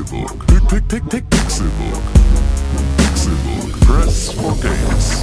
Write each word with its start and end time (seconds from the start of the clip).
Pixelbook. 0.00 0.46
Pick, 0.46 0.88
pick, 0.88 1.08
pick, 1.10 1.30
Pixelbook. 1.30 2.02
Pixelbook. 2.96 3.80
Press 3.80 4.32
for 4.32 4.56
games. 4.56 5.22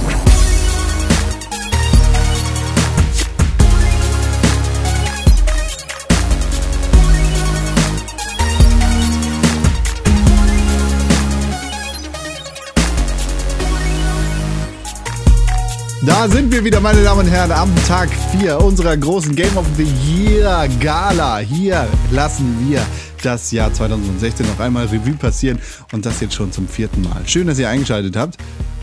Da 16.06 16.28
sind 16.28 16.52
wir 16.52 16.64
wieder, 16.64 16.80
meine 16.80 17.02
Damen 17.02 17.20
und 17.20 17.26
Herren, 17.26 17.52
am 17.52 17.70
Tag 17.86 18.08
4 18.38 18.60
unserer 18.60 18.96
großen 18.96 19.34
Game 19.34 19.56
of 19.56 19.66
the 19.76 19.84
Year 19.84 20.68
Gala. 20.80 21.38
Hier 21.38 21.86
lassen 22.10 22.56
wir 22.68 22.80
das 23.22 23.50
Jahr 23.50 23.72
2016 23.72 24.46
noch 24.46 24.60
einmal 24.60 24.86
Revue 24.86 25.14
passieren 25.14 25.58
und 25.92 26.06
das 26.06 26.20
jetzt 26.20 26.34
schon 26.34 26.52
zum 26.52 26.68
vierten 26.68 27.02
Mal. 27.02 27.26
Schön, 27.26 27.46
dass 27.46 27.58
ihr 27.58 27.68
eingeschaltet 27.68 28.16
habt. 28.16 28.36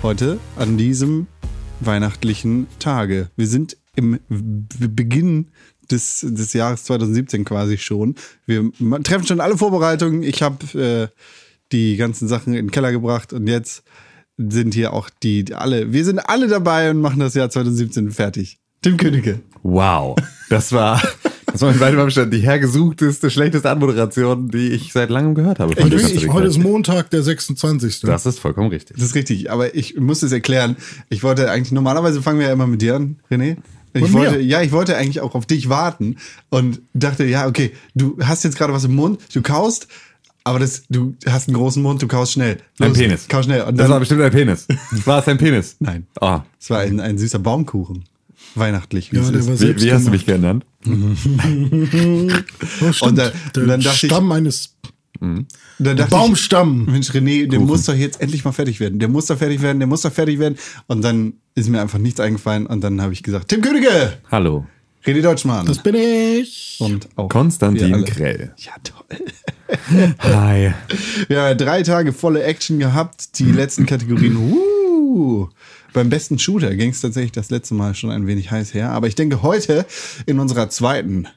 Heute 0.04 0.40
an 0.58 0.78
diesem 0.78 1.28
weihnachtlichen 1.80 2.68
Tage. 2.80 3.30
Wir 3.36 3.48
sind 3.48 3.78
im 3.96 4.20
Beginn 4.30 5.52
des, 5.92 6.26
des 6.28 6.54
Jahres 6.54 6.84
2017 6.86 7.46
quasi 7.46 7.78
schon. 7.78 8.16
Wir 8.46 8.72
treffen 9.04 9.26
schon 9.26 9.42
alle 9.42 9.58
Vorbereitungen. 9.58 10.24
Ich 10.24 10.42
habe 10.42 10.80
äh, 10.80 11.08
die 11.72 11.98
ganzen 11.98 12.28
Sachen 12.28 12.54
in 12.54 12.68
den 12.68 12.72
Keller 12.72 12.92
gebracht 12.92 13.34
und 13.34 13.48
jetzt 13.48 13.84
sind 14.38 14.74
hier 14.74 14.94
auch 14.94 15.10
die, 15.24 15.46
die 15.46 15.56
alle, 15.56 15.94
wir 15.94 16.04
sind 16.04 16.20
alle 16.20 16.48
dabei 16.48 16.92
und 16.92 17.00
machen 17.00 17.20
das 17.20 17.34
Jahr 17.36 17.50
2017 17.50 18.12
fertig. 18.12 18.60
Tim 18.82 18.98
Königke. 18.98 19.40
Wow, 19.64 20.16
das 20.50 20.72
war, 20.72 21.02
das 21.56 21.62
war 21.62 21.72
in 21.72 21.80
meinem 21.80 22.00
Abstand 22.00 22.34
die 22.34 22.40
hergesuchteste, 22.40 23.30
schlechteste 23.30 23.70
Anmoderation, 23.70 24.50
die 24.50 24.70
ich 24.70 24.92
seit 24.92 25.10
langem 25.10 25.36
gehört 25.36 25.60
habe. 25.60 25.74
Du 25.74 25.96
ist, 25.96 26.22
dir 26.22 26.34
heute 26.34 26.48
ist 26.48 26.58
Montag, 26.58 27.10
der 27.12 27.24
26. 27.24 28.02
das 28.02 28.26
ist 28.26 28.40
vollkommen 28.40 28.70
richtig. 28.70 28.98
Das 28.98 29.06
ist 29.06 29.16
richtig, 29.16 29.50
aber 29.50 29.74
ich 29.76 29.98
muss 29.98 30.22
es 30.22 30.32
erklären. 30.32 30.76
Ich 31.10 31.24
wollte 31.24 31.50
eigentlich, 31.50 31.72
normalerweise 31.72 32.22
fangen 32.22 32.40
wir 32.40 32.48
ja 32.48 32.54
immer 32.54 32.68
mit 32.68 32.82
dir 32.82 32.96
an, 32.96 33.18
René. 33.32 33.58
Ich 33.94 34.12
wollte, 34.12 34.42
ja, 34.42 34.62
ich 34.62 34.74
wollte 34.74 34.98
eigentlich 34.98 35.22
auch 35.22 35.36
auf 35.36 35.46
dich 35.46 35.70
warten 35.70 36.18
und 36.50 36.82
dachte, 36.94 37.24
ja, 37.24 37.48
okay, 37.48 37.72
du 37.94 38.18
hast 38.22 38.44
jetzt 38.44 38.58
gerade 38.58 38.74
was 38.74 38.84
im 38.84 38.94
Mund, 38.94 39.22
du 39.34 39.42
kaust, 39.42 39.88
aber 40.44 40.60
das, 40.60 40.84
du 40.90 41.16
hast 41.26 41.48
einen 41.48 41.56
großen 41.56 41.82
Mund, 41.82 42.02
du 42.02 42.08
kaust 42.08 42.34
schnell. 42.34 42.58
Ein 42.80 42.90
Los, 42.90 42.98
Penis. 42.98 43.28
Kau 43.30 43.42
schnell. 43.42 43.62
Und 43.62 43.78
Das 43.78 43.90
war 43.90 44.00
bestimmt 44.00 44.22
ein 44.22 44.32
Penis. 44.32 44.68
War 45.06 45.20
es 45.20 45.28
ein 45.30 45.38
Penis? 45.38 45.78
nein, 45.80 46.06
Oh, 46.20 46.40
es 46.60 46.70
war 46.70 46.80
ein, 46.80 47.00
ein 47.00 47.18
süßer 47.18 47.40
Baumkuchen. 47.40 48.04
Weihnachtlich. 48.54 49.12
wie 49.12 49.18
Ja, 49.18 49.24
wie, 49.34 49.82
wie 49.82 49.94
hast 49.94 50.08
du 50.08 50.12
mich 50.12 50.26
genannt? 50.26 50.66
Oh. 52.82 53.06
Und 53.08 53.18
dann- 53.18 53.32
der 53.56 53.64
und 53.64 53.68
dann 53.70 53.82
dachte 53.82 54.06
ich- 54.06 54.12
Stamm 54.12 54.32
eines 54.32 54.76
Dann 55.20 55.46
der 55.80 55.96
dachte 55.96 56.12
Baumstamm. 56.12 56.84
Ich, 56.88 56.92
Mensch, 56.92 57.10
René, 57.12 57.48
der 57.50 57.60
muss 57.60 57.86
doch 57.86 57.96
jetzt 57.96 58.22
endlich 58.22 58.44
mal 58.46 58.52
fertig 58.52 58.80
werden. 58.80 59.00
Der 59.00 59.08
muss 59.08 59.26
doch 59.28 59.38
fertig 59.38 59.62
werden, 59.62 59.80
der 59.80 59.88
muss 59.88 60.02
doch 60.02 60.12
fertig 60.12 60.40
werden. 60.40 60.58
Und 60.88 61.04
dann 61.04 61.34
ist 61.56 61.70
mir 61.70 61.82
einfach 61.82 62.00
nichts 62.00 62.20
eingefallen. 62.20 62.66
Und 62.66 62.82
dann 62.84 63.02
habe 63.02 63.14
ich 63.14 63.24
gesagt, 63.24 63.48
Tim 63.50 63.62
Königke, 63.62 64.18
Hallo. 64.32 64.66
René 65.06 65.22
Deutschmann. 65.22 65.66
Das 65.68 65.82
bin 65.84 65.96
ich. 65.96 66.78
und 66.80 67.08
auch 67.16 67.30
Konstantin. 67.30 68.04
Krell. 68.06 68.54
Ja, 68.58 68.72
toll. 68.84 69.18
Hi. 70.20 70.74
Wir 71.28 71.42
haben 71.42 71.58
drei 71.58 71.84
Tage 71.84 72.12
volle 72.12 72.44
Action 72.44 72.80
gehabt. 72.80 73.38
Die 73.40 73.52
letzten 73.52 73.86
Kategorien. 73.86 74.36
Uh, 74.36 75.48
beim 75.96 76.10
besten 76.10 76.38
Shooter 76.38 76.76
ging 76.76 76.90
es 76.92 77.00
tatsächlich 77.02 77.32
das 77.32 77.50
letzte 77.50 77.74
Mal 77.74 77.96
schon 77.96 78.12
ein 78.12 78.28
wenig 78.28 78.52
heiß 78.52 78.74
her. 78.74 78.92
Aber 78.92 79.08
ich 79.08 79.16
denke, 79.16 79.42
heute 79.42 79.86
in 80.26 80.40
unserer 80.40 80.70
zweiten 80.70 81.28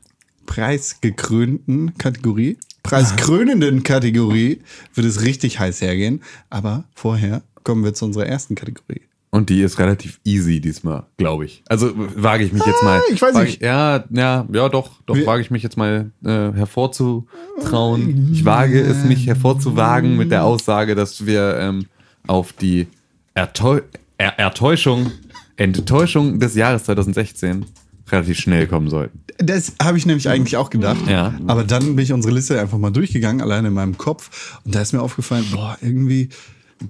preisgekrönten 0.46 1.96
Kategorie, 1.96 2.58
preiskrönenden 2.82 3.84
Kategorie, 3.84 4.60
wird 4.94 5.06
es 5.06 5.22
richtig 5.22 5.58
heiß 5.60 5.80
hergehen. 5.80 6.22
Aber 6.50 6.84
vorher 6.94 7.42
kommen 7.62 7.84
wir 7.84 7.94
zu 7.94 8.04
unserer 8.04 8.26
ersten 8.26 8.54
Kategorie. 8.56 9.02
Und 9.30 9.50
die 9.50 9.60
ist 9.60 9.78
relativ 9.78 10.18
easy 10.24 10.58
diesmal, 10.60 11.04
glaube 11.18 11.44
ich. 11.44 11.62
Also 11.68 11.92
wage 11.94 12.44
ich 12.44 12.52
mich 12.52 12.64
jetzt 12.66 12.82
mal. 12.82 13.00
ich 13.12 13.20
weiß 13.22 13.34
nicht. 13.36 13.56
Ich, 13.56 13.60
ja, 13.60 14.02
ja, 14.10 14.46
ja, 14.50 14.68
doch, 14.70 14.90
doch 15.06 15.14
Wir- 15.14 15.26
wage 15.26 15.42
ich 15.42 15.50
mich 15.50 15.62
jetzt 15.62 15.76
mal 15.76 16.10
äh, 16.24 16.28
hervorzutrauen. 16.52 18.30
Ich 18.32 18.44
wage 18.44 18.80
es, 18.80 19.04
mich 19.04 19.26
hervorzuwagen 19.26 20.16
mit 20.16 20.30
der 20.32 20.44
Aussage, 20.44 20.94
dass 20.94 21.26
wir 21.26 21.58
ähm, 21.60 21.86
auf 22.26 22.52
die 22.54 22.88
Erteu 23.34 23.82
er 24.18 24.38
Ertäuschung, 24.38 25.12
Enttäuschung 25.56 26.38
des 26.38 26.54
Jahres 26.54 26.84
2016 26.84 27.64
relativ 28.10 28.38
schnell 28.38 28.66
kommen 28.66 28.90
sollten. 28.90 29.20
Das 29.38 29.72
habe 29.80 29.98
ich 29.98 30.06
nämlich 30.06 30.28
eigentlich 30.28 30.56
auch 30.56 30.70
gedacht. 30.70 31.06
Ja. 31.08 31.34
Aber 31.46 31.64
dann 31.64 31.94
bin 31.96 32.04
ich 32.04 32.12
unsere 32.12 32.34
Liste 32.34 32.60
einfach 32.60 32.78
mal 32.78 32.90
durchgegangen, 32.90 33.40
alleine 33.40 33.68
in 33.68 33.74
meinem 33.74 33.96
Kopf. 33.96 34.58
Und 34.64 34.74
da 34.74 34.80
ist 34.82 34.92
mir 34.92 35.00
aufgefallen, 35.00 35.46
boah, 35.52 35.78
irgendwie, 35.80 36.28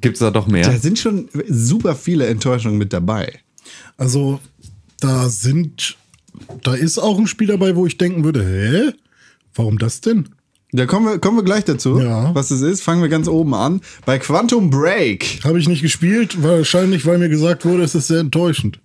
Gibt 0.00 0.14
es 0.14 0.20
da 0.20 0.30
doch 0.30 0.46
mehr? 0.46 0.64
da 0.64 0.78
sind 0.78 0.98
schon 0.98 1.28
super 1.48 1.94
viele 1.94 2.26
Enttäuschungen 2.26 2.78
mit 2.78 2.92
dabei. 2.92 3.40
Also, 3.96 4.40
da 5.00 5.28
sind, 5.28 5.96
da 6.62 6.74
ist 6.74 6.98
auch 6.98 7.18
ein 7.18 7.26
Spiel 7.26 7.48
dabei, 7.48 7.76
wo 7.76 7.86
ich 7.86 7.98
denken 7.98 8.24
würde, 8.24 8.44
hä? 8.44 8.92
Warum 9.54 9.78
das 9.78 10.00
denn? 10.00 10.28
Da 10.72 10.84
kommen 10.86 11.06
wir, 11.06 11.18
kommen 11.18 11.38
wir 11.38 11.44
gleich 11.44 11.64
dazu, 11.64 11.98
Ja. 11.98 12.34
was 12.34 12.50
es 12.50 12.60
ist. 12.60 12.82
Fangen 12.82 13.00
wir 13.00 13.08
ganz 13.08 13.26
oben 13.26 13.54
an. 13.54 13.80
Bei 14.04 14.18
Quantum 14.18 14.68
Break. 14.70 15.40
Habe 15.44 15.58
ich 15.58 15.66
nicht 15.68 15.80
gespielt, 15.82 16.42
wahrscheinlich, 16.42 17.06
weil 17.06 17.18
mir 17.18 17.30
gesagt 17.30 17.64
wurde, 17.64 17.82
es 17.84 17.94
ist 17.94 18.08
sehr 18.08 18.20
enttäuschend. 18.20 18.78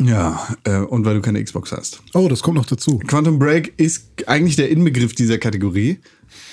Ja, 0.00 0.46
äh, 0.64 0.78
und 0.78 1.04
weil 1.04 1.14
du 1.14 1.20
keine 1.22 1.42
Xbox 1.42 1.72
hast. 1.72 2.02
Oh, 2.14 2.28
das 2.28 2.42
kommt 2.42 2.56
noch 2.56 2.66
dazu. 2.66 2.98
Quantum 3.06 3.38
Break 3.38 3.74
ist 3.78 4.08
eigentlich 4.26 4.56
der 4.56 4.70
Inbegriff 4.70 5.14
dieser 5.14 5.38
Kategorie. 5.38 5.98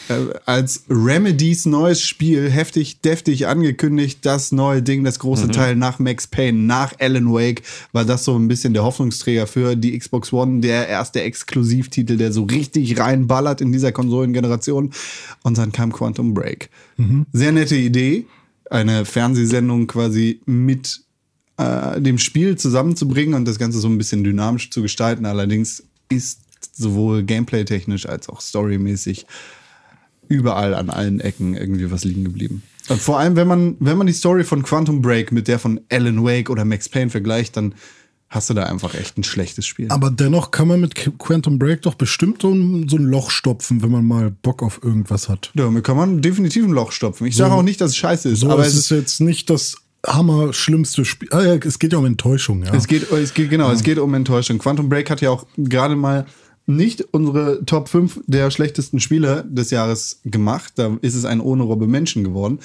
Äh, 0.09 0.33
als 0.45 0.83
Remedys 0.89 1.65
neues 1.65 2.01
Spiel 2.01 2.49
heftig, 2.49 3.01
deftig 3.01 3.47
angekündigt, 3.47 4.19
das 4.23 4.51
neue 4.51 4.81
Ding, 4.81 5.03
das 5.03 5.19
große 5.19 5.49
Teil 5.49 5.75
nach 5.75 5.99
Max 5.99 6.27
Payne, 6.27 6.57
nach 6.57 6.93
Alan 6.99 7.31
Wake, 7.31 7.63
war 7.91 8.03
das 8.05 8.25
so 8.25 8.37
ein 8.37 8.47
bisschen 8.47 8.73
der 8.73 8.83
Hoffnungsträger 8.83 9.47
für 9.47 9.75
die 9.75 9.97
Xbox 9.97 10.33
One, 10.33 10.61
der 10.61 10.87
erste 10.87 11.21
Exklusivtitel, 11.21 12.17
der 12.17 12.33
so 12.33 12.43
richtig 12.43 12.99
reinballert 12.99 13.61
in 13.61 13.71
dieser 13.71 13.91
Konsolengeneration. 13.91 14.91
Und 15.43 15.57
dann 15.57 15.71
kam 15.71 15.93
Quantum 15.93 16.33
Break. 16.33 16.69
Sehr 17.31 17.51
nette 17.51 17.75
Idee, 17.75 18.25
eine 18.69 19.05
Fernsehsendung 19.05 19.87
quasi 19.87 20.41
mit 20.45 21.01
äh, 21.57 22.01
dem 22.01 22.17
Spiel 22.17 22.57
zusammenzubringen 22.57 23.35
und 23.35 23.45
das 23.45 23.59
Ganze 23.59 23.79
so 23.79 23.87
ein 23.87 23.97
bisschen 23.97 24.23
dynamisch 24.23 24.69
zu 24.69 24.81
gestalten. 24.81 25.25
Allerdings 25.25 25.83
ist 26.09 26.39
sowohl 26.73 27.23
gameplay-technisch 27.23 28.07
als 28.07 28.29
auch 28.29 28.41
storymäßig 28.41 29.25
überall 30.27 30.73
an 30.73 30.89
allen 30.89 31.19
Ecken 31.19 31.55
irgendwie 31.55 31.91
was 31.91 32.03
liegen 32.03 32.23
geblieben. 32.23 32.63
Und 32.89 32.99
vor 33.01 33.19
allem, 33.19 33.35
wenn 33.35 33.47
man, 33.47 33.75
wenn 33.79 33.97
man 33.97 34.07
die 34.07 34.13
Story 34.13 34.43
von 34.43 34.61
Quantum 34.63 35.01
Break 35.01 35.31
mit 35.31 35.47
der 35.47 35.57
von 35.59 35.79
Alan 35.89 36.23
Wake 36.23 36.49
oder 36.49 36.65
Max 36.65 36.89
Payne 36.89 37.09
vergleicht, 37.09 37.55
dann 37.55 37.75
hast 38.29 38.49
du 38.49 38.53
da 38.55 38.63
einfach 38.63 38.95
echt 38.95 39.17
ein 39.17 39.23
schlechtes 39.23 39.65
Spiel. 39.65 39.87
Aber 39.89 40.09
dennoch 40.09 40.49
kann 40.51 40.67
man 40.67 40.81
mit 40.81 40.95
Qu- 40.95 41.15
Quantum 41.17 41.59
Break 41.59 41.83
doch 41.83 41.93
bestimmt 41.93 42.41
so 42.41 42.51
ein, 42.51 42.89
so 42.89 42.97
ein 42.97 43.03
Loch 43.03 43.29
stopfen, 43.29 43.83
wenn 43.83 43.91
man 43.91 44.05
mal 44.05 44.31
Bock 44.31 44.63
auf 44.63 44.81
irgendwas 44.83 45.29
hat. 45.29 45.51
Ja, 45.53 45.65
damit 45.65 45.83
kann 45.83 45.95
man 45.95 46.21
definitiv 46.21 46.65
ein 46.65 46.71
Loch 46.71 46.91
stopfen. 46.91 47.27
Ich 47.27 47.35
sage 47.35 47.53
auch 47.53 47.61
nicht, 47.61 47.79
dass 47.79 47.91
es 47.91 47.97
scheiße 47.97 48.29
ist, 48.29 48.39
So, 48.39 48.49
aber 48.49 48.65
es 48.65 48.75
ist 48.75 48.89
jetzt 48.89 49.21
nicht 49.21 49.49
das 49.51 49.77
hammer 50.05 50.51
schlimmste 50.51 51.05
Spiel. 51.05 51.29
Ah, 51.31 51.43
ja, 51.43 51.53
es 51.55 51.77
geht 51.79 51.93
ja 51.93 51.99
um 51.99 52.05
Enttäuschung, 52.05 52.63
ja. 52.63 52.73
Es 52.73 52.87
geht, 52.87 53.09
es 53.11 53.33
geht, 53.33 53.49
genau, 53.51 53.71
es 53.71 53.83
geht 53.83 53.99
um 53.99 54.13
Enttäuschung. 54.15 54.57
Quantum 54.57 54.89
Break 54.89 55.09
hat 55.09 55.21
ja 55.21 55.29
auch 55.29 55.45
gerade 55.55 55.95
mal 55.95 56.25
nicht 56.65 57.01
unsere 57.11 57.65
Top 57.65 57.89
5 57.89 58.21
der 58.27 58.51
schlechtesten 58.51 58.99
Spiele 58.99 59.45
des 59.47 59.69
Jahres 59.71 60.21
gemacht. 60.23 60.73
Da 60.75 60.97
ist 61.01 61.15
es 61.15 61.25
ein 61.25 61.41
ohne 61.41 61.63
Robbe 61.63 61.87
Menschen 61.87 62.23
geworden. 62.23 62.59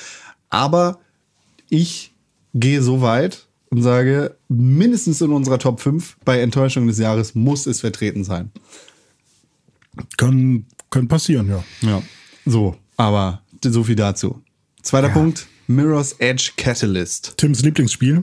Aber 0.50 0.98
ich 1.69 2.12
gehe 2.54 2.82
so 2.82 3.00
weit 3.00 3.47
und 3.70 3.82
sage, 3.82 4.36
mindestens 4.48 5.20
in 5.20 5.32
unserer 5.32 5.59
Top 5.59 5.81
5 5.81 6.19
bei 6.25 6.41
Enttäuschung 6.41 6.86
des 6.86 6.98
Jahres 6.98 7.34
muss 7.34 7.66
es 7.66 7.81
vertreten 7.81 8.25
sein. 8.25 8.50
kann, 10.16 10.65
kann 10.91 11.09
passieren, 11.09 11.48
ja. 11.48 11.65
Ja. 11.82 12.03
So, 12.47 12.76
aber 12.97 13.42
so 13.62 13.84
viel 13.84 13.97
dazu. 13.97 14.41
Zweiter 14.83 15.10
Punkt, 15.10 15.47
Mirror's 15.66 16.15
Edge 16.18 16.53
Catalyst. 16.56 17.34
Tims 17.36 17.62
Lieblingsspiel. 17.62 18.22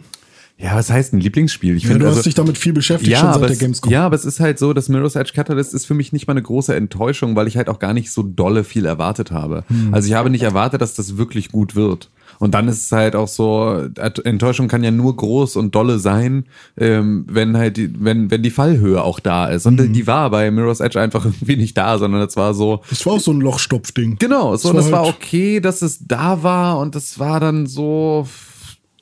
Ja, 0.58 0.74
was 0.76 0.90
heißt 0.90 1.12
ein 1.14 1.20
Lieblingsspiel? 1.20 1.76
Ich 1.76 1.84
Ja, 1.84 1.90
finde 1.90 2.04
du 2.04 2.06
also, 2.08 2.20
hast 2.20 2.26
dich 2.26 2.34
damit 2.34 2.58
viel 2.58 2.72
beschäftigt, 2.72 3.12
ja, 3.12 3.20
schon 3.20 3.28
seit 3.28 3.36
aber 3.36 3.48
der 3.48 3.54
es, 3.56 3.60
Gamescom. 3.60 3.92
ja, 3.92 4.06
aber 4.06 4.16
es 4.16 4.24
ist 4.24 4.40
halt 4.40 4.58
so, 4.58 4.72
dass 4.72 4.88
Mirror's 4.88 5.16
Edge 5.18 5.34
Catalyst 5.36 5.74
ist 5.74 5.86
für 5.86 5.94
mich 5.96 6.14
nicht 6.14 6.28
mal 6.28 6.32
eine 6.32 6.42
große 6.44 6.74
Enttäuschung, 6.74 7.36
weil 7.36 7.48
ich 7.48 7.58
halt 7.58 7.68
auch 7.68 7.78
gar 7.80 7.94
nicht 7.94 8.10
so 8.10 8.24
dolle 8.24 8.64
viel 8.64 8.86
erwartet 8.86 9.32
habe. 9.32 9.66
Hm. 9.68 9.94
Also 9.94 10.08
ich 10.08 10.14
habe 10.14 10.30
nicht 10.30 10.44
erwartet, 10.44 10.82
dass 10.82 10.94
das 10.96 11.18
wirklich 11.18 11.52
gut 11.52 11.76
wird. 11.76 12.10
Und 12.40 12.54
dann 12.54 12.68
ist 12.70 12.86
es 12.86 12.92
halt 12.92 13.16
auch 13.18 13.28
so, 13.28 13.86
Enttäuschung 14.24 14.68
kann 14.70 14.84
ja 14.84 14.92
nur 14.92 15.16
groß 15.16 15.58
und 15.58 15.76
dolle 15.76 16.00
sein, 16.00 16.46
ähm, 16.78 17.26
wenn 17.30 17.56
halt 17.58 17.76
die, 17.78 17.94
wenn, 17.98 18.32
wenn 18.32 18.42
die 18.44 18.50
Fallhöhe 18.50 19.04
auch 19.04 19.20
da 19.20 19.48
ist. 19.48 19.66
Und 19.66 19.78
die 19.94 20.08
war 20.08 20.30
bei 20.30 20.52
Mirror's 20.52 20.80
Edge 20.80 21.00
einfach 21.00 21.26
irgendwie 21.26 21.58
nicht 21.58 21.78
da, 21.78 21.98
sondern 21.98 22.22
es 22.22 22.38
war 22.38 22.54
so, 22.54 22.82
Das 22.90 23.06
war 23.06 23.14
auch 23.14 23.20
so 23.20 23.32
ein 23.32 23.42
Lochstopfding. 23.42 24.18
Genau, 24.20 24.56
so, 24.56 24.70
war 24.70 24.76
und 24.76 24.82
es 24.86 24.92
war 24.92 25.06
halt- 25.06 25.16
okay, 25.16 25.60
dass 25.60 25.82
es 25.82 26.00
da 26.08 26.44
war 26.44 26.80
und 26.80 26.96
es 26.96 27.20
war 27.20 27.40
dann 27.42 27.68
so, 27.68 28.26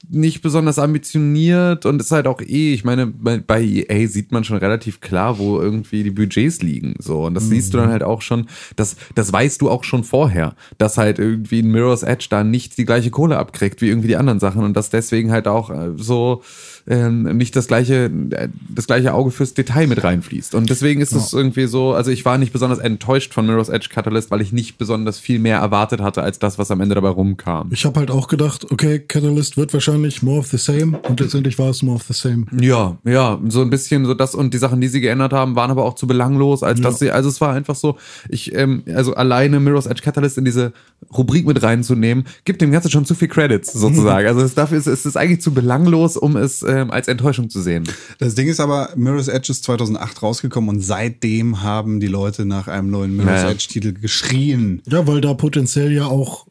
nicht 0.10 0.42
besonders 0.42 0.80
ambitioniert 0.80 1.86
und 1.86 2.02
ist 2.02 2.12
halt 2.12 2.28
auch 2.28 2.42
eh, 2.42 2.74
ich 2.74 2.84
meine, 2.84 3.08
bei, 3.08 3.64
EA 3.64 4.08
sieht 4.08 4.32
man 4.32 4.44
schon 4.44 4.58
relativ 4.58 5.00
klar, 5.00 5.40
wo 5.40 5.60
irgendwie 5.60 6.04
die 6.04 6.12
Budgets 6.12 6.62
liegen. 6.62 6.96
So. 7.00 7.26
Und 7.26 7.36
das 7.36 7.48
siehst 7.50 7.74
du 7.74 7.78
dann 7.78 7.90
halt 7.90 8.04
auch 8.04 8.22
schon, 8.22 8.48
das, 8.76 8.98
das 9.16 9.32
weißt 9.32 9.62
du 9.62 9.70
auch 9.70 9.84
schon 9.84 10.04
vorher, 10.04 10.56
dass 10.78 10.98
halt 10.98 11.20
irgendwie 11.20 11.62
ein 11.62 11.72
Mirror's 11.72 12.04
Edge 12.04 12.28
da 12.30 12.44
nicht 12.44 12.78
die 12.78 12.86
gleiche 12.86 13.12
Kohle 13.12 13.38
abkriegt 13.38 13.82
wie 13.82 13.88
irgendwie 13.88 14.10
die 14.10 14.18
anderen 14.18 14.40
Sachen 14.40 14.64
und 14.64 14.76
dass 14.76 14.90
deswegen 14.90 15.32
halt 15.32 15.48
auch 15.48 15.70
äh, 15.70 15.92
so 15.96 16.44
ähm, 16.86 17.38
nicht 17.38 17.56
das 17.56 17.68
gleiche, 17.68 18.12
äh, 18.32 18.50
das 18.70 18.88
gleiche 18.88 19.14
Auge 19.14 19.32
fürs 19.32 19.54
Detail 19.54 19.88
mit 19.88 20.04
reinfließt. 20.04 20.54
Und 20.54 20.70
deswegen 20.70 21.00
ist 21.00 21.14
es 21.14 21.32
irgendwie 21.32 21.68
so, 21.68 21.94
also 21.94 22.12
ich 22.12 22.26
war 22.26 22.38
nicht 22.38 22.52
besonders 22.52 22.80
enttäuscht 22.80 23.34
von 23.34 23.46
Mirror's 23.46 23.70
Edge 23.70 23.88
Catalyst, 23.90 24.32
weil 24.32 24.42
ich 24.42 24.52
nicht 24.52 24.78
besonders 24.78 25.18
viel 25.18 25.40
mehr 25.40 25.60
erwartet 25.60 26.02
hatte, 26.02 26.22
als 26.24 26.40
das, 26.40 26.60
was 26.60 26.72
am 26.72 26.82
Ende 26.82 26.96
dabei 26.96 27.10
rumkam. 27.10 27.70
Ich 27.72 27.86
habe 27.86 28.02
halt 28.02 28.12
auch 28.12 28.28
gedacht, 28.28 28.70
okay, 28.70 29.00
Catalyst 29.00 29.56
wird 29.56 29.74
wahrscheinlich 29.74 29.93
more 30.22 30.40
of 30.40 30.48
the 30.48 30.58
same 30.58 30.98
und 31.00 31.20
letztendlich 31.20 31.58
war 31.60 31.70
es 31.70 31.82
more 31.82 31.96
of 31.96 32.04
the 32.04 32.14
same. 32.14 32.46
Ja, 32.60 32.98
ja, 33.06 33.40
so 33.48 33.62
ein 33.62 33.70
bisschen 33.70 34.06
so 34.06 34.14
das 34.14 34.36
und 34.36 34.54
die 34.54 34.58
Sachen, 34.58 34.82
die 34.82 34.88
sie 34.88 35.02
geändert 35.02 35.34
haben, 35.34 35.56
waren 35.56 35.72
aber 35.72 35.86
auch 35.86 35.96
zu 35.96 36.08
belanglos, 36.08 36.64
als 36.64 36.82
dass 36.82 37.00
sie, 37.00 37.12
also 37.12 37.30
es 37.30 37.42
war 37.42 37.54
einfach 37.54 37.76
so, 37.76 37.98
ich, 38.30 38.54
ähm, 38.56 38.84
also 38.94 39.16
alleine 39.16 39.60
Mirror's 39.60 39.86
Edge 39.86 40.02
Catalyst 40.02 40.38
in 40.38 40.46
diese 40.46 40.74
Rubrik 41.16 41.46
mit 41.46 41.62
reinzunehmen, 41.62 42.26
gibt 42.46 42.62
dem 42.62 42.72
Ganzen 42.72 42.92
schon 42.92 43.06
zu 43.06 43.16
viel 43.16 43.28
Credits 43.28 43.74
sozusagen. 43.74 44.28
Also 44.28 44.42
es 44.42 44.54
dafür 44.54 44.78
ist, 44.78 44.88
es 44.88 45.06
ist 45.06 45.18
eigentlich 45.18 45.42
zu 45.42 45.54
belanglos, 45.54 46.18
um 46.18 46.36
es 46.36 46.64
ähm, 46.64 46.92
als 46.92 47.08
Enttäuschung 47.08 47.50
zu 47.50 47.62
sehen. 47.62 47.84
Das 48.20 48.36
Ding 48.36 48.48
ist 48.48 48.60
aber, 48.60 48.90
Mirror's 48.96 49.28
Edge 49.28 49.52
ist 49.52 49.64
2008 49.64 50.22
rausgekommen 50.22 50.70
und 50.70 50.82
seitdem 50.82 51.62
haben 51.62 52.00
die 52.00 52.08
Leute 52.08 52.46
nach 52.46 52.68
einem 52.68 52.90
neuen 52.90 53.16
Mirror's 53.16 53.42
Ja, 53.42 53.48
ja. 53.48 53.52
Edge-Titel 53.52 53.94
geschrien. 53.94 54.82
Ja, 54.88 55.08
weil 55.08 55.22
da 55.22 55.34
potenziell 55.34 55.92
ja 55.92 56.06
auch 56.06 56.46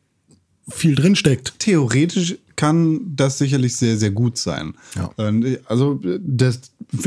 viel 0.68 0.94
drin 0.94 1.16
steckt. 1.16 1.58
Theoretisch 1.58 2.38
kann 2.62 3.00
das 3.16 3.38
sicherlich 3.38 3.76
sehr, 3.76 3.96
sehr 3.98 4.10
gut 4.12 4.38
sein. 4.38 4.74
Ja. 4.94 5.10
Äh, 5.18 5.58
Also 5.66 6.00
das 6.20 6.60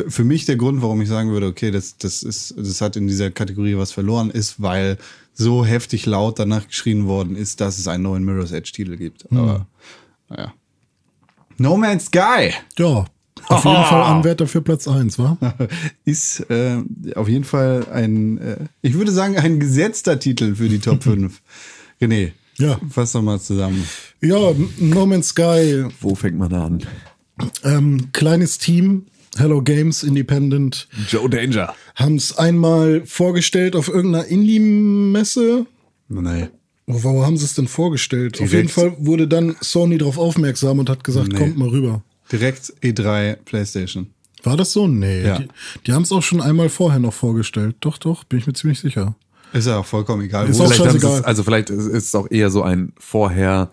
für 0.09 0.23
mich 0.23 0.45
der 0.45 0.57
Grund, 0.57 0.81
warum 0.81 1.01
ich 1.01 1.07
sagen 1.09 1.29
würde, 1.31 1.47
okay, 1.47 1.71
das, 1.71 1.97
das 1.97 2.23
ist, 2.23 2.55
das 2.57 2.81
hat 2.81 2.95
in 2.97 3.07
dieser 3.07 3.31
Kategorie 3.31 3.77
was 3.77 3.91
verloren, 3.93 4.29
ist, 4.31 4.61
weil 4.61 4.97
so 5.33 5.63
heftig 5.65 6.05
laut 6.05 6.39
danach 6.39 6.67
geschrien 6.67 7.05
worden 7.07 7.35
ist, 7.37 7.61
dass 7.61 7.77
es 7.79 7.87
einen 7.87 8.03
neuen 8.03 8.23
Mirror's 8.25 8.51
Edge-Titel 8.51 8.97
gibt. 8.97 9.31
Aber 9.31 9.65
naja. 10.29 10.53
No 11.57 11.77
Man's 11.77 12.05
Sky 12.07 12.51
Ja, 12.77 13.05
auf 13.47 13.63
jeden 13.63 13.83
Fall 13.85 14.01
Anwärter 14.03 14.47
für 14.47 14.61
Platz 14.61 14.87
1, 14.87 15.19
wa? 15.19 15.37
ist 16.05 16.39
äh, 16.49 16.81
auf 17.15 17.29
jeden 17.29 17.43
Fall 17.45 17.85
ein, 17.93 18.37
äh, 18.39 18.57
ich 18.81 18.93
würde 18.95 19.11
sagen, 19.11 19.37
ein 19.37 19.59
gesetzter 19.59 20.19
Titel 20.19 20.55
für 20.55 20.67
die 20.67 20.79
Top 20.79 21.03
5. 21.11 21.41
René, 22.01 22.31
Ja. 22.57 22.77
fass 22.89 23.11
doch 23.13 23.21
mal 23.21 23.39
zusammen. 23.39 23.83
Ja, 24.25 24.53
No 24.79 25.05
Man's 25.05 25.29
Sky, 25.29 25.85
Wo 26.01 26.15
fängt 26.15 26.37
man 26.37 26.49
da 26.49 26.65
an? 26.65 26.83
ähm, 27.63 28.09
kleines 28.13 28.57
Team, 28.57 29.05
Hello 29.37 29.61
Games, 29.61 30.03
Independent, 30.03 30.87
Joe 31.09 31.29
Danger. 31.29 31.73
haben 31.95 32.15
es 32.15 32.37
einmal 32.37 33.03
vorgestellt 33.05 33.75
auf 33.75 33.87
irgendeiner 33.89 34.25
Indie-Messe. 34.25 35.65
Nee. 36.09 36.47
Wo, 36.87 37.03
wo 37.03 37.25
haben 37.25 37.35
sie 37.37 37.45
es 37.45 37.55
denn 37.55 37.67
vorgestellt? 37.67 38.35
Auf 38.35 38.49
Direkt. 38.49 38.53
jeden 38.53 38.69
Fall 38.69 38.95
wurde 39.05 39.27
dann 39.27 39.55
Sony 39.59 39.97
darauf 39.97 40.17
aufmerksam 40.17 40.79
und 40.79 40.89
hat 40.89 41.03
gesagt, 41.03 41.29
Nee. 41.33 41.37
kommt 41.39 41.57
mal 41.57 41.67
rüber. 41.69 42.03
Direkt 42.31 42.73
E3 42.81 43.35
PlayStation. 43.45 44.07
War 44.43 44.55
das 44.55 44.71
so? 44.71 44.87
Nee. 44.87 45.23
Ja. 45.25 45.39
Die, 45.39 45.47
die 45.87 45.91
haben 45.93 46.03
es 46.03 46.11
auch 46.11 46.21
schon 46.21 46.41
einmal 46.41 46.69
vorher 46.69 46.99
noch 46.99 47.13
vorgestellt. 47.13 47.75
Doch, 47.79 47.97
doch, 47.97 48.23
bin 48.23 48.39
ich 48.39 48.47
mir 48.47 48.53
ziemlich 48.53 48.79
sicher. 48.79 49.15
Ist 49.53 49.67
ja 49.67 49.79
auch 49.79 49.85
vollkommen 49.85 50.23
egal. 50.23 50.47
Ist 50.47 50.59
wo 50.59 50.63
auch 50.65 50.71
Vielleicht 50.71 51.03
es, 51.03 51.23
also 51.23 51.43
vielleicht 51.43 51.69
ist 51.71 51.85
es 51.87 52.13
auch 52.15 52.29
eher 52.29 52.49
so 52.51 52.61
ein 52.61 52.93
vorher 52.99 53.71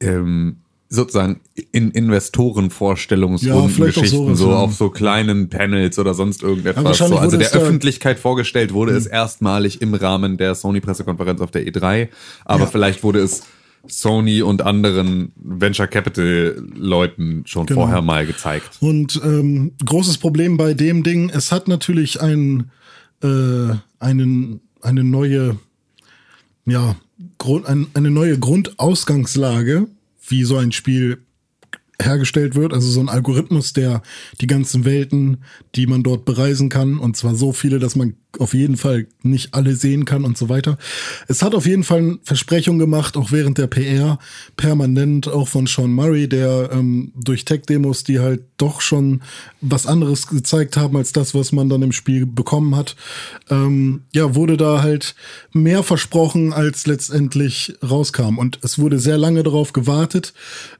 ähm, 0.00 0.56
sozusagen 0.88 1.40
in 1.72 1.88
Ja, 1.88 1.94
Investorenvorstellungsrunden 1.94 3.70
vielleicht 3.70 3.98
auch 3.98 4.02
Geschichten 4.02 4.36
sowas, 4.36 4.38
so 4.38 4.50
ja. 4.50 4.56
auf 4.56 4.74
so 4.74 4.90
kleinen 4.90 5.48
Panels 5.48 5.98
oder 5.98 6.14
sonst 6.14 6.42
Ja, 6.42 6.48
irgendetwas. 6.48 6.84
wahrscheinlich 6.84 7.16
so. 7.18 7.22
Also 7.22 7.36
der. 7.36 7.52
Öffentlichkeit 7.52 8.18
vorgestellt 8.18 8.72
wurde 8.72 8.92
es 8.92 9.06
erstmalig 9.06 9.80
im 9.82 9.94
Rahmen 9.94 10.36
der 10.36 10.54
Sony 10.54 10.80
Pressekonferenz 10.80 11.40
auf 11.40 11.50
der 11.50 11.66
E3, 11.66 12.08
aber 12.44 12.60
Ja. 12.64 12.66
vielleicht 12.66 13.02
wurde 13.02 13.20
es 13.20 13.42
Sony 13.86 14.40
und 14.40 14.62
anderen 14.62 15.32
Venture 15.36 15.86
Capital 15.86 16.56
Leuten 16.74 17.42
schon 17.46 17.66
Genau. 17.66 17.82
vorher 17.82 18.00
mal 18.00 18.24
gezeigt. 18.26 18.78
Und 18.80 19.20
ähm, 19.24 19.72
großes 19.84 20.16
Problem 20.18 20.56
bei 20.56 20.72
dem 20.74 21.02
Ding, 21.02 21.28
es 21.28 21.52
hat 21.52 21.68
natürlich 21.68 22.20
ein, 22.22 22.70
äh, 23.22 23.74
einen, 23.98 24.60
eine 24.80 25.04
neue, 25.04 25.58
ja, 26.64 26.96
Grund, 27.38 27.66
ein, 27.66 27.86
eine 27.94 28.10
neue 28.10 28.38
Grundausgangslage, 28.38 29.88
wie 30.26 30.44
so 30.44 30.56
ein 30.56 30.72
Spiel 30.72 31.22
hergestellt 32.00 32.54
wird, 32.54 32.72
also 32.72 32.90
so 32.90 33.00
ein 33.00 33.08
Algorithmus, 33.08 33.72
der 33.72 34.02
die 34.40 34.46
ganzen 34.46 34.84
Welten, 34.84 35.38
die 35.74 35.86
man 35.86 36.02
dort 36.02 36.24
bereisen 36.24 36.68
kann, 36.68 36.98
und 36.98 37.16
zwar 37.16 37.34
so 37.34 37.52
viele, 37.52 37.78
dass 37.78 37.94
man 37.94 38.14
auf 38.40 38.54
jeden 38.54 38.76
Fall 38.76 39.06
nicht 39.22 39.54
alle 39.54 39.76
sehen 39.76 40.04
kann 40.04 40.24
und 40.24 40.36
so 40.36 40.48
weiter. 40.48 40.76
Es 41.28 41.42
hat 41.42 41.54
auf 41.54 41.66
jeden 41.66 41.84
Fall 41.84 42.18
Versprechungen 42.24 42.78
gemacht, 42.78 43.16
auch 43.16 43.30
während 43.30 43.58
der 43.58 43.66
PR, 43.66 44.18
permanent, 44.56 45.28
auch 45.28 45.48
von 45.48 45.66
Sean 45.66 45.92
Murray, 45.92 46.28
der 46.28 46.70
ähm, 46.72 47.12
durch 47.14 47.44
Tech-Demos, 47.44 48.04
die 48.04 48.20
halt 48.20 48.42
doch 48.56 48.80
schon 48.80 49.22
was 49.60 49.86
anderes 49.86 50.26
gezeigt 50.26 50.76
haben 50.76 50.96
als 50.96 51.12
das, 51.12 51.34
was 51.34 51.52
man 51.52 51.68
dann 51.68 51.82
im 51.82 51.92
Spiel 51.92 52.26
bekommen 52.26 52.76
hat, 52.76 52.96
ähm, 53.50 54.02
ja, 54.12 54.34
wurde 54.34 54.56
da 54.56 54.82
halt 54.82 55.14
mehr 55.52 55.82
versprochen, 55.82 56.52
als 56.52 56.86
letztendlich 56.86 57.74
rauskam. 57.88 58.38
Und 58.38 58.58
es 58.62 58.78
wurde 58.78 58.98
sehr 58.98 59.18
lange 59.18 59.42
darauf 59.42 59.72
gewartet. 59.72 60.34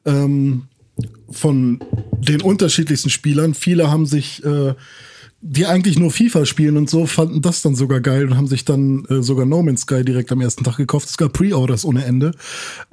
Ähm, 0.05 0.65
von 1.31 1.81
den 2.19 2.43
unterschiedlichsten 2.43 3.11
Spielern. 3.11 3.55
Viele 3.55 3.91
haben 3.91 4.07
sich, 4.07 4.45
äh, 4.45 4.75
die 5.41 5.67
eigentlich 5.67 5.99
nur 5.99 6.11
FIFA 6.11 6.47
spielen 6.47 6.77
und 6.77 6.89
so, 6.89 7.07
fanden 7.07 7.43
das 7.43 7.63
dann 7.63 7.75
sogar 7.75 8.01
geil 8.01 8.27
und 8.27 8.37
haben 8.37 8.47
sich 8.47 8.65
dann 8.65 9.05
äh, 9.07 9.23
sogar 9.23 9.47
No 9.47 9.63
Man's 9.63 9.83
Sky 9.83 10.05
direkt 10.05 10.33
am 10.33 10.41
ersten 10.41 10.65
Tag 10.65 10.77
gekauft. 10.77 11.09
Es 11.09 11.17
gab 11.17 11.33
Pre-Orders 11.33 11.85
ohne 11.85 12.05
Ende. 12.05 12.33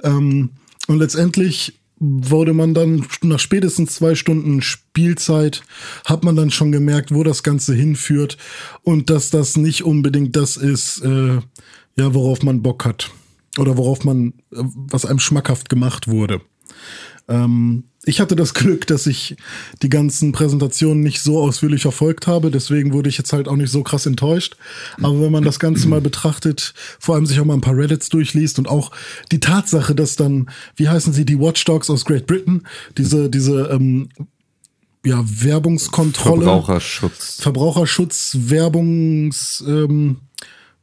Ähm, 0.02 0.50
und 0.88 0.98
letztendlich 0.98 1.78
wurde 2.04 2.52
man 2.52 2.74
dann 2.74 3.06
nach 3.22 3.38
spätestens 3.38 3.94
zwei 3.94 4.16
Stunden 4.16 4.60
Spielzeit, 4.60 5.62
hat 6.04 6.24
man 6.24 6.34
dann 6.34 6.50
schon 6.50 6.72
gemerkt, 6.72 7.14
wo 7.14 7.22
das 7.22 7.44
Ganze 7.44 7.74
hinführt 7.74 8.36
und 8.82 9.08
dass 9.08 9.30
das 9.30 9.56
nicht 9.56 9.84
unbedingt 9.84 10.34
das 10.34 10.56
ist, 10.56 11.00
äh, 11.02 11.38
ja, 11.96 12.14
worauf 12.14 12.42
man 12.42 12.62
Bock 12.62 12.84
hat. 12.84 13.12
Oder 13.56 13.76
worauf 13.76 14.04
man, 14.04 14.34
äh, 14.50 14.64
was 14.74 15.06
einem 15.06 15.20
schmackhaft 15.20 15.68
gemacht 15.68 16.08
wurde. 16.08 16.40
Ähm, 17.28 17.84
ich 18.04 18.20
hatte 18.20 18.34
das 18.34 18.54
Glück, 18.54 18.86
dass 18.88 19.06
ich 19.06 19.36
die 19.80 19.88
ganzen 19.88 20.32
Präsentationen 20.32 21.02
nicht 21.02 21.20
so 21.20 21.38
ausführlich 21.40 21.82
verfolgt 21.82 22.26
habe, 22.26 22.50
deswegen 22.50 22.92
wurde 22.92 23.08
ich 23.08 23.16
jetzt 23.16 23.32
halt 23.32 23.46
auch 23.46 23.56
nicht 23.56 23.70
so 23.70 23.84
krass 23.84 24.06
enttäuscht. 24.06 24.56
Aber 25.00 25.20
wenn 25.20 25.30
man 25.30 25.44
das 25.44 25.60
Ganze 25.60 25.86
mal 25.86 26.00
betrachtet, 26.00 26.74
vor 26.98 27.14
allem 27.14 27.26
sich 27.26 27.38
auch 27.38 27.44
mal 27.44 27.54
ein 27.54 27.60
paar 27.60 27.76
Reddits 27.76 28.08
durchliest 28.08 28.58
und 28.58 28.68
auch 28.68 28.90
die 29.30 29.38
Tatsache, 29.38 29.94
dass 29.94 30.16
dann, 30.16 30.50
wie 30.74 30.88
heißen 30.88 31.12
sie, 31.12 31.24
die 31.24 31.38
Watchdogs 31.38 31.90
aus 31.90 32.04
Great 32.04 32.26
Britain, 32.26 32.66
diese, 32.98 33.30
diese 33.30 33.68
ähm, 33.70 34.08
ja, 35.04 35.24
Werbungskontrolle, 35.24 36.44
Verbraucherschutz. 36.44 37.38
Verbraucherschutz, 37.40 38.36
Werbungs, 38.40 39.62
ähm, 39.66 40.18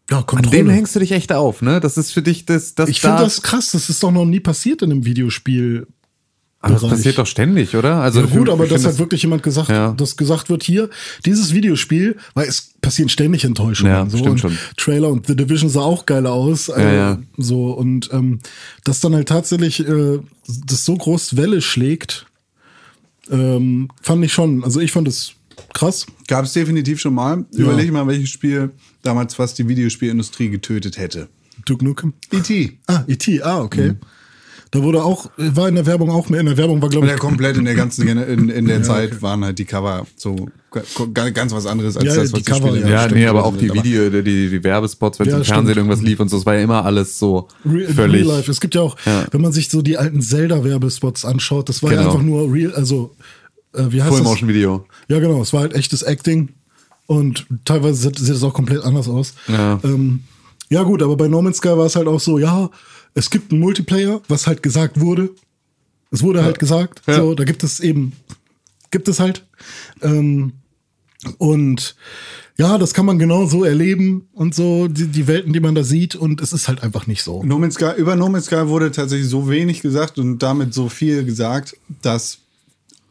ja, 0.09 0.23
An 0.25 0.49
dem 0.49 0.69
hängst 0.69 0.95
du 0.95 0.99
dich 0.99 1.11
echt 1.11 1.31
auf, 1.31 1.61
ne? 1.61 1.79
Das 1.79 1.95
ist 1.95 2.11
für 2.11 2.23
dich 2.23 2.45
das, 2.45 2.73
das 2.73 2.89
ich 2.89 2.99
finde 2.99 3.17
das 3.17 3.43
krass, 3.43 3.71
das 3.71 3.89
ist 3.89 4.01
doch 4.01 4.09
noch 4.11 4.25
nie 4.25 4.39
passiert 4.39 4.81
in 4.81 4.91
einem 4.91 5.05
Videospiel. 5.05 5.85
Aber 6.61 6.73
das 6.73 6.87
passiert 6.87 7.17
doch 7.17 7.25
ständig, 7.25 7.75
oder? 7.75 8.01
Also 8.01 8.19
Ja 8.19 8.25
gut, 8.25 8.49
aber 8.49 8.67
dass 8.67 8.83
halt 8.85 8.99
wirklich 8.99 9.21
jemand 9.23 9.43
gesagt, 9.43 9.69
Ja. 9.69 9.93
dass 9.93 10.17
gesagt 10.17 10.49
wird, 10.49 10.61
hier, 10.63 10.89
dieses 11.25 11.53
Videospiel, 11.53 12.17
weil 12.33 12.49
es 12.49 12.73
passieren 12.81 13.07
ständig 13.07 13.45
Enttäuschungen. 13.45 13.93
Ja, 13.93 14.09
so, 14.09 14.17
stimmt 14.17 14.31
und 14.31 14.39
schon. 14.39 14.57
Trailer 14.75 15.07
und 15.09 15.27
The 15.27 15.37
Division 15.37 15.69
sah 15.69 15.81
auch 15.81 16.05
geil 16.05 16.27
aus. 16.27 16.67
äh, 16.67 16.95
ja. 16.97 17.19
So, 17.37 17.71
und 17.71 18.09
ähm, 18.11 18.39
dass 18.83 18.99
dann 18.99 19.15
halt 19.15 19.29
tatsächlich 19.29 19.87
äh, 19.87 20.19
das 20.65 20.83
so 20.83 20.95
groß 20.95 21.37
Welle 21.37 21.61
schlägt, 21.61 22.25
ähm, 23.31 23.87
fand 24.01 24.25
ich 24.25 24.33
schon, 24.33 24.63
also 24.63 24.81
ich 24.81 24.91
fand 24.91 25.07
es 25.07 25.33
krass. 25.73 26.05
Gab 26.27 26.43
es 26.45 26.53
definitiv 26.53 26.99
schon 26.99 27.13
mal. 27.13 27.45
Ja. 27.53 27.59
Überleg 27.59 27.91
mal, 27.91 28.05
welches 28.07 28.29
Spiel 28.31 28.71
damals 29.03 29.35
fast 29.35 29.57
die 29.59 29.67
Videospielindustrie 29.67 30.49
getötet 30.49 30.97
hätte. 30.97 31.29
Duke 31.65 31.85
Nukem. 31.85 32.13
E.T. 32.33 32.79
Ah, 32.87 33.03
E.T., 33.07 33.41
ah, 33.43 33.61
okay. 33.61 33.93
Da 34.71 34.83
wurde 34.83 35.03
auch, 35.03 35.31
war 35.37 35.67
in 35.67 35.73
der 35.75 35.87
Werbung 35.87 36.11
auch 36.11 36.29
mehr, 36.29 36.41
in 36.41 36.45
der 36.45 36.55
Werbung 36.57 36.79
war, 36.79 36.89
glaube 36.89 37.07
ich, 37.07 37.11
ja 37.11 37.17
komplett 37.17 37.57
in 37.57 37.65
der 37.65 37.73
ganzen 37.73 38.07
in, 38.07 38.49
in 38.49 38.65
der 38.67 38.83
Zeit 38.83 39.19
waren 39.23 39.43
halt 39.43 39.57
die 39.57 39.65
Cover 39.65 40.05
so 40.15 40.47
ga- 41.11 41.29
ganz 41.31 41.51
was 41.53 41.65
anderes 41.65 41.97
als 41.97 42.05
Ja, 42.05 42.13
das, 42.15 42.31
was 42.31 42.39
die 42.39 42.45
die, 42.45 42.51
Cover, 42.51 42.67
Spiele 42.69 42.81
ja, 42.89 43.05
Ja, 43.07 43.11
nee, 43.11 43.25
aber 43.25 43.45
auch 43.45 43.51
sind. 43.57 43.61
die 43.63 43.73
Video, 43.73 44.09
die, 44.11 44.21
die, 44.21 44.49
die 44.51 44.63
Werbespots, 44.63 45.17
wenn 45.19 45.27
Ja, 45.27 45.37
im 45.37 45.43
Fernsehen 45.43 45.73
stimmt. 45.73 45.77
irgendwas 45.77 46.01
lief 46.01 46.19
und 46.19 46.29
so, 46.29 46.37
es 46.37 46.45
war 46.45 46.53
ja 46.53 46.61
immer 46.61 46.85
alles 46.85 47.17
so 47.17 47.47
Re 47.65 47.87
völlig. 47.87 48.27
Real 48.27 48.37
Life. 48.37 48.51
Es 48.51 48.61
gibt 48.61 48.75
ja 48.75 48.81
auch, 48.81 48.95
Ja. 49.07 49.25
wenn 49.31 49.41
man 49.41 49.51
sich 49.53 49.69
so 49.69 49.81
die 49.81 49.97
alten 49.97 50.21
Zelda-Werbespots 50.21 51.25
anschaut, 51.25 51.67
das 51.69 51.81
war 51.81 51.91
ja 51.91 51.97
Genau. 51.97 52.11
einfach 52.11 52.23
nur 52.23 52.53
real, 52.53 52.73
also 52.75 53.15
äh, 53.73 53.85
wie 53.89 54.01
heißt 54.03 54.09
Full 54.09 54.19
das? 54.19 54.27
Motion 54.27 54.49
Video. 54.49 54.85
Ja, 55.07 55.19
genau, 55.19 55.41
es 55.41 55.51
war 55.51 55.61
halt 55.61 55.73
echtes 55.73 56.03
Acting 56.03 56.49
und 57.07 57.47
teilweise 57.65 57.95
sieht, 57.95 58.19
sieht 58.19 58.35
es 58.35 58.43
auch 58.43 58.53
komplett 58.53 58.83
anders 58.83 59.07
aus. 59.07 59.33
Ja. 59.47 59.79
Ähm, 59.83 60.19
ja 60.69 60.83
gut, 60.83 61.01
aber 61.01 61.17
bei 61.17 61.27
No 61.27 61.41
Man's 61.41 61.57
Sky 61.57 61.69
war 61.69 61.87
es 61.87 61.95
halt 61.95 62.07
auch 62.07 62.19
so, 62.19 62.37
ja, 62.37 62.69
es 63.13 63.29
gibt 63.29 63.51
einen 63.51 63.59
Multiplayer, 63.61 64.21
was 64.27 64.47
halt 64.47 64.63
gesagt 64.63 64.99
wurde. 64.99 65.29
Es 66.11 66.23
wurde 66.23 66.43
halt 66.43 66.59
gesagt, 66.59 67.01
Ja. 67.07 67.15
so, 67.17 67.35
da 67.35 67.43
gibt 67.43 67.63
es 67.63 67.79
eben, 67.79 68.13
gibt 68.91 69.07
es 69.07 69.19
halt. 69.19 69.45
Ähm, 70.01 70.53
und 71.37 71.95
ja, 72.57 72.77
das 72.77 72.93
kann 72.93 73.05
man 73.05 73.19
genau 73.19 73.45
so 73.45 73.63
erleben 73.63 74.27
und 74.33 74.53
so, 74.55 74.87
die, 74.87 75.07
die 75.07 75.27
Welten, 75.27 75.53
die 75.53 75.59
man 75.59 75.75
da 75.75 75.83
sieht, 75.83 76.15
und 76.15 76.41
es 76.41 76.51
ist 76.53 76.67
halt 76.67 76.83
einfach 76.83 77.07
nicht 77.07 77.23
so. 77.23 77.43
No 77.43 77.57
Man's 77.59 77.75
Sky, 77.75 77.91
über 77.97 78.15
No 78.15 78.27
Man's 78.29 78.45
Sky 78.45 78.67
wurde 78.67 78.91
tatsächlich 78.91 79.29
so 79.29 79.49
wenig 79.49 79.81
gesagt 79.81 80.17
und 80.17 80.39
damit 80.39 80.73
so 80.73 80.89
viel 80.89 81.23
gesagt, 81.25 81.75
dass 82.01 82.39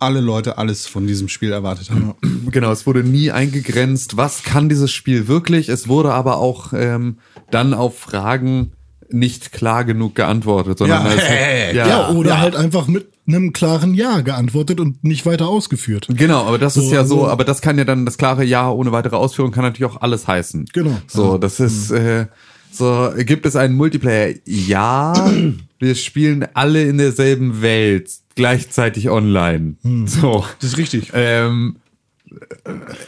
alle 0.00 0.20
Leute 0.20 0.58
alles 0.58 0.86
von 0.86 1.06
diesem 1.06 1.28
Spiel 1.28 1.50
erwartet 1.52 1.90
haben. 1.90 2.14
Genau, 2.50 2.70
es 2.70 2.86
wurde 2.86 3.02
nie 3.02 3.30
eingegrenzt, 3.30 4.16
was 4.16 4.42
kann 4.42 4.68
dieses 4.68 4.92
Spiel 4.92 5.28
wirklich. 5.28 5.68
Es 5.68 5.88
wurde 5.88 6.12
aber 6.12 6.36
auch 6.36 6.72
ähm, 6.72 7.18
dann 7.50 7.74
auf 7.74 7.98
Fragen 7.98 8.72
nicht 9.10 9.52
klar 9.52 9.84
genug 9.84 10.14
geantwortet, 10.14 10.78
sondern 10.78 11.04
Ja, 11.06 11.12
es, 11.12 11.20
hey, 11.28 11.76
Ja, 11.76 12.08
oder 12.10 12.38
halt 12.40 12.56
einfach 12.56 12.86
mit 12.88 13.08
einem 13.26 13.52
klaren 13.52 13.94
Ja 13.94 14.20
geantwortet 14.22 14.80
und 14.80 15.04
nicht 15.04 15.26
weiter 15.26 15.48
ausgeführt. 15.48 16.06
Genau, 16.10 16.44
aber 16.46 16.58
das 16.58 16.76
ist 16.76 16.88
So, 16.88 16.94
ja 16.94 17.04
so, 17.04 17.26
aber 17.28 17.44
das 17.44 17.60
kann 17.60 17.76
ja 17.78 17.84
dann 17.84 18.06
das 18.06 18.16
klare 18.18 18.42
Ja 18.44 18.70
ohne 18.70 18.90
weitere 18.92 19.16
Ausführung 19.16 19.50
kann 19.52 19.64
natürlich 19.64 19.90
auch 19.92 20.00
alles 20.00 20.26
heißen. 20.26 20.66
Genau. 20.72 20.96
So, 21.06 21.36
das 21.38 21.60
ist 21.60 21.90
äh, 21.90 22.26
so. 22.72 23.10
Gibt 23.18 23.44
es 23.46 23.56
einen 23.56 23.74
Multiplayer? 23.76 24.34
Ja, 24.46 25.12
wir 25.78 25.94
spielen 25.94 26.46
alle 26.54 26.84
in 26.84 26.98
derselben 26.98 27.60
Welt 27.60 28.10
gleichzeitig 28.34 29.10
online. 29.10 29.74
So, 30.06 30.44
Das 30.60 30.70
ist 30.70 30.78
richtig. 30.78 31.10
ähm, 31.12 31.76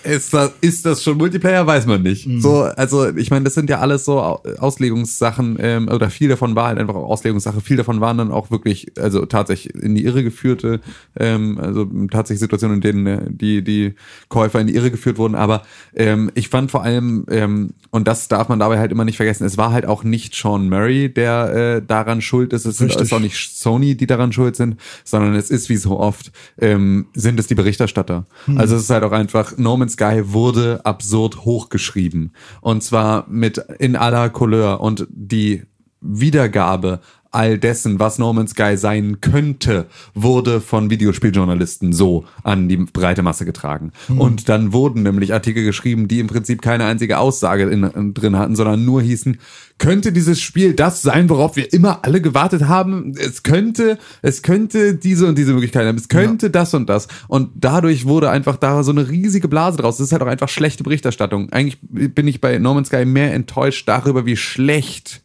ist 0.05 0.33
das, 0.35 0.53
ist 0.61 0.87
das 0.87 1.03
schon 1.03 1.19
Multiplayer? 1.19 1.67
Weiß 1.67 1.87
man 1.87 2.03
nicht. 2.03 2.29
So, 2.39 2.63
also 2.63 3.09
ich 3.17 3.31
meine, 3.31 3.45
das 3.45 3.55
sind 3.55 3.71
ja 3.71 3.79
alles 3.79 4.05
so 4.05 4.21
Au- 4.21 4.43
Auslegungssachen 4.59 5.57
ähm, 5.61 5.89
oder 5.89 6.11
viel 6.11 6.29
davon 6.29 6.55
war 6.55 6.69
halt 6.69 6.79
einfach 6.79 6.95
Auslegungssache. 6.95 7.61
Viel 7.61 7.77
davon 7.77 8.01
waren 8.01 8.19
dann 8.19 8.31
auch 8.31 8.51
wirklich, 8.51 8.93
also 8.99 9.27
tatsächlich 9.27 9.75
in 9.75 9.95
die 9.95 10.05
Irre 10.05 10.23
geführte, 10.23 10.81
ähm, 11.19 11.59
also 11.59 11.85
tatsächlich 12.11 12.41
Situationen, 12.41 12.77
in 12.77 12.81
denen 12.81 13.07
äh, 13.07 13.21
die 13.29 13.63
die 13.63 13.95
Käufer 14.29 14.61
in 14.61 14.67
die 14.67 14.75
Irre 14.75 14.91
geführt 14.91 15.19
wurden. 15.19 15.35
Aber 15.35 15.63
ähm, 15.95 16.31
ich 16.35 16.49
fand 16.49 16.71
vor 16.71 16.83
allem 16.83 17.27
ähm, 17.31 17.71
und 17.91 18.07
das 18.07 18.29
darf 18.29 18.49
man 18.49 18.59
dabei 18.59 18.79
halt 18.79 18.93
immer 18.93 19.05
nicht 19.05 19.17
vergessen. 19.17 19.45
Es 19.45 19.59
war 19.59 19.73
halt 19.73 19.87
auch 19.87 20.05
nicht 20.05 20.35
Sean 20.35 20.69
Murray, 20.69 21.13
der 21.13 21.77
äh, 21.77 21.83
daran 21.87 22.21
schuld 22.23 22.53
ist. 22.53 22.65
Es 22.65 22.77
ist, 22.77 22.83
Richtig. 22.83 23.03
ist 23.03 23.13
auch 23.13 23.21
nicht 23.21 23.57
Sony, 23.57 23.97
die 23.97 24.07
daran 24.07 24.33
schuld 24.33 24.57
sind, 24.57 24.77
sondern 25.05 25.35
es 25.35 25.51
ist 25.51 25.69
wie 25.69 25.77
so 25.77 25.99
oft 25.99 26.31
ähm, 26.59 27.07
sind 27.15 27.41
es 27.41 27.47
die 27.47 27.55
Berichterstatter. 27.55 28.27
Also 28.57 28.77
es 28.77 28.83
ist 28.83 28.91
halt 28.91 29.03
auch 29.05 29.10
einfach 29.13 29.57
No 29.59 29.77
Man's 29.77 29.95
Sky 29.95 30.23
wurde 30.25 30.81
absurd 30.85 31.45
hochgeschrieben. 31.45 32.33
Und 32.61 32.83
zwar 32.83 33.27
mit 33.29 33.59
in 33.79 33.97
aller 33.97 34.31
Couleur. 34.31 34.81
Und 34.81 35.07
die 35.11 35.63
Wiedergabe 36.01 37.01
all 37.31 37.59
dessen, 37.59 38.01
was 38.01 38.19
No 38.19 38.33
Man's 38.33 38.53
Sky 38.53 38.77
sein 38.77 39.21
könnte, 39.21 39.87
wurde 40.15 40.61
von 40.61 40.91
Videospieljournalisten 40.91 41.93
so 41.93 42.25
an 42.43 42.69
die 42.69 42.77
breite 42.77 43.23
Masse 43.23 43.45
getragen. 43.45 43.93
Und 44.09 44.49
dann 44.49 44.73
wurden 44.73 45.03
nämlich 45.03 45.33
Artikel 45.33 45.65
geschrieben, 45.65 46.09
die 46.09 46.19
im 46.19 46.27
Prinzip 46.27 46.61
keine 46.61 46.85
einzige 46.85 47.19
Aussage 47.19 47.65
in, 47.65 47.85
in, 47.85 48.15
drin 48.15 48.37
hatten, 48.37 48.57
sondern 48.57 48.85
nur 48.85 49.03
hießen, 49.03 49.39
könnte 49.81 50.13
dieses 50.13 50.41
Spiel 50.41 50.75
das 50.75 51.01
sein, 51.01 51.29
worauf 51.31 51.57
wir 51.57 51.73
immer 51.73 52.05
alle 52.05 52.21
gewartet 52.21 52.69
haben? 52.69 53.15
Es 53.19 53.43
könnte, 53.43 53.99
es 54.21 54.43
könnte 54.43 54.95
diese 54.95 55.27
und 55.27 55.39
diese 55.39 55.55
Möglichkeit 55.55 55.87
haben. 55.87 55.97
Es 55.97 56.09
könnte 56.09 56.51
das 56.51 56.75
und 56.75 56.89
das. 56.89 57.09
Und 57.29 57.51
dadurch 57.55 58.05
wurde 58.05 58.29
einfach 58.31 58.57
da 58.57 58.83
so 58.83 58.93
eine 58.93 59.09
riesige 59.09 59.49
Blase 59.49 59.79
draus. 59.79 59.97
Das 59.97 60.09
ist 60.09 60.13
halt 60.13 60.23
auch 60.23 60.27
einfach 60.27 60.51
schlechte 60.51 60.85
Berichterstattung. 60.85 61.51
Eigentlich 61.51 61.79
bin 61.81 62.29
ich 62.29 62.43
bei 62.43 62.59
No 62.59 62.75
Man's 62.75 62.89
Sky 62.89 63.07
mehr 63.07 63.33
enttäuscht 63.33 63.89
darüber, 63.89 64.27
wie 64.27 64.37
schlecht 64.37 65.23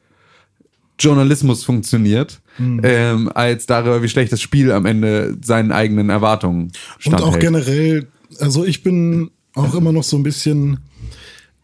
Journalismus 0.97 1.65
funktioniert, 1.65 2.39
ähm, 2.57 3.29
als 3.35 3.65
darüber, 3.65 4.01
wie 4.01 4.07
schlecht 4.07 4.31
das 4.31 4.39
Spiel 4.39 4.71
am 4.71 4.85
Ende 4.85 5.37
seinen 5.43 5.73
eigenen 5.73 6.09
Erwartungen 6.09 6.71
Und 7.05 7.15
auch 7.15 7.35
standhält. 7.35 7.41
generell, 7.41 8.07
also 8.39 8.63
ich 8.63 8.83
bin 8.83 9.31
auch 9.53 9.75
immer 9.75 9.91
noch 9.91 10.03
so 10.03 10.15
ein 10.15 10.23
bisschen 10.23 10.79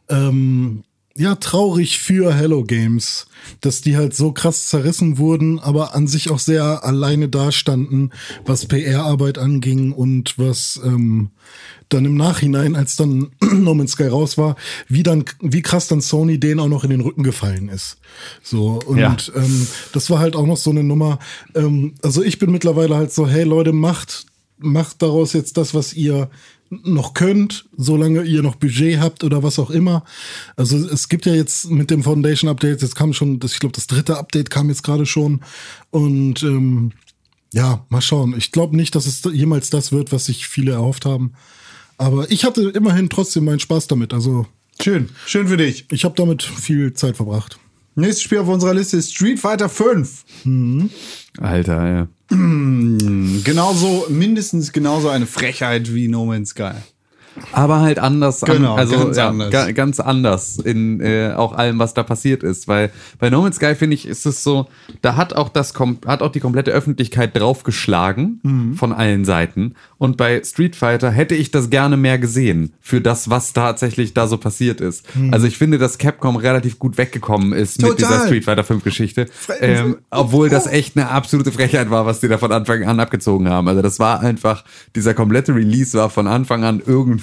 ähm, 0.09 0.83
ja 1.15 1.35
traurig 1.35 1.99
für 1.99 2.33
Hello 2.33 2.63
Games, 2.63 3.25
dass 3.59 3.81
die 3.81 3.97
halt 3.97 4.15
so 4.15 4.31
krass 4.31 4.67
zerrissen 4.67 5.17
wurden, 5.17 5.59
aber 5.59 5.93
an 5.95 6.07
sich 6.07 6.29
auch 6.31 6.39
sehr 6.39 6.83
alleine 6.85 7.27
dastanden, 7.29 8.11
was 8.45 8.65
PR-Arbeit 8.65 9.37
anging 9.37 9.91
und 9.91 10.37
was 10.37 10.79
ähm, 10.83 11.31
dann 11.89 12.05
im 12.05 12.15
Nachhinein, 12.15 12.75
als 12.75 12.95
dann 12.95 13.31
No 13.41 13.73
Man's 13.73 13.91
Sky 13.91 14.07
raus 14.07 14.37
war, 14.37 14.55
wie 14.87 15.03
dann 15.03 15.25
wie 15.41 15.61
krass 15.61 15.87
dann 15.87 16.01
Sony 16.01 16.39
denen 16.39 16.59
auch 16.61 16.69
noch 16.69 16.83
in 16.85 16.89
den 16.89 17.01
Rücken 17.01 17.23
gefallen 17.23 17.67
ist. 17.69 17.97
So 18.41 18.79
und 18.85 18.97
Ja. 18.99 19.17
ähm, 19.35 19.67
das 19.91 20.09
war 20.09 20.19
halt 20.19 20.35
auch 20.35 20.45
noch 20.47 20.57
so 20.57 20.69
eine 20.69 20.83
Nummer. 20.83 21.19
Ähm, 21.55 21.95
also 22.01 22.23
ich 22.23 22.39
bin 22.39 22.51
mittlerweile 22.51 22.95
halt 22.95 23.11
so, 23.11 23.27
hey 23.27 23.43
Leute, 23.43 23.73
macht 23.73 24.25
macht 24.63 25.01
daraus 25.01 25.33
jetzt 25.33 25.57
das, 25.57 25.73
was 25.73 25.93
ihr 25.93 26.29
noch 26.71 27.13
könnt, 27.13 27.65
solange 27.75 28.23
ihr 28.23 28.41
noch 28.41 28.55
Budget 28.55 28.99
habt 28.99 29.23
oder 29.23 29.43
was 29.43 29.59
auch 29.59 29.69
immer. 29.69 30.05
Also 30.55 30.77
es 30.77 31.09
gibt 31.09 31.25
ja 31.25 31.33
jetzt 31.33 31.69
mit 31.69 31.91
dem 31.91 32.01
Foundation 32.01 32.49
Update, 32.49 32.81
jetzt 32.81 32.95
kam 32.95 33.13
schon, 33.13 33.39
das, 33.39 33.53
ich 33.53 33.59
glaube, 33.59 33.73
das 33.75 33.87
dritte 33.87 34.17
Update 34.17 34.49
kam 34.49 34.69
jetzt 34.69 34.83
gerade 34.83 35.05
schon. 35.05 35.41
Und 35.89 36.41
ähm, 36.43 36.93
ja, 37.53 37.85
mal 37.89 38.01
schauen. 38.01 38.33
Ich 38.37 38.53
glaube 38.53 38.77
nicht, 38.77 38.95
dass 38.95 39.05
es 39.05 39.21
jemals 39.33 39.69
das 39.69 39.91
wird, 39.91 40.13
was 40.13 40.25
sich 40.25 40.47
viele 40.47 40.71
erhofft 40.71 41.05
haben. 41.05 41.33
Aber 41.97 42.31
ich 42.31 42.45
hatte 42.45 42.69
immerhin 42.69 43.09
trotzdem 43.09 43.45
meinen 43.45 43.59
Spaß 43.59 43.87
damit. 43.87 44.13
Also 44.13 44.47
Schön. 44.81 45.09
Schön 45.27 45.47
für 45.47 45.57
dich. 45.57 45.85
ich 45.91 46.05
habe 46.05 46.15
damit 46.15 46.41
viel 46.41 46.93
Zeit 46.93 47.17
verbracht. 47.17 47.59
Nächstes 47.95 48.23
Spiel 48.23 48.39
auf 48.39 48.47
unserer 48.47 48.73
Liste 48.73 48.97
ist 48.97 49.13
Street 49.13 49.39
Fighter 49.39 49.67
5. 49.67 50.23
Alter, 51.37 51.91
ja. 51.91 52.07
Genauso, 52.31 54.05
mindestens 54.09 54.71
genauso 54.71 55.09
eine 55.09 55.25
Frechheit 55.25 55.93
wie 55.93 56.07
No 56.07 56.25
Man's 56.25 56.51
Sky. 56.51 56.75
Aber 57.53 57.79
halt 57.79 57.97
anders, 57.99 58.41
Genau, 58.41 58.73
an, 58.73 58.79
also 58.79 58.97
ganz 58.97 59.17
ja, 59.17 59.29
anders. 59.29 59.51
Ga, 59.51 59.71
ganz 59.71 59.99
anders 59.99 60.57
in 60.57 60.99
äh, 60.99 61.33
auch 61.35 61.53
allem, 61.53 61.79
was 61.79 61.93
da 61.93 62.03
passiert 62.03 62.43
ist. 62.43 62.67
Weil 62.67 62.91
bei 63.19 63.29
No 63.29 63.41
Man's 63.41 63.55
Sky 63.55 63.73
finde 63.75 63.93
ich, 63.95 64.05
ist 64.05 64.25
es 64.25 64.43
so, 64.43 64.67
da 65.01 65.15
hat 65.15 65.33
auch 65.33 65.49
das 65.49 65.73
hat 66.05 66.21
auch 66.21 66.31
die 66.31 66.39
komplette 66.41 66.71
Öffentlichkeit 66.71 67.35
draufgeschlagen 67.37 68.39
Mhm. 68.43 68.73
von 68.75 68.91
allen 68.91 69.23
Seiten. 69.25 69.75
Und 69.97 70.17
bei 70.17 70.41
Street 70.43 70.75
Fighter 70.75 71.11
hätte 71.11 71.35
ich 71.35 71.51
das 71.51 71.69
gerne 71.69 71.95
mehr 71.95 72.17
gesehen 72.19 72.73
für 72.81 73.01
das, 73.01 73.29
was 73.29 73.53
tatsächlich 73.53 74.13
da 74.13 74.27
so 74.27 74.37
passiert 74.37 74.81
ist. 74.81 75.05
Also 75.31 75.47
ich 75.47 75.57
finde, 75.57 75.77
dass 75.77 75.97
Capcom 75.97 76.35
relativ 76.35 76.79
gut 76.79 76.97
weggekommen 76.97 77.53
ist 77.53 77.81
mit 77.81 77.91
Mhm. 77.91 77.95
Total. 77.97 78.09
dieser 78.13 78.25
Street 78.27 78.45
Fighter 78.45 78.63
5 78.63 78.83
Geschichte. 78.83 79.27
Ähm, 79.61 79.97
obwohl 80.09 80.49
das 80.49 80.67
echt 80.67 80.97
eine 80.97 81.09
absolute 81.09 81.51
Frechheit 81.51 81.89
war, 81.89 82.05
was 82.05 82.19
die 82.19 82.27
da 82.27 82.37
von 82.37 82.51
Anfang 82.51 82.83
an 82.83 82.99
abgezogen 82.99 83.47
haben. 83.49 83.67
Also 83.67 83.81
das 83.81 83.99
war 83.99 84.19
einfach, 84.21 84.63
dieser 84.95 85.13
komplette 85.13 85.53
Release 85.55 85.97
war 85.97 86.09
von 86.09 86.27
Anfang 86.27 86.63
an 86.63 86.81
irgendwie 86.85 87.20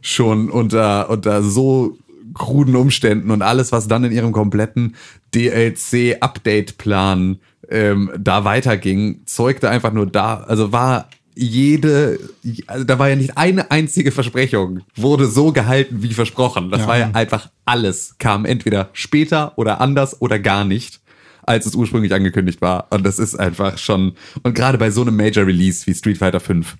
schon 0.00 0.50
unter, 0.50 1.10
unter 1.10 1.42
so 1.42 1.98
kruden 2.34 2.76
Umständen 2.76 3.30
und 3.30 3.40
alles, 3.42 3.72
was 3.72 3.88
dann 3.88 4.04
in 4.04 4.12
ihrem 4.12 4.32
kompletten 4.32 4.94
DLC-Update-Plan 5.34 7.38
ähm, 7.68 8.10
da 8.18 8.44
weiterging, 8.44 9.20
zeugte 9.26 9.68
einfach 9.68 9.92
nur 9.92 10.06
da, 10.06 10.36
also 10.40 10.72
war 10.72 11.10
jede, 11.34 12.18
also 12.66 12.84
da 12.84 12.98
war 12.98 13.08
ja 13.08 13.16
nicht 13.16 13.38
eine 13.38 13.70
einzige 13.70 14.10
Versprechung, 14.10 14.80
wurde 14.96 15.26
so 15.26 15.52
gehalten 15.52 16.02
wie 16.02 16.12
versprochen. 16.12 16.70
Das 16.70 16.88
war 16.88 16.98
ja 16.98 17.10
einfach 17.12 17.48
alles, 17.64 18.16
kam 18.18 18.44
entweder 18.44 18.90
später 18.92 19.52
oder 19.56 19.80
anders 19.80 20.20
oder 20.20 20.40
gar 20.40 20.64
nicht, 20.64 21.00
als 21.42 21.64
es 21.64 21.76
ursprünglich 21.76 22.12
angekündigt 22.12 22.60
war. 22.60 22.88
Und 22.90 23.06
das 23.06 23.20
ist 23.20 23.36
einfach 23.36 23.78
schon, 23.78 24.14
und 24.42 24.56
gerade 24.56 24.78
bei 24.78 24.90
so 24.90 25.02
einem 25.02 25.16
Major 25.16 25.46
Release 25.46 25.86
wie 25.86 25.94
Street 25.94 26.18
Fighter 26.18 26.40
5, 26.40 26.76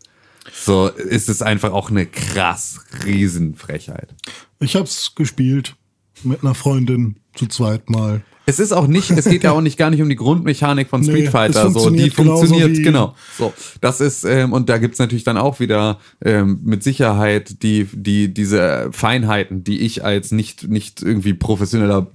so 0.53 0.89
ist 0.89 1.29
es 1.29 1.43
einfach 1.43 1.73
auch 1.73 1.91
eine 1.91 2.07
krass 2.07 2.81
Riesenfrechheit. 3.05 4.15
Ich 4.61 4.77
hab's 4.77 5.15
gespielt 5.15 5.77
mit 6.25 6.43
einer 6.43 6.55
Freundin 6.55 7.17
zu 7.35 7.47
zweit 7.47 7.91
mal. 7.91 8.23
Es 8.47 8.59
ist 8.59 8.73
auch 8.73 8.87
nicht, 8.87 9.11
es 9.11 9.27
geht 9.27 9.45
ja 9.45 9.53
auch 9.53 9.61
nicht 9.61 9.77
gar 9.77 9.91
nicht 9.91 10.01
um 10.01 10.09
die 10.09 10.17
Grundmechanik 10.17 10.89
von 10.89 11.03
Nee, 11.03 11.07
Street 11.09 11.25
es 11.27 11.31
Fighter. 11.31 11.71
so, 11.71 11.91
die 11.91 12.09
funktioniert 12.09 12.77
genau. 12.83 13.15
So, 13.37 13.53
das 13.83 14.01
ist, 14.01 14.25
ähm, 14.25 14.55
und 14.55 14.71
da 14.71 14.79
gibt's 14.79 14.99
natürlich 14.99 15.25
dann 15.25 15.37
auch 15.37 15.61
wieder 15.61 16.01
ähm, 16.25 16.59
mit 16.65 16.83
Sicherheit 16.83 17.63
die, 17.63 17.87
die, 17.93 18.33
diese 18.33 18.89
Feinheiten, 18.91 19.65
die 19.65 19.81
ich 19.81 20.03
als 20.03 20.33
nicht, 20.33 20.67
nicht 20.67 21.03
irgendwie 21.03 21.35
professioneller 21.35 22.11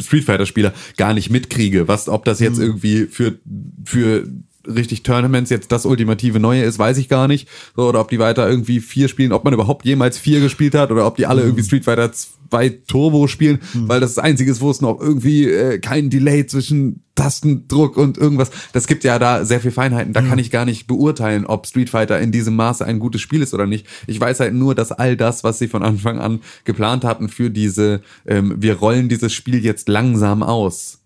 Street 0.00 0.24
Fighter 0.24 0.44
Spieler 0.44 0.74
gar 0.98 1.14
nicht 1.14 1.30
mitkriege. 1.30 1.88
Was, 1.88 2.08
ob 2.10 2.26
das 2.26 2.40
Mhm. 2.40 2.44
jetzt 2.46 2.58
irgendwie 2.58 3.06
für, 3.06 3.38
für 3.84 4.28
richtig 4.68 5.02
Tournaments 5.02 5.50
jetzt 5.50 5.72
das 5.72 5.86
ultimative 5.86 6.40
Neue 6.40 6.62
ist, 6.62 6.78
weiß 6.78 6.98
ich 6.98 7.08
gar 7.08 7.28
nicht. 7.28 7.48
So, 7.76 7.88
oder 7.88 8.00
ob 8.00 8.08
die 8.08 8.18
weiter 8.18 8.48
irgendwie 8.48 8.80
vier 8.80 9.08
spielen, 9.08 9.32
ob 9.32 9.44
man 9.44 9.54
überhaupt 9.54 9.84
jemals 9.84 10.18
vier 10.18 10.40
gespielt 10.40 10.74
hat 10.74 10.90
oder 10.90 11.06
ob 11.06 11.16
die 11.16 11.26
alle 11.26 11.42
irgendwie 11.42 11.64
Street 11.64 11.84
Fighter 11.84 12.12
2 12.12 12.68
Turbo 12.86 13.26
spielen, 13.26 13.60
weil 13.74 14.00
das 14.00 14.14
das 14.14 14.24
einzige 14.24 14.50
ist, 14.50 14.60
wo 14.60 14.70
es 14.70 14.80
noch 14.80 15.00
irgendwie 15.00 15.44
äh, 15.44 15.78
kein 15.78 16.10
Delay 16.10 16.46
zwischen 16.46 17.02
Tastendruck 17.14 17.96
und 17.96 18.16
irgendwas. 18.16 18.50
Das 18.72 18.86
gibt 18.86 19.04
ja 19.04 19.18
da 19.18 19.44
sehr 19.44 19.60
viel 19.60 19.70
Feinheiten. 19.70 20.12
Da 20.12 20.22
kann 20.22 20.38
ich 20.38 20.50
gar 20.50 20.64
nicht 20.64 20.86
beurteilen, 20.86 21.46
ob 21.46 21.66
Street 21.66 21.90
Fighter 21.90 22.18
in 22.20 22.32
diesem 22.32 22.56
Maße 22.56 22.84
ein 22.84 23.00
gutes 23.00 23.20
Spiel 23.20 23.42
ist 23.42 23.54
oder 23.54 23.66
nicht. 23.66 23.86
Ich 24.06 24.20
weiß 24.20 24.40
halt 24.40 24.54
nur, 24.54 24.74
dass 24.74 24.92
all 24.92 25.16
das, 25.16 25.44
was 25.44 25.58
sie 25.58 25.68
von 25.68 25.82
Anfang 25.82 26.18
an 26.18 26.40
geplant 26.64 27.04
hatten 27.04 27.28
für 27.28 27.50
diese, 27.50 28.02
ähm, 28.26 28.54
wir 28.58 28.76
rollen 28.76 29.08
dieses 29.08 29.32
Spiel 29.32 29.64
jetzt 29.64 29.88
langsam 29.88 30.42
aus. 30.42 31.00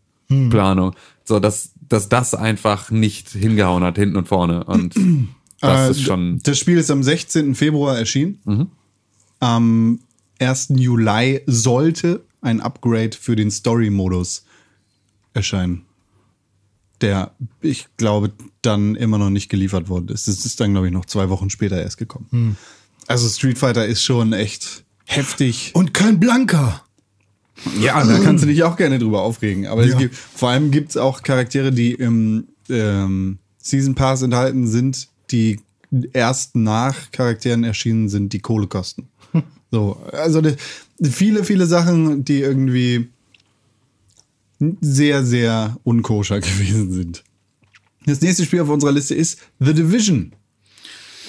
Planung. 0.50 0.95
So, 1.25 1.40
dass 1.40 1.72
dass 1.92 2.08
das 2.08 2.34
einfach 2.34 2.90
nicht 2.90 3.28
hingehauen 3.30 3.84
hat, 3.84 3.96
hinten 3.96 4.16
und 4.16 4.28
vorne. 4.28 4.64
Und 4.64 4.94
das 5.61 5.88
Äh, 5.88 5.90
ist 5.92 6.02
schon. 6.02 6.40
Das 6.42 6.58
Spiel 6.58 6.78
ist 6.78 6.90
am 6.90 7.02
16. 7.02 7.54
Februar 7.54 7.99
erschienen. 7.99 8.40
Mhm. 8.44 8.66
Am 9.40 10.00
1. 10.40 10.68
Juli 10.76 11.42
sollte 11.46 12.25
ein 12.40 12.61
Upgrade 12.61 13.16
für 13.18 13.37
den 13.37 13.50
Story-Modus 13.50 14.44
erscheinen. 15.34 15.84
Der, 17.00 17.32
ich 17.61 17.88
glaube, 17.96 18.32
dann 18.62 18.94
immer 18.94 19.18
noch 19.18 19.30
nicht 19.30 19.49
geliefert 19.49 19.88
worden 19.88 20.08
ist. 20.08 20.28
Das 20.28 20.44
ist 20.44 20.61
dann, 20.61 20.72
glaube 20.72 20.87
ich, 20.87 20.92
noch 20.92 21.04
zwei 21.06 21.28
Wochen 21.28 21.50
später 21.50 21.80
erst 21.80 21.99
gekommen. 21.99 22.26
Hm. 22.30 22.56
Also 23.08 23.28
Street 23.28 23.58
Fighter 23.58 23.84
ist 23.87 24.02
schon 24.04 24.32
echt 24.32 24.84
heftig. 25.04 25.72
Und 25.75 25.94
kein 25.94 26.20
Blanker. 26.20 26.84
Ja, 27.80 28.02
da 28.04 28.18
kannst 28.18 28.42
du 28.44 28.49
dich 28.49 28.62
auch 28.64 28.76
gerne 28.76 28.99
drüber 28.99 29.23
aufregen. 29.23 29.66
Aber 29.66 29.85
Ja. 29.87 29.97
gibt, 29.97 30.14
vor 30.14 30.49
allem 30.50 30.71
gibt 30.71 30.90
es 30.90 30.97
auch 30.97 31.23
Charaktere, 31.23 31.71
die 31.71 31.92
im 31.92 32.49
ähm, 32.68 33.38
Season 33.59 33.94
Pass 33.94 34.23
enthalten 34.23 34.66
sind, 34.66 35.09
die 35.30 35.61
erst 36.12 36.56
nach 36.56 37.11
Charakteren 37.12 37.64
erschienen 37.64 38.09
sind, 38.09 38.32
die 38.32 38.40
Kohle 38.40 38.66
kosten. 38.66 39.09
So, 39.75 39.97
also 40.12 40.42
die, 40.42 40.54
viele, 41.02 41.44
viele 41.44 41.64
Sachen, 41.66 42.26
die 42.26 42.40
irgendwie 42.40 43.09
sehr, 44.82 45.25
sehr 45.25 45.78
unkoscher 45.82 46.40
gewesen 46.42 46.92
sind. 46.92 47.25
Das 48.04 48.21
nächste 48.21 48.44
Spiel 48.44 48.61
auf 48.61 48.68
unserer 48.68 48.92
Liste 48.92 49.14
ist 49.14 49.38
The 49.61 49.73
Division. 49.73 50.32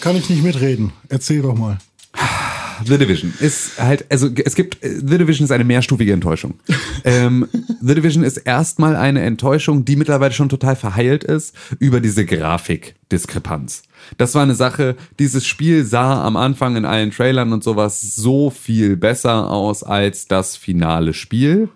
Kann 0.02 0.18
ich 0.18 0.30
nicht 0.30 0.44
mitreden. 0.44 0.92
Erzähl 1.08 1.42
doch 1.42 1.56
mal. 1.58 1.78
The 2.86 2.98
Division 2.98 3.34
ist 3.40 3.80
halt, 3.80 4.06
also 4.12 4.30
es 4.44 4.56
gibt, 4.56 4.78
The 4.82 5.18
Division 5.18 5.46
ist 5.46 5.52
eine 5.52 5.64
mehrstufige 5.64 6.14
Enttäuschung. 6.14 6.56
ähm, 7.04 7.48
The 7.82 7.96
Division 7.96 8.24
ist 8.24 8.38
erstmal 8.38 8.96
eine 8.96 9.22
Enttäuschung, 9.22 9.86
die 9.86 9.96
mittlerweile 9.96 10.34
schon 10.34 10.50
total 10.50 10.76
verheilt 10.76 11.24
ist 11.24 11.56
über 11.80 12.00
diese 12.00 12.26
Grafikdiskrepanz. 12.26 13.84
Das 14.18 14.36
war 14.36 14.44
eine 14.44 14.56
Sache, 14.56 14.96
dieses 15.20 15.46
Spiel 15.46 15.86
sah 15.86 16.24
am 16.24 16.36
Anfang 16.38 16.76
in 16.76 16.86
allen 16.86 17.12
Trailern 17.12 17.54
und 17.54 17.64
sowas 17.64 18.02
so 18.02 18.50
viel 18.50 18.98
besser 18.98 19.50
aus 19.50 19.84
als 19.84 20.28
das 20.28 20.58
finale 20.58 21.14
Spiel. 21.14 21.70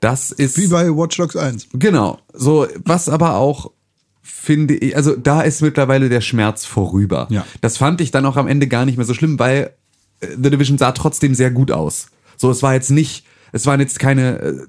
Das 0.00 0.30
ist 0.30 0.58
Wie 0.58 0.68
bei 0.68 0.88
Watch 0.88 1.16
Dogs 1.16 1.36
1. 1.36 1.68
Genau. 1.72 2.18
So, 2.32 2.66
was 2.84 3.08
aber 3.08 3.36
auch 3.36 3.70
finde 4.22 4.74
ich, 4.74 4.96
also 4.96 5.16
da 5.16 5.40
ist 5.42 5.62
mittlerweile 5.62 6.08
der 6.08 6.20
Schmerz 6.20 6.64
vorüber. 6.64 7.26
Ja. 7.30 7.44
Das 7.60 7.78
fand 7.78 8.00
ich 8.00 8.10
dann 8.10 8.26
auch 8.26 8.36
am 8.36 8.46
Ende 8.46 8.68
gar 8.68 8.84
nicht 8.84 8.96
mehr 8.96 9.06
so 9.06 9.14
schlimm, 9.14 9.38
weil 9.38 9.64
äh, 9.64 9.70
The 10.20 10.50
Division 10.50 10.78
sah 10.78 10.92
trotzdem 10.92 11.34
sehr 11.34 11.50
gut 11.50 11.70
aus. 11.70 12.08
So, 12.36 12.50
es 12.50 12.62
war 12.62 12.74
jetzt 12.74 12.90
nicht, 12.90 13.24
es 13.52 13.66
waren 13.66 13.80
jetzt 13.80 13.98
keine, 13.98 14.38
äh, 14.38 14.66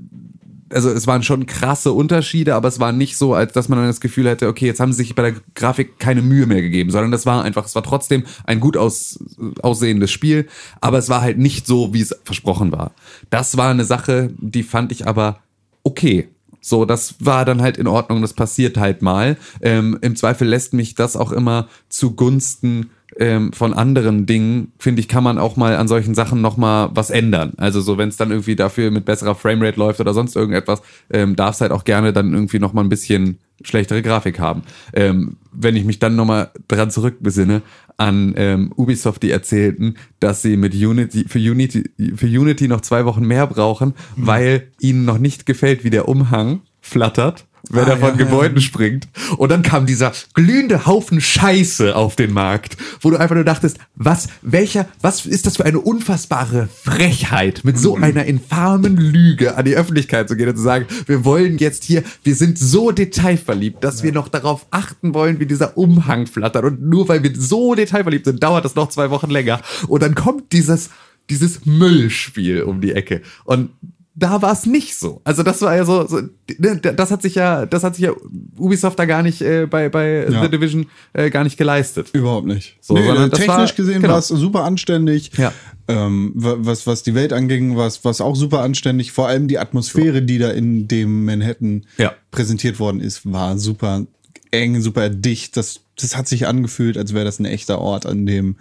also 0.69 0.89
es 0.89 1.07
waren 1.07 1.23
schon 1.23 1.45
krasse 1.45 1.93
Unterschiede, 1.93 2.55
aber 2.55 2.67
es 2.67 2.79
war 2.79 2.91
nicht 2.91 3.17
so, 3.17 3.33
als 3.33 3.53
dass 3.53 3.69
man 3.69 3.79
dann 3.79 3.87
das 3.87 4.01
Gefühl 4.01 4.27
hätte, 4.27 4.47
okay, 4.47 4.65
jetzt 4.65 4.79
haben 4.79 4.91
sie 4.91 4.97
sich 5.03 5.15
bei 5.15 5.31
der 5.31 5.41
Grafik 5.55 5.99
keine 5.99 6.21
Mühe 6.21 6.45
mehr 6.45 6.61
gegeben, 6.61 6.91
sondern 6.91 7.11
das 7.11 7.25
war 7.25 7.43
einfach, 7.43 7.65
es 7.65 7.75
war 7.75 7.83
trotzdem 7.83 8.23
ein 8.45 8.59
gut 8.59 8.75
aus, 8.75 9.19
aussehendes 9.61 10.11
Spiel, 10.11 10.47
aber 10.81 10.97
es 10.97 11.09
war 11.09 11.21
halt 11.21 11.37
nicht 11.37 11.65
so, 11.65 11.93
wie 11.93 12.01
es 12.01 12.15
versprochen 12.23 12.71
war. 12.71 12.91
Das 13.29 13.57
war 13.57 13.71
eine 13.71 13.85
Sache, 13.85 14.31
die 14.37 14.63
fand 14.63 14.91
ich 14.91 15.07
aber 15.07 15.39
okay. 15.83 16.29
So, 16.59 16.83
das 16.83 17.15
war 17.19 17.45
dann 17.45 17.61
halt 17.61 17.77
in 17.77 17.87
Ordnung, 17.87 18.21
das 18.21 18.33
passiert 18.33 18.77
halt 18.77 19.01
mal. 19.01 19.37
Ähm, 19.61 19.97
Im 20.01 20.17
Zweifel 20.17 20.47
lässt 20.49 20.73
mich 20.73 20.95
das 20.95 21.15
auch 21.15 21.31
immer 21.31 21.69
zugunsten 21.87 22.89
ähm, 23.19 23.51
von 23.53 23.73
anderen 23.73 24.25
Dingen, 24.25 24.71
finde 24.79 24.99
ich, 25.01 25.07
kann 25.07 25.23
man 25.23 25.37
auch 25.37 25.55
mal 25.55 25.75
an 25.75 25.87
solchen 25.87 26.15
Sachen 26.15 26.41
nochmal 26.41 26.89
was 26.93 27.09
ändern. 27.09 27.53
Also 27.57 27.81
so, 27.81 27.97
wenn 27.97 28.09
es 28.09 28.17
dann 28.17 28.31
irgendwie 28.31 28.55
dafür 28.55 28.91
mit 28.91 29.05
besserer 29.05 29.35
Framerate 29.35 29.79
läuft 29.79 29.99
oder 29.99 30.13
sonst 30.13 30.35
irgendetwas, 30.35 30.81
ähm, 31.09 31.35
darf 31.35 31.55
es 31.55 31.61
halt 31.61 31.71
auch 31.71 31.83
gerne 31.83 32.13
dann 32.13 32.33
irgendwie 32.33 32.59
nochmal 32.59 32.83
ein 32.83 32.89
bisschen 32.89 33.39
schlechtere 33.63 34.01
Grafik 34.01 34.39
haben. 34.39 34.63
Ähm, 34.93 35.37
wenn 35.51 35.75
ich 35.75 35.83
mich 35.83 35.99
dann 35.99 36.15
nochmal 36.15 36.51
dran 36.67 36.91
zurückbesinne 36.91 37.63
an 37.97 38.35
ähm, 38.37 38.71
Ubisoft, 38.75 39.23
die 39.23 39.31
erzählten, 39.31 39.95
dass 40.19 40.43
sie 40.43 40.55
mit 40.55 40.75
Unity 40.75 41.25
für 41.27 41.39
Unity 41.39 41.83
für 42.15 42.27
Unity 42.27 42.67
noch 42.67 42.81
zwei 42.81 43.05
Wochen 43.05 43.25
mehr 43.25 43.47
brauchen, 43.47 43.95
weil 44.15 44.71
ihnen 44.79 45.05
noch 45.05 45.17
nicht 45.17 45.47
gefällt, 45.47 45.83
wie 45.83 45.89
der 45.89 46.07
Umhang 46.07 46.61
flattert 46.79 47.47
wenn 47.71 47.85
Ah, 47.85 47.89
er 47.89 47.97
von 47.97 48.09
ja, 48.09 48.15
ja. 48.19 48.25
Gebäuden 48.25 48.61
springt. 48.61 49.07
Und 49.37 49.49
dann 49.51 49.61
kam 49.61 49.85
dieser 49.85 50.11
glühende 50.33 50.85
Haufen 50.85 51.21
Scheiße 51.21 51.95
auf 51.95 52.15
den 52.15 52.33
Markt, 52.33 52.77
wo 53.01 53.09
du 53.09 53.17
einfach 53.17 53.35
nur 53.35 53.43
dachtest, 53.43 53.77
was, 53.95 54.27
welcher, 54.41 54.87
was 55.01 55.25
ist 55.25 55.45
das 55.45 55.57
für 55.57 55.65
eine 55.65 55.79
unfassbare 55.79 56.69
Frechheit, 56.83 57.63
mit 57.63 57.77
so 57.79 57.95
einer 57.95 58.25
infamen 58.25 58.97
Lüge 58.97 59.55
an 59.55 59.65
die 59.65 59.75
Öffentlichkeit 59.75 60.29
zu 60.29 60.35
gehen 60.35 60.49
und 60.49 60.57
zu 60.57 60.63
sagen, 60.63 60.85
wir 61.05 61.25
wollen 61.25 61.57
jetzt 61.57 61.83
hier, 61.83 62.03
wir 62.23 62.35
sind 62.35 62.57
so 62.57 62.91
detailverliebt, 62.91 63.83
dass 63.83 64.03
wir 64.03 64.11
noch 64.11 64.27
darauf 64.27 64.65
achten 64.71 65.13
wollen, 65.13 65.39
wie 65.39 65.45
dieser 65.45 65.77
Umhang 65.77 66.27
flattert. 66.27 66.65
Und 66.65 66.81
nur 66.81 67.07
weil 67.09 67.23
wir 67.23 67.31
so 67.35 67.75
detailverliebt 67.75 68.25
sind, 68.25 68.43
dauert 68.43 68.65
das 68.65 68.75
noch 68.75 68.89
zwei 68.89 69.09
Wochen 69.09 69.29
länger. 69.29 69.61
Und 69.87 70.03
dann 70.03 70.15
kommt 70.15 70.51
dieses, 70.51 70.89
dieses 71.29 71.65
Müllspiel 71.65 72.63
um 72.63 72.81
die 72.81 72.93
Ecke. 72.93 73.21
Und 73.45 73.69
da 74.19 74.41
war 74.41 74.51
es 74.51 74.65
nicht 74.65 74.95
so. 74.97 75.21
Also 75.25 75.43
das 75.43 75.61
war 75.61 75.75
ja 75.75 75.85
so, 75.85 76.07
so 76.07 76.21
ne, 76.57 76.77
das 76.81 77.11
hat 77.11 77.21
sich 77.21 77.35
ja, 77.35 77.67
das 77.67 77.83
hat 77.83 77.95
sich 77.95 78.05
ja 78.05 78.11
Ubisoft 78.57 78.97
da 78.97 79.05
gar 79.05 79.21
nicht 79.21 79.41
äh, 79.43 79.67
bei 79.67 79.89
bei 79.89 80.27
Ja. 80.29 80.41
The 80.43 80.49
Division 80.49 80.87
äh, 81.13 81.29
gar 81.29 81.43
nicht 81.43 81.55
geleistet. 81.57 82.09
Überhaupt 82.13 82.47
nicht. 82.47 82.77
So, 82.81 82.95
das 82.95 83.29
technisch 83.31 83.47
war- 83.47 83.67
gesehen 83.75 84.01
genau. 84.01 84.13
war 84.13 84.19
es 84.19 84.29
super 84.29 84.63
anständig. 84.63 85.31
Ja. 85.37 85.53
Ähm, 85.87 86.31
wa- 86.35 86.55
was, 86.57 86.87
was 86.87 87.03
die 87.03 87.13
Welt 87.13 87.31
anging, 87.31 87.77
war 87.77 87.85
es 87.85 88.03
was 88.03 88.19
auch 88.19 88.35
super 88.35 88.61
anständig. 88.61 89.11
Vor 89.11 89.27
allem 89.27 89.47
die 89.47 89.59
Atmosphäre, 89.59 90.23
die 90.23 90.39
da 90.39 90.49
in 90.49 90.87
dem 90.87 91.25
Manhattan 91.25 91.85
Ja. 91.97 92.13
präsentiert 92.31 92.79
worden 92.79 92.99
ist, 93.01 93.31
war 93.31 93.57
super 93.59 94.05
eng, 94.49 94.81
super 94.81 95.09
dicht. 95.09 95.55
Das, 95.57 95.81
das 96.01 96.17
hat 96.17 96.27
sich 96.27 96.47
angefühlt, 96.47 96.97
als 96.97 97.13
wäre 97.13 97.25
das 97.25 97.37
ein 97.39 97.45
echter 97.45 97.79
Ort, 97.79 98.05
an 98.07 98.25
dem 98.25 98.55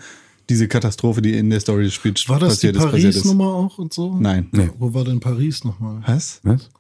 diese 0.49 0.69
Katastrophe, 0.69 1.23
die 1.23 1.37
in 1.37 1.51
der 1.51 1.61
Story 1.61 1.85
des 1.85 1.95
Spiels 1.95 2.29
War 2.29 2.39
das 2.39 2.61
die 2.61 2.69
passiert 2.69 2.77
ist, 2.77 2.83
passiert 2.93 3.05
ist. 3.11 3.17
Paris-Nummer 3.23 3.47
auch 3.55 3.79
und 3.79 3.93
so? 3.93 4.17
Nein. 4.19 4.49
Nee. 4.53 4.71
Wo 4.79 4.95
war 4.95 5.05
denn 5.05 5.21
Paris 5.21 5.65
nochmal? 5.65 6.03
Was? 6.07 6.41
Was? 6.45 6.71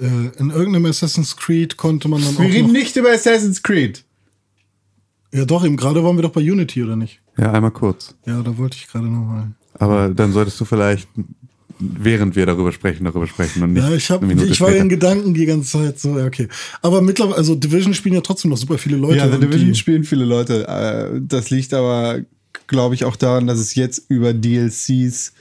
Äh, 0.00 0.06
in 0.38 0.50
irgendeinem 0.50 0.86
Assassin's 0.86 1.36
Creed 1.36 1.76
konnte 1.76 2.08
man 2.08 2.22
dann 2.22 2.36
Wir 2.38 2.46
auch 2.46 2.50
reden 2.50 2.66
noch, 2.68 2.72
nicht 2.72 2.96
über 2.96 3.10
Assassin's 3.12 3.62
Creed. 3.62 4.04
Ja 5.32 5.44
doch, 5.44 5.64
eben 5.64 5.76
gerade 5.76 6.02
waren 6.04 6.16
wir 6.16 6.22
doch 6.22 6.32
bei 6.32 6.40
Unity, 6.42 6.82
oder 6.82 6.96
nicht? 6.96 7.20
Ja, 7.38 7.52
einmal 7.52 7.70
kurz. 7.70 8.14
Ja, 8.26 8.42
da 8.42 8.56
wollte 8.58 8.76
ich 8.76 8.86
gerade 8.88 9.06
nochmal. 9.06 9.52
Aber 9.78 10.08
dann 10.10 10.32
solltest 10.32 10.60
du 10.60 10.64
vielleicht, 10.66 11.08
während 11.78 12.36
wir 12.36 12.44
darüber 12.44 12.70
sprechen, 12.72 13.04
darüber 13.04 13.26
sprechen 13.26 13.62
und 13.62 13.72
nicht. 13.72 13.82
Ja, 13.82 13.94
ich, 13.94 14.10
hab, 14.10 14.22
ich 14.22 14.60
war 14.60 14.74
in 14.74 14.88
Gedanken 14.90 15.32
die 15.34 15.46
ganze 15.46 15.70
Zeit 15.78 15.98
so, 15.98 16.18
ja, 16.18 16.26
okay. 16.26 16.48
Aber 16.82 17.00
mittlerweile, 17.00 17.36
also 17.38 17.54
Division 17.54 17.94
spielen 17.94 18.14
ja 18.16 18.20
trotzdem 18.20 18.50
noch 18.50 18.58
super 18.58 18.76
viele 18.76 18.96
Leute. 18.98 19.18
Ja, 19.18 19.30
The 19.30 19.38
Division 19.38 19.68
die- 19.72 19.78
spielen 19.78 20.04
viele 20.04 20.24
Leute. 20.26 20.66
Äh, 20.68 21.20
Das 21.26 21.48
liegt 21.48 21.72
aber, 21.72 22.20
glaube 22.72 22.96
ich, 22.96 23.04
auch 23.04 23.14
daran, 23.14 23.46
dass 23.46 23.60
es 23.60 23.76
jetzt 23.76 24.10
über 24.10 24.34
DLCs 24.34 25.34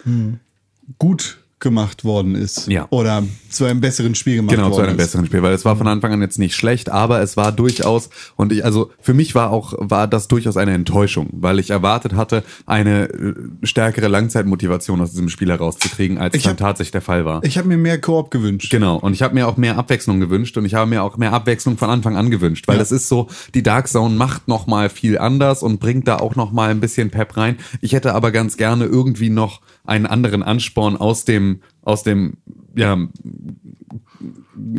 gut 1.00 1.41
gemacht 1.62 2.04
worden 2.04 2.36
ist. 2.36 2.68
Ja. 2.68 2.88
Oder 2.90 3.24
zu 3.50 3.66
einem 3.66 3.80
besseren 3.82 4.16
Spiel 4.16 4.36
gemacht 4.38 4.56
Genau, 4.56 4.66
worden 4.70 4.74
zu 4.76 4.82
einem 4.82 4.92
ist. 4.92 4.98
besseren 4.98 5.26
Spiel, 5.28 5.42
weil 5.42 5.54
es 5.54 5.64
war 5.64 5.76
von 5.78 5.88
Anfang 5.88 6.12
an 6.14 6.22
jetzt 6.22 6.40
nicht 6.40 6.56
schlecht, 6.56 6.90
aber 6.90 7.22
es 7.22 7.38
war 7.38 7.52
durchaus, 7.52 8.10
und 8.36 8.52
ich, 8.52 8.66
also 8.66 8.92
für 9.00 9.14
mich 9.14 9.36
war 9.36 9.52
auch, 9.52 9.74
war 9.78 10.08
das 10.08 10.28
durchaus 10.28 10.58
eine 10.58 10.74
Enttäuschung, 10.74 11.30
weil 11.32 11.60
ich 11.60 11.70
erwartet 11.70 12.14
hatte, 12.16 12.44
eine 12.66 13.04
äh, 13.10 13.34
stärkere 13.64 14.08
Langzeitmotivation 14.08 15.00
aus 15.02 15.12
diesem 15.12 15.30
Spiel 15.30 15.50
herauszukriegen, 15.50 16.18
als 16.18 16.36
Ich 16.36 16.44
dann 16.44 16.52
hab- 16.54 16.58
tatsächlich 16.60 16.92
der 16.92 17.02
Fall 17.02 17.26
war. 17.26 17.44
Ich 17.44 17.58
habe 17.58 17.68
mir 17.68 17.78
mehr 17.78 18.00
Koop 18.02 18.32
gewünscht. 18.32 18.70
Genau, 18.72 18.98
und 18.98 19.14
ich 19.14 19.22
habe 19.22 19.34
mir 19.34 19.48
auch 19.48 19.58
mehr 19.58 19.78
Abwechslung 19.78 20.20
gewünscht 20.20 20.58
und 20.58 20.66
ich 20.66 20.74
habe 20.74 20.90
mir 20.90 21.04
auch 21.04 21.18
mehr 21.18 21.34
Abwechslung 21.34 21.78
von 21.78 21.90
Anfang 21.90 22.16
an 22.18 22.32
gewünscht, 22.32 22.68
weil 22.68 22.76
Ja. 22.76 22.80
das 22.80 22.92
ist 22.92 23.08
so, 23.08 23.28
die 23.54 23.64
Dark 23.64 23.88
Zone 23.88 24.16
macht 24.16 24.48
noch 24.48 24.68
mal 24.68 24.90
viel 24.90 25.18
anders 25.18 25.62
und 25.64 25.80
bringt 25.80 26.08
da 26.08 26.18
auch 26.18 26.36
noch 26.36 26.52
mal 26.52 26.70
ein 26.72 26.80
bisschen 26.80 27.10
Pep 27.12 27.38
rein. 27.38 27.58
Ich 27.82 27.94
hätte 27.94 28.14
aber 28.16 28.32
ganz 28.32 28.58
gerne 28.58 28.86
irgendwie 28.86 29.30
noch 29.30 29.62
einen 29.86 30.06
anderen 30.06 30.44
Ansporn 30.44 30.98
aus 30.98 31.26
dem 31.26 31.62
aus 31.82 32.04
dem 32.04 32.38
ja 32.76 32.98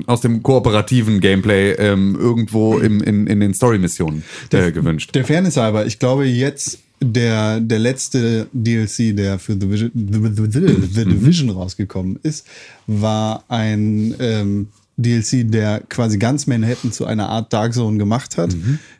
aus 0.06 0.20
dem 0.20 0.42
kooperativen 0.42 1.20
Gameplay 1.20 1.72
ähm, 1.72 2.16
irgendwo 2.18 2.78
im, 2.78 3.02
in, 3.02 3.26
in 3.26 3.40
den 3.40 3.54
Story-Missionen 3.54 4.22
äh, 4.52 4.70
gewünscht. 4.70 5.14
Der 5.14 5.24
Fairness 5.24 5.56
halber, 5.56 5.86
ich 5.86 5.98
glaube 5.98 6.24
jetzt 6.26 6.78
der, 7.00 7.60
der 7.60 7.78
letzte 7.78 8.46
DLC, 8.52 9.16
der 9.16 9.38
für 9.38 9.54
The, 9.54 9.70
Vision, 9.70 9.90
The, 9.94 10.20
The, 10.20 10.50
The, 10.50 10.86
The 10.92 11.04
Division 11.04 11.50
rausgekommen 11.50 12.18
ist, 12.22 12.46
war 12.86 13.44
ein 13.48 14.14
ähm, 14.20 14.68
DLC, 14.96 15.50
der 15.50 15.82
quasi 15.88 16.18
ganz 16.18 16.46
Manhattan 16.46 16.92
zu 16.92 17.04
einer 17.06 17.28
Art 17.28 17.52
Dark 17.52 17.74
Zone 17.74 17.98
gemacht 17.98 18.36
hat, 18.36 18.54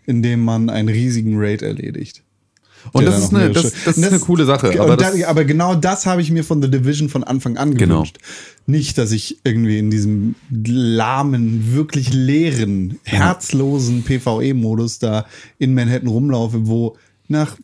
indem 0.07 0.45
man 0.45 0.69
einen 0.69 0.89
riesigen 0.89 1.39
Raid 1.39 1.63
erledigt. 1.63 2.22
Und 2.91 3.07
das 3.07 3.17
da 3.19 3.25
ist 3.25 3.35
eine, 3.35 3.51
das, 3.53 3.73
das 3.85 3.97
ist 3.99 4.05
eine 4.05 4.19
coole 4.19 4.45
Sache. 4.45 4.81
Aber 4.81 4.97
da, 4.97 5.11
das, 5.13 5.23
aber 5.25 5.45
genau 5.45 5.75
das 5.75 6.05
habe 6.07 6.21
ich 6.23 6.31
mir 6.33 6.43
von 6.43 6.61
The 6.61 6.71
Division 6.71 7.09
von 7.09 7.23
Anfang 7.23 7.57
an 7.57 7.75
Genau. 7.77 7.95
gewünscht. 7.97 8.19
Nicht, 8.67 8.99
dass 8.99 9.13
ich 9.13 9.39
irgendwie 9.45 9.79
in 9.79 9.91
diesem 9.91 10.35
lahmen, 10.51 11.75
wirklich 11.75 12.13
leeren, 12.13 12.99
herzlosen 13.05 14.03
PvE-Modus 14.03 14.99
da 14.99 15.27
in 15.59 15.75
Manhattan 15.75 16.09
rumlaufe, 16.09 16.67
wo 16.67 16.97
nach 17.29 17.57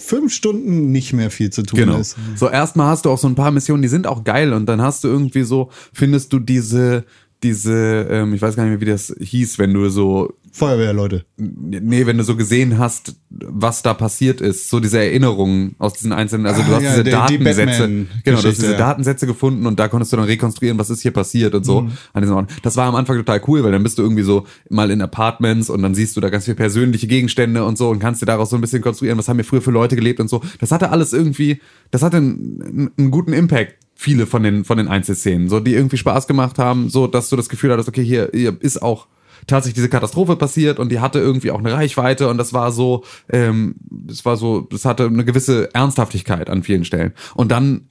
fünf 0.00 0.32
Stunden 0.32 0.90
nicht 0.90 1.12
mehr 1.12 1.30
viel 1.30 1.50
zu 1.50 1.62
tun 1.62 1.78
Genau. 1.80 1.98
ist. 1.98 2.16
So 2.36 2.48
erstmal 2.48 2.88
hast 2.88 3.04
du 3.04 3.10
auch 3.10 3.18
so 3.18 3.28
ein 3.28 3.34
paar 3.34 3.50
Missionen, 3.50 3.82
die 3.82 3.88
sind 3.88 4.06
auch 4.06 4.24
geil 4.24 4.52
und 4.52 4.66
dann 4.66 4.80
hast 4.80 5.04
du 5.04 5.08
irgendwie 5.08 5.42
so, 5.42 5.70
findest 5.92 6.32
du 6.32 6.38
diese 6.40 7.04
diese, 7.42 8.06
ähm, 8.10 8.34
ich 8.34 8.42
weiß 8.42 8.56
gar 8.56 8.64
nicht 8.64 8.72
mehr, 8.72 8.80
wie 8.80 8.90
das 8.90 9.14
hieß, 9.18 9.58
wenn 9.58 9.72
du 9.72 9.88
so 9.88 10.34
Feuerwehrleute. 10.52 11.24
Nee, 11.36 12.06
wenn 12.06 12.18
du 12.18 12.24
so 12.24 12.34
gesehen 12.36 12.76
hast, 12.78 13.14
was 13.30 13.82
da 13.82 13.94
passiert 13.94 14.40
ist, 14.40 14.68
so 14.68 14.80
diese 14.80 14.98
Erinnerungen 14.98 15.76
aus 15.78 15.92
diesen 15.92 16.12
einzelnen, 16.12 16.46
also 16.46 16.62
du 16.62 16.72
Ah, 16.72 16.74
hast 16.74 16.82
ja, 16.82 16.90
diese 16.90 17.04
der- 17.04 17.26
die 17.28 17.38
Datensätze, 17.38 17.64
Batman-Geschichte, 17.82 18.22
genau, 18.24 18.40
du 18.42 18.48
hast 18.48 18.56
diese 18.58 18.72
ja. 18.72 18.78
Datensätze 18.78 19.26
gefunden 19.28 19.66
und 19.66 19.78
da 19.78 19.86
konntest 19.86 20.12
du 20.12 20.16
dann 20.16 20.26
rekonstruieren, 20.26 20.76
was 20.76 20.90
ist 20.90 21.02
hier 21.02 21.12
passiert 21.12 21.54
und 21.54 21.64
so 21.64 21.82
Mhm. 21.82 21.92
an 22.12 22.22
diesen 22.22 22.34
Orten. 22.34 22.48
Das 22.62 22.76
war 22.76 22.86
am 22.88 22.96
Anfang 22.96 23.16
total 23.16 23.40
cool, 23.46 23.62
weil 23.62 23.70
dann 23.70 23.84
bist 23.84 23.96
du 23.98 24.02
irgendwie 24.02 24.24
so 24.24 24.44
mal 24.68 24.90
in 24.90 25.00
Apartments 25.00 25.70
und 25.70 25.82
dann 25.82 25.94
siehst 25.94 26.16
du 26.16 26.20
da 26.20 26.30
ganz 26.30 26.46
viele 26.46 26.56
persönliche 26.56 27.06
Gegenstände 27.06 27.64
und 27.64 27.78
so 27.78 27.88
und 27.88 28.00
kannst 28.00 28.20
dir 28.20 28.26
daraus 28.26 28.50
so 28.50 28.56
ein 28.56 28.60
bisschen 28.60 28.82
konstruieren, 28.82 29.18
was 29.18 29.28
haben 29.28 29.36
hier 29.36 29.44
früher 29.44 29.62
für 29.62 29.70
Leute 29.70 29.94
gelebt 29.94 30.18
und 30.18 30.28
so. 30.28 30.42
Das 30.58 30.72
hatte 30.72 30.90
alles 30.90 31.12
irgendwie, 31.12 31.60
das 31.92 32.02
hatte 32.02 32.16
einen, 32.16 32.90
einen 32.98 33.10
guten 33.12 33.32
Impact 33.32 33.76
viele 34.00 34.26
von 34.26 34.42
den 34.42 34.64
von 34.64 34.78
den 34.78 34.88
Einzelszenen, 34.88 35.50
so 35.50 35.60
die 35.60 35.74
irgendwie 35.74 35.98
Spaß 35.98 36.26
gemacht 36.26 36.58
haben, 36.58 36.88
so 36.88 37.06
dass 37.06 37.28
du 37.28 37.36
das 37.36 37.50
Gefühl 37.50 37.70
hattest, 37.70 37.88
okay, 37.88 38.02
hier, 38.02 38.30
hier 38.32 38.56
ist 38.60 38.80
auch 38.80 39.08
tatsächlich 39.46 39.74
diese 39.74 39.90
Katastrophe 39.90 40.36
passiert 40.36 40.78
und 40.78 40.90
die 40.90 41.00
hatte 41.00 41.18
irgendwie 41.18 41.50
auch 41.50 41.58
eine 41.58 41.74
Reichweite 41.74 42.28
und 42.28 42.38
das 42.38 42.54
war 42.54 42.72
so, 42.72 43.04
ähm, 43.28 43.74
das 43.90 44.24
war 44.24 44.38
so, 44.38 44.62
das 44.62 44.86
hatte 44.86 45.04
eine 45.04 45.26
gewisse 45.26 45.74
Ernsthaftigkeit 45.74 46.48
an 46.48 46.62
vielen 46.62 46.84
Stellen. 46.84 47.12
Und 47.34 47.52
dann 47.52 47.88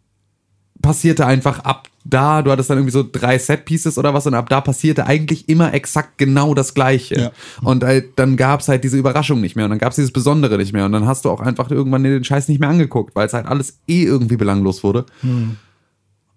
passierte 0.81 1.27
einfach 1.27 1.59
ab 1.59 1.89
da, 2.05 2.41
du 2.41 2.51
hattest 2.51 2.71
dann 2.71 2.77
irgendwie 2.79 2.93
so 2.93 3.05
drei 3.09 3.37
Set-Pieces 3.37 3.99
oder 3.99 4.13
was 4.15 4.25
und 4.25 4.33
ab 4.33 4.49
da 4.49 4.61
passierte 4.61 5.05
eigentlich 5.05 5.47
immer 5.47 5.73
exakt 5.75 6.17
genau 6.17 6.55
das 6.55 6.73
Gleiche. 6.73 7.19
Ja. 7.19 7.31
Und 7.61 7.83
halt, 7.83 8.17
dann 8.17 8.35
gab's 8.35 8.67
halt 8.67 8.83
diese 8.83 8.97
Überraschung 8.97 9.41
nicht 9.41 9.55
mehr 9.55 9.65
und 9.65 9.71
dann 9.71 9.79
gab's 9.79 9.97
dieses 9.97 10.11
Besondere 10.11 10.57
nicht 10.57 10.73
mehr 10.73 10.85
und 10.85 10.91
dann 10.91 11.05
hast 11.05 11.25
du 11.25 11.29
auch 11.29 11.41
einfach 11.41 11.69
irgendwann 11.69 12.03
den 12.03 12.23
Scheiß 12.23 12.47
nicht 12.47 12.59
mehr 12.59 12.69
angeguckt, 12.69 13.15
weil 13.15 13.27
es 13.27 13.33
halt 13.33 13.45
alles 13.45 13.79
eh 13.87 14.05
irgendwie 14.05 14.37
belanglos 14.37 14.83
wurde. 14.83 15.05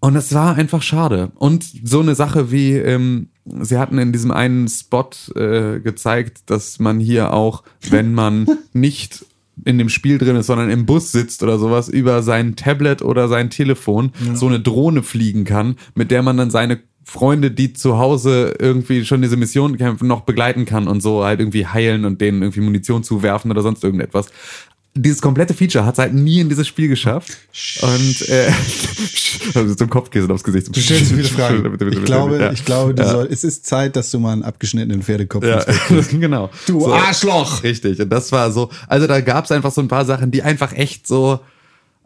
Und 0.03 0.17
es 0.17 0.35
war 0.35 0.57
einfach 0.57 0.83
schade. 0.83 1.31
Und 1.37 1.65
so 1.85 2.01
eine 2.01 2.17
Sache 2.17 2.51
wie, 2.51 2.73
ähm, 2.73 3.29
sie 3.45 3.79
hatten 3.79 3.99
in 3.99 4.11
diesem 4.13 4.33
einen 4.33 4.67
Spot 4.67 5.11
äh, 5.37 5.79
gezeigt, 5.79 6.51
dass 6.51 6.81
man 6.81 6.99
hier 6.99 7.33
auch, 7.33 7.63
wenn 7.89 8.13
man 8.13 8.49
nicht 8.73 9.25
in 9.65 9.79
dem 9.79 9.89
Spiel 9.89 10.19
drin 10.19 10.35
ist, 10.35 10.49
sondern 10.49 10.71
im 10.71 10.87
Bus 10.87 11.13
sitzt 11.13 11.45
oder 11.45 11.57
sowas, 11.57 11.89
über 11.89 12.25
sein 12.25 12.57
Tablet 12.57 13.01
oder 13.03 13.29
sein 13.29 13.49
Telefon 13.49 14.11
so 14.35 14.49
eine 14.49 14.59
Drohne 14.59 15.05
fliegen 15.05 15.45
kann, 15.45 15.77
mit 15.95 16.11
der 16.11 16.25
man 16.25 16.37
dann 16.37 16.51
seine 16.51 16.81
Freunde, 17.05 17.53
die 17.53 17.73
zu 17.73 17.99
Hause 17.99 18.57
irgendwie 18.59 19.05
schon 19.05 19.23
diese 19.23 19.37
Mission 19.37 19.77
kämpfen, 19.77 20.09
noch 20.09 20.23
begleiten 20.23 20.65
kann 20.65 20.89
und 20.89 21.01
so 21.01 21.25
halt 21.25 21.39
irgendwie 21.39 21.67
heilen 21.67 22.05
und 22.05 22.21
denen 22.21 22.43
irgendwie 22.43 22.61
Munition 22.61 23.05
zuwerfen 23.05 23.53
oder 23.53 23.63
sonst 23.63 23.85
irgendetwas. 23.85 24.27
Dieses 24.95 25.23
komplette 25.23 25.55
Feature 25.55 25.87
hat 25.87 25.95
es 25.95 25.99
halt 25.99 26.13
nie 26.13 26.41
in 26.41 26.51
dieses 26.51 26.69
Spiel 26.69 26.89
geschafft. 26.89 27.39
Und 27.81 28.29
äh, 28.29 28.53
also 29.55 29.75
zum 29.75 29.89
Kopfkissen 29.89 30.31
aufs 30.31 30.45
Gesicht. 30.45 30.69
Du 30.77 30.81
stellst 30.81 31.09
so 31.09 31.15
viele 31.17 31.29
Fragen. 31.29 31.63
Bitte, 31.63 31.85
bitte, 31.87 31.99
Ich 31.99 32.05
glaube, 32.05 32.39
ja. 32.39 32.53
ich 32.53 32.65
glaube, 32.65 32.95
du 32.95 33.03
Ja. 33.03 33.11
soll, 33.11 33.29
es 33.31 33.43
ist 33.43 33.65
Zeit, 33.65 33.97
dass 33.97 34.11
du 34.11 34.19
mal 34.19 34.33
einen 34.35 34.43
abgeschnittenen 34.43 35.03
Pferdekopf 35.03 35.45
Ja, 35.45 35.65
genau. 36.11 36.51
Du 36.67 36.93
Arschloch! 36.93 37.63
Richtig. 37.63 38.01
Und 38.01 38.11
das 38.11 38.33
war 38.33 38.53
so, 38.53 38.69
also 38.87 39.07
da 39.07 39.21
gab 39.23 39.47
es 39.47 39.51
einfach 39.51 39.73
so 39.73 39.81
ein 39.81 39.89
paar 39.89 40.05
Sachen, 40.05 40.31
die 40.31 40.43
einfach 40.43 40.73
echt 40.75 41.07
so, 41.07 41.41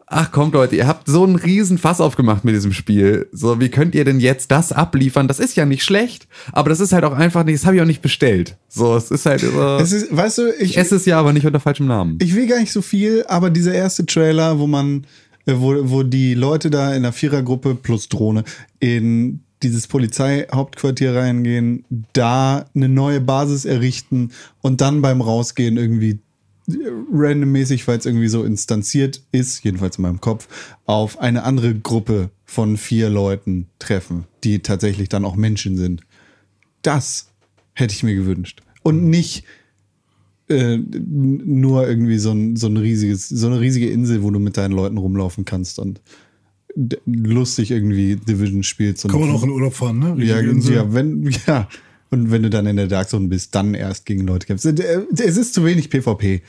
ach 0.07 0.31
kommt 0.31 0.53
Leute, 0.53 0.75
ihr 0.75 0.87
habt 0.87 1.07
so 1.07 1.23
einen 1.23 1.35
riesen 1.35 1.77
Fass 1.77 2.01
aufgemacht 2.01 2.43
mit 2.45 2.55
diesem 2.55 2.73
Spiel. 2.73 3.27
So, 3.31 3.59
wie 3.59 3.69
könnt 3.69 3.93
ihr 3.93 4.05
denn 4.05 4.19
jetzt 4.19 4.51
das 4.51 4.71
abliefern? 4.71 5.27
Das 5.27 5.39
ist 5.39 5.55
ja 5.55 5.65
nicht 5.65 5.83
schlecht, 5.83 6.27
aber 6.53 6.69
das 6.69 6.79
ist 6.79 6.93
halt 6.93 7.03
auch 7.03 7.13
einfach 7.13 7.43
nicht, 7.43 7.59
das 7.59 7.65
habe 7.65 7.75
ich 7.75 7.81
auch 7.81 7.87
nicht 7.87 8.01
bestellt. 8.01 8.57
So, 8.69 8.95
es 8.95 9.11
ist 9.11 9.25
halt 9.25 9.41
so, 9.41 9.61
Es 9.77 9.91
ist, 9.91 10.15
weißt 10.15 10.37
du, 10.39 10.49
ich, 10.59 10.71
ich 10.71 10.77
esse 10.77 10.95
es 10.95 11.05
ja, 11.05 11.19
aber 11.19 11.33
nicht 11.33 11.45
unter 11.45 11.59
falschem 11.59 11.87
Namen. 11.87 12.17
ich 12.21 12.33
will 12.35 12.47
gar 12.47 12.59
nicht 12.59 12.71
so 12.71 12.81
viel, 12.81 13.25
aber 13.27 13.49
dieser 13.49 13.73
erste 13.73 14.05
Trailer, 14.05 14.59
wo 14.59 14.67
man, 14.67 15.05
äh, 15.45 15.53
wo, 15.57 15.75
wo 15.89 16.03
die 16.03 16.33
Leute 16.33 16.69
da 16.69 16.95
in 16.95 17.03
der 17.03 17.13
Vierergruppe 17.13 17.75
plus 17.75 18.07
Drohne 18.07 18.43
in 18.79 19.41
dieses 19.63 19.87
Polizeihauptquartier 19.87 21.15
reingehen, 21.15 21.83
da 22.13 22.65
eine 22.75 22.89
neue 22.89 23.19
Basis 23.21 23.65
errichten 23.65 24.31
und 24.61 24.81
dann 24.81 25.01
beim 25.01 25.19
Rausgehen 25.21 25.77
irgendwie 25.77 26.19
randommäßig, 26.67 27.87
weil 27.87 27.97
es 27.97 28.05
irgendwie 28.05 28.27
so 28.27 28.43
instanziert 28.43 29.21
ist, 29.31 29.63
jedenfalls 29.63 29.97
in 29.97 30.01
meinem 30.01 30.21
Kopf, 30.21 30.47
auf 30.85 31.19
eine 31.19 31.43
andere 31.43 31.75
Gruppe 31.75 32.29
von 32.45 32.77
vier 32.77 33.09
Leuten 33.09 33.67
treffen, 33.79 34.25
die 34.43 34.59
tatsächlich 34.59 35.09
dann 35.09 35.25
auch 35.25 35.35
Menschen 35.35 35.77
sind. 35.77 36.01
Das 36.81 37.29
hätte 37.73 37.93
ich 37.93 38.03
mir 38.03 38.15
gewünscht. 38.15 38.61
Und 38.83 39.09
nicht 39.09 39.45
äh, 40.49 40.77
nur 40.77 41.87
irgendwie 41.87 42.17
so 42.17 42.31
ein, 42.31 42.55
so 42.55 42.67
ein 42.67 42.77
riesiges, 42.77 43.29
so 43.29 43.47
eine 43.47 43.59
riesige 43.59 43.89
Insel, 43.89 44.23
wo 44.23 44.31
du 44.31 44.39
mit 44.39 44.57
deinen 44.57 44.71
Leuten 44.71 44.97
rumlaufen 44.97 45.45
kannst 45.45 45.79
und 45.79 46.01
lustig 47.05 47.71
irgendwie 47.71 48.17
Division 48.17 48.63
spielst. 48.63 49.07
Kann 49.07 49.19
man 49.19 49.31
auch 49.31 49.43
in 49.43 49.49
Urlaub 49.49 49.73
fahren, 49.73 49.99
ne? 49.99 50.15
ja, 50.23 50.39
Insel. 50.39 50.75
ja, 50.75 50.93
wenn, 50.93 51.29
ja. 51.47 51.67
Und 52.09 52.31
wenn 52.31 52.43
du 52.43 52.49
dann 52.49 52.65
in 52.67 52.77
der 52.77 52.87
Dark 52.87 53.09
Zone 53.09 53.27
bist, 53.27 53.53
dann 53.55 53.73
erst 53.73 54.05
gegen 54.05 54.25
Leute 54.25 54.47
kämpfst. 54.47 54.65
Äh, 54.65 55.01
Es 55.17 55.37
ist 55.37 55.53
zu 55.53 55.65
wenig 55.65 55.89
PvP 55.89 56.41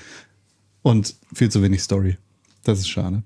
und 0.83 1.15
viel 1.35 1.51
zu 1.51 1.63
wenig 1.63 1.83
Story. 1.83 2.17
Das 2.65 2.79
ist 2.79 2.89
schade. 2.89 3.23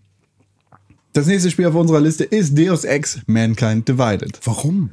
Das 1.12 1.26
nächste 1.26 1.50
Spiel 1.50 1.66
auf 1.66 1.74
unserer 1.74 2.00
Liste 2.00 2.24
ist 2.24 2.56
Deus 2.56 2.84
Ex 2.84 3.20
Mankind 3.26 3.86
Divided, 3.86 4.40
Warum? 4.44 4.90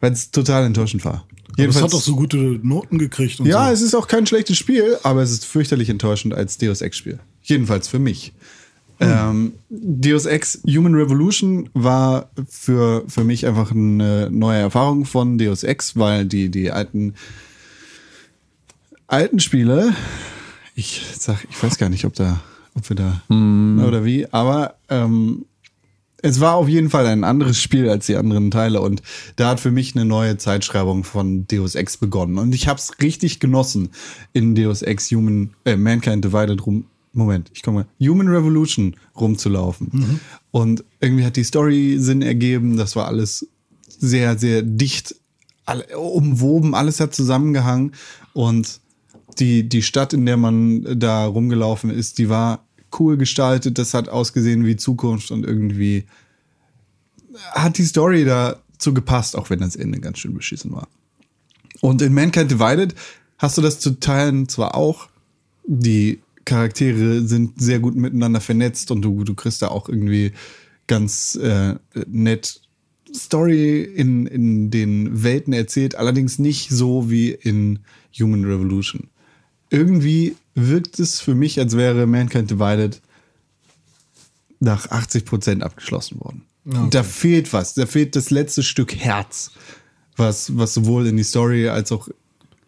weil 0.00 0.12
es 0.12 0.30
total 0.32 0.64
enttäuschend 0.64 1.04
war. 1.04 1.26
Aber 1.58 1.68
es 1.68 1.80
hat 1.82 1.92
doch 1.92 2.00
so 2.00 2.16
gute 2.16 2.36
Noten 2.62 2.98
gekriegt 2.98 3.38
und 3.40 3.46
Ja, 3.46 3.66
so. 3.68 3.72
es 3.74 3.82
ist 3.82 3.94
auch 3.94 4.08
kein 4.08 4.26
schlechtes 4.26 4.56
Spiel, 4.56 4.96
aber 5.02 5.22
es 5.22 5.30
ist 5.30 5.44
fürchterlich 5.44 5.88
enttäuschend 5.90 6.32
als 6.34 6.58
Deus 6.58 6.80
Ex-Spiel. 6.80 7.20
Jedenfalls 7.42 7.86
für 7.88 7.98
mich. 7.98 8.32
Ähm, 9.00 9.54
Deus 9.70 10.26
Ex 10.26 10.60
Human 10.66 10.94
Revolution 10.94 11.70
war 11.72 12.30
für, 12.48 13.04
für 13.08 13.24
mich 13.24 13.46
einfach 13.46 13.72
eine 13.72 14.28
neue 14.30 14.60
Erfahrung 14.60 15.06
von 15.06 15.38
Deus 15.38 15.62
Ex, 15.62 15.96
weil 15.96 16.26
die, 16.26 16.50
die 16.50 16.70
alten, 16.70 17.14
alten 19.06 19.40
Spiele, 19.40 19.94
ich 20.74 21.02
sag, 21.18 21.46
ich 21.48 21.62
weiß 21.62 21.78
gar 21.78 21.88
nicht, 21.88 22.04
ob 22.04 22.14
da, 22.14 22.40
ob 22.74 22.88
wir 22.90 22.96
da 22.96 23.22
oder 23.86 24.04
wie, 24.04 24.30
aber 24.30 24.74
ähm, 24.90 25.46
es 26.22 26.40
war 26.40 26.54
auf 26.54 26.68
jeden 26.68 26.90
Fall 26.90 27.06
ein 27.06 27.24
anderes 27.24 27.60
Spiel 27.60 27.88
als 27.88 28.04
die 28.04 28.16
anderen 28.16 28.50
Teile 28.50 28.82
und 28.82 29.02
da 29.36 29.48
hat 29.48 29.60
für 29.60 29.70
mich 29.70 29.96
eine 29.96 30.04
neue 30.04 30.36
Zeitschreibung 30.36 31.04
von 31.04 31.46
Deus 31.46 31.74
Ex 31.74 31.96
begonnen. 31.96 32.36
Und 32.36 32.54
ich 32.54 32.68
habe 32.68 32.78
es 32.78 33.00
richtig 33.00 33.40
genossen 33.40 33.90
in 34.34 34.54
Deus 34.54 34.82
Ex 34.82 35.10
Human 35.10 35.54
äh, 35.64 35.76
Mankind 35.76 36.22
Divided 36.22 36.66
rum 36.66 36.84
Moment, 37.12 37.50
ich 37.54 37.62
komme 37.62 37.86
Human 38.00 38.28
Revolution 38.28 38.96
rumzulaufen. 39.18 40.20
Und 40.50 40.84
irgendwie 41.00 41.24
hat 41.24 41.36
die 41.36 41.44
Story 41.44 41.96
Sinn 41.98 42.22
ergeben, 42.22 42.76
das 42.76 42.94
war 42.96 43.06
alles 43.06 43.48
sehr 43.86 44.38
sehr 44.38 44.62
dicht 44.62 45.16
alle, 45.66 45.98
umwoben, 45.98 46.74
alles 46.74 47.00
hat 47.00 47.14
zusammengehangen. 47.14 47.92
Und 48.32 48.80
die, 49.38 49.68
die 49.68 49.82
Stadt, 49.82 50.12
in 50.12 50.26
der 50.26 50.36
man 50.36 50.98
da 50.98 51.26
rumgelaufen 51.26 51.90
ist, 51.90 52.18
die 52.18 52.28
war 52.28 52.66
cool 52.98 53.16
gestaltet, 53.16 53.78
das 53.78 53.94
hat 53.94 54.08
ausgesehen 54.08 54.66
wie 54.66 54.76
Zukunft 54.76 55.30
und 55.30 55.44
irgendwie 55.44 56.06
hat 57.52 57.78
die 57.78 57.84
Story 57.84 58.24
dazu 58.24 58.92
gepasst, 58.92 59.36
auch 59.36 59.50
wenn 59.50 59.60
das 59.60 59.76
Ende 59.76 60.00
ganz 60.00 60.18
schön 60.18 60.34
beschissen 60.34 60.72
war. 60.72 60.88
Und 61.80 62.02
in 62.02 62.12
Mankind 62.12 62.50
Divided 62.50 62.94
hast 63.38 63.56
du 63.56 63.62
das 63.62 63.78
zu 63.78 64.00
teilen 64.00 64.48
zwar 64.48 64.74
auch, 64.74 65.08
die 65.64 66.20
Charaktere 66.44 67.22
sind 67.22 67.60
sehr 67.60 67.78
gut 67.78 67.96
miteinander 67.96 68.40
vernetzt 68.40 68.90
und 68.90 69.02
du, 69.02 69.24
du 69.24 69.34
kriegst 69.34 69.62
da 69.62 69.68
auch 69.68 69.88
irgendwie 69.88 70.32
ganz 70.86 71.36
äh, 71.36 71.76
nett 72.06 72.60
Story 73.14 73.82
in, 73.82 74.26
in 74.26 74.70
den 74.70 75.22
Welten 75.22 75.52
erzählt, 75.52 75.96
allerdings 75.96 76.38
nicht 76.38 76.70
so 76.70 77.10
wie 77.10 77.30
in 77.30 77.80
Human 78.18 78.44
Revolution. 78.44 79.08
Irgendwie 79.70 80.36
wirkt 80.54 80.98
es 80.98 81.20
für 81.20 81.34
mich, 81.34 81.58
als 81.58 81.76
wäre 81.76 82.06
Mankind 82.06 82.50
Divided 82.50 83.00
nach 84.60 84.88
80% 84.88 85.62
abgeschlossen 85.62 86.20
worden. 86.20 86.42
Okay. 86.66 86.88
Da 86.90 87.02
fehlt 87.02 87.52
was, 87.52 87.74
da 87.74 87.86
fehlt 87.86 88.14
das 88.16 88.30
letzte 88.30 88.62
Stück 88.62 88.94
Herz, 88.94 89.52
was, 90.16 90.56
was 90.56 90.74
sowohl 90.74 91.06
in 91.06 91.16
die 91.16 91.22
Story 91.22 91.68
als 91.68 91.90
auch 91.92 92.08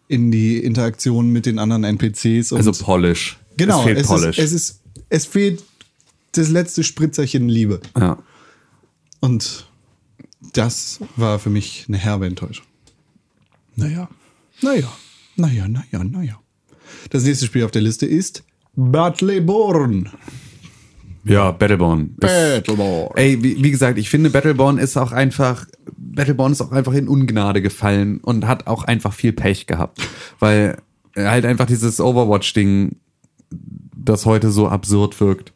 in 0.07 0.31
die 0.31 0.57
Interaktion 0.57 1.31
mit 1.31 1.45
den 1.45 1.59
anderen 1.59 1.83
NPCs 1.83 2.51
und 2.51 2.57
Also 2.57 2.71
Polish. 2.83 3.37
Genau, 3.57 3.79
Es 3.79 3.85
fehlt 3.85 3.99
es, 3.99 4.07
Polish. 4.07 4.37
ist, 4.37 4.45
es 4.45 4.51
ist 4.53 4.79
es 5.09 5.25
fehlt 5.25 5.63
das 6.33 6.49
letzte 6.49 6.83
Spritzerchen 6.83 7.47
Liebe 7.47 7.79
ja. 7.97 8.17
und 9.19 9.67
das 10.53 10.99
war 11.15 11.39
für 11.39 11.49
mich 11.49 11.85
eine 11.87 11.97
herbe 11.97 12.25
Enttäuschung. 12.25 12.65
Naja, 13.75 14.09
naja, 14.61 14.91
naja, 15.35 15.67
naja, 15.67 16.03
naja. 16.03 16.39
Das 17.09 17.23
nächste 17.23 17.45
Spiel 17.45 17.63
auf 17.63 17.71
der 17.71 17.81
Liste 17.81 18.05
ist 18.05 18.43
Battleborn. 18.75 20.11
Ja, 21.25 21.51
Battleborn. 21.51 22.15
Battleborn. 22.17 23.15
Ey, 23.15 23.41
wie, 23.41 23.63
wie 23.63 23.71
gesagt, 23.71 23.97
ich 23.97 24.09
finde 24.09 24.29
Battleborn 24.29 24.77
ist 24.77 24.97
auch 24.97 25.11
einfach, 25.11 25.65
Battleborn 25.95 26.51
ist 26.51 26.61
auch 26.61 26.71
einfach 26.71 26.93
in 26.93 27.07
Ungnade 27.07 27.61
gefallen 27.61 28.19
und 28.19 28.45
hat 28.45 28.67
auch 28.67 28.83
einfach 28.83 29.13
viel 29.13 29.31
Pech 29.31 29.65
gehabt. 29.65 29.99
Weil 30.39 30.77
halt 31.15 31.45
einfach 31.45 31.65
dieses 31.65 31.99
Overwatch-Ding, 32.01 32.97
das 34.03 34.25
heute 34.25 34.51
so 34.51 34.67
absurd 34.67 35.19
wirkt, 35.19 35.53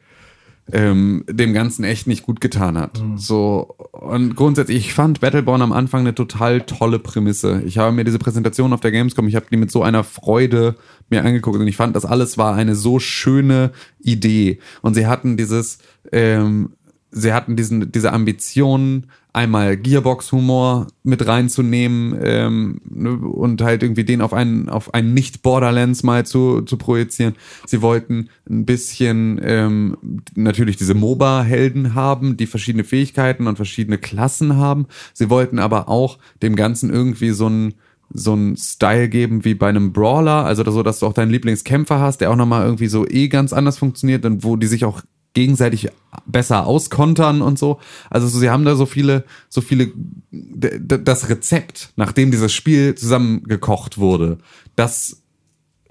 ähm, 0.71 1.23
dem 1.29 1.53
Ganzen 1.53 1.83
echt 1.83 2.07
nicht 2.07 2.23
gut 2.23 2.41
getan 2.41 2.77
hat. 2.77 3.01
So, 3.15 3.75
und 3.91 4.36
grundsätzlich, 4.36 4.77
ich 4.77 4.93
fand 4.93 5.21
Battleborn 5.21 5.62
am 5.62 5.71
Anfang 5.71 6.01
eine 6.01 6.15
total 6.15 6.62
tolle 6.62 6.99
Prämisse. 6.99 7.62
Ich 7.65 7.77
habe 7.77 7.93
mir 7.93 8.03
diese 8.03 8.19
Präsentation 8.19 8.73
auf 8.73 8.81
der 8.81 8.91
Gamescom, 8.91 9.27
ich 9.27 9.36
habe 9.36 9.45
die 9.49 9.57
mit 9.57 9.71
so 9.71 9.83
einer 9.83 10.03
Freude 10.03 10.75
mir 11.10 11.23
angeguckt 11.23 11.60
und 11.60 11.67
ich 11.67 11.77
fand, 11.77 11.95
das 11.95 12.05
alles 12.05 12.38
war 12.38 12.53
eine 12.55 12.75
so 12.75 12.99
schöne 12.99 13.71
Idee. 13.99 14.60
Und 14.81 14.93
sie 14.93 15.07
hatten 15.07 15.38
dieses, 15.38 15.79
ähm, 16.12 16.73
sie 17.12 17.33
hatten 17.33 17.55
diesen, 17.55 17.91
diese 17.91 18.12
Ambition, 18.12 19.07
einmal 19.38 19.78
Gearbox-Humor 19.78 20.88
mit 21.04 21.26
reinzunehmen 21.26 22.17
ähm, 22.21 22.82
ne, 22.89 23.12
und 23.12 23.62
halt 23.62 23.84
irgendwie 23.84 24.04
den 24.04 24.21
auf 24.21 24.34
einen, 24.34 24.67
auf 24.67 24.93
einen 24.95 25.13
Nicht-Borderlands 25.13 26.02
mal 26.02 26.26
zu, 26.26 26.63
zu 26.63 26.78
projizieren. 26.78 27.36
Sie 27.65 27.82
wollten 27.84 28.30
ein 28.50 28.65
bisschen 28.65 29.39
ähm, 29.43 29.97
natürlich 30.36 30.76
diese 30.76 30.95
MOBA-Helden 30.95 31.93
haben, 31.93 32.36
die 32.36 32.47
verschiedene 32.47 32.84
Fähigkeiten 32.84 33.45
und 33.45 33.58
verschiedene 33.58 34.00
Klassen 34.00 34.58
haben. 34.58 34.88
Sie 35.13 35.30
wollten 35.30 35.60
aber 35.60 35.88
auch 35.88 36.17
dem 36.41 36.56
Ganzen 36.56 36.89
irgendwie 36.89 37.30
so 37.30 37.47
ein 37.47 37.76
so 38.10 38.34
ein 38.34 38.56
Style 38.56 39.10
geben 39.10 39.43
wie 39.43 39.54
bei 39.54 39.67
einem 39.67 39.91
Brawler, 39.91 40.45
also 40.45 40.63
so, 40.71 40.82
dass 40.82 41.00
du 41.00 41.08
auch 41.08 41.13
deinen 41.13 41.30
Lieblingskämpfer 41.30 42.00
hast, 42.00 42.21
der 42.21 42.32
auch 42.32 42.38
nochmal 42.38 42.63
irgendwie 42.65 42.88
so 42.88 43.06
eh 43.06 43.28
ganz 43.28 43.52
anders 43.52 43.78
funktioniert 43.78 44.23
und 44.26 44.45
wo 44.45 44.56
die 44.56 44.67
sich 44.67 44.86
auch 44.86 45.02
gegenseitig 45.38 45.89
besser 46.26 46.65
auskontern 46.65 47.43
und 47.43 47.60
so. 47.60 47.80
Also 48.10 48.28
so, 48.28 48.39
sie 48.39 48.50
haben 48.50 48.65
da 48.65 48.76
so 48.76 48.88
viele, 48.88 49.23
so 49.50 49.62
viele, 49.62 49.91
das 50.32 51.30
Rezept, 51.30 51.93
nachdem 51.95 52.32
dieses 52.32 52.52
Spiel 52.52 52.95
zusammengekocht 52.95 54.00
wurde, 54.00 54.39
das 54.76 55.21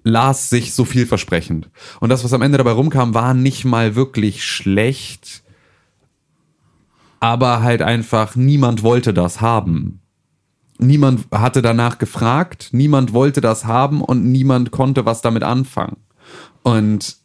las 0.03 0.51
sich 0.51 0.75
so 0.75 0.85
vielversprechend. 0.85 1.71
Und 2.01 2.09
das, 2.09 2.25
was 2.25 2.33
am 2.33 2.43
Ende 2.43 2.59
dabei 2.59 2.73
rumkam, 2.73 3.15
war 3.15 3.35
nicht 3.35 3.65
mal 3.65 3.95
wirklich 3.95 4.45
schlecht, 4.45 5.45
aber 7.21 7.63
halt 7.63 7.83
einfach 7.83 8.35
niemand 8.35 8.83
wollte 8.83 9.15
das 9.15 9.41
haben. 9.41 10.01
Niemand 10.79 11.27
hatte 11.31 11.63
danach 11.63 11.99
gefragt, 11.99 12.71
niemand 12.73 13.13
wollte 13.13 13.41
das 13.41 13.65
haben 13.65 14.03
und 14.03 14.25
niemand 14.25 14.73
konnte 14.73 15.07
was 15.07 15.23
damit 15.23 15.45
anfangen. 15.45 15.99
Und 16.65 17.17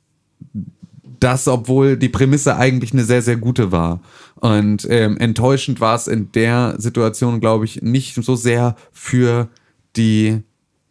das, 1.22 1.48
obwohl 1.48 1.98
die 1.98 2.10
Prämisse 2.10 2.58
eigentlich 2.58 2.94
eine 2.94 3.04
sehr, 3.04 3.22
sehr 3.22 3.38
gute 3.38 3.72
war. 3.72 4.02
Und 4.36 4.88
ähm, 4.90 5.18
enttäuschend 5.18 5.80
war 5.80 5.96
es 5.96 6.08
in 6.08 6.32
der 6.32 6.76
Situation, 6.78 7.40
glaube 7.40 7.66
ich, 7.66 7.82
nicht 7.82 8.16
so 8.16 8.36
sehr 8.36 8.76
für 8.92 9.50
die 9.96 10.42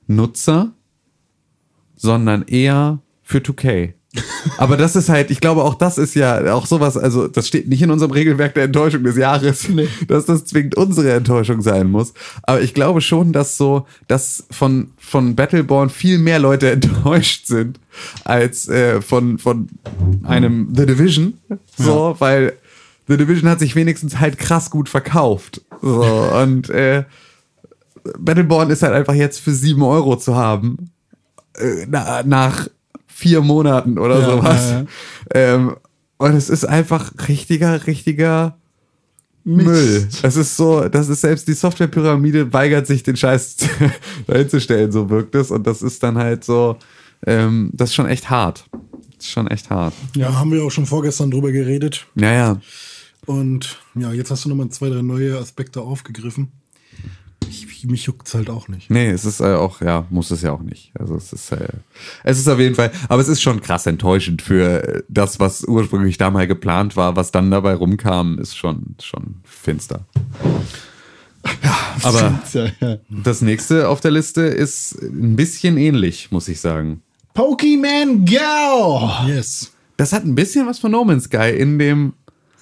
Nutzer, 0.07 0.73
sondern 1.97 2.43
eher 2.43 3.01
für 3.23 3.39
2K. 3.39 3.95
Aber 4.59 4.77
das 4.77 4.97
ist 4.97 5.09
halt, 5.09 5.31
ich 5.31 5.41
glaube, 5.41 5.63
auch 5.63 5.75
das 5.75 5.97
ist 5.97 6.15
ja 6.15 6.53
auch 6.53 6.67
sowas, 6.67 6.97
also 6.97 7.29
das 7.29 7.47
steht 7.47 7.69
nicht 7.69 7.83
in 7.83 7.91
unserem 7.91 8.11
Regelwerk 8.11 8.55
der 8.55 8.65
Enttäuschung 8.65 9.05
des 9.05 9.17
Jahres, 9.17 9.69
dass 10.09 10.27
das 10.27 10.45
zwingend 10.45 10.77
unsere 10.77 11.13
Enttäuschung 11.13 11.63
sein 11.63 11.91
muss. 11.91 12.13
Aber 12.43 12.61
ich 12.61 12.75
glaube 12.75 13.01
schon, 13.03 13.33
dass 13.33 13.57
so, 13.57 13.87
dass 14.09 14.45
von, 14.51 14.91
von 14.99 15.37
Battleborn 15.37 15.91
viel 15.91 16.19
mehr 16.19 16.41
Leute 16.41 16.71
enttäuscht 16.73 17.47
sind 17.47 17.79
als 18.25 18.69
äh, 18.69 19.01
von, 19.01 19.39
von 19.39 19.69
einem 20.25 20.73
The 20.75 20.87
Division. 20.87 21.35
So, 21.77 22.17
weil 22.19 22.55
The 23.07 23.17
Division 23.17 23.49
hat 23.49 23.61
sich 23.61 23.77
wenigstens 23.77 24.19
halt 24.19 24.39
krass 24.39 24.71
gut 24.71 24.89
verkauft. 24.89 25.63
So, 25.83 26.03
und 26.03 26.69
äh, 26.71 27.05
Battleborn 28.19 28.71
ist 28.71 28.83
halt 28.83 28.95
einfach 28.95 29.15
jetzt 29.15 29.41
für 29.41 29.53
sieben 29.53 29.83
Euro 29.83 30.17
zu 30.17 30.35
haben. 30.35 30.91
Äh, 31.57 31.87
na, 31.89 32.23
nach 32.25 32.69
vier 33.21 33.41
Monaten 33.43 33.99
oder 33.99 34.19
Ja, 34.21 34.31
sowas. 34.31 34.71
ja. 34.71 34.85
Ähm, 35.35 35.77
und 36.17 36.35
es 36.35 36.49
ist 36.51 36.65
einfach 36.65 37.13
richtiger, 37.29 37.87
richtiger 37.87 38.57
Müll. 39.45 40.09
Es 40.23 40.37
ist 40.37 40.57
so, 40.57 40.89
das 40.89 41.09
ist 41.09 41.21
selbst 41.23 41.49
die 41.49 41.55
Softwarepyramide 41.55 42.53
weigert 42.53 42.87
sich, 42.87 43.03
den 43.03 43.17
Scheiß 43.17 43.57
dahinzustellen, 44.27 44.93
so 44.93 45.09
wirkt 45.11 45.35
es. 45.35 45.51
Und 45.51 45.67
das 45.67 45.83
ist 45.83 46.03
dann 46.03 46.19
halt 46.19 46.45
so, 46.45 46.77
ähm, 47.27 47.71
das 47.73 47.91
ist 47.91 47.95
schon 47.95 48.07
echt 48.07 48.29
hart. 48.31 48.65
Das 49.17 49.27
ist 49.27 49.33
schon 49.33 49.47
echt 49.49 49.71
hart. 49.71 49.95
Ja, 50.15 50.35
haben 50.39 50.53
wir 50.53 50.63
auch 50.65 50.71
schon 50.71 50.87
vorgestern 50.87 51.31
drüber 51.31 51.53
geredet. 51.53 52.07
Ja, 52.17 52.33
ja. 52.33 52.61
Und 53.27 53.79
ja, 53.95 54.13
jetzt 54.13 54.31
hast 54.31 54.45
du 54.45 54.49
nochmal 54.49 54.69
zwei, 54.71 54.89
drei 54.89 55.03
neue 55.03 55.39
Aspekte 55.39 55.81
aufgegriffen. 55.81 56.49
Ich, 57.83 57.87
mich 57.87 58.05
juckt's 58.05 58.35
halt 58.35 58.51
auch 58.51 58.69
nicht. 58.69 58.91
Nee, 58.91 59.09
es 59.09 59.25
ist 59.25 59.41
äh, 59.41 59.55
auch, 59.55 59.81
ja, 59.81 60.05
muss 60.11 60.31
es 60.31 60.43
ja 60.43 60.53
auch 60.53 60.61
nicht. 60.61 60.93
Also 60.99 61.15
es 61.15 61.33
ist, 61.33 61.51
äh, 61.53 61.69
es 62.25 62.39
ist 62.39 62.47
auf 62.47 62.59
jeden 62.59 62.75
Fall, 62.75 62.93
aber 63.09 63.23
es 63.23 63.29
ist 63.29 63.41
schon 63.41 63.63
krass 63.63 63.87
enttäuschend 63.87 64.43
für 64.43 64.83
äh, 64.83 65.03
das, 65.09 65.41
was 65.41 65.65
ursprünglich 65.65 66.19
da 66.19 66.31
mal 66.31 66.47
geplant 66.47 66.97
war, 66.97 67.17
was 67.17 67.33
dann 67.33 67.51
dabei 67.51 67.73
rumkam, 67.75 68.39
ist 68.39 68.55
schon, 68.55 68.97
schon 69.01 69.37
finster. 69.45 70.05
Ja, 71.63 71.77
aber 72.03 72.43
Ja, 72.53 72.67
ja. 72.81 72.99
das 73.09 73.41
nächste 73.41 73.89
auf 73.89 74.01
der 74.01 74.11
Liste 74.11 74.43
ist 74.43 75.01
ein 75.01 75.37
bisschen 75.37 75.79
ähnlich, 75.79 76.31
muss 76.31 76.49
ich 76.49 76.61
sagen. 76.61 77.01
Pokémon 77.35 78.27
Go! 78.29 79.11
Yes. 79.27 79.73
Das 79.97 80.13
hat 80.13 80.25
ein 80.25 80.35
bisschen 80.35 80.67
was 80.67 80.79
von 80.79 80.93
No 80.93 81.05
Man's 81.05 81.25
Sky 81.25 81.51
in 81.57 81.79
dem 81.79 82.13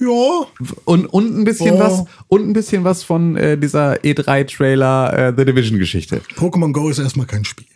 Ja, 0.00 0.46
und, 0.84 1.06
und 1.06 1.38
ein 1.38 1.44
bisschen 1.44 1.74
Oh. 1.74 1.78
was 1.80 2.04
und 2.28 2.48
ein 2.48 2.52
bisschen 2.52 2.84
was 2.84 3.02
von 3.02 3.36
äh, 3.36 3.58
dieser 3.58 3.94
E3-Trailer 4.02 5.28
äh, 5.28 5.34
The 5.36 5.44
Division-Geschichte. 5.44 6.20
Pokémon 6.36 6.72
Go 6.72 6.88
ist 6.88 6.98
erstmal 6.98 7.26
kein 7.26 7.44
Spiel. 7.44 7.66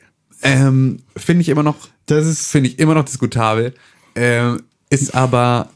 Ähm, 0.42 1.00
finde 1.16 1.42
ich 1.42 1.48
immer 1.48 1.62
noch, 1.62 1.76
Das 2.06 2.26
ist 2.26 2.48
finde 2.50 2.68
ich 2.70 2.78
immer 2.78 2.94
noch 2.94 3.04
diskutabel. 3.04 3.74
Ähm, 4.14 4.62
ist 4.90 5.14
aber, 5.14 5.70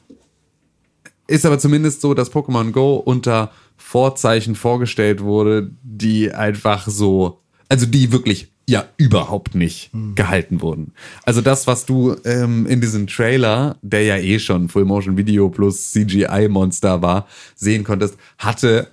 ist 1.26 1.46
aber 1.46 1.59
zumindest 1.59 2.00
so, 2.00 2.14
dass 2.14 2.32
Pokémon 2.32 2.70
Go 2.72 2.96
unter 2.96 3.50
Vorzeichen 3.76 4.54
vorgestellt 4.54 5.22
wurde, 5.22 5.70
die 5.82 6.32
einfach 6.32 6.87
so, 6.88 7.40
also 7.68 7.87
die 7.87 8.12
wirklich 8.12 8.52
ja 8.68 8.88
überhaupt 8.96 9.55
nicht 9.55 9.90
gehalten 10.14 10.61
wurden. 10.61 10.92
Also 11.24 11.40
das, 11.40 11.66
was 11.66 11.87
du 11.87 12.16
ähm, 12.24 12.66
in 12.66 12.81
diesem 12.81 13.07
Trailer, 13.07 13.76
der 13.83 14.02
ja 14.02 14.16
eh 14.16 14.38
schon 14.38 14.68
Full 14.68 14.85
Motion 14.85 15.16
Video 15.16 15.48
plus 15.48 15.92
CGI 15.92 16.48
Monster 16.48 17.00
war, 17.00 17.29
sehen 17.55 17.85
konntest, 17.85 18.16
hatte 18.38 18.88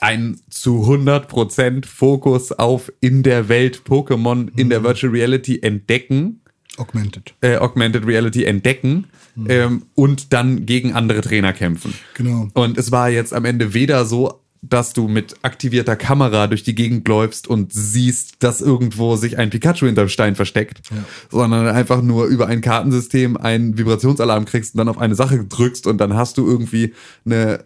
ein 0.00 0.40
zu 0.50 0.84
100% 0.84 1.86
Fokus 1.86 2.52
auf 2.52 2.92
in 3.00 3.22
der 3.22 3.48
Welt 3.48 3.82
Pokémon 3.88 4.50
in 4.56 4.68
der 4.68 4.84
Virtual 4.84 5.10
Reality 5.10 5.60
entdecken, 5.62 6.40
Augmented. 6.76 7.34
äh, 7.40 7.56
Augmented 7.56 8.06
Reality 8.06 8.44
entdecken 8.44 9.06
ähm, 9.48 9.84
und 9.94 10.32
dann 10.34 10.66
gegen 10.66 10.92
andere 10.92 11.22
Trainer 11.22 11.52
kämpfen. 11.52 11.94
Genau. 12.14 12.48
Und 12.52 12.76
es 12.76 12.92
war 12.92 13.08
jetzt 13.08 13.32
am 13.32 13.44
Ende 13.46 13.74
weder 13.74 14.04
so, 14.04 14.40
dass 14.68 14.92
du 14.92 15.08
mit 15.08 15.36
aktivierter 15.42 15.96
Kamera 15.96 16.46
durch 16.46 16.62
die 16.62 16.74
Gegend 16.74 17.06
läufst 17.08 17.46
und 17.48 17.72
siehst, 17.72 18.42
dass 18.42 18.60
irgendwo 18.60 19.16
sich 19.16 19.38
ein 19.38 19.50
Pikachu 19.50 19.86
hinterm 19.86 20.08
Stein 20.08 20.34
versteckt, 20.34 20.80
sondern 21.30 21.66
einfach 21.68 22.02
nur 22.02 22.26
über 22.26 22.46
ein 22.46 22.60
Kartensystem 22.60 23.36
einen 23.36 23.78
Vibrationsalarm 23.78 24.44
kriegst 24.44 24.74
und 24.74 24.78
dann 24.78 24.88
auf 24.88 24.98
eine 24.98 25.14
Sache 25.14 25.44
drückst 25.44 25.86
und 25.86 25.98
dann 25.98 26.14
hast 26.14 26.38
du 26.38 26.46
irgendwie 26.46 26.94
eine 27.24 27.64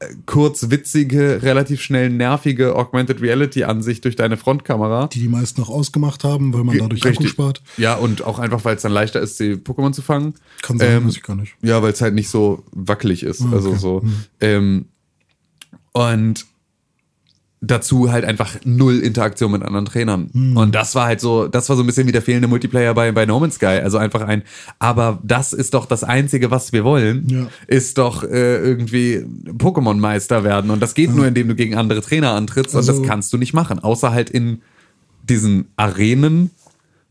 äh, 0.00 0.06
kurz 0.26 0.70
witzige, 0.70 1.42
relativ 1.42 1.80
schnell 1.80 2.10
nervige 2.10 2.76
Augmented 2.76 3.20
Reality 3.20 3.64
Ansicht 3.64 4.04
durch 4.04 4.16
deine 4.16 4.36
Frontkamera. 4.36 5.08
Die 5.08 5.20
die 5.20 5.28
meisten 5.28 5.60
noch 5.60 5.70
ausgemacht 5.70 6.24
haben, 6.24 6.52
weil 6.52 6.64
man 6.64 6.78
dadurch 6.78 7.02
Akku 7.02 7.10
Richtig. 7.10 7.30
spart. 7.30 7.62
Ja, 7.76 7.94
und 7.94 8.22
auch 8.24 8.38
einfach, 8.38 8.64
weil 8.64 8.76
es 8.76 8.82
dann 8.82 8.92
leichter 8.92 9.20
ist, 9.20 9.38
die 9.40 9.54
Pokémon 9.54 9.92
zu 9.92 10.02
fangen. 10.02 10.34
Kann 10.62 10.78
sein, 10.78 10.98
Ähm, 10.98 11.06
weiß 11.06 11.16
ich 11.16 11.22
gar 11.22 11.36
nicht. 11.36 11.54
Ja, 11.62 11.82
weil 11.82 11.92
es 11.92 12.00
halt 12.00 12.14
nicht 12.14 12.28
so 12.28 12.64
wackelig 12.72 13.22
ist. 13.22 13.42
Also 13.52 13.70
okay. 13.70 13.78
so. 13.78 14.02
Ähm, 14.40 14.86
und 15.92 16.46
dazu 17.64 18.10
halt 18.10 18.24
einfach 18.24 18.56
null 18.64 18.98
Interaktion 18.98 19.52
mit 19.52 19.62
anderen 19.62 19.86
Trainern. 19.86 20.26
Und 20.56 20.74
das 20.74 20.96
war 20.96 21.06
halt 21.06 21.20
so, 21.20 21.46
das 21.46 21.68
war 21.68 21.76
so 21.76 21.84
ein 21.84 21.86
bisschen 21.86 22.08
wie 22.08 22.12
der 22.12 22.20
fehlende 22.22 22.48
Multiplayer 22.48 22.92
bei, 22.92 23.12
bei 23.12 23.24
No 23.24 23.38
Man's 23.38 23.54
Sky. 23.54 23.66
Also 23.84 23.98
einfach 23.98 24.22
ein, 24.22 24.42
aber 24.80 25.20
das 25.22 25.52
ist 25.52 25.72
doch 25.74 25.86
das 25.86 26.02
Einzige, 26.02 26.50
was 26.50 26.72
wir 26.72 26.82
wollen, 26.82 27.28
Ja. 27.28 27.46
ist 27.68 27.98
doch 27.98 28.24
äh, 28.24 28.56
irgendwie 28.58 29.24
Pokémon-Meister 29.58 30.42
werden. 30.42 30.72
Und 30.72 30.80
das 30.80 30.94
geht 30.94 31.14
nur, 31.14 31.24
indem 31.24 31.46
du 31.46 31.54
gegen 31.54 31.76
andere 31.76 32.02
Trainer 32.02 32.32
antrittst. 32.32 32.74
und 32.74 32.78
Also- 32.78 32.98
das 32.98 33.08
kannst 33.08 33.32
du 33.32 33.38
nicht 33.38 33.54
machen. 33.54 33.78
Außer 33.78 34.10
halt 34.12 34.28
in 34.30 34.60
diesen 35.28 35.68
Arenen, 35.76 36.50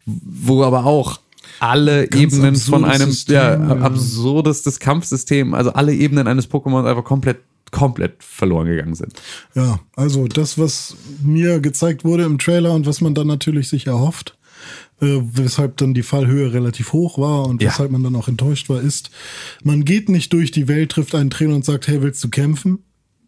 wo 0.06 0.64
aber 0.66 0.86
auch 0.86 1.22
alle 1.62 2.08
Ganz 2.08 2.34
Ebenen 2.34 2.56
von 2.58 2.84
einem 2.84 3.12
System, 3.12 3.36
ja, 3.36 3.54
ja. 3.54 3.82
absurdestes 3.84 4.80
Kampfsystem, 4.82 5.54
also 5.54 5.72
alle 5.72 5.94
Ebenen 5.94 6.28
eines 6.28 6.50
Pokémon 6.52 6.86
einfach 6.86 7.06
komplett 7.06 7.38
komplett 7.72 8.24
verloren 8.24 8.68
gegangen 8.68 8.96
sind. 8.96 9.14
Ja, 9.56 9.80
also 9.96 10.28
das, 10.28 10.58
was 10.58 10.96
mir 11.24 11.60
gezeigt 11.60 12.04
wurde 12.06 12.24
im 12.24 12.38
Trailer 12.38 12.74
und 12.74 12.86
was 12.86 13.02
man 13.02 13.16
dann 13.16 13.28
natürlich 13.28 13.70
sich 13.70 13.88
erhofft, 13.88 14.38
äh, 15.02 15.20
weshalb 15.22 15.78
dann 15.78 15.94
die 15.94 16.04
Fallhöhe 16.04 16.54
relativ 16.54 16.94
hoch 16.94 17.18
war 17.18 17.48
und 17.48 17.62
Ja. 17.62 17.70
weshalb 17.70 17.92
man 17.92 18.04
dann 18.04 18.16
auch 18.16 18.28
enttäuscht 18.28 18.70
war, 18.70 18.82
ist, 18.82 19.10
man 19.64 19.86
geht 19.86 20.10
nicht 20.10 20.32
durch 20.34 20.52
die 20.52 20.68
Welt, 20.68 20.92
trifft 20.92 21.16
einen 21.16 21.30
Trainer 21.30 21.56
und 21.56 21.66
sagt, 21.66 21.88
hey, 21.88 22.02
willst 22.02 22.24
du 22.24 22.30
kämpfen? 22.30 22.80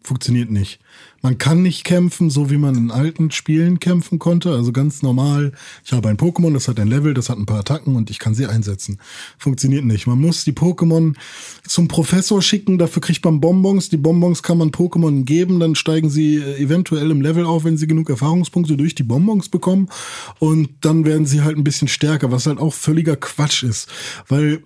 Funktioniert 0.04 0.50
nicht. 0.50 0.80
Man 1.22 1.38
kann 1.38 1.62
nicht 1.62 1.84
kämpfen, 1.84 2.28
so 2.28 2.50
wie 2.50 2.58
man 2.58 2.76
in 2.76 2.90
alten 2.90 3.30
Spielen 3.30 3.80
kämpfen 3.80 4.18
konnte. 4.18 4.52
Also 4.52 4.70
ganz 4.70 5.02
normal. 5.02 5.52
Ich 5.82 5.94
habe 5.94 6.10
ein 6.10 6.18
Pokémon, 6.18 6.52
das 6.52 6.68
hat 6.68 6.78
ein 6.78 6.88
Level, 6.88 7.14
das 7.14 7.30
hat 7.30 7.38
ein 7.38 7.46
paar 7.46 7.60
Attacken 7.60 7.96
und 7.96 8.10
ich 8.10 8.18
kann 8.18 8.34
sie 8.34 8.46
einsetzen. 8.46 8.98
Funktioniert 9.38 9.86
nicht. 9.86 10.06
Man 10.06 10.20
muss 10.20 10.44
die 10.44 10.52
Pokémon 10.52 11.14
zum 11.66 11.88
Professor 11.88 12.42
schicken, 12.42 12.76
dafür 12.76 13.00
kriegt 13.00 13.24
man 13.24 13.40
Bonbons. 13.40 13.88
Die 13.88 13.96
Bonbons 13.96 14.42
kann 14.42 14.58
man 14.58 14.70
Pokémon 14.70 15.24
geben, 15.24 15.58
dann 15.58 15.74
steigen 15.74 16.10
sie 16.10 16.36
äh, 16.36 16.62
eventuell 16.62 17.10
im 17.10 17.22
Level 17.22 17.46
auf, 17.46 17.64
wenn 17.64 17.78
sie 17.78 17.86
genug 17.86 18.10
Erfahrungspunkte 18.10 18.76
durch 18.76 18.94
die 18.94 19.02
Bonbons 19.02 19.48
bekommen. 19.48 19.88
Und 20.38 20.68
dann 20.82 21.06
werden 21.06 21.24
sie 21.24 21.40
halt 21.40 21.56
ein 21.56 21.64
bisschen 21.64 21.88
stärker, 21.88 22.30
was 22.30 22.46
halt 22.46 22.58
auch 22.58 22.74
völliger 22.74 23.16
Quatsch 23.16 23.62
ist. 23.62 23.88
Weil 24.28 24.62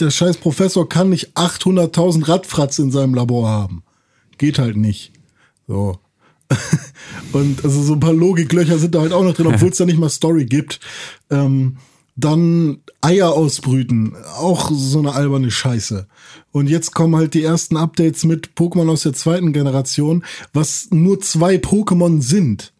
der 0.00 0.10
scheiß 0.10 0.38
Professor 0.38 0.88
kann 0.88 1.10
nicht 1.10 1.36
800.000 1.36 2.26
Radfratz 2.26 2.80
in 2.80 2.90
seinem 2.90 3.14
Labor 3.14 3.48
haben. 3.48 3.84
Geht 4.38 4.58
halt 4.58 4.76
nicht. 4.76 5.12
So. 5.66 5.98
Und 7.32 7.64
also 7.64 7.82
so 7.82 7.94
ein 7.94 8.00
paar 8.00 8.12
Logiklöcher 8.12 8.78
sind 8.78 8.94
da 8.94 9.00
halt 9.00 9.12
auch 9.12 9.24
noch 9.24 9.34
drin, 9.34 9.46
obwohl 9.46 9.70
es 9.70 9.78
da 9.78 9.86
nicht 9.86 9.98
mal 9.98 10.08
Story 10.10 10.44
gibt. 10.44 10.80
Ähm, 11.30 11.78
dann 12.16 12.78
Eier 13.00 13.32
ausbrüten, 13.32 14.14
auch 14.38 14.70
so 14.72 15.00
eine 15.00 15.14
alberne 15.14 15.50
Scheiße. 15.50 16.06
Und 16.52 16.68
jetzt 16.68 16.94
kommen 16.94 17.16
halt 17.16 17.34
die 17.34 17.42
ersten 17.42 17.76
Updates 17.76 18.24
mit 18.24 18.50
Pokémon 18.54 18.88
aus 18.88 19.02
der 19.02 19.14
zweiten 19.14 19.52
Generation, 19.52 20.24
was 20.52 20.88
nur 20.90 21.20
zwei 21.20 21.56
Pokémon 21.56 22.22
sind. 22.22 22.72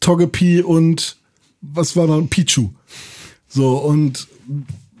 Togepi 0.00 0.62
und 0.62 1.18
was 1.60 1.94
war 1.94 2.06
da? 2.06 2.18
Pichu. 2.22 2.70
So, 3.48 3.76
und 3.76 4.28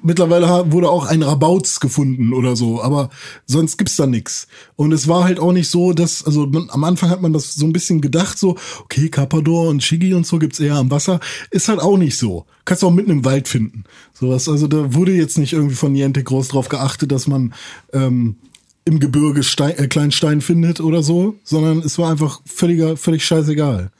mittlerweile 0.02 0.72
wurde 0.72 0.90
auch 0.90 1.06
ein 1.06 1.22
Rabauz 1.22 1.80
gefunden 1.80 2.32
oder 2.32 2.56
so, 2.56 2.82
aber 2.82 3.10
sonst 3.46 3.76
gibt's 3.76 3.96
da 3.96 4.06
nix. 4.06 4.48
Und 4.76 4.92
es 4.92 5.08
war 5.08 5.24
halt 5.24 5.38
auch 5.38 5.52
nicht 5.52 5.70
so, 5.70 5.92
dass, 5.92 6.24
also 6.24 6.46
man, 6.46 6.68
am 6.70 6.84
Anfang 6.84 7.10
hat 7.10 7.22
man 7.22 7.32
das 7.32 7.54
so 7.54 7.66
ein 7.66 7.72
bisschen 7.72 8.00
gedacht, 8.00 8.38
so, 8.38 8.56
okay, 8.84 9.08
Carpador 9.08 9.68
und 9.68 9.82
Shigi 9.82 10.14
und 10.14 10.26
so 10.26 10.38
gibt's 10.38 10.60
eher 10.60 10.76
am 10.76 10.90
Wasser. 10.90 11.20
Ist 11.50 11.68
halt 11.68 11.80
auch 11.80 11.96
nicht 11.96 12.16
so. 12.16 12.46
Kannst 12.64 12.82
du 12.82 12.88
auch 12.88 12.92
mitten 12.92 13.10
im 13.10 13.24
Wald 13.24 13.48
finden. 13.48 13.84
Sowas, 14.12 14.48
also 14.48 14.66
da 14.66 14.94
wurde 14.94 15.12
jetzt 15.12 15.38
nicht 15.38 15.52
irgendwie 15.52 15.74
von 15.74 15.92
Niantic 15.92 16.26
groß 16.26 16.48
drauf 16.48 16.68
geachtet, 16.68 17.12
dass 17.12 17.26
man 17.26 17.54
ähm, 17.92 18.36
im 18.84 19.00
Gebirge 19.00 19.42
Stein, 19.42 19.78
äh, 19.78 19.86
kleinen 19.86 20.12
Stein 20.12 20.40
findet 20.40 20.80
oder 20.80 21.02
so, 21.02 21.36
sondern 21.44 21.78
es 21.78 21.98
war 21.98 22.10
einfach 22.10 22.40
völliger, 22.46 22.96
völlig 22.96 23.24
scheißegal. 23.24 23.90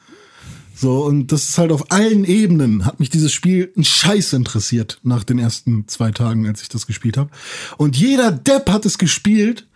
So, 0.81 1.05
und 1.05 1.31
das 1.31 1.49
ist 1.51 1.59
halt 1.59 1.73
auf 1.73 1.91
allen 1.93 2.25
Ebenen, 2.25 2.87
hat 2.87 3.01
mich 3.01 3.11
dieses 3.11 3.33
Spiel 3.33 3.71
ein 3.77 3.85
Scheiß 3.85 4.33
interessiert 4.33 4.99
nach 5.03 5.25
den 5.25 5.39
ersten 5.39 5.87
zwei 5.89 6.11
Tagen, 6.11 6.47
als 6.47 6.63
ich 6.63 6.69
das 6.71 6.87
gespielt 6.87 7.17
habe. 7.19 7.31
Und 7.77 7.97
jeder 7.97 8.33
Depp 8.33 8.71
hat 8.71 8.87
es 8.87 8.97
gespielt 8.97 9.67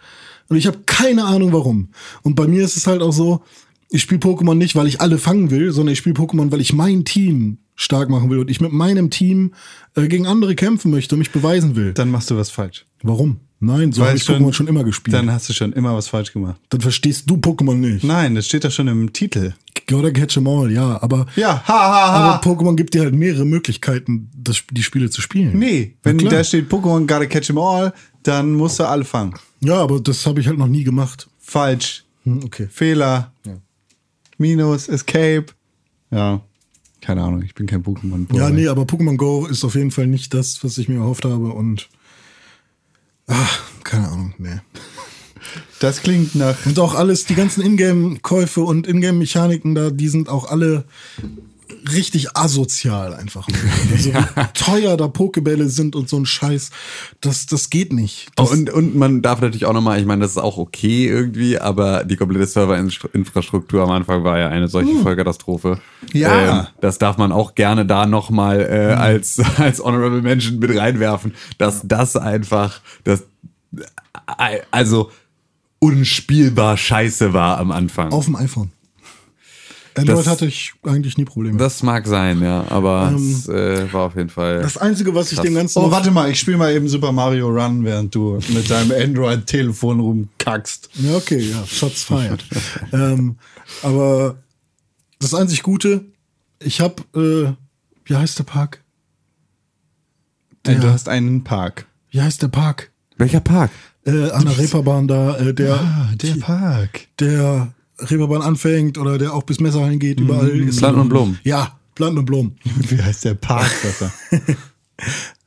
und 0.49 0.57
ich 0.57 0.67
habe 0.67 0.79
keine 0.87 1.25
Ahnung 1.25 1.53
warum. 1.53 1.89
Und 2.23 2.37
bei 2.37 2.47
mir 2.47 2.65
ist 2.65 2.77
es 2.77 2.87
halt 2.87 3.03
auch 3.03 3.13
so, 3.13 3.43
ich 3.91 4.03
spiele 4.03 4.21
Pokémon 4.21 4.55
nicht, 4.55 4.77
weil 4.77 4.87
ich 4.87 5.01
alle 5.01 5.19
fangen 5.19 5.51
will, 5.51 5.73
sondern 5.73 5.93
ich 5.93 5.99
spiele 5.99 6.15
Pokémon, 6.17 6.51
weil 6.51 6.61
ich 6.61 6.73
mein 6.73 7.05
Team 7.05 7.59
stark 7.77 8.09
machen 8.09 8.31
will 8.31 8.39
und 8.39 8.51
ich 8.51 8.61
mit 8.61 8.73
meinem 8.73 9.11
Team 9.11 9.53
äh, 9.97 10.09
gegen 10.09 10.27
andere 10.27 10.55
kämpfen 10.55 10.91
möchte 10.91 11.15
und 11.17 11.19
mich 11.19 11.33
beweisen 11.33 11.77
will. 11.77 11.93
Dann 11.93 12.11
machst 12.11 12.31
du 12.31 12.37
was 12.37 12.51
falsch. 12.51 12.87
Warum? 13.03 13.41
Nein, 13.61 13.93
so 13.93 14.05
habe 14.05 14.17
ich 14.17 14.23
schon- 14.25 14.37
Pokémon 14.43 14.53
schon 14.53 14.69
immer 14.69 14.85
gespielt. 14.85 15.15
Dann 15.15 15.27
Dann, 15.27 15.35
hast 15.35 15.49
du 15.49 15.53
schon 15.53 15.73
immer 15.73 15.95
was 15.95 16.09
falsch 16.09 16.33
gemacht. 16.33 16.61
verstehst 16.79 17.29
du 17.31 17.37
Pokémon 17.37 17.75
nicht. 17.75 18.05
Nein, 18.05 18.35
das 18.35 18.47
steht 18.47 18.65
doch 18.65 18.71
schon 18.71 18.89
im 18.89 19.13
Titel. 19.13 19.55
Gotta 19.87 20.11
catch 20.11 20.37
'em 20.37 20.47
all, 20.47 20.71
ja, 20.73 21.03
aber 21.03 21.27
Ja, 21.37 21.63
ha, 21.67 21.73
ha, 21.73 21.93
ha. 21.93 22.13
Aber 22.15 22.41
Pokémon 22.51 22.75
gibt 22.75 22.95
dir 22.95 23.03
halt 23.03 23.15
mehrere 23.15 23.45
Möglichkeiten, 23.45 24.31
das, 24.37 24.63
die 24.71 24.83
Spiele 24.83 25.11
zu 25.11 25.21
spielen. 25.21 25.59
Nee, 25.59 25.95
wenn 26.03 26.19
da 26.19 26.43
steht 26.43 26.71
Pokémon 26.71 27.01
gotta 27.07 27.27
catch 27.27 27.51
'em 27.51 27.59
all, 27.59 27.93
dann 28.23 28.53
musst 28.55 28.79
du 28.81 28.85
alle 28.89 29.05
fangen. 29.05 29.35
Ja, 29.61 29.77
aber 29.77 30.01
das 30.01 30.27
habe 30.27 30.41
ich 30.41 30.47
halt 30.47 30.59
noch 30.59 30.69
nie 30.69 30.85
gemacht. 30.85 31.29
Falsch. 31.39 32.05
Hm, 32.25 32.41
okay. 32.45 32.69
Fehler. 32.71 33.33
Minus, 34.39 34.89
Escape. 34.89 35.47
Ja. 36.11 36.41
Keine 37.01 37.23
Ahnung, 37.23 37.43
ich 37.43 37.55
bin 37.55 37.67
kein 37.67 37.83
pokémon 37.85 38.27
Ja, 38.35 38.49
nee, 38.49 38.67
aber 38.67 38.83
Pokémon 38.85 39.17
Go 39.19 39.45
ist 39.47 39.63
auf 39.65 39.75
jeden 39.75 39.91
Fall 39.91 40.07
nicht 40.07 40.33
das, 40.33 40.65
was 40.65 40.79
ich 40.79 40.89
mir 40.89 40.97
erhofft 40.97 41.25
habe 41.27 41.53
und 41.53 41.89
ah, 43.29 43.47
keine 43.85 44.09
Ahnung, 44.09 44.35
nee. 44.39 44.59
Das 45.81 46.03
klingt 46.03 46.35
nach. 46.35 46.57
Und 46.67 46.79
auch 46.79 46.95
alles, 46.95 47.25
die 47.25 47.35
ganzen 47.35 47.63
Ingame-Käufe 47.63 48.63
und 48.63 48.87
Ingame-Mechaniken 48.87 49.75
da, 49.75 49.91
die 49.91 50.09
sind 50.09 50.29
auch 50.29 50.51
alle 50.51 50.85
richtig 51.93 52.37
asozial 52.37 53.15
einfach. 53.15 53.49
Also 53.93 54.13
wie 54.13 54.45
teuer 54.55 54.97
da 54.97 55.09
Pokebälle 55.09 55.69
sind 55.69 55.95
und 55.95 56.09
so 56.09 56.17
ein 56.17 56.27
Scheiß, 56.27 56.71
das, 57.21 57.47
das 57.47 57.71
geht 57.71 57.93
nicht. 57.93 58.29
Das, 58.35 58.51
Und, 58.51 58.71
und 58.71 58.97
man 58.97 59.23
darf 59.23 59.41
natürlich 59.41 59.67
auch 59.67 59.73
nochmal, 59.73 60.01
ich 60.01 60.07
meine, 60.07 60.23
das 60.23 60.33
ist 60.33 60.39
auch 60.39 60.57
okay 60.57 61.07
irgendwie, 61.07 61.59
aber 61.59 62.05
die 62.05 62.17
komplette 62.17 62.47
Serverinfrastruktur 62.47 63.83
am 63.83 63.91
Anfang 63.91 64.25
war 64.25 64.39
ja 64.39 64.49
eine 64.49 64.69
solche 64.69 64.95
Vollkatastrophe. 64.97 65.79
Ja. 66.13 66.61
Ähm, 66.61 66.67
das 66.81 66.99
darf 66.99 67.19
man 67.19 67.31
auch 67.31 67.55
gerne 67.55 67.87
da 67.87 68.07
nochmal 68.07 68.61
äh, 68.61 68.95
als, 68.95 69.41
als 69.59 69.83
Honorable 69.83 70.23
Mention 70.23 70.59
mit 70.59 70.77
reinwerfen, 70.77 71.35
dass 71.59 71.83
das 71.85 72.17
einfach, 72.17 72.81
das, 73.05 73.25
äh, 74.39 74.61
also 74.71 75.11
unspielbar 75.85 76.77
scheiße 76.77 77.33
war 77.33 77.59
am 77.59 77.71
Anfang. 77.71 78.13
auf 78.13 78.25
dem 78.27 78.37
iPhone. 78.37 78.71
Android 79.97 80.19
Das- 80.19 80.27
hatte 80.27 80.47
ich 80.47 80.73
eigentlich 80.83 81.17
nie 81.19 81.25
Probleme. 81.25 81.57
das 81.57 81.85
mag 81.85 82.05
sein, 82.09 82.43
ja, 82.43 82.65
aber 82.69 83.13
es 83.17 83.49
äh, 83.49 83.93
war 83.93 84.07
auf 84.07 84.17
jeden 84.17 84.29
Fall. 84.29 84.61
Das 84.61 84.77
Einzige, 84.77 85.15
was 85.15 85.31
ich 85.31 85.39
dem 85.39 85.55
Ganzen 85.55 85.79
Oh, 85.79 85.89
warte 85.91 86.11
mal, 86.11 86.29
ich 86.31 86.41
spiele 86.41 86.57
mal 86.57 86.73
eben 86.75 86.89
Super 86.89 87.13
Mario 87.13 87.49
Run, 87.49 87.85
während 87.85 88.13
du 88.13 88.41
mit 88.49 88.69
deinem 88.69 88.91
Android-Telefon 88.91 90.01
rumkackst. 90.01 90.91
Ja, 90.95 91.15
okay, 91.15 91.39
ja, 91.39 91.65
Shots 91.65 92.03
fired. 92.03 92.45
ähm, 92.93 93.37
aber 93.85 94.39
das 95.21 95.33
einzig 95.33 95.63
Gute, 95.63 96.05
ich 96.59 96.81
habe, 96.81 97.03
äh, 97.15 97.53
wie 98.05 98.17
heißt 98.17 98.37
der 98.41 98.45
Park? 98.45 98.83
Denn 100.67 100.75
Ja. 100.77 100.81
du 100.81 100.93
hast 100.93 101.09
einen 101.09 101.45
Park. 101.45 101.87
Wie 102.11 102.21
heißt 102.21 102.43
der 102.43 102.49
Park? 102.49 102.91
Welcher 103.17 103.41
Park? 103.41 103.71
Äh, 104.07 104.31
an 104.31 104.45
der 104.45 104.59
Reeperbahn 104.59 105.09
da, 105.09 105.37
äh, 105.39 105.55
der, 105.55 105.75
Ah, 105.75 106.11
der 106.15 106.35
Park. 106.35 107.07
der 107.21 107.73
Reeperbahn 107.99 108.43
anfängt 108.43 108.99
oder 108.99 109.17
der 109.19 109.33
auch 109.35 109.45
bis 109.45 109.61
Messerhallen 109.61 109.99
geht, 109.99 110.21
überall 110.21 110.49
ist. 110.51 110.79
Planten 110.79 111.01
und 111.01 111.09
Blumen. 111.09 111.39
Ja, 111.45 111.79
Planten 111.95 112.19
und 112.19 112.25
Blumen. 112.27 112.57
Wie 112.65 113.01
heißt 113.01 113.25
der 113.25 113.35
Park, 113.35 113.71
besser? 113.83 114.13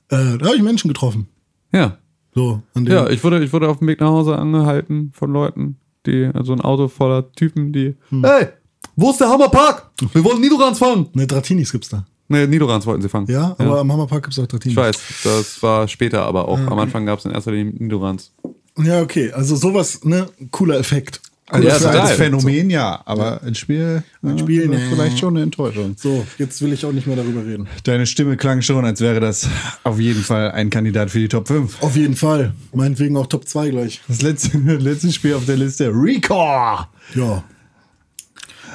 Äh, 0.09 0.37
da 0.37 0.45
habe 0.45 0.55
ich 0.55 0.61
Menschen 0.61 0.87
getroffen. 0.87 1.27
Ja. 1.73 1.97
So, 2.33 2.61
an 2.73 2.85
dem, 2.85 2.93
Ja, 2.93 3.09
ich 3.09 3.21
wurde, 3.23 3.43
ich 3.43 3.51
wurde 3.51 3.67
auf 3.67 3.79
dem 3.79 3.87
Weg 3.87 3.99
nach 3.99 4.07
Hause 4.09 4.37
angehalten 4.37 5.11
von 5.13 5.31
Leuten, 5.31 5.77
die, 6.05 6.29
also 6.33 6.53
ein 6.53 6.61
Auto 6.61 6.87
voller 6.87 7.29
Typen, 7.33 7.73
die, 7.73 7.95
hey, 8.09 8.47
wo 8.95 9.09
ist 9.11 9.19
der 9.19 9.27
Hammerpark? 9.29 9.91
Wir 10.13 10.23
wollen 10.23 10.39
Nidorans 10.39 10.79
fangen. 10.79 11.07
Ne, 11.13 11.27
Dratinis 11.27 11.71
gibt's 11.73 11.89
da. 11.89 12.05
Nee, 12.29 12.45
Nidorans 12.47 12.85
wollten 12.85 13.01
sie 13.01 13.09
fangen. 13.09 13.27
Ja, 13.29 13.55
aber 13.57 13.79
am 13.79 13.91
Hammerpark 13.91 14.23
gibt's 14.23 14.37
auch 14.39 14.47
Dratinis. 14.47 14.73
Ich 14.73 14.77
weiß, 14.77 14.95
das 15.23 15.63
war 15.63 15.87
später 15.87 16.23
aber 16.23 16.47
auch. 16.47 16.59
Am 16.59 16.77
Anfang 16.79 17.05
gab 17.05 17.19
es 17.19 17.25
in 17.25 17.31
erster 17.31 17.51
Linie 17.51 17.73
Nidorans. 17.77 18.31
Ja, 18.77 19.01
okay, 19.01 19.31
also 19.31 19.55
sowas, 19.55 20.03
ne, 20.03 20.27
cooler 20.51 20.77
Effekt. 20.77 21.21
Also 21.49 21.65
Ja, 21.67 21.77
total. 21.77 21.99
als 22.01 22.11
Phänomen 22.11 22.69
ja, 22.69 23.01
aber 23.05 23.41
ein 23.41 23.55
Spiel, 23.55 24.03
ein 24.21 24.37
Spiel, 24.37 24.67
nee. 24.67 24.77
vielleicht 24.89 25.17
schon 25.17 25.35
eine 25.35 25.43
Enttäuschung. 25.43 25.95
So, 25.97 26.27
jetzt 26.37 26.61
will 26.61 26.73
ich 26.73 26.85
auch 26.85 26.91
nicht 26.91 27.07
mehr 27.07 27.15
darüber 27.15 27.45
reden. 27.45 27.67
Deine 27.85 28.05
Stimme 28.05 28.35
klang 28.35 28.61
schon, 28.61 28.83
als 28.83 28.99
wäre 28.99 29.21
das 29.21 29.47
auf 29.85 29.97
jeden 29.97 30.23
Fall 30.23 30.51
ein 30.51 30.69
Kandidat 30.69 31.09
für 31.09 31.19
die 31.19 31.29
Top 31.29 31.47
5. 31.47 31.81
Auf 31.81 31.95
jeden 31.95 32.17
Fall. 32.17 32.51
Meinetwegen 32.73 33.15
auch 33.15 33.27
Top 33.27 33.47
2 33.47 33.69
gleich. 33.69 34.01
Das 34.09 34.21
letzte, 34.21 34.57
letzte 34.57 35.11
Spiel 35.13 35.35
auf 35.35 35.45
der 35.45 35.55
Liste, 35.55 35.89
Recore. 35.93 36.87
Ja. 37.15 37.43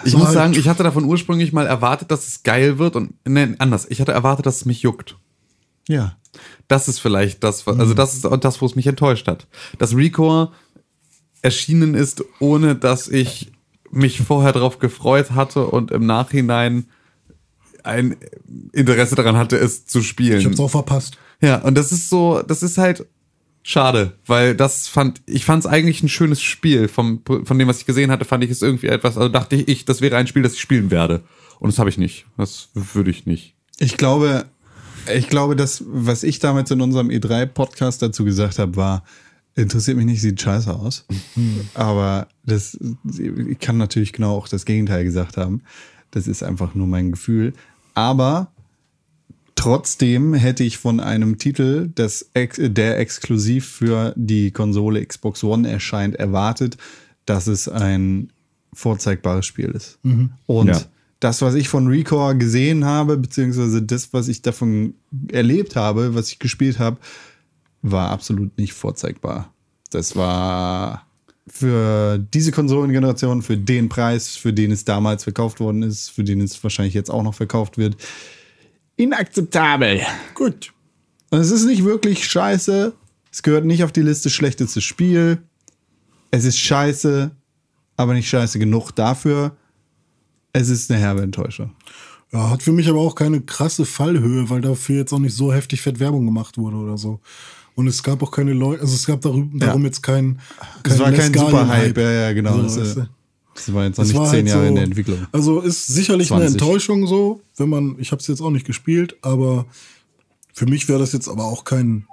Ich 0.04 0.16
muss 0.16 0.32
sagen, 0.32 0.54
ich 0.54 0.68
hatte 0.68 0.82
davon 0.82 1.04
ursprünglich 1.04 1.52
mal 1.52 1.66
erwartet, 1.66 2.10
dass 2.10 2.26
es 2.26 2.42
geil 2.42 2.78
wird 2.78 2.96
und, 2.96 3.14
nee, 3.26 3.54
anders. 3.58 3.86
Ich 3.88 4.00
hatte 4.00 4.12
erwartet, 4.12 4.46
dass 4.46 4.56
es 4.56 4.64
mich 4.64 4.82
juckt. 4.82 5.16
Ja. 5.88 6.16
Das 6.68 6.88
ist 6.88 6.98
vielleicht 6.98 7.44
das, 7.44 7.66
also 7.66 7.94
das 7.94 8.14
ist 8.14 8.26
auch 8.26 8.36
das, 8.36 8.60
wo 8.60 8.66
es 8.66 8.74
mich 8.74 8.86
enttäuscht 8.86 9.28
hat. 9.28 9.46
Dass 9.78 9.94
Recore 9.94 10.52
erschienen 11.42 11.94
ist, 11.94 12.24
ohne 12.38 12.74
dass 12.76 13.08
ich 13.08 13.52
mich 13.90 14.22
vorher 14.22 14.52
darauf 14.52 14.78
gefreut 14.78 15.32
hatte 15.32 15.66
und 15.66 15.90
im 15.90 16.06
Nachhinein 16.06 16.86
ein 17.84 18.16
Interesse 18.72 19.16
daran 19.16 19.36
hatte, 19.36 19.56
es 19.56 19.86
zu 19.86 20.02
spielen. 20.02 20.38
Ich 20.38 20.46
hab's 20.46 20.60
auch 20.60 20.70
verpasst. 20.70 21.18
Ja, 21.40 21.58
und 21.58 21.74
das 21.74 21.92
ist 21.92 22.08
so, 22.08 22.42
das 22.42 22.62
ist 22.62 22.78
halt 22.78 23.06
schade, 23.62 24.14
weil 24.26 24.54
das 24.54 24.88
fand, 24.88 25.22
ich 25.26 25.44
fand 25.44 25.64
es 25.64 25.70
eigentlich 25.70 26.02
ein 26.02 26.08
schönes 26.08 26.42
Spiel. 26.42 26.88
Vom, 26.88 27.22
von 27.24 27.58
dem, 27.58 27.68
was 27.68 27.78
ich 27.78 27.86
gesehen 27.86 28.10
hatte, 28.10 28.24
fand 28.24 28.44
ich 28.44 28.50
es 28.50 28.62
irgendwie 28.62 28.88
etwas, 28.88 29.16
also 29.16 29.28
dachte 29.28 29.56
ich, 29.56 29.68
ich, 29.68 29.84
das 29.84 30.00
wäre 30.00 30.16
ein 30.16 30.26
Spiel, 30.26 30.42
das 30.42 30.54
ich 30.54 30.60
spielen 30.60 30.90
werde. 30.90 31.22
Und 31.58 31.72
das 31.72 31.78
habe 31.78 31.90
ich 31.90 31.98
nicht. 31.98 32.26
Das 32.36 32.70
würde 32.74 33.10
ich 33.10 33.26
nicht. 33.26 33.54
Ich 33.78 33.96
glaube, 33.96 34.46
ich 35.14 35.28
glaube, 35.28 35.56
das, 35.56 35.84
was 35.86 36.22
ich 36.22 36.38
damals 36.38 36.70
in 36.70 36.80
unserem 36.80 37.08
E3-Podcast 37.08 38.02
dazu 38.02 38.24
gesagt 38.24 38.58
habe, 38.58 38.76
war, 38.76 39.04
interessiert 39.54 39.96
mich 39.96 40.06
nicht, 40.06 40.20
sieht 40.20 40.40
scheiße 40.40 40.74
aus. 40.74 41.04
Aber 41.74 42.28
das, 42.44 42.78
ich 43.04 43.58
kann 43.58 43.76
natürlich 43.76 44.12
genau 44.12 44.36
auch 44.36 44.48
das 44.48 44.64
Gegenteil 44.64 45.04
gesagt 45.04 45.36
haben. 45.36 45.62
Das 46.10 46.26
ist 46.26 46.42
einfach 46.42 46.74
nur 46.74 46.86
mein 46.86 47.12
Gefühl. 47.12 47.52
Aber 47.94 48.52
trotzdem 49.62 50.34
hätte 50.34 50.64
ich 50.64 50.78
von 50.78 50.98
einem 51.00 51.38
Titel, 51.38 51.90
das, 51.94 52.30
ex- 52.34 52.58
der 52.60 52.98
exklusiv 52.98 53.66
für 53.66 54.12
die 54.16 54.50
Konsole 54.50 55.04
Xbox 55.04 55.44
One 55.44 55.68
erscheint, 55.70 56.16
erwartet, 56.16 56.76
dass 57.26 57.46
es 57.46 57.68
ein 57.68 58.30
vorzeigbares 58.72 59.46
Spiel 59.46 59.70
ist. 59.70 59.98
Und 60.46 60.66
Ja. 60.68 60.80
das, 61.20 61.42
was 61.42 61.54
ich 61.54 61.68
von 61.68 61.86
Recore 61.86 62.36
gesehen 62.36 62.84
habe, 62.84 63.16
beziehungsweise 63.16 63.82
das, 63.82 64.12
was 64.12 64.28
ich 64.28 64.42
davon 64.42 64.94
erlebt 65.30 65.76
habe, 65.76 66.14
was 66.14 66.30
ich 66.30 66.38
gespielt 66.38 66.78
habe, 66.78 66.96
war 67.82 68.10
absolut 68.10 68.56
nicht 68.58 68.72
vorzeigbar. 68.72 69.52
Das 69.90 70.16
war 70.16 71.06
für 71.46 72.18
diese 72.32 72.50
Konsolengeneration, 72.52 73.42
für 73.42 73.56
den 73.58 73.88
Preis, 73.88 74.36
für 74.36 74.52
den 74.52 74.70
es 74.72 74.84
damals 74.84 75.24
verkauft 75.24 75.60
worden 75.60 75.82
ist, 75.82 76.10
für 76.10 76.24
den 76.24 76.40
es 76.40 76.62
wahrscheinlich 76.62 76.94
jetzt 76.94 77.10
auch 77.10 77.22
noch 77.24 77.34
verkauft 77.34 77.76
wird, 77.78 77.96
inakzeptabel. 78.96 80.00
Gut. 80.34 80.72
Und 81.30 81.40
es 81.40 81.50
ist 81.50 81.64
nicht 81.64 81.84
wirklich 81.84 82.26
scheiße. 82.28 82.92
Es 83.30 83.42
gehört 83.42 83.64
nicht 83.64 83.84
auf 83.84 83.92
die 83.92 84.02
Liste 84.02 84.28
schlechtestes 84.28 84.84
Spiel. 84.84 85.42
Es 86.30 86.44
ist 86.44 86.58
scheiße, 86.58 87.30
aber 87.96 88.14
nicht 88.14 88.28
scheiße 88.28 88.58
genug 88.58 88.92
dafür. 88.92 89.56
Es 90.52 90.68
ist 90.68 90.90
eine 90.90 91.00
herbe 91.00 91.22
Enttäuschung. 91.22 91.72
Ja, 92.32 92.50
hat 92.50 92.62
für 92.62 92.72
mich 92.72 92.88
aber 92.88 93.00
auch 93.00 93.14
keine 93.14 93.40
krasse 93.42 93.84
Fallhöhe, 93.84 94.48
weil 94.48 94.60
dafür 94.60 94.96
jetzt 94.96 95.12
auch 95.12 95.18
nicht 95.18 95.34
so 95.34 95.52
heftig 95.52 95.82
fett 95.82 96.00
Werbung 96.00 96.24
gemacht 96.24 96.56
wurde 96.58 96.76
oder 96.76 96.96
so. 96.96 97.20
Und 97.74 97.86
es 97.86 98.02
gab 98.02 98.22
auch 98.22 98.30
keine 98.30 98.52
Leute, 98.52 98.82
also 98.82 98.94
es 98.94 99.06
gab 99.06 99.20
darüber, 99.22 99.58
darum 99.58 99.84
jetzt 99.84 100.02
kein, 100.02 100.38
Es 100.82 100.98
war 100.98 101.10
kein 101.12 101.32
Super-Hype. 101.32 101.96
Ja, 101.96 102.10
ja, 102.10 102.32
genau. 102.32 102.68
So, 102.68 103.06
das, 103.54 103.72
war 103.72 103.84
jetzt 103.84 103.98
noch 103.98 104.04
nicht 104.04 104.14
zehn 104.14 104.24
halt 104.24 104.48
Jahre 104.48 104.62
so, 104.62 104.68
in 104.68 104.74
der 104.74 104.84
Entwicklung. 104.84 105.26
Also 105.32 105.60
ist 105.60 105.86
sicherlich 105.86 106.30
eine 106.32 106.46
20. 106.46 106.60
Enttäuschung 106.60 107.06
so, 107.06 107.40
wenn 107.56 107.68
man, 107.68 107.96
ich 107.98 108.12
habe 108.12 108.20
es 108.20 108.26
jetzt 108.26 108.40
auch 108.40 108.50
nicht 108.50 108.66
gespielt, 108.66 109.16
aber 109.22 109.66
für 110.52 110.66
mich 110.66 110.88
wäre 110.88 110.98
das 110.98 111.12
jetzt 111.12 111.28
aber 111.28 111.44
auch 111.44 111.64
kein 111.64 112.06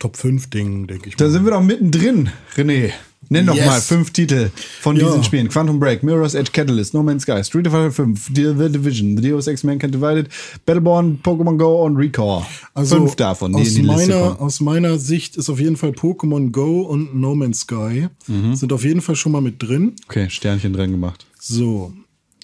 Top 0.00 0.16
5 0.16 0.50
Ding, 0.50 0.86
denke 0.86 1.08
ich 1.08 1.16
Da 1.16 1.24
mal. 1.26 1.30
sind 1.30 1.44
wir 1.44 1.52
doch 1.52 1.62
mittendrin, 1.62 2.30
René. 2.54 2.92
Nenn 3.28 3.46
doch 3.46 3.54
Yes. 3.56 3.66
mal 3.66 3.80
fünf 3.80 4.10
Titel 4.12 4.50
von 4.80 4.96
Ja. 4.96 5.06
diesen 5.06 5.24
Spielen. 5.24 5.48
Quantum 5.48 5.80
Break, 5.80 6.02
Mirror's 6.02 6.34
Edge 6.34 6.50
Catalyst, 6.52 6.94
No 6.94 7.02
Man's 7.02 7.22
Sky, 7.24 7.42
Street 7.42 7.66
Fighter 7.66 7.90
5, 7.90 8.26
The, 8.34 8.54
The 8.56 8.68
Division, 8.70 9.16
The 9.16 9.28
Deus 9.30 9.46
Ex 9.46 9.64
Mankind 9.64 9.94
Divided, 9.94 10.28
Battleborn, 10.64 11.20
Pokémon 11.22 11.56
Go 11.58 11.84
und 11.84 11.96
Recore. 11.96 12.46
Also 12.74 12.96
fünf 12.96 13.16
davon, 13.16 13.52
die 13.52 13.62
aus, 13.62 13.68
in 13.68 13.74
die 13.74 13.80
Liste 13.82 14.10
meiner, 14.12 14.20
kommen. 14.28 14.36
aus 14.40 14.60
meiner 14.60 14.98
Sicht 14.98 15.36
ist 15.36 15.48
auf 15.50 15.58
jeden 15.60 15.76
Fall 15.76 15.90
Pokémon 15.90 16.50
Go 16.50 16.82
und 16.82 17.14
No 17.14 17.34
Man's 17.34 17.60
Sky 17.60 18.08
Mhm. 18.28 18.54
sind 18.54 18.72
auf 18.72 18.84
jeden 18.84 19.00
Fall 19.00 19.16
schon 19.16 19.32
mal 19.32 19.40
mit 19.40 19.62
drin. 19.62 19.94
Okay, 20.08 20.28
Sternchen 20.30 20.72
dran 20.72 20.90
gemacht. 20.92 21.26
So. 21.40 21.92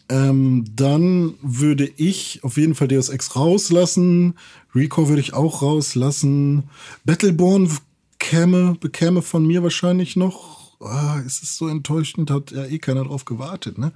Ähm, 0.08 0.64
dann 0.76 1.34
würde 1.42 1.88
ich 1.96 2.40
auf 2.42 2.56
jeden 2.58 2.74
Fall 2.74 2.88
Deus 2.88 3.08
Ex 3.08 3.34
rauslassen. 3.36 4.34
Recore 4.74 5.08
würde 5.08 5.20
ich 5.22 5.32
auch 5.32 5.62
rauslassen. 5.62 6.64
Battleborn 7.04 7.70
käme, 8.18 8.76
bekäme 8.78 9.22
von 9.22 9.46
mir 9.46 9.62
wahrscheinlich 9.62 10.16
noch. 10.16 10.61
Ah, 10.82 11.20
es 11.24 11.42
ist 11.42 11.56
so 11.56 11.68
enttäuschend, 11.68 12.30
hat 12.30 12.50
ja 12.50 12.64
eh 12.64 12.78
keiner 12.78 13.04
drauf 13.04 13.24
gewartet, 13.24 13.78
ne? 13.78 13.92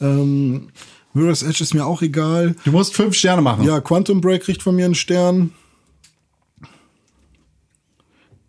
Ähm, 0.00 0.68
Mirror's 1.14 1.42
Edge 1.42 1.62
ist 1.62 1.74
mir 1.74 1.84
auch 1.84 2.02
egal. 2.02 2.56
Du 2.64 2.72
musst 2.72 2.94
fünf 2.94 3.14
Sterne 3.14 3.42
machen. 3.42 3.64
Ja, 3.64 3.80
Quantum 3.80 4.20
Break 4.20 4.42
kriegt 4.42 4.62
von 4.62 4.74
mir 4.74 4.86
einen 4.86 4.94
Stern. 4.94 5.52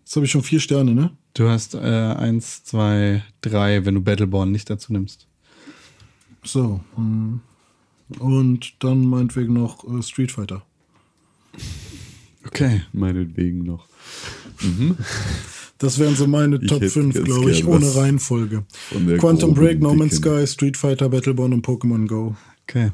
Jetzt 0.03 0.15
habe 0.15 0.26
ich 0.26 0.32
schon 0.32 0.43
vier 0.43 0.59
Sterne, 0.59 0.93
ne? 0.93 1.11
Du 1.34 1.49
hast 1.49 1.74
äh, 1.74 1.80
eins, 1.80 2.63
zwei, 2.63 3.24
drei, 3.41 3.86
wenn 3.86 3.95
du 3.95 4.01
Battleborn 4.01 4.51
nicht 4.51 4.69
dazu 4.69 4.93
nimmst. 4.93 5.28
So. 6.43 6.82
hm. 6.95 7.41
Und 8.19 8.84
dann 8.84 9.05
meinetwegen 9.05 9.53
noch 9.53 9.84
äh, 9.86 10.03
Street 10.03 10.32
Fighter. 10.32 10.63
Okay. 12.45 12.84
Meinetwegen 12.91 13.63
noch. 13.63 13.88
Das 15.78 15.99
wären 15.99 16.15
so 16.15 16.28
meine 16.28 16.57
Ich 16.61 16.69
Top 16.69 16.82
hätte 16.82 16.91
5, 16.91 17.15
ganz 17.15 17.26
glaube 17.26 17.51
ich, 17.51 17.65
ohne 17.65 17.95
Reihenfolge. 17.95 18.63
Quantum 19.17 19.53
Break, 19.53 19.82
No 19.82 19.93
Man's. 19.93 20.15
Sky, 20.15 20.45
Street 20.47 20.78
Fighter, 20.78 21.09
Battleborn 21.09 21.53
und 21.53 21.65
Pokémon 21.65 22.07
Go. 22.07 22.36
Okay. 22.67 22.91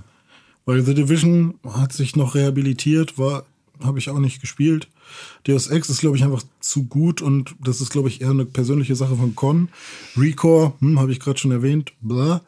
Weil 0.65 0.83
The 0.83 0.93
Division 0.93 1.55
hat 1.67 1.93
sich 1.93 2.15
noch 2.15 2.35
rehabilitiert, 2.35 3.17
war, 3.17 3.45
habe 3.83 3.99
ich 3.99 4.09
auch 4.09 4.19
nicht 4.19 4.41
gespielt. 4.41 4.87
Deus 5.45 5.67
Ex 5.67 5.89
ist, 5.89 6.01
glaube 6.01 6.17
ich, 6.17 6.23
einfach 6.23 6.43
zu 6.59 6.85
gut 6.85 7.21
und 7.21 7.55
das 7.59 7.81
ist, 7.81 7.91
glaube 7.91 8.09
ich, 8.09 8.21
eher 8.21 8.29
eine 8.29 8.45
persönliche 8.45 8.95
Sache 8.95 9.15
von 9.15 9.35
Con. 9.35 9.69
Recore, 10.15 10.73
hm, 10.79 10.99
habe 10.99 11.11
ich 11.11 11.19
gerade 11.19 11.39
schon 11.39 11.51
erwähnt, 11.51 11.93
bla. 12.01 12.41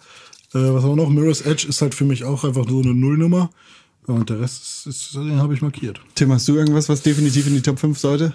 Äh, 0.54 0.60
was 0.60 0.84
haben 0.84 0.92
wir 0.92 0.96
noch? 0.98 1.10
Mirror's 1.10 1.42
Edge 1.42 1.68
ist 1.68 1.82
halt 1.82 1.96
für 1.96 2.06
mich 2.06 2.24
auch 2.24 2.44
einfach 2.44 2.68
so 2.68 2.82
eine 2.82 2.94
Nullnummer. 2.94 3.50
Und 4.08 4.30
der 4.30 4.40
Rest 4.40 4.64
ist, 4.64 4.88
ist 4.88 5.16
den 5.16 5.40
habe 5.40 5.54
ich 5.54 5.62
markiert. 5.62 6.02
Tim, 6.16 6.32
hast 6.32 6.48
du 6.48 6.56
irgendwas, 6.56 6.90
was 6.90 7.02
definitiv 7.02 7.48
in 7.48 7.54
die 7.54 7.62
Top 7.62 7.80
5 7.80 7.98
sollte? 7.98 8.34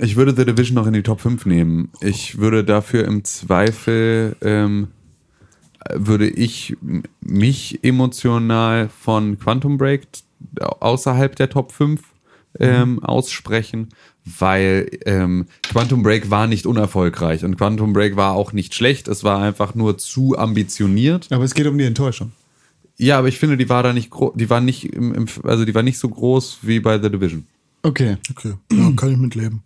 Ich 0.00 0.16
würde 0.16 0.34
The 0.36 0.44
Division 0.44 0.74
noch 0.74 0.86
in 0.86 0.92
die 0.92 1.02
Top 1.02 1.20
5 1.20 1.46
nehmen. 1.46 1.90
Ich 2.00 2.38
würde 2.38 2.62
dafür 2.62 3.04
im 3.04 3.24
Zweifel, 3.24 4.36
ähm, 4.42 4.88
würde 5.94 6.28
ich 6.28 6.76
mich 7.20 7.82
emotional 7.82 8.90
von 9.00 9.38
Quantum 9.38 9.78
Break 9.78 10.06
außerhalb 10.60 11.34
der 11.36 11.48
Top 11.48 11.72
5 11.72 12.00
ähm, 12.60 13.02
aussprechen, 13.02 13.88
weil 14.24 14.90
ähm, 15.06 15.46
Quantum 15.62 16.02
Break 16.02 16.30
war 16.30 16.46
nicht 16.46 16.66
unerfolgreich 16.66 17.44
und 17.44 17.56
Quantum 17.56 17.92
Break 17.92 18.16
war 18.16 18.34
auch 18.34 18.52
nicht 18.52 18.74
schlecht. 18.74 19.08
Es 19.08 19.24
war 19.24 19.40
einfach 19.40 19.74
nur 19.74 19.98
zu 19.98 20.36
ambitioniert. 20.36 21.28
Aber 21.30 21.44
es 21.44 21.54
geht 21.54 21.66
um 21.66 21.78
die 21.78 21.84
Enttäuschung. 21.84 22.32
Ja, 22.98 23.18
aber 23.18 23.28
ich 23.28 23.38
finde, 23.38 23.56
die 23.56 23.68
war 23.68 23.82
da 23.82 23.92
nicht 23.92 24.10
gro- 24.10 24.32
die 24.34 24.50
war 24.50 24.60
nicht 24.60 24.84
im, 24.92 25.14
im, 25.14 25.26
also 25.44 25.64
die 25.64 25.74
war 25.74 25.82
nicht 25.82 25.98
so 25.98 26.08
groß 26.08 26.58
wie 26.62 26.80
bei 26.80 27.00
The 27.00 27.10
Division. 27.10 27.46
Okay. 27.82 28.16
Okay, 28.30 28.54
ja, 28.72 28.90
kann 28.96 29.12
ich 29.12 29.16
mitleben. 29.18 29.62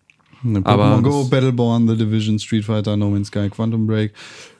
Aber 0.64 1.01
Go, 1.03 1.24
Battleborn, 1.24 1.89
The 1.89 1.97
Division, 1.97 2.39
Street 2.39 2.64
Fighter, 2.64 2.97
No 2.97 3.11
Man's 3.11 3.28
Sky, 3.28 3.49
Quantum 3.49 3.87
Break, 3.87 4.12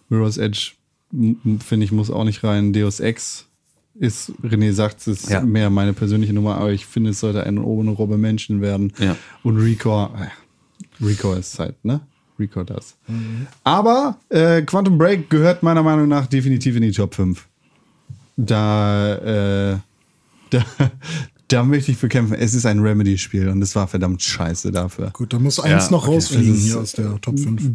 Mirror's 0.08 0.38
Edge, 0.38 0.72
finde 1.10 1.84
ich, 1.84 1.92
muss 1.92 2.10
auch 2.10 2.24
nicht 2.24 2.42
rein. 2.44 2.72
Deus 2.72 3.00
Ex 3.00 3.46
ist, 3.98 4.32
René 4.42 4.72
sagt, 4.72 5.00
es 5.00 5.06
ist 5.24 5.30
Ja. 5.30 5.42
mehr 5.42 5.68
meine 5.70 5.92
persönliche 5.92 6.32
Nummer, 6.32 6.56
aber 6.56 6.72
ich 6.72 6.86
finde, 6.86 7.10
es 7.10 7.20
sollte 7.20 7.44
eine 7.44 7.62
ohne 7.62 7.90
Robbe 7.90 8.16
Menschen 8.16 8.60
werden. 8.62 8.92
Ja. 8.98 9.16
Und 9.42 9.56
Recore, 9.58 10.10
äh, 10.18 11.04
Recore 11.04 11.38
ist 11.40 11.58
halt, 11.58 11.84
ne? 11.84 12.00
Recore 12.38 12.64
das. 12.64 12.96
Aber 13.64 14.16
äh, 14.30 14.62
Quantum 14.62 14.96
Break 14.98 15.28
gehört 15.28 15.62
meiner 15.62 15.82
Meinung 15.82 16.08
nach 16.08 16.26
definitiv 16.26 16.76
in 16.76 16.82
die 16.82 16.92
Top 16.92 17.14
5. 17.14 17.46
Da, 18.36 19.72
äh, 19.74 19.78
da, 20.50 20.64
da 21.48 21.64
möchte 21.64 21.92
ich 21.92 21.98
für 21.98 22.08
kämpfen. 22.08 22.34
Es 22.34 22.54
ist 22.54 22.66
ein 22.66 22.78
Remedy-Spiel 22.80 23.48
und 23.48 23.60
es 23.62 23.74
war 23.76 23.86
verdammt 23.88 24.22
scheiße 24.22 24.72
dafür. 24.72 25.10
Gut, 25.12 25.32
da 25.32 25.38
muss 25.38 25.60
eins 25.60 25.86
Ja, 25.86 25.90
noch 25.90 26.04
okay. 26.06 26.14
rausfliegen 26.14 26.54
ist- 26.54 26.62
hier 26.64 26.78
aus 26.78 26.92
der 26.92 27.20
Top 27.20 27.38
5. 27.38 27.70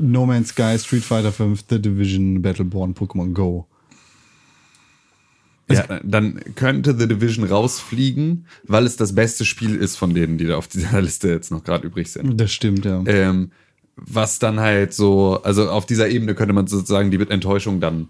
No 0.00 0.26
Man's 0.26 0.48
Sky, 0.50 0.76
Street 0.78 1.04
Fighter 1.04 1.32
5, 1.32 1.64
The 1.68 1.80
Division, 1.80 2.40
Battleborn, 2.42 2.94
Pokémon 2.94 3.32
Go. 3.32 3.66
Ja, 5.70 6.00
dann 6.02 6.40
könnte 6.54 6.98
The 6.98 7.06
Division 7.06 7.44
rausfliegen, 7.44 8.46
weil 8.64 8.86
es 8.86 8.96
das 8.96 9.14
beste 9.14 9.44
Spiel 9.44 9.74
ist 9.76 9.96
von 9.96 10.14
denen, 10.14 10.38
die 10.38 10.46
da 10.46 10.56
auf 10.56 10.66
dieser 10.66 11.02
Liste 11.02 11.28
jetzt 11.28 11.50
noch 11.50 11.62
gerade 11.62 11.86
übrig 11.86 12.10
sind. 12.10 12.40
Das 12.40 12.50
stimmt, 12.52 12.86
ja. 12.86 13.02
Ähm, 13.06 13.50
was 13.96 14.38
dann 14.38 14.60
halt 14.60 14.94
so, 14.94 15.42
also 15.42 15.68
auf 15.68 15.84
dieser 15.84 16.08
Ebene 16.08 16.34
könnte 16.34 16.54
man 16.54 16.66
sozusagen 16.68 17.10
die 17.10 17.18
Enttäuschung 17.20 17.80
dann, 17.80 18.08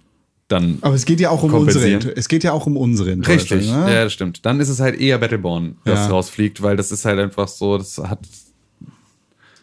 dann 0.49 0.79
Aber 0.81 0.95
es 0.95 1.05
geht 1.05 1.21
ja 1.21 1.31
auch 1.31 1.43
um 1.43 1.53
unsere. 1.55 1.87
Es 2.17 2.29
geht 2.29 2.43
ja 2.45 2.53
auch 2.53 2.67
um 2.67 2.77
unsere 2.77 3.11
richtig, 3.27 3.71
Ne? 3.71 3.95
ja, 3.95 4.05
das 4.05 4.13
stimmt. 4.13 4.45
Dann 4.47 4.61
ist 4.61 4.69
es 4.71 4.81
halt 4.81 4.99
eher 5.01 5.19
Battleborn, 5.19 5.77
das 5.85 6.01
Ja. 6.01 6.07
rausfliegt, 6.09 6.63
weil 6.63 6.77
das 6.77 6.91
ist 6.91 7.05
halt 7.05 7.19
einfach 7.19 7.49
so, 7.49 7.77
das 7.79 7.99
hat, 7.99 8.21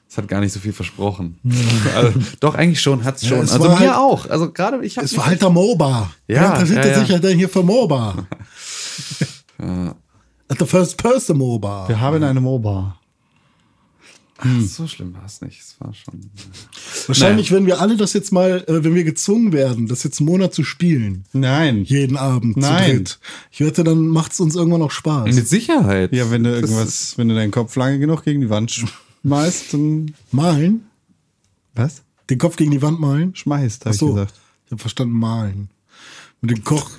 das 0.07 0.17
hat 0.17 0.27
gar 0.27 0.39
nicht 0.41 0.53
so 0.53 0.59
viel 0.59 0.73
versprochen. 0.73 1.39
also, 1.95 2.19
doch 2.39 2.55
eigentlich 2.55 2.81
schon, 2.81 3.03
hat's 3.03 3.25
schon. 3.25 3.39
es 3.39 3.51
also 3.51 3.65
war 3.67 3.79
mir 3.79 3.87
halt- 3.89 3.97
auch. 3.97 4.29
Also 4.29 4.51
gerade 4.51 4.85
ich 4.85 4.97
habe 4.97 5.05
Es 5.05 5.17
war 5.17 5.25
halt 5.25 5.41
der 5.41 5.49
MOBA. 5.49 6.11
Ja, 6.27 6.41
Wer 6.41 6.49
interessiert 6.53 6.85
ja, 6.85 6.91
ja. 6.91 6.99
sich 6.99 7.11
halt 7.11 7.23
denn 7.23 7.37
hier 7.37 7.49
für 7.49 7.63
MOBA? 7.63 8.27
The 10.57 10.65
First 10.65 10.97
Person 10.97 11.37
MOBA. 11.37 11.87
Wir 11.87 11.99
haben 11.99 12.23
eine 12.23 12.39
MOBA. 12.39 12.97
So 14.67 14.85
schlimm 14.85 15.13
war 15.13 15.25
es 15.25 15.41
nicht. 15.41 15.61
Es 15.61 15.75
war 15.79 15.93
schon. 15.93 16.29
Wahrscheinlich, 17.07 17.51
wenn 17.51 17.65
wir 17.65 17.79
alle 17.79 17.95
das 17.95 18.13
jetzt 18.13 18.33
mal, 18.33 18.65
äh, 18.67 18.83
wenn 18.83 18.93
wir 18.93 19.03
gezwungen 19.05 19.53
werden, 19.53 19.87
das 19.87 20.03
jetzt 20.03 20.19
einen 20.19 20.27
Monat 20.27 20.53
zu 20.53 20.63
spielen, 20.63 21.23
Nein. 21.31 21.83
jeden 21.85 22.17
Abend 22.17 22.57
Nein. 22.57 23.05
Ich 23.51 23.61
wette, 23.61 23.83
dann 23.85 24.07
macht 24.07 24.33
es 24.33 24.39
uns 24.41 24.55
irgendwann 24.55 24.81
noch 24.81 24.91
Spaß. 24.91 25.33
Mit 25.33 25.47
Sicherheit. 25.47 26.11
Ja, 26.13 26.29
wenn 26.31 26.43
du 26.43 26.51
Das 26.51 26.61
irgendwas, 26.69 27.17
wenn 27.17 27.29
du 27.29 27.35
deinen 27.35 27.51
Kopf 27.51 27.75
lange 27.77 27.97
genug 27.99 28.23
gegen 28.23 28.41
die 28.41 28.49
Wand 28.49 28.71
schmeißt, 29.23 29.73
dann. 29.73 30.13
Malen? 30.31 30.85
Was? 31.73 32.01
Den 32.29 32.37
Kopf 32.37 32.57
gegen 32.57 32.71
die 32.71 32.81
Wand 32.81 32.99
malen? 32.99 33.35
Schmeißt, 33.35 33.85
hab 33.85 33.93
Ach 33.93 33.97
so. 33.97 34.07
ich 34.09 34.13
gesagt. 34.15 34.33
Ich 34.65 34.71
habe 34.71 34.81
verstanden, 34.81 35.13
malen. 35.13 35.69
Mit 36.41 36.51
dem 36.51 36.63
Koch. 36.63 36.89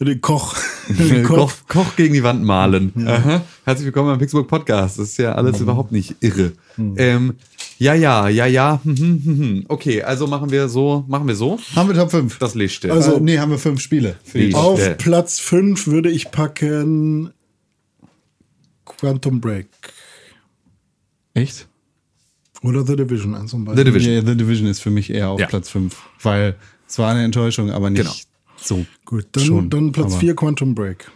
Dem 0.00 0.20
Koch. 0.20 0.54
Mit 0.88 1.24
Koch, 1.24 1.36
Kopf. 1.36 1.64
Koch 1.68 1.96
gegen 1.96 2.14
die 2.14 2.22
Wand 2.22 2.44
malen. 2.44 2.92
Aha. 3.06 3.42
Herzlich 3.64 3.86
willkommen 3.86 4.10
beim 4.10 4.18
Pixburg 4.18 4.46
Podcast. 4.48 4.98
Das 4.98 5.08
ist 5.10 5.16
ja 5.18 5.34
alles 5.34 5.60
überhaupt 5.60 5.92
nicht 5.92 6.16
irre. 6.20 6.52
Ähm, 6.78 7.34
ja, 7.78 7.94
ja, 7.94 8.28
ja, 8.28 8.46
ja. 8.46 8.80
hm, 8.84 8.96
hm, 8.96 9.22
hm. 9.24 9.64
Okay, 9.68 10.02
also 10.02 10.26
machen 10.26 10.50
wir 10.50 10.68
so, 10.68 11.04
machen 11.08 11.26
wir 11.26 11.34
so. 11.36 11.58
Haben 11.74 11.88
wir 11.88 11.96
Top 11.96 12.10
5? 12.10 12.38
Das 12.38 12.54
Licht. 12.54 12.84
Also- 12.86 13.16
äh, 13.16 13.20
nee, 13.20 13.38
haben 13.38 13.50
wir 13.50 13.58
fünf 13.58 13.80
Spiele. 13.80 14.16
Top. 14.32 14.54
Auf 14.54 14.80
Ja. 14.80 14.94
Platz 14.94 15.38
5 15.40 15.86
würde 15.86 16.10
ich 16.10 16.30
packen 16.30 17.30
Quantum 18.84 19.40
Break. 19.40 19.68
Echt? 21.32 21.66
Oder 22.62 22.86
The 22.86 22.96
Division, 22.96 23.34
eins 23.34 23.52
und 23.52 23.64
beide. 23.64 23.78
The 23.78 23.84
Division. 23.84 24.12
Yeah, 24.14 24.22
The 24.26 24.36
Division 24.36 24.66
ist 24.68 24.80
für 24.80 24.90
mich 24.90 25.10
eher 25.10 25.30
auf 25.30 25.40
Ja. 25.40 25.46
Platz 25.46 25.68
5. 25.70 25.96
Weil 26.22 26.56
Es 26.86 26.98
war 26.98 27.10
eine 27.10 27.24
Enttäuschung, 27.24 27.70
aber 27.70 27.88
nicht 27.90 28.02
Genau. 28.02 28.14
So. 28.66 28.84
Gut, 29.04 29.26
dann, 29.32 29.44
Schon, 29.44 29.70
dann 29.70 29.92
Platz 29.92 30.12
aber- 30.12 30.20
4 30.20 30.36
Quantum 30.36 30.74
Break. 30.74 31.10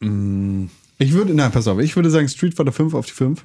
Ich 0.00 1.12
würde, 1.12 1.34
nein, 1.34 1.50
pass 1.52 1.66
auf, 1.68 1.78
ich 1.78 1.96
würde 1.96 2.10
sagen 2.10 2.28
Street 2.28 2.54
Fighter 2.54 2.72
5 2.72 2.94
auf 2.94 3.06
die 3.06 3.12
5, 3.12 3.44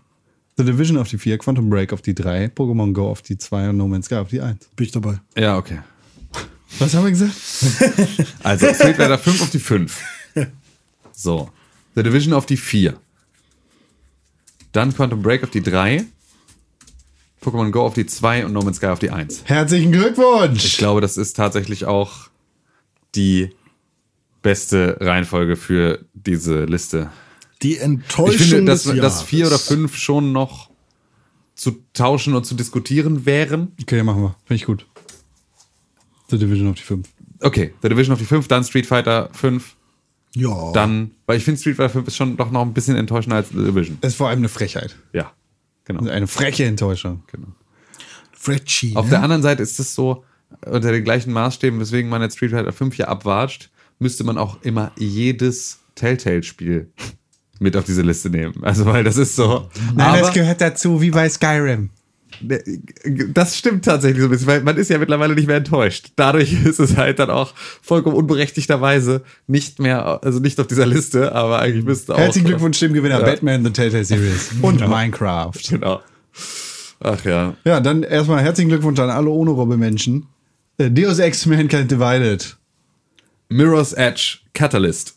The 0.57 0.65
Division 0.65 0.97
auf 0.97 1.07
die 1.07 1.17
4, 1.17 1.37
Quantum 1.37 1.69
Break 1.69 1.93
auf 1.93 2.01
die 2.01 2.13
3, 2.13 2.45
Pokémon 2.47 2.91
Go 2.93 3.07
auf 3.09 3.21
die 3.21 3.37
2 3.37 3.69
und 3.69 3.77
No 3.77 3.87
Man's 3.87 4.07
Sky 4.07 4.15
auf 4.15 4.29
die 4.29 4.41
1. 4.41 4.67
Bin 4.75 4.85
ich 4.85 4.91
dabei. 4.91 5.19
Ja, 5.37 5.57
okay. 5.57 5.79
Was 6.79 6.93
haben 6.93 7.03
wir 7.05 7.11
gesagt? 7.11 7.33
Also 8.43 8.73
Street 8.73 8.95
Fighter 8.97 9.17
5 9.17 9.41
auf 9.41 9.49
die 9.49 9.59
5. 9.59 10.01
So. 11.13 11.49
The 11.95 12.03
Division 12.03 12.33
auf 12.33 12.45
die 12.45 12.57
4. 12.57 12.95
Dann 14.71 14.93
Quantum 14.95 15.21
Break 15.21 15.43
auf 15.43 15.49
die 15.51 15.61
3. 15.61 16.05
Pokémon 17.43 17.71
Go 17.71 17.81
auf 17.85 17.93
die 17.95 18.05
2 18.05 18.45
und 18.45 18.53
No 18.53 18.61
Man's 18.61 18.77
Sky 18.77 18.87
auf 18.87 18.99
die 18.99 19.09
1. 19.09 19.43
Herzlichen 19.45 19.91
Glückwunsch! 19.91 20.63
Ich 20.63 20.77
glaube, 20.77 21.01
das 21.01 21.17
ist 21.17 21.35
tatsächlich 21.35 21.85
auch 21.85 22.29
die 23.15 23.49
beste 24.41 24.97
Reihenfolge 24.99 25.55
für 25.55 26.05
diese 26.13 26.65
Liste. 26.65 27.11
Die 27.61 27.77
Enttäuschung 27.77 28.35
Ich 28.35 28.49
finde, 28.49 28.71
dass, 28.71 28.83
dass. 28.83 29.23
4 29.23 29.47
oder 29.47 29.59
5 29.59 29.95
schon 29.95 30.31
noch 30.31 30.71
zu 31.53 31.83
tauschen 31.93 32.33
und 32.33 32.45
zu 32.45 32.55
diskutieren 32.55 33.25
wären. 33.25 33.73
Okay, 33.81 34.01
machen 34.01 34.23
wir. 34.23 34.35
Finde 34.45 34.55
ich 34.55 34.65
gut. 34.65 34.87
The 36.29 36.39
Division 36.39 36.69
auf 36.69 36.75
die 36.75 36.81
5. 36.81 37.07
Okay, 37.41 37.73
The 37.81 37.89
Division 37.89 38.13
auf 38.13 38.19
die 38.19 38.25
5, 38.25 38.47
dann 38.47 38.63
Street 38.63 38.85
Fighter 38.87 39.29
5, 39.33 39.75
Ja. 40.35 40.71
dann, 40.73 41.11
weil 41.25 41.37
ich 41.37 41.43
finde 41.43 41.59
Street 41.59 41.75
Fighter 41.75 41.89
5 41.89 42.07
ist 42.07 42.15
schon 42.15 42.37
doch 42.37 42.51
noch 42.51 42.61
ein 42.61 42.73
bisschen 42.73 42.95
enttäuschender 42.95 43.35
als 43.37 43.49
The 43.49 43.57
Division. 43.57 43.97
Das 44.01 44.13
ist 44.13 44.17
vor 44.17 44.29
allem 44.29 44.39
eine 44.39 44.49
Frechheit. 44.49 44.95
Ja, 45.13 45.33
genau. 45.85 46.09
Eine 46.09 46.27
freche 46.27 46.65
Enttäuschung. 46.65 47.23
genau. 47.31 47.47
Fretchy. 48.31 48.95
Auf 48.95 49.05
ne? 49.05 49.11
der 49.11 49.23
anderen 49.23 49.43
Seite 49.43 49.61
ist 49.61 49.79
es 49.79 49.93
so, 49.93 50.23
unter 50.65 50.91
den 50.91 51.03
gleichen 51.03 51.33
Maßstäben, 51.33 51.79
weswegen 51.79 52.09
man 52.09 52.21
jetzt 52.21 52.37
Street 52.37 52.51
Fighter 52.51 52.71
5 52.71 52.95
hier 52.95 53.09
abwatscht, 53.09 53.69
müsste 53.99 54.23
man 54.23 54.37
auch 54.37 54.61
immer 54.61 54.91
jedes 54.97 55.79
Telltale-Spiel 55.95 56.91
mit 57.59 57.77
auf 57.77 57.85
diese 57.85 58.01
Liste 58.01 58.29
nehmen. 58.29 58.55
Also, 58.63 58.85
weil 58.85 59.03
das 59.03 59.17
ist 59.17 59.35
so. 59.35 59.69
Nein, 59.95 60.19
das 60.19 60.27
aber, 60.27 60.33
gehört 60.33 60.61
dazu, 60.61 61.01
wie 61.01 61.11
bei 61.11 61.29
Skyrim. 61.29 61.91
das 63.33 63.55
stimmt 63.55 63.85
tatsächlich 63.85 64.21
so 64.21 64.27
ein 64.27 64.31
bisschen, 64.31 64.47
weil 64.47 64.61
man 64.61 64.77
ist 64.77 64.89
ja 64.89 64.97
mittlerweile 64.97 65.35
nicht 65.35 65.47
mehr 65.47 65.57
enttäuscht. 65.57 66.13
Dadurch 66.15 66.53
ist 66.65 66.79
es 66.79 66.97
halt 66.97 67.19
dann 67.19 67.29
auch 67.29 67.53
vollkommen 67.81 68.15
unberechtigterweise 68.15 69.21
nicht 69.45 69.79
mehr, 69.79 70.23
also 70.23 70.39
nicht 70.39 70.59
auf 70.59 70.65
dieser 70.67 70.87
Liste, 70.87 71.33
aber 71.33 71.59
eigentlich 71.59 71.85
müsste 71.85 72.15
auch. 72.15 72.19
Herzlichen 72.19 72.47
Glückwunsch 72.47 72.79
dem 72.79 72.93
Gewinner 72.93 73.19
Ja. 73.19 73.25
Batman 73.25 73.63
The 73.63 73.71
Telltale 73.71 74.05
Series 74.05 74.51
und 74.61 74.79
Minecraft. 74.79 75.51
Genau. 75.69 76.01
Ach 76.99 77.23
ja. 77.25 77.55
Ja, 77.63 77.79
dann 77.79 78.03
erstmal 78.03 78.41
herzlichen 78.41 78.69
Glückwunsch 78.69 78.99
an 78.99 79.09
alle 79.09 79.29
ohne 79.29 79.51
Robbe 79.51 79.77
Menschen. 79.77 80.27
Äh, 80.81 80.89
Deus 80.89 81.19
Ex 81.19 81.45
Mankind 81.45 81.91
Divided. 81.91 82.57
Mirror's 83.49 83.93
Edge 83.93 84.39
Catalyst. 84.53 85.15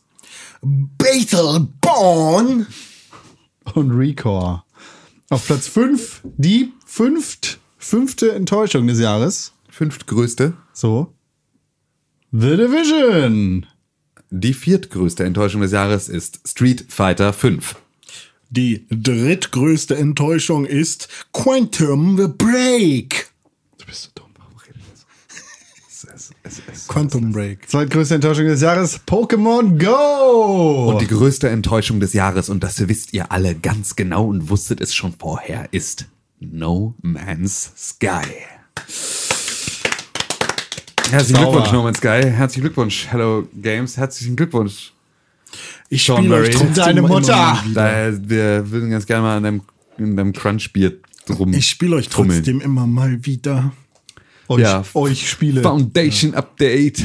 Battleborn. 0.60 2.66
und 3.74 3.90
Recore. 3.92 4.62
Auf 5.30 5.46
Platz 5.46 5.66
5 5.68 6.20
die 6.36 6.72
fünft, 6.84 7.58
fünfte 7.78 8.34
Enttäuschung 8.34 8.86
des 8.86 9.00
Jahres. 9.00 9.52
Fünftgrößte. 9.70 10.52
So. 10.74 11.14
The 12.30 12.56
Division. 12.56 13.66
Die 14.30 14.52
viertgrößte 14.52 15.24
Enttäuschung 15.24 15.62
des 15.62 15.72
Jahres 15.72 16.10
ist 16.10 16.46
Street 16.46 16.84
Fighter 16.88 17.32
5. 17.32 17.76
Die 18.50 18.86
drittgrößte 18.90 19.96
Enttäuschung 19.96 20.66
ist 20.66 21.08
Quantum 21.32 22.16
Break. 22.36 23.30
Du 23.78 23.86
bist 23.86 24.02
so 24.02 24.10
dumm, 24.14 24.30
warum 24.38 24.58
redest 24.58 25.06
du 26.02 26.18
so? 26.18 26.33
Es, 26.46 26.60
Quantum 26.88 27.32
Break. 27.32 27.70
Zweitgrößte 27.70 28.16
Enttäuschung 28.16 28.44
des 28.44 28.60
Jahres. 28.60 29.00
Pokémon 29.06 29.78
Go. 29.82 30.90
Und 30.90 31.00
die 31.00 31.06
größte 31.06 31.48
Enttäuschung 31.48 32.00
des 32.00 32.12
Jahres, 32.12 32.50
und 32.50 32.62
das 32.62 32.86
wisst 32.86 33.14
ihr 33.14 33.32
alle 33.32 33.54
ganz 33.54 33.96
genau 33.96 34.26
und 34.26 34.50
wusstet 34.50 34.82
es 34.82 34.94
schon 34.94 35.14
vorher, 35.18 35.68
ist 35.72 36.06
No 36.40 36.94
Man's 37.00 37.72
Sky. 37.78 38.20
Herzlichen 41.10 41.42
Sauber. 41.42 41.52
Glückwunsch, 41.52 41.72
No 41.72 41.82
Man's 41.82 41.98
Sky. 41.98 42.22
Herzlichen 42.24 42.64
Glückwunsch, 42.64 43.06
Hello 43.08 43.48
Games. 43.62 43.96
Herzlichen 43.96 44.36
Glückwunsch. 44.36 44.92
Ich 45.88 46.04
spiele 46.04 46.34
euch 46.34 46.50
trotzdem 46.50 46.74
Deine 46.74 47.02
Mutter. 47.02 47.64
Da, 47.72 48.12
wir 48.20 48.70
würden 48.70 48.90
ganz 48.90 49.06
gerne 49.06 49.22
mal 49.22 49.36
an 49.38 49.42
deinem, 49.44 49.62
in 49.96 50.14
deinem 50.14 50.34
Crunch-Bier 50.34 50.92
drum. 51.24 51.54
Ich 51.54 51.70
spiele 51.70 51.96
euch 51.96 52.10
trotzdem 52.10 52.60
immer 52.60 52.86
mal 52.86 53.24
wieder. 53.24 53.72
Euch, 54.48 54.62
Ja. 54.62 54.84
euch 54.94 55.28
Spiele. 55.28 55.62
Foundation 55.62 56.34
Update. 56.34 57.04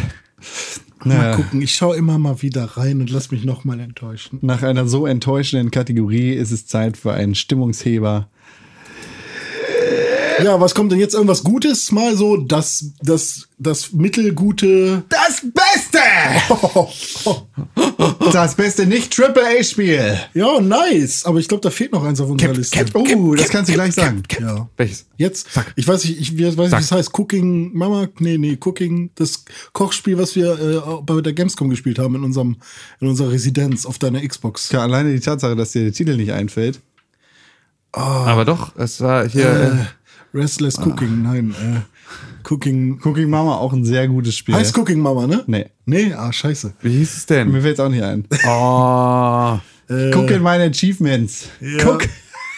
Mal 1.03 1.15
Ja. 1.15 1.35
gucken, 1.37 1.61
ich 1.61 1.73
schaue 1.75 1.95
immer 1.95 2.17
mal 2.17 2.41
wieder 2.41 2.65
rein 2.65 2.99
und 2.99 3.09
lass 3.09 3.31
mich 3.31 3.45
noch 3.45 3.63
mal 3.63 3.79
enttäuschen. 3.79 4.39
Nach 4.41 4.63
einer 4.63 4.87
so 4.87 5.05
enttäuschenden 5.05 5.71
Kategorie 5.71 6.33
ist 6.33 6.51
es 6.51 6.67
Zeit 6.67 6.97
für 6.97 7.13
einen 7.13 7.35
Stimmungsheber. 7.35 8.27
Ja, 10.43 10.59
was 10.61 10.73
kommt 10.73 10.91
denn 10.91 10.99
jetzt? 10.99 11.13
Irgendwas 11.15 11.43
Gutes? 11.43 11.91
Mal 11.91 12.15
so 12.15 12.37
das, 12.37 12.91
das, 13.01 13.49
das 13.57 13.91
mittelgute. 13.91 15.03
Beste! 15.09 15.18
Das 18.31 18.55
Beste 18.55 18.85
nicht 18.85 19.11
Triple 19.11 19.43
A 19.43 19.63
Spiel. 19.63 20.19
Ja, 20.33 20.61
nice. 20.61 21.25
Aber 21.25 21.39
ich 21.39 21.47
glaube, 21.47 21.61
da 21.61 21.69
fehlt 21.69 21.91
noch 21.91 22.03
eins 22.03 22.21
auf 22.21 22.29
unserer 22.29 22.53
Liste. 22.53 22.85
Oh, 22.93 23.33
das 23.33 23.49
kannst 23.49 23.69
du 23.69 23.73
gleich 23.73 23.93
sagen. 23.93 24.23
Ja. 24.39 24.69
Welches? 24.77 25.05
Jetzt, 25.17 25.47
ich 25.75 25.87
weiß 25.87 26.05
nicht, 26.05 26.19
ich 26.19 26.37
weiß 26.37 26.57
nicht, 26.57 26.71
wie 26.71 26.75
es 26.75 26.91
heißt. 26.91 27.17
Cooking 27.17 27.71
Mama, 27.73 28.07
nee, 28.19 28.37
nee, 28.37 28.57
Cooking, 28.63 29.11
das 29.15 29.45
Kochspiel, 29.73 30.17
was 30.17 30.35
wir 30.35 30.59
äh, 30.59 31.01
bei 31.01 31.21
der 31.21 31.33
Gamescom 31.33 31.69
gespielt 31.69 31.99
haben 31.99 32.15
in 32.15 32.23
unserem, 32.23 32.57
in 32.99 33.07
unserer 33.07 33.31
Residenz 33.31 33.85
auf 33.85 33.97
deiner 33.97 34.25
Xbox. 34.25 34.71
Ja, 34.71 34.81
alleine 34.81 35.11
die 35.11 35.19
Tatsache, 35.19 35.55
dass 35.55 35.71
dir 35.71 35.83
der 35.83 35.93
Titel 35.93 36.15
nicht 36.15 36.31
einfällt. 36.31 36.79
Aber 37.91 38.45
doch, 38.45 38.75
es 38.75 39.01
war 39.01 39.27
hier. 39.27 39.45
Äh, 39.45 40.37
Restless 40.37 40.77
Cooking, 40.77 41.23
nein, 41.23 41.55
äh, 41.59 41.81
Cooking. 42.43 42.99
Cooking 42.99 43.29
Mama 43.29 43.57
auch 43.57 43.73
ein 43.73 43.83
sehr 43.85 44.07
gutes 44.07 44.35
Spiel. 44.35 44.55
Heißt 44.55 44.77
Cooking 44.77 44.99
Mama, 44.99 45.27
ne? 45.27 45.43
Nee. 45.47 45.65
Nee, 45.85 46.13
ah, 46.13 46.31
scheiße. 46.31 46.73
wie 46.81 46.89
hieß 46.97 47.17
es 47.17 47.25
denn? 47.25 47.51
Mir 47.51 47.61
fällt 47.61 47.75
es 47.75 47.79
auch 47.79 47.89
nicht 47.89 48.03
ein. 48.03 48.25
Oh. 48.47 49.57
Guck 50.13 50.29
in 50.29 50.43
meine 50.43 50.65
Achievements. 50.65 51.49
Guck. 51.83 52.03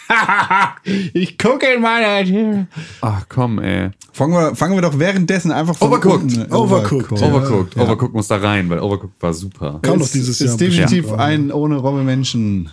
ich 1.14 1.38
gucke 1.38 1.66
in 1.74 1.82
meine 1.82 2.08
Achievements. 2.08 2.70
Ach 3.02 3.26
komm, 3.30 3.60
ey. 3.60 3.92
Fangen 4.12 4.34
wir, 4.34 4.56
fangen 4.56 4.76
wir 4.76 4.82
doch 4.82 5.00
währenddessen 5.00 5.52
einfach 5.52 5.76
von 5.76 5.88
Overcooked. 5.88 6.24
unten- 6.38 6.52
Overcooked. 6.54 7.20
Ja. 7.22 7.28
Overcooked. 7.28 7.78
Overcooked 7.78 8.14
muss 8.14 8.28
da 8.28 8.38
rein, 8.38 8.70
weil 8.70 8.80
Overcooked 8.80 9.22
war 9.22 9.34
super. 9.34 9.80
Kam 9.82 10.00
doch 10.00 10.06
Ist- 10.06 10.16
dieses 10.16 10.42
ist 10.42 10.48
Jahr. 10.50 10.58
definitiv 10.58 11.02
bestimmt. 11.04 11.22
ein 11.22 11.52
ohne 11.54 11.78
Robbe 11.78 12.04
Menschen. 12.04 12.70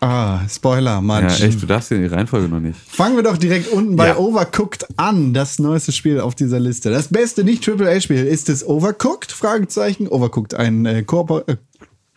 Ah, 0.00 0.46
Spoiler, 0.48 0.92
Ja, 0.92 1.00
Matsch. 1.00 1.40
echt, 1.42 1.60
du 1.60 1.66
darfst 1.66 1.90
die 1.90 2.06
Reihenfolge 2.06 2.48
noch 2.48 2.60
nicht. 2.60 2.78
Fangen 2.78 3.16
wir 3.16 3.24
doch 3.24 3.36
direkt 3.36 3.68
unten 3.72 3.96
bei 3.96 4.08
Ja. 4.08 4.16
Overcooked 4.16 4.86
an, 4.96 5.34
das 5.34 5.58
neueste 5.58 5.90
Spiel 5.90 6.20
auf 6.20 6.36
dieser 6.36 6.60
Liste. 6.60 6.90
Das 6.90 7.08
beste 7.08 7.42
nicht 7.42 7.68
AAA-Spiel 7.68 8.24
ist 8.24 8.48
es 8.48 8.64
Overcooked? 8.64 9.32
Fragezeichen. 9.32 10.06
Overcooked, 10.06 10.54
ein 10.54 10.86
äh, 10.86 11.02
Koop, 11.02 11.48
äh, 11.48 11.56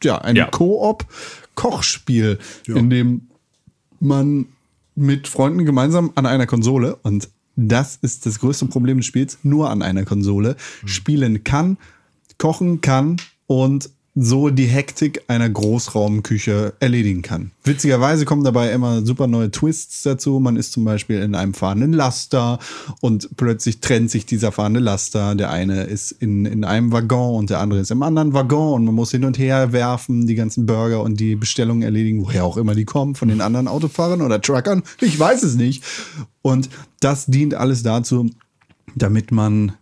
ja, 0.03 0.19
ein 0.19 0.35
Ja. 0.35 0.45
Koop-Kochspiel, 0.45 2.37
in 2.67 2.89
dem 2.91 3.27
man 3.99 4.45
mit 4.95 5.27
Freunden 5.27 5.65
gemeinsam 5.65 6.11
an 6.15 6.25
einer 6.27 6.45
Konsole 6.45 6.97
und 6.97 7.29
das 7.55 7.97
ist 8.01 8.25
das 8.25 8.39
größte 8.39 8.65
Problem 8.67 8.97
des 8.97 9.05
Spiels, 9.07 9.39
nur 9.43 9.69
an 9.69 9.81
einer 9.81 10.03
Konsole 10.05 10.55
spielen 10.85 11.43
kann, 11.43 11.77
kochen 12.37 12.81
kann 12.81 13.17
und 13.47 13.89
so 14.13 14.49
die 14.49 14.65
Hektik 14.65 15.23
einer 15.27 15.49
Großraumküche 15.49 16.73
erledigen 16.79 17.21
kann. 17.21 17.51
Witzigerweise 17.63 18.25
kommen 18.25 18.43
dabei 18.43 18.71
immer 18.73 19.05
super 19.05 19.27
neue 19.27 19.51
Twists 19.51 20.01
dazu. 20.01 20.39
Man 20.41 20.57
ist 20.57 20.73
zum 20.73 20.83
Beispiel 20.83 21.21
in 21.21 21.33
einem 21.33 21.53
fahrenden 21.53 21.93
Laster 21.93 22.59
und 22.99 23.29
plötzlich 23.37 23.79
trennt 23.79 24.11
sich 24.11 24.25
dieser 24.25 24.51
fahrende 24.51 24.81
Laster. 24.81 25.35
Der 25.35 25.49
eine 25.49 25.83
ist 25.83 26.11
in, 26.11 26.45
in 26.45 26.65
einem 26.65 26.91
Waggon 26.91 27.37
und 27.37 27.49
der 27.49 27.59
andere 27.59 27.79
ist 27.79 27.91
im 27.91 28.03
anderen 28.03 28.33
Waggon 28.33 28.73
und 28.73 28.85
man 28.85 28.95
muss 28.95 29.11
hin 29.11 29.23
und 29.23 29.39
her 29.39 29.71
werfen, 29.71 30.27
die 30.27 30.35
ganzen 30.35 30.65
Burger 30.65 31.03
und 31.03 31.19
die 31.19 31.35
Bestellungen 31.35 31.83
erledigen, 31.83 32.21
woher 32.21 32.43
auch 32.43 32.57
immer 32.57 32.75
die 32.75 32.85
kommen, 32.85 33.15
von 33.15 33.29
den 33.29 33.39
anderen 33.39 33.69
Autofahrern 33.69 34.21
oder 34.21 34.41
Truckern. 34.41 34.83
Ich 34.99 35.17
weiß 35.17 35.43
es 35.43 35.55
nicht. 35.55 35.85
Und 36.41 36.69
das 36.99 37.27
dient 37.27 37.53
alles 37.53 37.81
dazu, 37.83 38.29
damit 38.95 39.31
man 39.31 39.73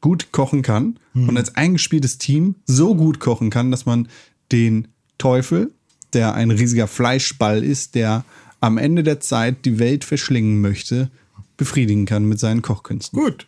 gut 0.00 0.32
kochen 0.32 0.62
kann 0.62 0.98
und 1.14 1.36
als 1.36 1.56
eingespieltes 1.56 2.18
Team 2.18 2.54
so 2.66 2.94
gut 2.94 3.18
kochen 3.18 3.50
kann, 3.50 3.70
dass 3.70 3.86
man 3.86 4.08
den 4.52 4.88
Teufel, 5.18 5.72
der 6.12 6.34
ein 6.34 6.50
riesiger 6.50 6.86
Fleischball 6.86 7.64
ist, 7.64 7.94
der 7.94 8.24
am 8.60 8.78
Ende 8.78 9.02
der 9.02 9.20
Zeit 9.20 9.64
die 9.64 9.78
Welt 9.78 10.04
verschlingen 10.04 10.60
möchte, 10.60 11.10
befriedigen 11.56 12.06
kann 12.06 12.24
mit 12.24 12.38
seinen 12.38 12.62
Kochkünsten. 12.62 13.18
Gut. 13.18 13.46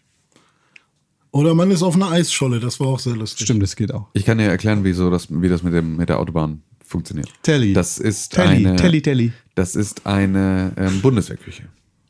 Oder 1.32 1.55
man 1.55 1.70
ist 1.70 1.82
auf 1.82 1.94
einer 1.94 2.11
Eisscholle, 2.11 2.59
das 2.59 2.80
war 2.80 2.88
auch 2.88 2.98
sehr 2.98 3.14
lustig. 3.14 3.44
Stimmt, 3.44 3.62
das 3.62 3.76
geht 3.76 3.94
auch. 3.94 4.09
Ich 4.14 4.24
kann 4.24 4.38
dir 4.38 4.48
erklären, 4.48 4.82
wieso 4.82 5.11
das, 5.11 5.28
wie 5.30 5.48
das 5.48 5.62
mit, 5.62 5.72
dem, 5.72 5.96
mit 5.96 6.09
der 6.09 6.18
Autobahn 6.18 6.62
funktioniert. 6.84 7.28
Telly. 7.42 7.72
Das 7.72 7.98
ist 7.98 8.32
Telly, 8.32 8.66
eine, 8.66 8.76
Telly, 8.76 9.01
Telly. 9.01 9.32
Das 9.55 9.76
ist 9.76 10.07
eine 10.07 10.72
ähm, 10.76 11.01
Bundeswehrküche. 11.01 11.68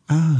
Ah. 0.09 0.37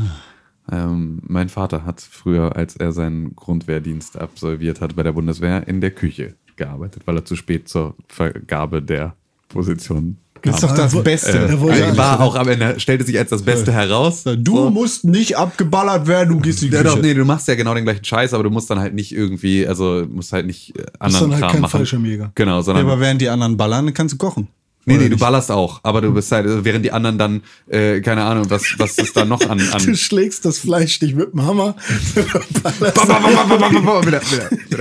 Ähm, 0.73 1.21
mein 1.27 1.49
Vater 1.49 1.85
hat 1.85 2.01
früher, 2.01 2.57
als 2.57 2.77
er 2.77 2.93
seinen 2.93 3.35
Grundwehrdienst 3.37 4.19
absolviert 4.19 4.81
hat 4.81 4.97
bei 4.97 5.03
der 5.03 5.13
Bundeswehr, 5.13 5.67
in 5.69 5.81
der 5.81 5.91
Küche 5.91 6.35
gearbeitet, 6.57 7.03
weil 7.07 7.17
er 7.17 7.25
zu 7.25 7.37
spät 7.37 7.69
zur 7.69 7.95
Vergabe 8.09 8.83
der 8.83 9.15
Position 9.49 10.17
kam. 10.43 10.53
Das 10.53 10.55
ist 10.63 10.63
doch 10.71 10.75
das 10.75 10.95
Äh, 10.95 11.03
Beste. 11.03 11.39
er 11.39 11.79
Er 11.89 11.97
war 11.99 12.21
auch 12.21 12.35
am 12.37 12.49
Ende, 12.49 12.79
stellte 12.81 13.05
sich 13.05 13.19
als 13.19 13.31
das 13.31 13.43
Beste 13.43 13.73
heraus. 13.73 14.23
du 14.25 14.57
So. 14.57 14.71
musst 14.71 15.05
nicht 15.05 15.37
abgeballert 15.37 16.07
werden, 16.07 16.31
du 16.35 16.41
gehst 16.41 16.63
in 16.63 16.71
die 16.71 16.77
Ja, 16.77 16.83
Küche. 16.83 16.95
doch, 16.97 17.03
nee, 17.03 17.13
du 17.15 17.25
machst 17.25 17.49
ja 17.49 17.55
genau 17.57 17.75
den 17.75 17.85
gleichen 17.85 18.05
Scheiß, 18.05 18.33
aber 18.33 18.45
du 18.45 18.51
musst 18.51 18.71
dann 18.71 18.79
halt 18.79 18.95
nicht 18.95 19.13
irgendwie, 19.13 19.67
also 19.67 20.07
musst 20.09 20.33
halt 20.33 20.47
nicht 20.47 20.79
äh, 20.79 20.85
anderen 20.99 21.25
dann 21.25 21.33
halt 21.33 21.41
Kram 21.43 21.53
kein 21.53 21.61
machen. 21.63 21.71
Fallschirmjäger. 21.73 22.33
Genau, 22.35 22.57
Ja, 22.57 22.63
sondern 22.63 22.87
aber 22.87 23.01
während 23.01 23.21
die 23.21 23.29
anderen 23.29 23.57
ballern, 23.57 23.93
kannst 23.93 24.15
du 24.15 24.19
kochen. 24.19 24.49
Nee, 24.87 24.97
nee, 24.97 25.09
du 25.09 25.17
ballerst 25.17 25.51
auch, 25.51 25.81
aber 25.83 26.01
du 26.01 26.13
bist 26.13 26.31
halt, 26.33 26.47
also 26.47 26.65
während 26.65 26.85
die 26.85 26.93
anderen 26.93 27.19
dann, 27.19 27.43
äh, 27.69 28.01
keine 28.01 28.23
Ahnung, 28.25 28.47
was, 28.51 28.63
was 28.79 28.99
ist 28.99 29.17
da 29.17 29.25
noch 29.25 29.41
an, 29.49 29.59
Du 29.71 29.73
an 29.91 29.97
schlägst 29.97 30.45
das 30.45 30.59
Fleisch 30.59 31.01
nicht 31.01 31.15
mit 31.17 31.33
dem 31.33 31.45
Hammer. 31.45 31.75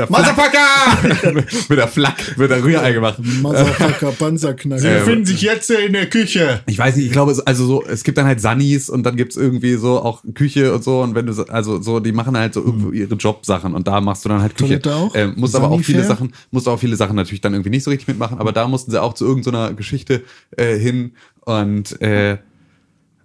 Motherfucker! 0.10 1.34
mit 1.70 1.78
der 1.78 1.88
Flak, 1.88 2.16
mit 2.38 2.50
der 2.50 2.64
Rührei 2.64 2.94
gemacht. 2.94 3.18
Motherfucker, 3.42 4.12
Panzerknacker. 4.12 4.82
Sie 4.82 4.88
Äh, 4.88 5.00
befinden 5.00 5.26
sich 5.26 5.42
jetzt 5.42 5.70
in 5.70 5.94
der 5.94 6.10
Küche. 6.10 6.62
Ich 6.66 6.78
weiß 6.78 6.96
nicht, 6.96 7.06
ich 7.06 7.12
glaube, 7.12 7.32
es, 7.32 7.40
also 7.40 7.66
so, 7.66 7.84
es 7.86 8.04
gibt 8.04 8.18
dann 8.18 8.26
halt 8.26 8.42
Sunnies 8.42 8.90
und 8.90 9.04
dann 9.04 9.16
gibt's 9.16 9.36
irgendwie 9.38 9.76
so 9.76 10.02
auch 10.02 10.24
Küche 10.34 10.74
und 10.74 10.84
so 10.84 11.02
und 11.02 11.16
wenn 11.16 11.26
du, 11.26 11.34
so- 11.34 11.46
also 11.48 11.82
so, 11.82 12.00
die 12.00 12.12
machen 12.12 12.38
halt 12.38 12.54
so 12.54 12.64
irgendwo 12.64 12.92
ihre 12.92 13.16
Jobsachen 13.16 13.74
und 13.74 13.88
da 13.88 14.02
machst 14.02 14.26
du 14.26 14.30
dann 14.30 14.42
halt 14.42 14.56
Küche. 14.58 14.80
Ähm, 15.14 15.34
musst 15.38 15.56
aber 15.56 15.70
auch 15.72 15.82
viele? 15.82 16.04
Sachen, 16.04 16.34
musst 16.52 16.68
auch 16.68 16.80
viele 16.80 16.96
Sachen 16.96 17.16
natürlich 17.16 17.42
dann 17.42 17.54
irgendwie 17.54 17.70
nicht 17.70 17.84
so 17.84 17.92
richtig 17.92 18.08
mitmachen, 18.08 18.40
aber 18.40 18.52
da 18.52 18.68
mussten 18.68 18.92
sie 18.92 19.02
auch 19.02 19.14
zu 19.14 19.26
irgendeiner 19.26 19.74
Geschichte 19.90 20.24
äh, 20.56 20.78
hin 20.78 21.14
und 21.46 22.00
äh, 22.02 22.38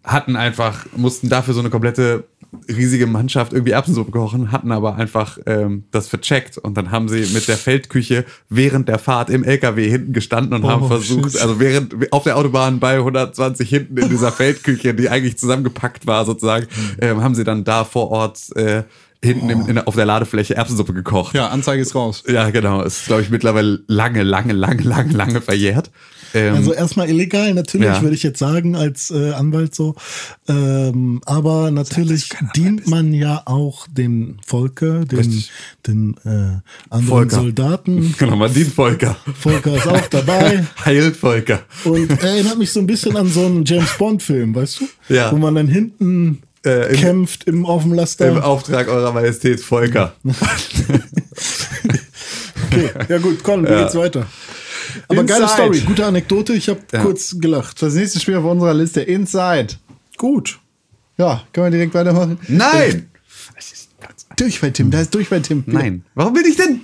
hatten 0.02 0.36
einfach, 0.36 0.86
mussten 0.96 1.28
dafür 1.28 1.54
so 1.54 1.60
eine 1.60 1.70
komplette 1.70 2.24
riesige 2.68 3.06
Mannschaft 3.06 3.52
irgendwie 3.52 3.72
Erbsensuppe 3.72 4.12
kochen, 4.12 4.52
hatten 4.52 4.70
aber 4.70 4.96
einfach 4.96 5.38
ähm, 5.46 5.84
das 5.90 6.08
vercheckt 6.08 6.56
und 6.56 6.76
dann 6.76 6.90
haben 6.90 7.08
sie 7.08 7.34
mit 7.34 7.48
der 7.48 7.56
Feldküche 7.56 8.24
während 8.48 8.88
der 8.88 8.98
Fahrt 8.98 9.28
im 9.28 9.42
LKW 9.42 9.88
hinten 9.88 10.12
gestanden 10.12 10.54
und 10.54 10.70
haben 10.70 10.86
versucht, 10.86 11.32
shit. 11.32 11.40
also 11.40 11.58
während 11.58 12.12
auf 12.12 12.22
der 12.22 12.36
Autobahn 12.36 12.78
bei 12.78 12.96
120 12.98 13.68
hinten 13.68 13.96
in 13.96 14.08
dieser 14.08 14.30
Feldküche, 14.30 14.94
die 14.94 15.08
eigentlich 15.08 15.36
zusammengepackt 15.36 16.06
war 16.06 16.24
sozusagen, 16.24 16.66
ähm, 17.00 17.22
haben 17.22 17.34
sie 17.34 17.44
dann 17.44 17.64
da 17.64 17.84
vor 17.84 18.10
Ort 18.10 18.54
äh, 18.56 18.84
hinten 19.24 19.50
im, 19.50 19.68
in, 19.68 19.78
auf 19.78 19.96
der 19.96 20.04
Ladefläche 20.04 20.54
Erbsensuppe 20.54 20.92
gekocht. 20.92 21.34
Ja, 21.34 21.48
Anzeige 21.48 21.82
ist 21.82 21.94
raus. 21.94 22.22
Ja, 22.28 22.50
genau. 22.50 22.82
Ist, 22.82 23.06
glaube 23.06 23.22
ich, 23.22 23.30
mittlerweile 23.30 23.80
lange, 23.88 24.22
lange, 24.22 24.52
lange, 24.52 24.82
lange, 24.82 25.12
lange 25.12 25.40
verjährt. 25.40 25.90
Ähm, 26.35 26.55
Also 26.57 26.72
erstmal 26.74 27.09
illegal, 27.09 27.55
natürlich, 27.55 27.87
Ja. 27.87 28.03
würde 28.03 28.14
ich 28.16 28.22
jetzt 28.22 28.39
sagen, 28.39 28.74
als 28.76 29.11
äh, 29.11 29.30
Anwalt 29.32 29.74
so. 29.74 29.95
Ähm, 30.49 31.20
aber 31.24 31.70
natürlich 31.70 32.28
dient 32.57 32.89
man 32.89 33.12
ja 33.14 33.43
auch 33.47 33.87
dem 33.87 34.37
Volke, 34.45 35.05
den, 35.07 35.18
Richtig. 35.18 35.51
den 35.87 36.16
äh, 36.24 36.61
anderen 36.91 37.09
Volker. 37.09 37.37
Soldaten. 37.37 38.14
genau, 38.18 38.37
man 38.37 38.53
dient 38.53 38.72
Volker. 38.74 39.16
Volker 39.39 39.76
ist 39.76 39.87
auch 39.87 40.07
dabei. 40.09 40.64
Heilt 40.85 41.16
Volker. 41.16 41.61
Und 41.85 42.11
erinnert 42.22 42.59
mich 42.59 42.72
so 42.72 42.80
ein 42.80 42.87
bisschen 42.87 43.16
an 43.16 43.28
so 43.28 43.47
einen 43.47 43.64
James 43.64 43.97
Bond-Film, 43.97 44.55
weißt 44.55 44.80
du? 44.80 45.14
Ja. 45.14 45.30
Wo 45.32 45.37
man 45.37 45.55
dann 45.55 45.68
hinten 45.68 46.43
Äh, 46.66 46.95
im- 46.95 47.01
kämpft 47.01 47.45
im, 47.45 47.64
auf 47.66 47.82
dem 47.82 47.93
Laster. 47.93 48.26
Im 48.28 48.39
Auftrag 48.39 48.89
eurer 48.89 49.12
Majestät 49.12 49.61
Volker. 49.61 50.14
Okay, 52.66 52.91
ja 53.09 53.18
gut, 53.18 53.43
komm, 53.43 53.64
wie 53.64 53.70
Ja. 53.70 53.82
geht's 53.82 53.95
weiter? 53.95 54.26
Aber 55.09 55.24
geile 55.24 55.42
Inside. 55.45 55.62
Story, 55.62 55.80
gute 55.80 56.07
Anekdote, 56.07 56.53
ich 56.55 56.68
habe 56.68 56.80
Ja. 56.92 57.03
kurz 57.03 57.36
gelacht. 57.40 57.80
Das 57.82 57.95
nächste 57.95 58.20
Spiel 58.20 58.36
auf 58.36 58.45
unserer 58.45 58.74
Liste, 58.74 59.01
Inside. 59.03 59.74
Gut. 60.16 60.59
Ja, 61.16 61.42
können 61.53 61.66
wir 61.66 61.70
direkt 61.70 61.95
weitermachen? 61.95 62.38
Nein! 62.49 63.11
Durchfall, 64.36 64.72
Tim, 64.72 64.90
da 64.90 65.01
ist 65.01 65.14
Durchfall, 65.14 65.42
Tim. 65.42 65.62
Nein. 65.66 66.05
Warum 66.14 66.32
bin 66.32 66.45
ich 66.45 66.57
denn... 66.57 66.80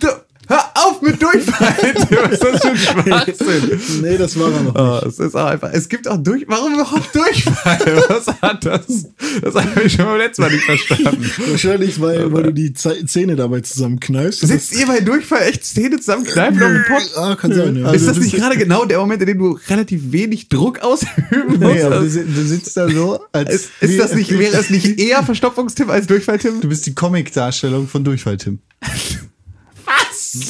Hör 0.51 0.65
auf 0.75 1.01
mit 1.01 1.23
Durchfall! 1.23 1.77
Was 2.11 2.33
ist 2.33 2.43
das 2.45 2.61
für 2.61 2.69
ein 2.71 2.77
Schwachsinn? 2.77 3.81
Nee, 4.03 4.19
das 4.19 4.37
war 4.37 4.51
er 4.53 4.61
noch. 4.63 4.75
Oh, 4.75 5.07
es 5.07 5.21
ist 5.21 5.37
auch 5.37 5.47
einfach, 5.47 5.71
es 5.73 5.89
gibt 5.89 6.09
auch 6.09 6.17
durch, 6.17 6.45
warum 6.49 6.75
überhaupt 6.75 7.15
Durchfall? 7.15 8.05
Was 8.09 8.27
hat 8.43 8.67
das? 8.67 9.07
Das 9.43 9.55
habe 9.55 9.83
ich 9.85 9.93
schon 9.93 10.07
beim 10.07 10.19
letzten 10.19 10.43
Mal 10.43 10.51
nicht 10.51 10.65
verstanden. 10.65 11.31
Wahrscheinlich, 11.51 12.01
weil, 12.01 12.33
weil 12.33 12.43
du 12.43 12.53
die 12.53 12.73
Zähne 12.73 13.37
dabei 13.37 13.61
zusammenkneifst. 13.61 14.41
Sitzt 14.41 14.77
ihr 14.77 14.89
bei 14.89 14.99
Durchfall 15.01 15.43
echt 15.43 15.65
Zähne 15.65 15.99
zusammenkneifen 15.99 16.61
auf 16.61 16.69
dem 16.69 16.85
Pott? 16.89 17.11
Ah, 17.17 17.37
kann 17.37 17.53
sein, 17.55 17.77
ja. 17.77 17.93
ist 17.93 18.09
das 18.09 18.17
du 18.17 18.23
nicht 18.23 18.35
gerade 18.35 18.57
genau 18.57 18.85
der 18.85 18.99
Moment, 18.99 19.23
in 19.23 19.29
dem 19.29 19.39
du 19.39 19.57
relativ 19.69 20.11
wenig 20.11 20.49
Druck 20.49 20.81
ausüben 20.81 21.47
musst? 21.47 21.61
Nee, 21.61 21.83
aber 21.85 22.01
du, 22.01 22.11
si- 22.11 22.25
du 22.25 22.43
sitzt 22.45 22.77
da 22.77 22.89
so, 22.91 23.21
als. 23.31 23.55
ist, 23.55 23.71
ist 23.81 24.01
das 24.01 24.15
nicht, 24.15 24.37
wäre 24.37 24.57
es 24.57 24.69
nicht 24.71 24.99
eher 24.99 25.23
Verstopfungstipp 25.23 25.89
als 25.91 26.09
Durchfalltipp? 26.09 26.61
Du 26.61 26.69
bist 26.69 26.87
die 26.87 26.95
Comic-Darstellung 26.95 27.87
von 27.87 28.03
Durchfall, 28.03 28.37
Tim. 28.37 28.59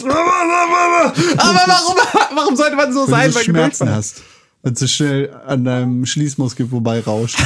Aber 0.05 1.63
warum, 1.67 1.97
warum 2.37 2.57
sollte 2.57 2.77
man 2.77 2.93
so 2.93 3.11
Weil 3.11 3.11
sein 3.11 3.27
du 3.27 3.33
so 3.33 3.39
bei 3.39 3.45
Schmerzen 3.45 3.87
Durchfall? 3.87 3.97
hast. 3.97 4.23
Und 4.63 4.79
so 4.79 4.87
schnell 4.87 5.31
an 5.47 5.65
deinem 5.65 6.05
Schließmuskel 6.05 6.69
vorbei 6.69 7.01
rauscht. 7.01 7.39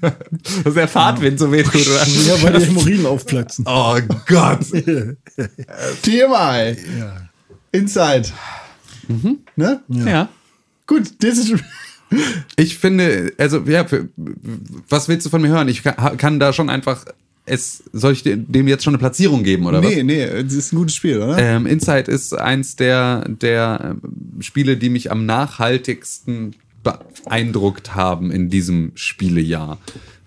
Dass 0.64 0.74
der 0.74 0.88
Fahrtwind 0.88 1.38
so 1.38 1.52
wehtut, 1.52 1.86
oder? 1.86 2.04
Ja, 2.04 2.42
weil 2.42 2.58
die 2.58 2.66
Hämorrhoiden 2.66 3.06
aufplatzen. 3.06 3.64
Oh 3.68 3.96
Gott. 4.26 4.66
TMI. 6.02 6.76
Inside. 7.70 8.28
Ne? 9.54 9.82
Ja. 9.88 10.28
Gut, 10.88 11.12
das 11.22 11.38
ist. 11.38 11.54
Ich 12.56 12.76
finde, 12.76 13.32
also, 13.38 13.60
ja, 13.60 13.84
für, 13.84 14.08
was 14.88 15.08
willst 15.08 15.24
du 15.24 15.30
von 15.30 15.40
mir 15.42 15.48
hören? 15.48 15.68
Ich 15.68 15.82
kann, 15.82 16.16
kann 16.16 16.40
da 16.40 16.52
schon 16.52 16.68
einfach, 16.70 17.04
es, 17.44 17.82
soll 17.92 18.12
ich 18.12 18.22
dem 18.24 18.68
jetzt 18.68 18.84
schon 18.84 18.94
eine 18.94 18.98
Platzierung 18.98 19.42
geben, 19.42 19.66
oder 19.66 19.82
was? 19.82 19.90
Nee, 19.90 20.02
nee, 20.04 20.26
das 20.26 20.52
ist 20.52 20.72
ein 20.72 20.76
gutes 20.76 20.94
Spiel, 20.94 21.18
oder? 21.20 21.38
Ähm, 21.38 21.66
Inside 21.66 22.10
ist 22.10 22.34
eins 22.34 22.76
der, 22.76 23.28
der 23.28 23.96
ähm, 24.02 24.40
Spiele, 24.40 24.76
die 24.76 24.90
mich 24.90 25.10
am 25.10 25.26
nachhaltigsten 25.26 26.54
beeindruckt 26.82 27.94
haben 27.94 28.30
in 28.30 28.48
diesem 28.48 28.92
Spielejahr. 28.94 29.78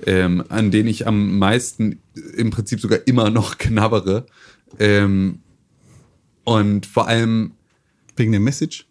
Ähm, 0.06 0.44
an 0.50 0.72
denen 0.72 0.90
ich 0.90 1.08
am 1.08 1.38
meisten 1.40 2.00
im 2.36 2.52
Prinzip 2.52 2.82
sogar 2.82 3.00
immer 3.06 3.30
noch 3.30 3.58
knabbere. 3.58 4.26
Ähm, 4.80 5.40
und 6.44 6.86
vor 6.86 7.08
allem 7.08 7.52
Wegen 8.16 8.32
der 8.32 8.42
Message. 8.42 8.88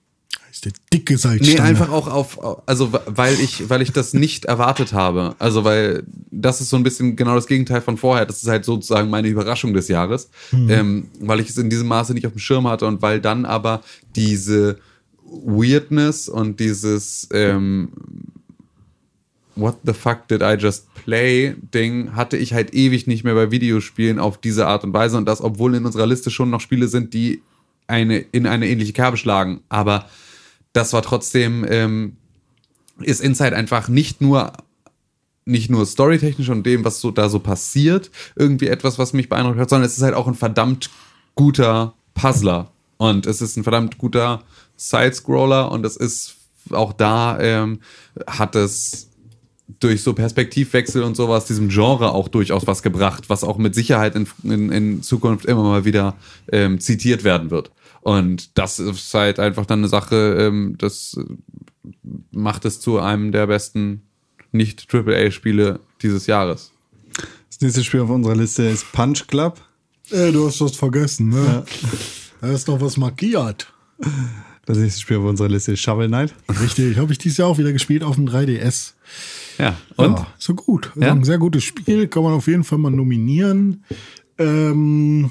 Ist 0.54 0.64
der 0.66 0.72
dicke 0.92 1.18
Salzstange. 1.18 1.56
Nee, 1.56 1.60
einfach 1.60 1.90
auch 1.90 2.06
auf, 2.06 2.38
also 2.66 2.92
weil 3.06 3.40
ich, 3.40 3.68
weil 3.68 3.82
ich 3.82 3.90
das 3.90 4.14
nicht 4.14 4.44
erwartet 4.44 4.92
habe. 4.92 5.34
Also 5.40 5.64
weil 5.64 6.04
das 6.30 6.60
ist 6.60 6.70
so 6.70 6.76
ein 6.76 6.84
bisschen 6.84 7.16
genau 7.16 7.34
das 7.34 7.48
Gegenteil 7.48 7.80
von 7.80 7.96
vorher. 7.96 8.24
Das 8.24 8.40
ist 8.40 8.48
halt 8.48 8.64
sozusagen 8.64 9.10
meine 9.10 9.26
Überraschung 9.26 9.74
des 9.74 9.88
Jahres, 9.88 10.30
ähm, 10.52 11.08
weil 11.18 11.40
ich 11.40 11.48
es 11.48 11.58
in 11.58 11.70
diesem 11.70 11.88
Maße 11.88 12.14
nicht 12.14 12.26
auf 12.26 12.32
dem 12.32 12.38
Schirm 12.38 12.68
hatte 12.68 12.86
und 12.86 13.02
weil 13.02 13.20
dann 13.20 13.44
aber 13.44 13.82
diese 14.14 14.78
Weirdness 15.24 16.28
und 16.28 16.60
dieses 16.60 17.28
ähm, 17.32 17.88
What 19.56 19.78
the 19.84 19.92
fuck 19.92 20.28
did 20.28 20.42
I 20.42 20.54
just 20.58 20.86
play 20.94 21.54
Ding 21.72 22.14
hatte 22.14 22.36
ich 22.36 22.54
halt 22.54 22.74
ewig 22.74 23.08
nicht 23.08 23.24
mehr 23.24 23.34
bei 23.34 23.50
Videospielen 23.50 24.20
auf 24.20 24.38
diese 24.38 24.66
Art 24.66 24.84
und 24.84 24.92
Weise 24.92 25.16
und 25.16 25.26
das, 25.26 25.40
obwohl 25.40 25.74
in 25.74 25.84
unserer 25.84 26.06
Liste 26.06 26.30
schon 26.30 26.50
noch 26.50 26.60
Spiele 26.60 26.86
sind, 26.86 27.12
die 27.12 27.42
eine, 27.86 28.18
in 28.18 28.46
eine 28.46 28.68
ähnliche 28.68 28.92
Kerbe 28.92 29.16
schlagen. 29.16 29.60
Aber 29.68 30.06
das 30.74 30.92
war 30.92 31.00
trotzdem, 31.00 31.64
ähm, 31.66 32.16
ist 33.00 33.22
Inside 33.22 33.56
einfach 33.56 33.88
nicht 33.88 34.20
nur 34.20 34.52
nicht 35.46 35.70
nur 35.70 35.84
storytechnisch 35.84 36.48
und 36.48 36.64
dem, 36.64 36.84
was 36.86 37.00
so 37.00 37.10
da 37.10 37.28
so 37.28 37.38
passiert, 37.38 38.10
irgendwie 38.34 38.68
etwas, 38.68 38.98
was 38.98 39.12
mich 39.12 39.28
beeindruckt 39.28 39.58
hat, 39.58 39.68
sondern 39.68 39.86
es 39.86 39.96
ist 39.96 40.02
halt 40.02 40.14
auch 40.14 40.26
ein 40.26 40.34
verdammt 40.34 40.88
guter 41.34 41.92
Puzzler 42.14 42.70
und 42.96 43.26
es 43.26 43.42
ist 43.42 43.56
ein 43.56 43.62
verdammt 43.62 43.98
guter 43.98 44.42
Sidescroller 44.76 45.70
und 45.70 45.84
es 45.84 45.96
ist 45.96 46.36
auch 46.70 46.94
da 46.94 47.38
ähm, 47.40 47.80
hat 48.26 48.56
es 48.56 49.10
durch 49.80 50.02
so 50.02 50.14
Perspektivwechsel 50.14 51.02
und 51.02 51.14
sowas 51.14 51.44
diesem 51.44 51.68
Genre 51.68 52.12
auch 52.12 52.28
durchaus 52.28 52.66
was 52.66 52.82
gebracht, 52.82 53.24
was 53.28 53.44
auch 53.44 53.58
mit 53.58 53.74
Sicherheit 53.74 54.14
in, 54.14 54.26
in, 54.44 54.72
in 54.72 55.02
Zukunft 55.02 55.44
immer 55.44 55.62
mal 55.62 55.84
wieder 55.84 56.14
ähm, 56.50 56.80
zitiert 56.80 57.24
werden 57.24 57.50
wird. 57.50 57.70
Und 58.04 58.58
das 58.58 58.78
ist 58.78 59.14
halt 59.14 59.40
einfach 59.40 59.64
dann 59.64 59.80
eine 59.80 59.88
Sache, 59.88 60.36
ähm, 60.38 60.76
das 60.76 61.16
äh, 61.18 61.24
macht 62.32 62.66
es 62.66 62.78
zu 62.78 62.98
einem 62.98 63.32
der 63.32 63.46
besten 63.46 64.02
Nicht-AAA-Spiele 64.52 65.80
dieses 66.02 66.26
Jahres. 66.26 66.70
Das 67.48 67.62
nächste 67.62 67.82
Spiel 67.82 68.00
auf 68.00 68.10
unserer 68.10 68.36
Liste 68.36 68.64
ist 68.64 68.92
Punch 68.92 69.26
Club. 69.26 69.58
Ey, 70.10 70.32
du 70.32 70.46
hast 70.46 70.60
was 70.60 70.76
vergessen, 70.76 71.30
ne? 71.30 71.64
Da 72.42 72.48
ist 72.48 72.68
noch 72.68 72.78
was 72.82 72.98
markiert. 72.98 73.72
Das 74.66 74.76
nächste 74.76 75.00
Spiel 75.00 75.16
auf 75.16 75.24
unserer 75.24 75.48
Liste 75.48 75.72
ist 75.72 75.80
Shovel 75.80 76.08
Knight. 76.08 76.34
Richtig, 76.60 76.98
habe 76.98 77.10
ich 77.10 77.16
dieses 77.16 77.38
Jahr 77.38 77.48
auch 77.48 77.56
wieder 77.56 77.72
gespielt 77.72 78.04
auf 78.04 78.16
dem 78.16 78.28
3DS. 78.28 78.92
Ja, 79.58 79.78
und? 79.96 80.18
Ja, 80.18 80.26
so 80.38 80.54
gut. 80.54 80.92
Ja? 80.96 81.10
Ein 81.10 81.24
sehr 81.24 81.38
gutes 81.38 81.64
Spiel, 81.64 82.06
kann 82.08 82.22
man 82.22 82.34
auf 82.34 82.48
jeden 82.48 82.64
Fall 82.64 82.76
mal 82.76 82.90
nominieren. 82.90 83.82
Ähm, 84.36 85.30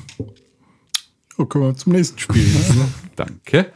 ja, 1.38 1.46
können 1.46 1.66
wir 1.66 1.76
zum 1.76 1.94
nächsten 1.94 2.20
Spiel. 2.20 2.44
ne? 2.44 2.88
Danke. 3.16 3.68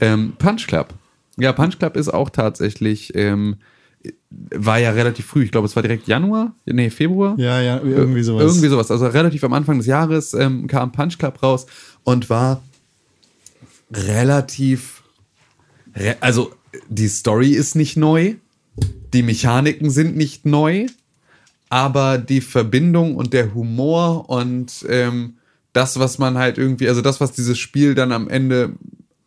Ähm, 0.00 0.34
Punch 0.38 0.66
Club. 0.66 0.94
Ja, 1.36 1.52
Punch 1.52 1.78
Club 1.78 1.96
ist 1.96 2.08
auch 2.08 2.30
tatsächlich 2.30 3.14
ähm, 3.14 3.56
war 4.30 4.78
ja 4.78 4.90
relativ 4.90 5.26
früh. 5.26 5.44
Ich 5.44 5.50
glaube, 5.50 5.66
es 5.66 5.76
war 5.76 5.82
direkt 5.82 6.06
Januar, 6.06 6.54
nee, 6.66 6.90
Februar. 6.90 7.38
Ja, 7.38 7.60
ja, 7.60 7.80
irgendwie 7.80 8.22
sowas. 8.22 8.42
Irgendwie 8.42 8.68
sowas. 8.68 8.90
Also 8.90 9.06
relativ 9.06 9.42
am 9.44 9.52
Anfang 9.52 9.78
des 9.78 9.86
Jahres 9.86 10.34
ähm, 10.34 10.66
kam 10.66 10.92
Punch 10.92 11.18
Club 11.18 11.42
raus 11.42 11.66
und 12.04 12.30
war 12.30 12.62
relativ. 13.90 15.02
Re 15.94 16.16
also 16.20 16.52
die 16.88 17.08
Story 17.08 17.50
ist 17.50 17.74
nicht 17.74 17.96
neu, 17.96 18.34
die 19.12 19.22
Mechaniken 19.22 19.90
sind 19.90 20.16
nicht 20.16 20.44
neu, 20.44 20.86
aber 21.70 22.18
die 22.18 22.40
Verbindung 22.40 23.16
und 23.16 23.32
der 23.32 23.54
Humor 23.54 24.28
und 24.28 24.84
ähm, 24.88 25.37
das, 25.78 26.00
was 26.00 26.18
man 26.18 26.36
halt 26.36 26.58
irgendwie, 26.58 26.88
also 26.88 27.02
das, 27.02 27.20
was 27.20 27.30
dieses 27.30 27.56
Spiel 27.56 27.94
dann 27.94 28.10
am 28.10 28.28
Ende 28.28 28.72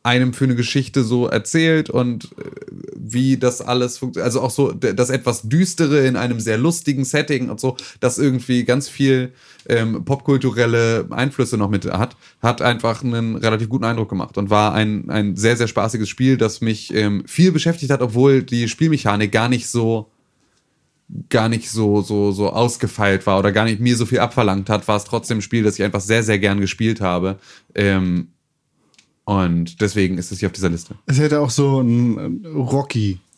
einem 0.04 0.34
für 0.34 0.44
eine 0.44 0.56
Geschichte 0.56 1.06
so 1.06 1.28
erzählt 1.28 1.90
und 1.90 2.26
äh, 2.26 2.52
wie 2.98 3.38
das 3.38 3.62
alles 3.62 4.00
funktioniert. 4.00 4.26
Also 4.26 4.42
auch 4.42 4.52
so 4.52 4.74
das 4.74 5.10
etwas 5.10 5.44
Düstere 5.44 6.06
in 6.06 6.18
einem 6.18 6.42
sehr 6.42 6.58
lustigen 6.58 7.06
Setting 7.06 7.50
und 7.50 7.62
so, 7.62 7.78
das 8.02 8.18
irgendwie 8.18 8.66
ganz 8.66 8.90
viel 8.90 9.32
ähm, 9.70 10.04
popkulturelle 10.04 11.08
Einflüsse 11.12 11.56
noch 11.56 11.70
mit 11.70 11.86
hat, 11.86 12.18
hat 12.42 12.62
einfach 12.62 13.02
einen 13.02 13.38
relativ 13.38 13.70
guten 13.70 13.86
Eindruck 13.86 14.10
gemacht 14.10 14.38
und 14.38 14.50
war 14.50 14.74
ein, 14.74 15.10
ein 15.10 15.38
sehr, 15.38 15.56
sehr 15.56 15.70
spaßiges 15.70 16.10
Spiel, 16.10 16.36
das 16.36 16.60
mich 16.60 16.94
ähm, 16.94 17.24
viel 17.28 17.54
beschäftigt 17.54 17.94
hat, 17.94 18.02
obwohl 18.02 18.44
die 18.44 18.68
Spielmechanik 18.68 19.32
gar 19.32 19.48
nicht 19.48 19.70
so 19.70 20.12
gar 21.30 21.50
nicht 21.50 21.70
so, 21.70 22.02
so, 22.02 22.32
so 22.32 22.50
ausgefeilt 22.52 23.26
war 23.26 23.40
oder 23.40 23.52
gar 23.52 23.66
nicht 23.66 23.80
mir 23.80 23.96
so 23.96 24.06
viel 24.06 24.20
abverlangt 24.20 24.70
hat, 24.70 24.88
war 24.88 24.98
es 24.98 25.04
trotzdem 25.04 25.40
ein 25.40 25.42
Spiel, 25.42 25.64
das 25.64 25.78
ich 25.78 25.84
einfach 25.84 26.02
sehr, 26.02 26.24
sehr 26.24 26.40
gern 26.40 26.62
gespielt 26.62 27.02
habe. 27.02 27.38
Ähm, 27.76 28.30
und 29.26 29.82
deswegen 29.82 30.18
ist 30.18 30.32
es 30.32 30.40
hier 30.40 30.48
auf 30.48 30.54
dieser 30.54 30.70
Liste. 30.70 30.96
Es 31.06 31.20
hätte 31.20 31.42
auch 31.42 31.50
so 31.50 31.82
ein 31.82 32.44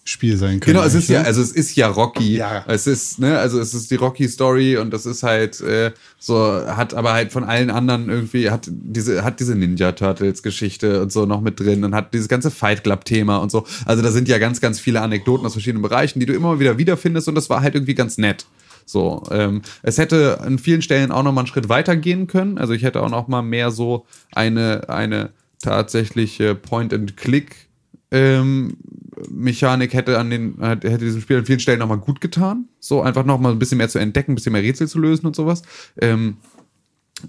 Rocky-Spiel 0.04 0.38
sein 0.38 0.60
können. 0.60 0.76
Genau, 0.76 0.86
es 0.86 0.94
ist 0.94 1.10
ja, 1.10 1.22
ne? 1.22 1.28
also 1.28 1.42
es 1.42 1.52
ist 1.52 1.76
ja 1.76 1.88
Rocky. 1.88 2.38
Ja. 2.38 2.66
Es 2.68 2.88
ist, 2.88 3.20
ne, 3.20 3.40
also 3.40 3.60
es 3.60 3.74
ist 3.74 3.90
die 3.90 3.96
Rocky-Story 3.96 4.78
und 4.78 4.92
das 4.92 5.06
ist 5.06 5.24
halt 5.24 5.62
äh, 5.62 5.92
so, 6.20 6.36
hat 6.36 6.94
aber 6.94 7.14
halt 7.14 7.32
von 7.32 7.44
allen 7.44 7.70
anderen 7.70 8.10
irgendwie, 8.10 8.50
hat 8.50 8.68
diese, 8.70 9.24
hat 9.24 9.40
diese 9.40 9.56
Ninja 9.56 9.94
Turtles-Geschichte 9.94 11.02
und 11.02 11.12
so 11.12 11.26
noch 11.26 11.42
mit 11.42 11.60
drin 11.60 11.84
und 11.84 11.96
hat 11.96 12.14
dieses 12.14 12.28
ganze 12.28 12.52
Fight 12.52 12.84
Club-Thema 12.84 13.38
und 13.38 13.52
so. 13.52 13.66
Also 13.86 14.04
da 14.04 14.12
sind 14.12 14.28
ja 14.28 14.38
ganz, 14.40 14.60
ganz 14.60 14.80
viele 14.80 15.02
Anekdoten 15.02 15.46
aus 15.46 15.54
verschiedenen 15.54 15.82
Bereichen, 15.82 16.20
die 16.20 16.26
du 16.26 16.34
immer 16.34 16.60
wieder 16.60 16.78
wiederfindest 16.78 17.30
und 17.30 17.36
das 17.36 17.50
war 17.50 17.62
halt 17.62 17.76
irgendwie 17.76 17.96
ganz 17.96 18.18
nett. 18.18 18.46
So, 18.86 19.24
ähm, 19.32 19.62
es 19.82 19.98
hätte 19.98 20.42
an 20.42 20.60
vielen 20.60 20.82
Stellen 20.82 21.12
auch 21.14 21.24
noch 21.24 21.32
mal 21.32 21.42
einen 21.42 21.48
Schritt 21.48 21.70
weiter 21.70 21.96
gehen 21.96 22.28
können. 22.28 22.58
Also 22.58 22.74
ich 22.74 22.84
hätte 22.84 23.02
auch 23.02 23.10
noch 23.10 23.30
mal 23.30 23.42
mehr 23.42 23.72
so 23.72 24.06
eine, 24.34 24.90
eine 24.90 25.30
tatsächliche 25.62 26.54
Point-and-Click 26.56 27.70
ähm, 28.14 28.78
Mechanik 29.30 29.94
hätte 29.94 30.20
an 30.20 30.30
den 30.30 30.58
hätte 30.62 30.98
diesem 31.00 31.22
Spiel 31.22 31.38
an 31.38 31.46
vielen 31.46 31.60
Stellen 31.60 31.80
nochmal 31.80 31.98
gut 31.98 32.22
getan. 32.22 32.70
So 32.80 33.02
einfach 33.02 33.26
nochmal 33.26 33.52
ein 33.52 33.60
bisschen 33.60 33.80
mehr 33.80 33.90
zu 33.90 34.00
entdecken, 34.00 34.32
ein 34.32 34.36
bisschen 34.36 34.54
mehr 34.54 34.62
Rätsel 34.62 34.88
zu 34.88 35.00
lösen 35.00 35.26
und 35.26 35.36
sowas. 35.36 35.64
Ähm, 36.00 36.38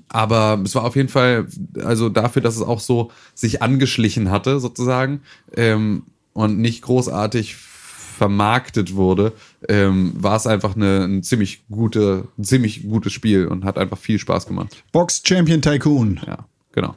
aber 0.09 0.61
es 0.64 0.74
war 0.74 0.85
auf 0.85 0.97
jeden 0.97 1.09
Fall, 1.09 1.47
also 1.82 2.09
dafür, 2.09 2.43
dass 2.43 2.57
es 2.57 2.62
auch 2.62 2.80
so 2.80 3.11
sich 3.35 3.62
angeschlichen 3.62 4.30
hatte, 4.30 4.61
sozusagen, 4.61 5.20
ähm, 5.57 6.05
und 6.32 6.59
nicht 6.59 6.82
großartig 6.82 7.55
vermarktet 7.55 8.95
wurde, 8.95 9.32
ähm, 9.68 10.12
war 10.16 10.37
es 10.37 10.47
einfach 10.47 10.76
eine, 10.76 11.05
ein 11.05 11.22
ziemlich 11.22 11.64
gute, 11.68 12.28
ein 12.39 12.45
ziemlich 12.45 12.89
gutes 12.89 13.12
Spiel 13.12 13.47
und 13.47 13.64
hat 13.64 13.78
einfach 13.78 13.99
viel 13.99 14.18
Spaß 14.18 14.47
gemacht. 14.47 14.85
Box 14.93 15.22
Champion 15.24 15.62
Tycoon. 15.62 16.20
Ja, 16.26 16.47
genau. 16.72 16.97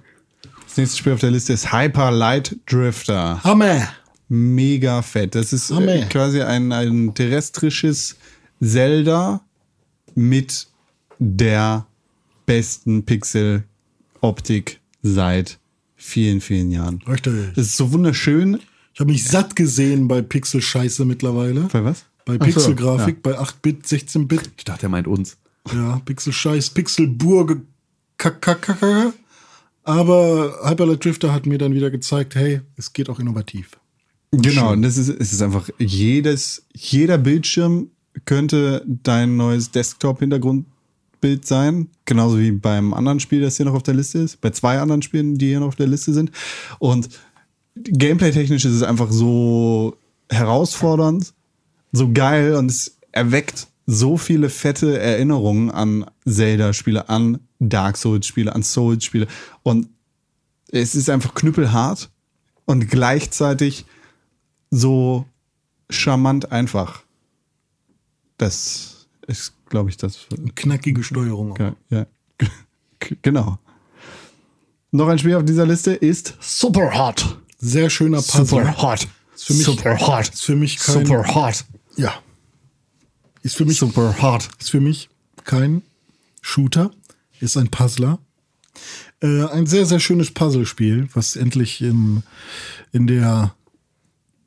Das 0.77 0.83
nächste 0.83 0.97
Spiel 0.99 1.13
auf 1.13 1.19
der 1.21 1.31
Liste 1.31 1.53
ist 1.53 1.73
Hyper 1.73 2.11
Light 2.11 2.55
Drifter. 2.67 3.43
Hammer! 3.43 3.89
Mega 4.29 5.01
fett. 5.01 5.33
Das 5.33 5.51
ist 5.51 5.71
Hammer. 5.71 5.95
äh, 5.95 6.05
quasi 6.05 6.43
ein, 6.43 6.71
ein 6.71 7.15
terrestrisches 7.15 8.15
Zelda 8.61 9.41
mit 10.13 10.67
der 11.17 11.87
besten 12.45 13.03
Pixel-Optik 13.05 14.79
seit 15.01 15.57
vielen, 15.95 16.41
vielen 16.41 16.69
Jahren. 16.69 17.01
Richtig. 17.07 17.33
Es 17.53 17.69
ist 17.69 17.77
so 17.77 17.91
wunderschön. 17.91 18.59
Ich 18.93 18.99
habe 18.99 19.11
mich 19.11 19.25
satt 19.25 19.55
gesehen 19.55 20.07
bei 20.07 20.21
Pixel-Scheiße 20.21 21.05
mittlerweile. 21.05 21.61
Bei 21.73 21.83
was? 21.83 22.05
Bei 22.23 22.37
Ach 22.39 22.45
so, 22.45 22.51
Pixel-Grafik, 22.51 23.23
bei 23.23 23.35
8-Bit, 23.39 23.87
16-Bit. 23.87 24.51
Ich 24.57 24.65
dachte, 24.65 24.85
er 24.85 24.89
meint 24.89 25.07
uns. 25.07 25.37
Ja, 25.73 26.03
Pixel-Scheiß, 26.05 26.69
Pixel-Burge. 26.69 27.61
Kakakaka. 28.19 29.13
Aber 29.87 30.59
Hyperlight 30.65 31.05
Drifter 31.05 31.33
hat 31.33 31.45
mir 31.45 31.57
dann 31.57 31.73
wieder 31.73 31.89
gezeigt, 31.89 32.35
hey, 32.35 32.59
es 32.75 32.91
geht 32.91 33.09
auch 33.09 33.19
innovativ. 33.19 33.71
Genau, 34.31 34.73
und 34.73 34.81
das 34.81 34.97
ist, 34.97 35.07
es 35.07 35.31
ist 35.31 35.41
einfach 35.41 35.69
jedes, 35.77 36.65
jeder 36.75 37.17
Bildschirm 37.17 37.89
könnte 38.25 38.83
dein 38.85 39.37
neues 39.37 39.71
Desktop-Hintergrundbild 39.71 41.47
sein. 41.47 41.87
Genauso 42.03 42.37
wie 42.37 42.51
beim 42.51 42.93
anderen 42.93 43.21
Spiel, 43.21 43.39
das 43.39 43.55
hier 43.55 43.65
noch 43.65 43.75
auf 43.75 43.83
der 43.83 43.93
Liste 43.93 44.19
ist. 44.19 44.41
Bei 44.41 44.49
zwei 44.49 44.77
anderen 44.79 45.03
Spielen, 45.03 45.37
die 45.37 45.47
hier 45.47 45.61
noch 45.61 45.67
auf 45.67 45.77
der 45.77 45.87
Liste 45.87 46.11
sind. 46.11 46.31
Und 46.79 47.07
gameplay-technisch 47.75 48.65
ist 48.65 48.73
es 48.73 48.83
einfach 48.83 49.09
so 49.09 49.95
herausfordernd, 50.29 51.33
so 51.93 52.11
geil 52.11 52.55
und 52.55 52.69
es 52.69 52.97
erweckt 53.13 53.67
so 53.87 54.17
viele 54.17 54.49
fette 54.49 54.99
Erinnerungen 54.99 55.71
an 55.71 56.05
Zelda-Spiele, 56.25 57.09
an 57.09 57.39
Dark 57.59 57.97
Souls-Spiele, 57.97 58.53
an 58.53 58.61
Souls-Spiele. 58.61 59.27
Und 59.63 59.87
es 60.69 60.93
ist 60.93 61.09
einfach 61.09 61.33
knüppelhart 61.33 62.09
und 62.65 62.89
gleichzeitig 62.89 63.85
so 64.69 65.25
charmant 65.89 66.51
einfach. 66.51 67.03
Das 68.37 69.07
ist, 69.25 69.53
glaube 69.69 69.89
ich, 69.89 69.97
das. 69.97 70.27
Knackige 70.55 71.01
Steuerung. 71.01 71.53
auch. 71.53 71.59
Ja, 71.59 71.75
ja. 71.89 72.05
genau. 73.21 73.57
Noch 74.91 75.07
ein 75.07 75.17
Spiel 75.17 75.35
auf 75.35 75.45
dieser 75.45 75.65
Liste 75.65 75.93
ist 75.93 76.35
Super 76.41 76.97
Hot. 76.97 77.39
Sehr 77.57 77.89
schöner 77.89 78.21
Puzzle. 78.21 78.77
Hot. 78.81 79.07
Ist 79.33 79.45
für 79.45 79.53
mich, 79.53 79.63
Super 79.63 79.97
Hot. 79.99 80.29
Ist 80.29 80.43
für 80.43 80.55
mich 80.55 80.77
kein, 80.77 81.05
Super 81.05 81.35
Hot. 81.35 81.65
Ja. 81.95 82.13
Ist 83.43 83.55
für 83.55 83.65
mich 83.65 83.77
Super 83.77 84.21
Hot. 84.21 84.49
Ist 84.59 84.71
für 84.71 84.81
mich 84.81 85.09
kein 85.43 85.81
Shooter, 86.41 86.91
ist 87.39 87.57
ein 87.57 87.69
Puzzler. 87.69 88.19
Äh, 89.21 89.45
ein 89.45 89.65
sehr, 89.65 89.85
sehr 89.85 89.99
schönes 89.99 90.31
Puzzlespiel, 90.31 91.09
was 91.13 91.35
endlich 91.35 91.81
im, 91.81 92.23
in 92.91 93.07
der 93.07 93.55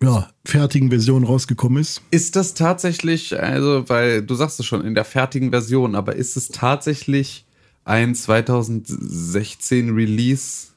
ja, 0.03 0.31
fertigen 0.45 0.91
Version 0.91 1.25
rausgekommen 1.25 1.81
ist. 1.81 2.03
Ist 2.11 2.37
das 2.37 2.55
tatsächlich, 2.55 3.39
also, 3.39 3.89
weil 3.89 4.23
du 4.23 4.35
sagst 4.35 4.61
es 4.61 4.67
schon, 4.67 4.85
in 4.85 4.95
der 4.95 5.05
fertigen 5.05 5.51
Version, 5.51 5.95
aber 5.95 6.17
ist 6.17 6.37
es 6.37 6.49
tatsächlich 6.49 7.45
ein 7.85 8.15
2016 8.15 9.95
Release? 9.95 10.69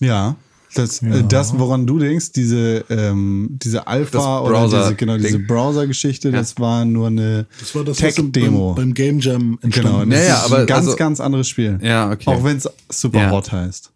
Ja. 0.00 0.36
Das, 0.78 1.02
äh, 1.02 1.24
das, 1.28 1.58
woran 1.58 1.86
du 1.86 1.98
denkst, 1.98 2.32
diese, 2.32 2.84
ähm, 2.90 3.48
diese 3.62 3.86
Alpha 3.86 4.40
oder 4.40 4.64
diese, 4.68 4.94
genau, 4.94 5.16
diese. 5.16 5.38
Browser-Geschichte, 5.38 6.30
das 6.32 6.58
war 6.58 6.84
nur 6.84 7.08
eine 7.08 7.46
Das 7.60 7.74
war 7.74 7.84
das, 7.84 8.02
was 8.02 8.18
im- 8.18 8.32
Tech-Demo. 8.32 8.74
beim, 8.74 8.84
beim 8.86 8.94
Game 8.94 9.18
Jam 9.20 9.58
entstanden 9.62 9.70
Genau, 9.70 10.04
das 10.04 10.18
Ja, 10.20 10.24
ja, 10.26 10.34
ist 10.38 10.44
aber 10.46 10.58
ein 10.58 10.66
ganz, 10.66 10.86
also- 10.86 10.96
ganz 10.96 11.20
anderes 11.20 11.48
Spiel. 11.48 11.78
Ja, 11.82 12.10
okay. 12.10 12.30
Auch 12.30 12.44
wenn 12.44 12.56
es 12.58 12.68
Super 12.90 13.18
Ja. 13.20 13.30
Hot 13.30 13.52
heißt. 13.52 13.90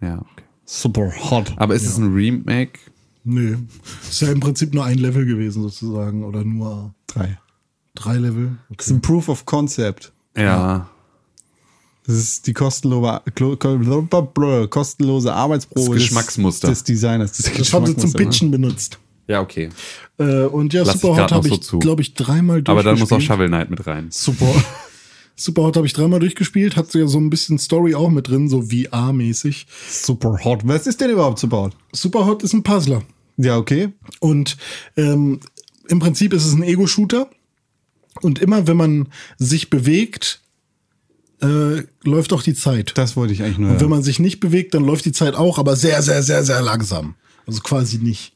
Ja, 0.00 0.18
okay. 0.18 0.44
Super 0.66 1.10
Hot. 1.30 1.52
Aber 1.56 1.74
ist 1.74 1.86
es 1.86 1.96
ein 1.98 2.12
Remake? 2.14 2.78
Nee. 3.24 3.56
Ist 4.08 4.20
ja 4.20 4.30
im 4.32 4.40
Prinzip 4.40 4.74
nur 4.74 4.84
ein 4.84 4.98
Level 4.98 5.24
gewesen, 5.26 5.62
sozusagen. 5.62 6.24
Oder 6.24 6.44
nur 6.44 6.94
Drei. 7.06 7.38
drei 7.94 8.16
Level. 8.16 8.56
Das 8.76 8.86
ist 8.86 8.92
ein 8.92 9.00
Proof 9.00 9.28
of 9.28 9.46
Concept. 9.46 10.12
Ja. 10.36 10.88
Das 12.06 12.16
ist 12.16 12.46
die 12.46 12.52
kostenlose, 12.52 13.22
kostenlose 14.68 15.32
Arbeitsprobe 15.32 15.94
Das 15.94 16.02
Geschmacksmuster. 16.02 16.68
des, 16.68 16.78
des 16.80 16.84
Designers. 16.84 17.32
Das, 17.32 17.52
Das 17.52 17.72
haben 17.72 17.86
sie 17.86 17.96
zum 17.96 18.10
ne? 18.10 18.16
Pitchen 18.16 18.50
benutzt. 18.50 18.98
Ja, 19.26 19.40
okay. 19.40 19.70
Äh, 20.18 20.44
und 20.44 20.74
ja, 20.74 20.82
Lass 20.82 20.96
ich 20.96 21.00
Super 21.00 21.14
grad 21.14 21.30
Hot 21.30 21.32
habe 21.32 21.48
so 21.48 21.54
ich, 21.54 21.62
zu. 21.62 21.78
glaube 21.78 22.02
ich, 22.02 22.12
dreimal 22.14 22.62
Aber 22.66 22.82
dann 22.82 22.98
muss 22.98 23.04
auch 23.10 23.16
durchgespielt. 23.16 23.22
Shovel 23.22 23.48
Knight 23.48 23.70
mit 23.70 23.86
rein. 23.86 24.08
Super. 24.10 24.52
Super 25.36 25.62
Hot 25.62 25.76
habe 25.76 25.86
ich 25.86 25.94
dreimal 25.94 26.20
durchgespielt, 26.20 26.76
hat 26.76 26.92
so 26.92 26.98
ja 26.98 27.06
so 27.08 27.18
ein 27.18 27.30
bisschen 27.30 27.58
Story 27.58 27.94
auch 27.94 28.10
mit 28.10 28.28
drin, 28.28 28.48
so 28.48 28.60
VR-mäßig. 28.60 29.66
Super 29.90 30.38
Hot. 30.44 30.60
Was 30.68 30.86
ist 30.86 31.00
denn 31.00 31.10
überhaupt 31.10 31.38
Super 31.38 31.56
Hot? 31.62 31.72
Super 31.92 32.26
Hot 32.26 32.42
ist 32.42 32.52
ein 32.52 32.62
Puzzler. 32.62 33.02
Ja, 33.36 33.56
okay. 33.56 33.88
Und 34.20 34.56
ähm, 34.96 35.40
im 35.88 35.98
Prinzip 35.98 36.32
ist 36.34 36.44
es 36.44 36.52
ein 36.52 36.62
Ego-Shooter. 36.62 37.28
Und 38.20 38.38
immer 38.38 38.66
wenn 38.68 38.76
man 38.76 39.08
sich 39.38 39.70
bewegt, 39.70 40.40
äh, 41.44 41.84
läuft 42.02 42.32
auch 42.32 42.42
die 42.42 42.54
Zeit. 42.54 42.92
Das 42.96 43.16
wollte 43.16 43.32
ich 43.32 43.42
eigentlich 43.42 43.58
nur 43.58 43.70
Und 43.72 43.80
wenn 43.80 43.90
man 43.90 44.02
sich 44.02 44.18
nicht 44.18 44.40
bewegt, 44.40 44.74
dann 44.74 44.84
läuft 44.84 45.04
die 45.04 45.12
Zeit 45.12 45.34
auch, 45.34 45.58
aber 45.58 45.76
sehr, 45.76 46.02
sehr, 46.02 46.22
sehr, 46.22 46.44
sehr 46.44 46.62
langsam. 46.62 47.14
Also 47.46 47.60
quasi 47.60 47.98
nicht. 47.98 48.32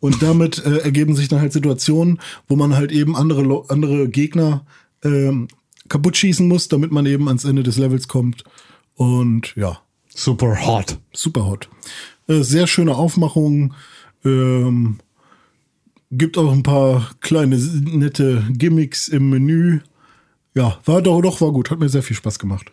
Und 0.00 0.22
damit 0.22 0.64
äh, 0.64 0.78
ergeben 0.78 1.14
sich 1.16 1.28
dann 1.28 1.40
halt 1.40 1.52
Situationen, 1.52 2.20
wo 2.48 2.56
man 2.56 2.74
halt 2.74 2.92
eben 2.92 3.16
andere, 3.16 3.64
andere 3.68 4.08
Gegner 4.08 4.64
ähm, 5.04 5.48
kaputt 5.88 6.16
schießen 6.16 6.46
muss, 6.46 6.68
damit 6.68 6.90
man 6.92 7.06
eben 7.06 7.28
ans 7.28 7.44
Ende 7.44 7.62
des 7.62 7.76
Levels 7.78 8.08
kommt. 8.08 8.44
Und 8.94 9.54
ja, 9.56 9.80
Super 10.14 10.66
Hot. 10.66 10.98
super 11.12 11.46
hot. 11.46 11.68
Äh, 12.28 12.42
sehr 12.42 12.66
schöne 12.66 12.94
Aufmachung. 12.94 13.74
Ähm, 14.24 14.98
Gibt 16.10 16.36
auch 16.36 16.52
ein 16.52 16.62
paar 16.62 17.10
kleine 17.20 17.56
nette 17.56 18.44
Gimmicks 18.50 19.08
im 19.08 19.30
Menü. 19.30 19.80
Ja, 20.54 20.78
war 20.84 21.02
doch, 21.02 21.22
doch, 21.22 21.40
war 21.40 21.52
gut. 21.52 21.70
Hat 21.70 21.78
mir 21.78 21.88
sehr 21.88 22.02
viel 22.02 22.16
Spaß 22.16 22.38
gemacht. 22.38 22.70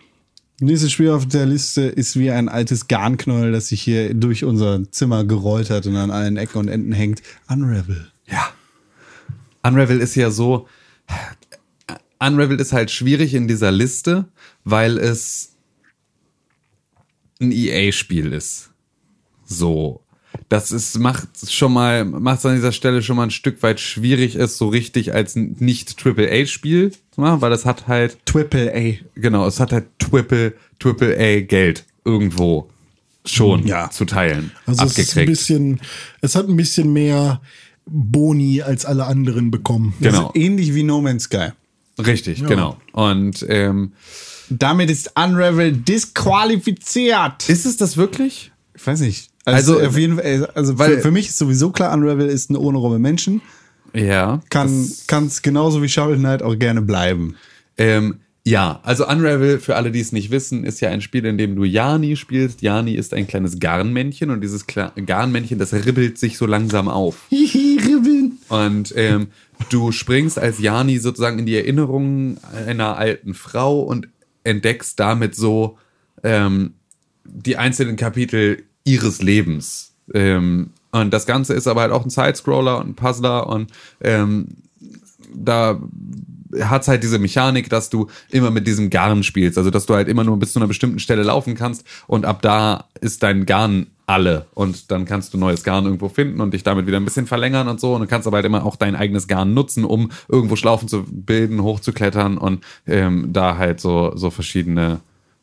Nächstes 0.61 0.91
Spiel 0.91 1.11
auf 1.11 1.25
der 1.25 1.45
Liste 1.45 1.83
ist 1.83 2.19
wie 2.19 2.31
ein 2.31 2.49
altes 2.49 2.89
Garnknäuel, 2.89 3.53
das 3.53 3.69
sich 3.69 3.81
hier 3.81 4.13
durch 4.13 4.43
unser 4.43 4.91
Zimmer 4.91 5.23
gerollt 5.23 5.69
hat 5.69 5.85
und 5.87 5.95
an 5.95 6.11
allen 6.11 6.35
Ecken 6.35 6.57
und 6.57 6.67
Enden 6.67 6.91
hängt. 6.91 7.21
Unravel. 7.47 8.11
Ja. 8.27 8.49
Unravel 9.63 10.01
ist 10.01 10.15
ja 10.15 10.31
so. 10.31 10.67
Unravel 12.19 12.59
ist 12.59 12.73
halt 12.73 12.91
schwierig 12.91 13.33
in 13.33 13.47
dieser 13.47 13.71
Liste, 13.71 14.25
weil 14.65 14.97
es 14.97 15.53
ein 17.39 17.53
EA-Spiel 17.53 18.33
ist. 18.33 18.71
So. 19.45 20.03
Das 20.49 20.71
ist, 20.71 20.99
macht 20.99 21.49
schon 21.49 21.71
mal, 21.71 22.03
macht 22.03 22.39
es 22.39 22.45
an 22.45 22.55
dieser 22.55 22.71
Stelle 22.71 23.01
schon 23.01 23.15
mal 23.15 23.23
ein 23.23 23.31
Stück 23.31 23.63
weit 23.63 23.79
schwierig, 23.79 24.35
es 24.35 24.57
so 24.57 24.67
richtig 24.67 25.13
als 25.13 25.35
nicht 25.35 25.95
AAA-Spiel 26.05 26.91
machen, 27.19 27.41
weil 27.41 27.49
das 27.49 27.65
hat 27.65 27.87
halt, 27.87 28.17
Triple 28.25 28.73
A. 28.73 29.19
genau, 29.19 29.45
es 29.47 29.59
hat 29.59 29.71
halt 29.71 29.85
Triple, 29.99 30.53
Triple 30.79 31.15
A 31.17 31.41
Geld 31.41 31.85
irgendwo 32.05 32.69
schon 33.25 33.67
Ja. 33.67 33.89
zu 33.91 34.05
teilen. 34.05 34.51
Also 34.65 34.85
es 34.85 34.91
ist 34.91 34.97
ein 34.97 35.03
abgekriegt. 35.03 35.29
bisschen, 35.29 35.81
es 36.21 36.35
hat 36.35 36.47
ein 36.47 36.55
bisschen 36.55 36.91
mehr 36.93 37.41
Boni 37.85 38.61
als 38.61 38.85
alle 38.85 39.05
anderen 39.05 39.51
bekommen. 39.51 39.93
Genau. 39.99 40.27
Das 40.27 40.35
ist 40.35 40.41
ähnlich 40.41 40.73
wie 40.73 40.83
No 40.83 41.01
Man's 41.01 41.23
Sky. 41.23 41.49
Richtig, 41.99 42.45
genau. 42.45 42.77
Und 42.93 43.45
ähm, 43.49 43.91
Damit 44.49 44.89
ist 44.89 45.11
Unravel 45.15 45.73
disqualifiziert. 45.73 47.49
ist 47.49 47.65
es 47.65 47.77
das 47.77 47.97
wirklich? 47.97 48.51
Ich 48.75 48.85
weiß 48.87 49.01
nicht. 49.01 49.29
Also, 49.45 49.73
Also, 49.77 49.87
auf 49.87 49.97
jeden 49.97 50.15
Fall, 50.17 50.45
also 50.53 50.77
weil- 50.79 50.95
für, 50.97 51.01
für 51.03 51.11
mich 51.11 51.27
ist 51.29 51.37
sowieso 51.37 51.71
klar, 51.71 51.93
Unravel 51.93 52.27
ist 52.27 52.49
ein 52.51 52.55
ohne 52.55 52.77
Romme 52.77 52.99
Menschen. 52.99 53.41
Ja. 53.93 54.41
Kann 54.49 54.67
es 54.67 55.41
genauso 55.41 55.81
wie 55.81 55.89
Shovel 55.89 56.17
Knight 56.17 56.43
auch 56.43 56.57
gerne 56.57 56.81
bleiben. 56.81 57.35
Ähm, 57.77 58.19
ja, 58.45 58.79
also 58.83 59.07
Unravel, 59.07 59.59
für 59.59 59.75
alle, 59.75 59.91
die 59.91 59.99
es 59.99 60.11
nicht 60.11 60.31
wissen, 60.31 60.63
ist 60.63 60.79
ja 60.79 60.89
ein 60.89 61.01
Spiel, 61.01 61.25
in 61.25 61.37
dem 61.37 61.55
du 61.55 61.65
Jani 61.65 62.15
spielst. 62.15 62.61
Jani 62.61 62.93
ist 62.93 63.13
ein 63.13 63.27
kleines 63.27 63.59
Garnmännchen 63.59 64.31
und 64.31 64.41
dieses 64.41 64.65
Kle 64.65 64.91
Garnmännchen, 65.05 65.59
das 65.59 65.73
ribbelt 65.73 66.17
sich 66.17 66.37
so 66.37 66.45
langsam 66.45 66.87
auf. 66.87 67.27
Ribbeln. 67.31 68.39
Und 68.47 68.93
ähm, 68.95 69.27
du 69.69 69.91
springst 69.91 70.39
als 70.39 70.59
Jani 70.59 70.97
sozusagen 70.97 71.39
in 71.39 71.45
die 71.45 71.55
Erinnerungen 71.55 72.39
einer 72.65 72.97
alten 72.97 73.33
Frau 73.33 73.81
und 73.81 74.07
entdeckst 74.43 74.99
damit 74.99 75.35
so 75.35 75.77
ähm, 76.23 76.73
die 77.25 77.57
einzelnen 77.57 77.97
Kapitel 77.97 78.63
ihres 78.83 79.21
Lebens. 79.21 79.93
Ähm, 80.13 80.71
und 80.91 81.13
das 81.13 81.25
Ganze 81.25 81.53
ist 81.53 81.67
aber 81.67 81.81
halt 81.81 81.91
auch 81.91 82.03
ein 82.03 82.09
Sidescroller 82.09 82.79
und 82.79 82.89
ein 82.89 82.95
Puzzler 82.95 83.47
und 83.47 83.71
ähm, 84.01 84.47
da 85.33 85.79
hat's 86.61 86.87
halt 86.87 87.03
diese 87.03 87.19
Mechanik, 87.19 87.69
dass 87.69 87.89
du 87.89 88.07
immer 88.31 88.49
mit 88.51 88.65
diesem 88.65 88.89
Garn 88.89 89.23
spielst, 89.23 89.57
also 89.57 89.69
dass 89.69 89.85
du 89.85 89.93
halt 89.93 90.07
immer 90.07 90.23
nur 90.23 90.39
bis 90.39 90.53
zu 90.53 90.59
einer 90.59 90.67
bestimmten 90.67 90.99
Stelle 90.99 91.23
laufen 91.23 91.55
kannst 91.55 91.85
und 92.07 92.25
ab 92.25 92.41
da 92.41 92.85
ist 93.01 93.23
dein 93.23 93.45
Garn 93.45 93.87
alle. 94.09 94.47
Und 94.55 94.89
dann 94.89 95.05
kannst 95.05 95.33
du 95.33 95.37
neues 95.37 95.63
Garn 95.63 95.85
irgendwo 95.85 96.09
finden 96.09 96.41
und 96.41 96.53
dich 96.55 96.63
damit 96.63 96.87
wieder 96.87 96.97
ein 96.97 97.05
bisschen 97.05 97.27
verlängern 97.27 97.67
und 97.67 97.79
so. 97.79 97.93
Und 97.93 98.01
du 98.01 98.07
kannst 98.07 98.25
aber 98.27 98.37
halt 98.37 98.45
immer 98.45 98.65
auch 98.65 98.75
dein 98.75 98.95
eigenes 98.95 99.27
Garn 99.27 99.53
nutzen, 99.53 99.85
um 99.85 100.09
irgendwo 100.27 100.55
Schlaufen 100.55 100.87
zu 100.87 101.03
bilden, 101.03 101.61
hochzuklettern 101.61 102.39
und 102.39 102.63
ähm, 102.87 103.31
da 103.31 103.57
halt 103.57 103.79
so 103.79 104.13
so 104.15 104.31
verschiedene 104.31 104.99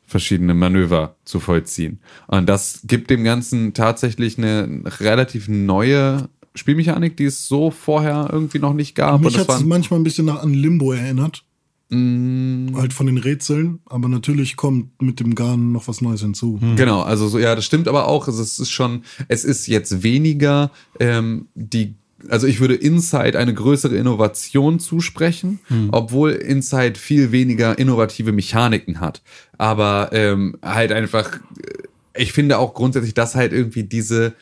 verschiedene 0.06 0.54
Manöver 0.54 1.16
zu 1.24 1.40
vollziehen. 1.40 2.00
Und 2.28 2.48
das 2.48 2.80
gibt 2.84 3.10
dem 3.10 3.24
Ganzen 3.24 3.74
tatsächlich 3.74 4.38
eine 4.38 4.82
relativ 5.00 5.48
neue 5.48 6.28
Spielmechanik, 6.54 7.16
die 7.16 7.24
es 7.24 7.46
so 7.48 7.70
vorher 7.70 8.30
irgendwie 8.32 8.58
noch 8.58 8.72
nicht 8.72 8.94
gab. 8.94 9.20
Mich 9.20 9.38
hat 9.38 9.48
es 9.48 9.64
manchmal 9.64 10.00
ein 10.00 10.04
bisschen 10.04 10.26
nach 10.26 10.42
an 10.42 10.54
Limbo 10.54 10.92
erinnert. 10.92 11.44
Mm. 11.88 12.74
Halt 12.74 12.92
von 12.92 13.06
den 13.06 13.18
Rätseln, 13.18 13.78
aber 13.86 14.08
natürlich 14.08 14.56
kommt 14.56 15.00
mit 15.00 15.20
dem 15.20 15.36
Garn 15.36 15.70
noch 15.70 15.86
was 15.86 16.00
Neues 16.00 16.20
hinzu. 16.20 16.58
Genau, 16.74 17.02
also 17.02 17.28
so, 17.28 17.38
ja, 17.38 17.54
das 17.54 17.64
stimmt 17.64 17.86
aber 17.86 18.08
auch. 18.08 18.26
Es 18.26 18.38
ist 18.40 18.70
schon, 18.70 19.02
es 19.28 19.44
ist 19.44 19.68
jetzt 19.68 20.02
weniger 20.02 20.72
ähm, 20.98 21.46
die, 21.54 21.94
also 22.28 22.46
ich 22.46 22.60
würde 22.60 22.74
Inside 22.74 23.38
eine 23.38 23.54
größere 23.54 23.96
Innovation 23.96 24.78
zusprechen, 24.80 25.60
obwohl 25.92 26.32
Inside 26.32 26.98
viel 26.98 27.32
weniger 27.32 27.78
innovative 27.78 28.32
Mechaniken 28.32 29.00
hat. 29.00 29.22
Aber 29.58 30.10
ähm, 30.12 30.56
halt 30.62 30.92
einfach, 30.92 31.34
äh, 31.34 32.20
ich 32.20 32.32
finde 32.32 32.58
auch 32.58 32.74
grundsätzlich, 32.74 33.14
dass 33.14 33.34
halt 33.34 33.52
irgendwie 33.52 33.84
diese, 33.84 34.34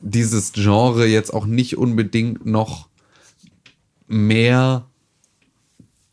dieses 0.00 0.52
Genre 0.52 1.06
jetzt 1.06 1.34
auch 1.34 1.46
nicht 1.46 1.76
unbedingt 1.76 2.46
noch 2.46 2.88
mehr 4.06 4.89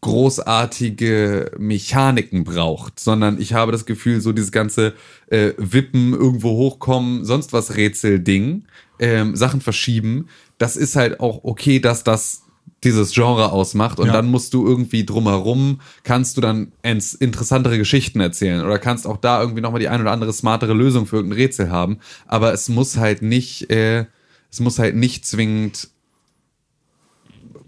großartige 0.08 1.52
Mechaniken 1.58 2.44
braucht, 2.44 3.00
sondern 3.00 3.40
ich 3.40 3.54
habe 3.54 3.72
das 3.72 3.86
Gefühl, 3.86 4.22
so 4.22 4.32
dieses 4.32 4.52
ganze 4.52 4.94
äh, 5.30 5.52
Wippen, 5.58 6.14
irgendwo 6.14 6.52
hochkommen, 6.52 7.26
sonst 7.26 7.54
was 7.54 7.76
Rätsel-Ding, 7.76 8.64
ähm, 9.00 9.36
Sachen 9.36 9.62
verschieben, 9.62 10.28
das 10.58 10.76
ist 10.76 10.96
halt 10.96 11.20
auch 11.20 11.44
okay, 11.44 11.80
dass 11.80 12.04
das 12.04 12.44
dieses 12.84 13.12
Genre 13.14 13.52
ausmacht 13.52 14.00
und 14.00 14.08
Ja. 14.08 14.14
dann 14.14 14.28
musst 14.28 14.54
du 14.54 14.66
irgendwie 14.66 15.06
drumherum, 15.06 15.82
kannst 16.04 16.38
du 16.38 16.42
dann 16.42 16.72
interessantere 16.84 17.78
Geschichten 17.78 18.20
erzählen 18.20 18.64
oder 18.64 18.78
kannst 18.78 19.08
auch 19.08 19.18
da 19.18 19.42
irgendwie 19.42 19.62
nochmal 19.62 19.80
die 19.80 19.88
ein 19.90 20.02
oder 20.02 20.12
andere 20.12 20.32
smartere 20.34 20.74
Lösung 20.74 21.06
für 21.08 21.18
irgendein 21.18 21.40
Rätsel 21.40 21.70
haben, 21.72 21.98
aber 22.28 22.54
es 22.54 22.70
muss 22.70 22.98
halt 22.98 23.22
nicht, 23.22 23.70
äh, 23.72 24.06
es 24.52 24.60
muss 24.60 24.80
halt 24.80 24.96
nicht 24.96 25.26
zwingend 25.26 25.90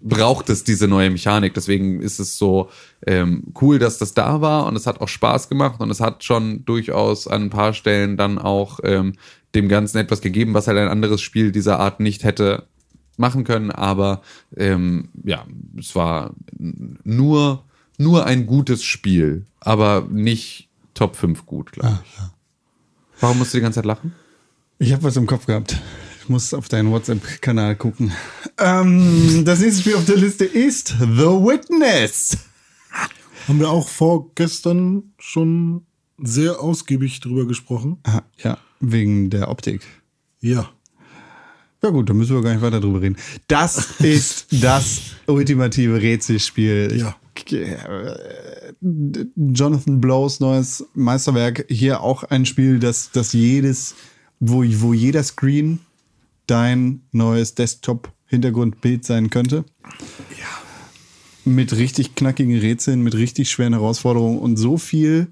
braucht 0.02 0.50
es 0.50 0.64
diese 0.64 0.88
neue 0.88 1.10
Mechanik. 1.10 1.54
Deswegen 1.54 2.02
ist 2.02 2.20
es 2.20 2.38
so 2.38 2.70
ähm, 3.06 3.43
cool, 3.62 3.80
dass 3.80 3.97
das 3.97 4.14
da 4.14 4.41
war 4.41 4.66
und 4.66 4.76
es 4.76 4.88
hat 4.88 5.02
auch 5.02 5.08
Spaß 5.08 5.50
gemacht 5.50 5.80
und 5.80 5.89
es 5.89 6.00
hat 6.00 6.24
schon 6.24 6.66
durchaus 6.66 7.28
an 7.28 7.43
ein 7.43 7.50
paar 7.50 7.74
Stellen 7.74 8.18
dann 8.18 8.38
auch 8.38 8.80
ähm, 8.84 9.14
dem 9.56 9.68
Ganzen 9.68 9.97
etwas 9.97 10.22
gegeben, 10.22 10.54
was 10.54 10.68
halt 10.68 10.78
ein 10.78 10.88
anderes 10.88 11.22
Spiel 11.22 11.52
dieser 11.52 11.80
Art 11.80 12.00
nicht 12.00 12.24
hätte 12.24 12.68
machen 13.18 13.43
können. 13.43 13.72
Aber 13.72 14.22
ähm, 14.56 15.10
ja, 15.24 15.45
es 15.78 15.95
war 15.95 16.34
nur, 17.04 17.66
nur 17.97 18.26
ein 18.26 18.45
gutes 18.45 18.84
Spiel, 18.84 19.45
aber 19.60 20.08
nicht 20.10 20.70
Top 20.93 21.16
5 21.16 21.45
gut, 21.45 21.72
glaube 21.72 22.00
ich. 22.04 22.20
Warum 23.22 23.38
musst 23.38 23.54
du 23.54 23.58
die 23.58 23.62
ganze 23.62 23.78
Zeit 23.78 23.86
lachen? 23.86 24.14
Ich 24.80 24.93
habe 24.93 25.04
was 25.04 25.18
im 25.18 25.28
Kopf 25.28 25.45
gehabt. 25.45 25.78
Ich 26.30 26.32
muss 26.32 26.54
auf 26.54 26.70
deinen 26.70 26.92
WhatsApp-Kanal 26.92 27.76
gucken. 27.76 28.12
Ähm, 28.60 29.42
das 29.46 29.62
nächste 29.62 29.82
Spiel 29.82 29.96
auf 29.96 30.06
der 30.06 30.18
Liste 30.18 30.46
ist 30.46 30.90
The 31.00 31.26
Witness. 31.26 32.38
Haben 33.48 33.60
wir 33.60 33.72
auch 33.72 33.90
vorgestern 33.90 35.12
schon 35.18 35.88
sehr 36.20 36.60
ausgiebig 36.60 37.20
drüber 37.20 37.48
gesprochen. 37.48 37.98
Ah, 38.04 38.22
ja, 38.38 38.60
wegen 38.80 39.32
der 39.32 39.50
Optik. 39.50 39.82
Ja. 40.40 40.70
Ja 41.82 41.90
gut, 41.90 42.08
da 42.12 42.14
müssen 42.14 42.36
wir 42.36 42.44
gar 42.44 42.54
nicht 42.54 42.62
weiter 42.62 42.80
drüber 42.80 43.02
reden. 43.02 43.18
Das 43.48 43.90
ist 44.00 44.50
das 44.52 45.02
ultimative 45.26 46.00
Rätselspiel. 46.00 46.96
Ja. 46.96 47.16
Äh, 47.58 48.76
Jonathan 49.36 50.00
Blows 50.00 50.40
neues 50.40 50.86
Meisterwerk. 50.94 51.66
Hier 51.70 52.02
auch 52.02 52.22
ein 52.22 52.46
Spiel, 52.46 52.78
das, 52.78 53.10
das 53.10 53.34
jedes, 53.34 53.96
wo, 54.40 54.64
wo 54.64 54.94
jeder 54.94 55.24
Screen 55.24 55.80
dein 56.50 57.02
neues 57.12 57.56
Desktop-Hintergrundbild 57.56 59.06
sein 59.06 59.30
könnte. 59.30 59.66
Ja. 60.39 60.47
Mit 61.45 61.76
richtig 61.76 62.16
knackigen 62.16 62.58
Rätseln, 62.58 63.02
mit 63.02 63.16
richtig 63.16 63.50
schweren 63.50 63.74
Herausforderungen 63.74 64.39
und 64.39 64.58
so 64.58 64.78
viel 64.78 65.28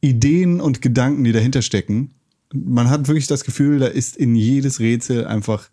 Ideen 0.00 0.60
und 0.60 0.82
Gedanken, 0.82 1.24
die 1.24 1.32
dahinter 1.32 1.62
stecken. 1.62 2.12
Man 2.52 2.88
hat 2.88 3.08
wirklich 3.08 3.26
das 3.26 3.44
Gefühl, 3.44 3.78
da 3.78 3.86
ist 3.86 4.16
in 4.16 4.34
jedes 4.34 4.80
Rätsel 4.80 5.26
einfach 5.26 5.68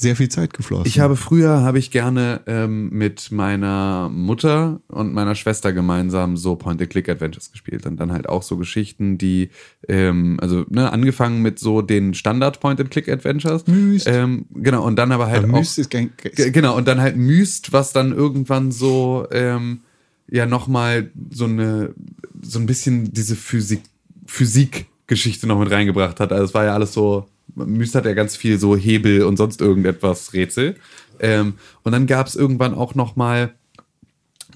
sehr 0.00 0.14
viel 0.14 0.28
Zeit 0.28 0.54
geflossen. 0.54 0.86
Ich 0.86 1.00
habe 1.00 1.16
früher, 1.16 1.62
habe 1.62 1.80
ich 1.80 1.90
gerne 1.90 2.42
ähm, 2.46 2.88
mit 2.90 3.32
meiner 3.32 4.08
Mutter 4.08 4.80
und 4.86 5.12
meiner 5.12 5.34
Schwester 5.34 5.72
gemeinsam 5.72 6.36
so 6.36 6.54
Point-and-Click-Adventures 6.54 7.50
gespielt 7.50 7.84
und 7.84 7.96
dann 7.98 8.12
halt 8.12 8.28
auch 8.28 8.44
so 8.44 8.56
Geschichten, 8.58 9.18
die, 9.18 9.50
ähm, 9.88 10.38
also 10.40 10.64
ne, 10.68 10.92
angefangen 10.92 11.42
mit 11.42 11.58
so 11.58 11.82
den 11.82 12.14
Standard-Point-and-Click-Adventures. 12.14 13.66
Myst. 13.66 14.06
Ähm, 14.08 14.46
genau, 14.54 14.86
und 14.86 14.94
dann 14.94 15.10
aber 15.10 15.26
halt 15.26 15.42
Aber 15.42 15.54
auch... 15.54 15.58
Myst 15.58 15.80
ist 15.80 15.90
kein- 15.90 16.12
Genau, 16.36 16.76
und 16.76 16.86
dann 16.86 17.00
halt 17.00 17.16
Myst, 17.16 17.72
was 17.72 17.92
dann 17.92 18.12
irgendwann 18.12 18.70
so, 18.70 19.26
ähm, 19.32 19.80
ja, 20.30 20.46
nochmal 20.46 21.10
so 21.30 21.46
eine, 21.46 21.92
so 22.40 22.60
ein 22.60 22.66
bisschen 22.66 23.12
diese 23.12 23.34
Physik, 23.34 23.82
Physik-Geschichte 24.26 25.48
noch 25.48 25.58
mit 25.58 25.72
reingebracht 25.72 26.20
hat. 26.20 26.30
Also 26.30 26.44
es 26.44 26.54
war 26.54 26.64
ja 26.64 26.74
alles 26.74 26.92
so, 26.92 27.26
Myst 27.54 27.94
hat 27.94 28.04
ja 28.04 28.14
ganz 28.14 28.36
viel 28.36 28.58
so 28.58 28.76
Hebel 28.76 29.22
und 29.24 29.36
sonst 29.36 29.60
irgendetwas 29.60 30.32
Rätsel. 30.32 30.76
Ähm, 31.20 31.54
und 31.82 31.92
dann 31.92 32.06
gab 32.06 32.26
es 32.26 32.36
irgendwann 32.36 32.74
auch 32.74 32.94
nochmal 32.94 33.54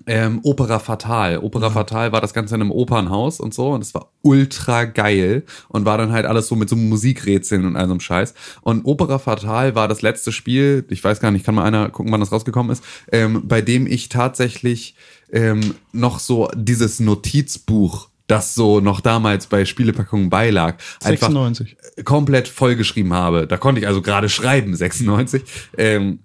ähm, 0.06 0.40
Opera 0.42 0.78
Fatal. 0.78 1.38
Opera 1.38 1.70
Fatal 1.70 2.12
war 2.12 2.20
das 2.20 2.34
Ganze 2.34 2.54
in 2.54 2.60
einem 2.60 2.70
Opernhaus 2.70 3.40
und 3.40 3.54
so 3.54 3.70
und 3.70 3.82
es 3.82 3.94
war 3.94 4.10
ultra 4.22 4.84
geil 4.84 5.44
und 5.68 5.84
war 5.84 5.98
dann 5.98 6.12
halt 6.12 6.26
alles 6.26 6.48
so 6.48 6.56
mit 6.56 6.68
so 6.68 6.76
Musikrätseln 6.76 7.66
und 7.66 7.76
all 7.76 7.86
so 7.86 7.92
einem 7.92 8.00
Scheiß. 8.00 8.34
Und 8.62 8.84
Opera 8.84 9.18
Fatal 9.18 9.74
war 9.74 9.88
das 9.88 10.02
letzte 10.02 10.32
Spiel, 10.32 10.84
ich 10.88 11.02
weiß 11.02 11.20
gar 11.20 11.30
nicht, 11.30 11.44
kann 11.44 11.54
mal 11.54 11.64
einer 11.64 11.90
gucken, 11.90 12.12
wann 12.12 12.20
das 12.20 12.32
rausgekommen 12.32 12.72
ist, 12.72 12.84
ähm, 13.10 13.42
bei 13.46 13.60
dem 13.60 13.86
ich 13.86 14.08
tatsächlich 14.08 14.96
ähm, 15.30 15.74
noch 15.92 16.18
so 16.18 16.48
dieses 16.54 17.00
Notizbuch 17.00 18.08
das 18.32 18.54
so 18.54 18.80
noch 18.80 19.02
damals 19.02 19.46
bei 19.46 19.66
Spielepackungen 19.66 20.30
beilag, 20.30 20.76
einfach 21.04 21.28
96. 21.28 21.76
komplett 22.04 22.48
vollgeschrieben 22.48 23.12
habe. 23.12 23.46
Da 23.46 23.58
konnte 23.58 23.82
ich 23.82 23.86
also 23.86 24.00
gerade 24.00 24.30
schreiben, 24.30 24.74
96. 24.74 25.42
Ähm, 25.76 26.20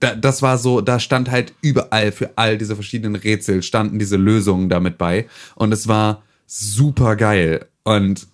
da, 0.00 0.14
das 0.14 0.42
war 0.42 0.58
so, 0.58 0.82
da 0.82 1.00
stand 1.00 1.30
halt 1.30 1.54
überall 1.62 2.12
für 2.12 2.32
all 2.36 2.58
diese 2.58 2.74
verschiedenen 2.74 3.16
Rätsel 3.16 3.62
standen 3.62 3.98
diese 3.98 4.16
Lösungen 4.16 4.68
damit 4.68 4.98
bei 4.98 5.26
und 5.54 5.72
es 5.72 5.88
war 5.88 6.22
super 6.46 7.16
geil 7.16 7.64
und 7.84 8.26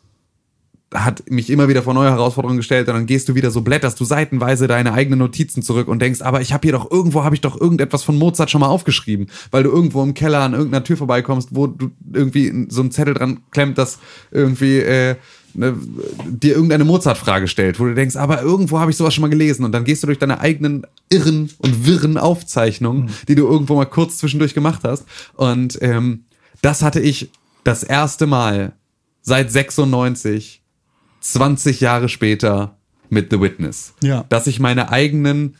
hat 0.95 1.29
mich 1.29 1.51
immer 1.51 1.69
wieder 1.69 1.83
vor 1.83 1.93
neue 1.93 2.11
Herausforderungen 2.11 2.59
gestellt 2.59 2.89
und 2.89 2.95
dann 2.95 3.07
gehst 3.07 3.29
du 3.29 3.35
wieder 3.35 3.51
so 3.51 3.63
blätterst 3.63 3.99
du 3.99 4.05
seitenweise 4.05 4.69
deine 4.69 4.93
eigenen 4.93 5.19
Notizen 5.19 5.63
zurück 5.63 5.89
und 5.89 6.01
denkst, 6.01 6.23
aber 6.23 6.41
ich 6.41 6.53
habe 6.53 6.63
hier 6.63 6.73
doch 6.73 6.91
irgendwo 6.91 7.25
habe 7.25 7.35
ich 7.35 7.41
doch 7.41 7.61
irgendetwas 7.61 8.05
von 8.05 8.17
Mozart 8.17 8.51
schon 8.51 8.61
mal 8.61 8.69
aufgeschrieben, 8.69 9.27
weil 9.51 9.65
du 9.65 9.71
irgendwo 9.71 10.03
im 10.03 10.15
Keller 10.15 10.41
an 10.41 10.55
irgendeiner 10.55 10.85
Tür 10.85 10.97
vorbeikommst, 10.97 11.51
wo 11.53 11.67
du 11.67 11.91
irgendwie 12.13 12.67
so 12.69 12.83
ein 12.83 12.93
Zettel 12.93 13.15
dran 13.15 13.41
klemmt, 13.51 13.77
das 13.77 13.99
irgendwie 14.31 14.79
äh, 14.79 15.17
ne, 15.55 15.77
dir 16.27 16.55
irgendeine 16.55 16.85
Mozart-Frage 16.85 17.49
stellt, 17.49 17.81
wo 17.81 17.85
du 17.85 17.95
denkst, 17.95 18.17
aber 18.17 18.43
irgendwo 18.43 18.79
habe 18.79 18.91
ich 18.91 18.97
sowas 18.97 19.15
schon 19.15 19.23
mal 19.23 19.29
gelesen. 19.29 19.65
Und 19.65 19.73
dann 19.73 19.85
gehst 19.85 20.03
du 20.03 20.07
durch 20.07 20.19
deine 20.19 20.41
eigenen 20.41 20.87
irren 21.11 21.51
und 21.59 21.87
wirren 21.87 22.19
Aufzeichnungen, 22.19 23.11
die 23.29 23.35
du 23.35 23.47
irgendwo 23.47 23.75
mal 23.77 23.85
kurz 23.87 24.19
zwischendurch 24.19 24.55
gemacht 24.55 24.81
hast. 24.85 25.05
Und 25.35 25.79
ähm, 25.83 26.25
das 26.63 26.83
hatte 26.83 27.01
ich 27.01 27.31
das 27.65 27.83
erste 27.83 28.27
Mal 28.27 28.73
seit 29.23 29.51
96 29.51 30.64
20 31.25 31.81
Jahre 31.81 32.09
später 32.09 32.77
mit 33.09 33.31
The 33.31 33.41
Witness. 33.41 33.95
Ja. 34.03 34.25
Dass 34.29 34.47
ich 34.47 34.61
meine 34.61 34.91
eigenen 34.91 35.57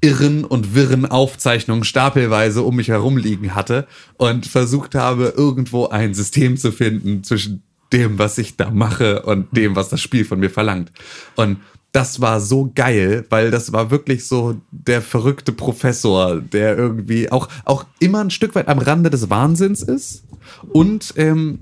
irren 0.00 0.44
und 0.44 0.74
wirren 0.74 1.04
Aufzeichnungen 1.04 1.84
stapelweise 1.84 2.62
um 2.62 2.76
mich 2.76 2.88
herum 2.88 3.16
liegen 3.16 3.54
hatte 3.54 3.86
und 4.16 4.46
versucht 4.46 4.94
habe, 4.94 5.34
irgendwo 5.36 5.88
ein 5.88 6.14
System 6.14 6.56
zu 6.56 6.72
finden 6.72 7.22
zwischen 7.22 7.62
dem, 7.92 8.18
was 8.18 8.38
ich 8.38 8.56
da 8.56 8.70
mache 8.70 9.22
und 9.22 9.54
dem, 9.54 9.76
was 9.76 9.88
das 9.88 10.00
Spiel 10.00 10.24
von 10.24 10.38
mir 10.38 10.48
verlangt. 10.48 10.92
Und 11.34 11.58
das 11.92 12.20
war 12.20 12.40
so 12.40 12.70
geil, 12.72 13.26
weil 13.30 13.50
das 13.50 13.72
war 13.72 13.90
wirklich 13.90 14.26
so 14.26 14.56
der 14.70 15.02
verrückte 15.02 15.52
Professor, 15.52 16.40
der 16.40 16.78
irgendwie 16.78 17.32
auch, 17.32 17.48
auch 17.64 17.84
immer 17.98 18.20
ein 18.20 18.30
Stück 18.30 18.54
weit 18.54 18.68
am 18.68 18.78
Rande 18.78 19.10
des 19.10 19.28
Wahnsinns 19.28 19.82
ist 19.82 20.22
und 20.68 21.12
ähm, 21.16 21.58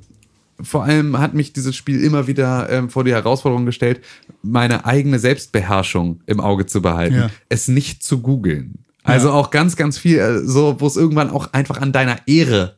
vor 0.61 0.85
allem 0.85 1.19
hat 1.19 1.35
mich 1.35 1.53
dieses 1.53 1.77
Spiel 1.77 2.03
immer 2.03 2.27
wieder 2.27 2.69
ähm, 2.71 2.91
vor 2.91 3.05
die 3.05 3.13
Herausforderung 3.13 3.67
gestellt, 3.67 4.01
meine 4.43 4.85
eigene 4.85 5.19
Selbstbeherrschung 5.19 6.21
im 6.27 6.41
Auge 6.41 6.67
zu 6.67 6.83
behalten, 6.83 7.15
Ja. 7.15 7.31
es 7.49 7.69
nicht 7.69 8.03
zu 8.03 8.21
googeln. 8.21 8.75
Also 9.05 9.31
auch 9.31 9.51
ganz, 9.51 9.77
ganz 9.77 9.97
viel, 9.99 10.19
äh, 10.19 10.39
so, 10.45 10.77
wo 10.81 10.87
es 10.87 10.97
irgendwann 10.97 11.31
auch 11.31 11.53
einfach 11.53 11.81
an 11.81 11.93
deiner 11.93 12.19
Ehre 12.27 12.77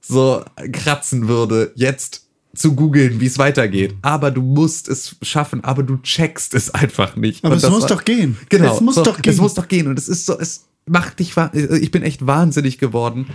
so 0.00 0.42
kratzen 0.72 1.28
würde, 1.28 1.72
jetzt 1.74 2.26
zu 2.54 2.74
googeln, 2.74 3.20
wie 3.20 3.26
es 3.26 3.38
weitergeht. 3.38 3.94
Aber 4.02 4.30
du 4.30 4.42
musst 4.42 4.88
es 4.88 5.16
schaffen, 5.22 5.64
aber 5.64 5.82
du 5.82 5.96
checkst 6.02 6.54
es 6.54 6.70
einfach 6.74 7.16
nicht. 7.16 7.44
Aber 7.44 7.54
Und 7.54 7.62
es 7.64 7.70
muss 7.70 7.82
war- 7.82 7.88
doch 7.88 8.04
gehen. 8.04 8.36
Genau. 8.50 8.74
Es 8.74 8.80
muss 8.80 8.96
so, 8.96 9.02
doch 9.04 9.20
gehen. 9.22 9.32
Es 9.32 9.40
muss 9.40 9.54
doch 9.54 9.68
gehen. 9.68 9.86
Und 9.88 9.98
es 9.98 10.08
ist 10.08 10.26
so, 10.26 10.38
es 10.38 10.66
macht 10.86 11.18
dich, 11.20 11.34
ich 11.80 11.90
bin 11.90 12.02
echt 12.02 12.26
wahnsinnig 12.26 12.78
geworden 12.78 13.26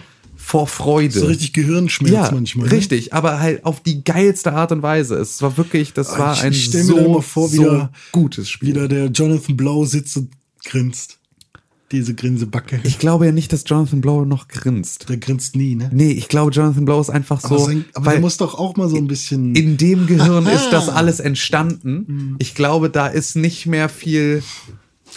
vor 0.47 0.65
Freude. 0.65 1.19
So 1.19 1.25
richtig 1.25 1.51
Gehirnschmerz 1.51 2.13
Ja, 2.13 2.31
manchmal. 2.31 2.67
ne? 2.67 2.71
richtig, 2.71 3.11
aber 3.13 3.41
halt 3.41 3.65
auf 3.65 3.81
die 3.83 4.05
geilste 4.05 4.53
Art 4.53 4.71
und 4.71 4.81
Weise. 4.81 5.15
Es 5.15 5.41
war 5.41 5.57
wirklich, 5.57 5.91
das 5.91 6.11
Ah, 6.11 6.19
war 6.19 6.33
ich- 6.35 6.41
ein 6.43 6.53
ich 6.53 6.63
stell 6.63 6.83
mir 6.83 6.87
so, 6.87 6.95
da 6.95 7.05
immer 7.05 7.21
vor, 7.21 7.49
so 7.49 7.63
da- 7.65 7.91
gutes 8.13 8.49
Spiel. 8.49 8.69
Wieder 8.69 8.87
der 8.87 9.07
Jonathan 9.07 9.57
Blow 9.57 9.83
sitzt 9.85 10.15
und 10.15 10.29
grinst. 10.63 11.17
Diese 11.91 12.13
Grinsebacke. 12.13 12.79
Ich 12.83 12.97
glaube 12.99 13.25
ja 13.25 13.31
nicht, 13.33 13.51
dass 13.51 13.63
Jonathan 13.65 13.99
Blow 14.01 14.23
noch 14.25 14.47
grinst. 14.47 15.07
der 15.09 15.17
grinst 15.17 15.55
nie, 15.57 15.75
ne? 15.75 15.89
Nee, 15.93 16.11
ich 16.11 16.27
glaube, 16.29 16.51
Jonathan 16.51 16.85
Blow 16.85 16.99
ist 17.01 17.09
einfach 17.09 17.43
Aber, 17.43 17.59
so, 17.59 17.65
sein, 17.65 17.83
aber 17.93 18.11
der 18.11 18.19
muss 18.21 18.37
doch 18.37 18.55
auch 18.55 18.75
mal 18.77 18.87
so 18.89 18.95
ein 18.97 19.07
bisschen. 19.07 19.53
in 19.55 19.75
dem 19.77 20.05
Gehirn 20.07 20.47
Aha. 20.47 20.51
ist 20.53 20.69
das 20.71 20.87
alles 20.89 21.19
entstanden. 21.21 22.35
Ich 22.39 22.55
glaube, 22.55 22.89
da 22.89 23.07
ist 23.07 23.35
nicht 23.35 23.65
mehr 23.67 23.87
viel 23.89 24.43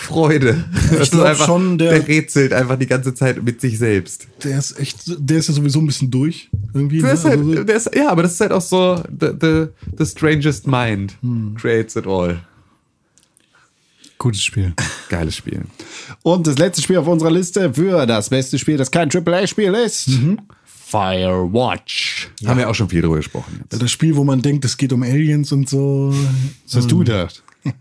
Freude. 0.01 0.65
Das 0.91 1.01
ist 1.01 1.11
glaub 1.13 1.27
einfach, 1.27 1.47
schon, 1.47 1.77
der- 1.79 1.93
der 1.99 2.09
rätselt 2.09 2.53
einfach 2.53 2.79
die 2.79 2.87
ganze 2.87 3.15
Zeit 3.15 3.43
mit 3.43 3.61
sich 3.61 3.79
selbst. 3.79 4.27
der 4.43 4.59
ist 4.59 4.79
echt, 4.81 5.03
der 5.07 5.39
ist 5.39 5.49
ja 5.49 5.55
sowieso 5.55 5.79
ein 5.81 5.87
bisschen 5.87 6.11
durch. 6.11 6.49
Irgendwie. 6.73 7.01
Der 7.01 7.09
ne? 7.09 7.15
ist 7.15 7.25
halt, 7.25 7.39
Also 7.39 7.55
so- 7.55 7.65
der 7.65 7.77
ist, 7.77 7.91
ja, 7.95 8.09
aber 8.11 8.23
das 8.23 8.33
ist 8.33 8.41
halt 8.41 8.53
auch 8.53 8.61
so, 8.63 9.03
the, 9.21 9.29
the, 9.41 9.67
the 9.99 10.07
strangest 10.07 10.67
mind 10.67 11.17
Hm. 11.23 11.55
creates 11.61 11.97
it 11.97 12.07
all. 12.07 12.41
Gutes 14.19 14.43
Spiel. 14.43 14.75
Geiles 15.09 15.37
Spiel. 15.37 15.63
Und 16.23 16.47
das 16.47 16.59
letzte 16.59 16.83
Spiel 16.83 16.99
auf 16.99 17.07
unserer 17.07 17.31
Liste 17.31 17.73
für 17.73 18.05
das 18.07 18.29
beste 18.29 18.59
Spiel, 18.59 18.77
das 18.77 18.91
kein 18.91 19.09
AAA-Spiel 19.11 19.73
ist. 19.75 20.09
Mhm. 20.09 20.39
Firewatch. 20.65 22.29
Haben 22.47 22.59
wir 22.59 22.69
auch 22.69 22.75
schon 22.75 22.89
viel 22.89 23.01
drüber 23.01 23.17
gesprochen 23.17 23.61
jetzt. 23.71 23.81
das 23.83 23.91
Spiel, 23.91 24.17
wo 24.17 24.25
man 24.25 24.43
denkt, 24.43 24.65
es 24.65 24.77
geht 24.77 24.93
um 24.93 25.03
Aliens 25.03 25.53
und 25.53 25.69
so. 25.69 26.13
Was 26.67 26.77
hast 26.77 26.91
du 26.91 26.99
gedacht? 26.99 27.43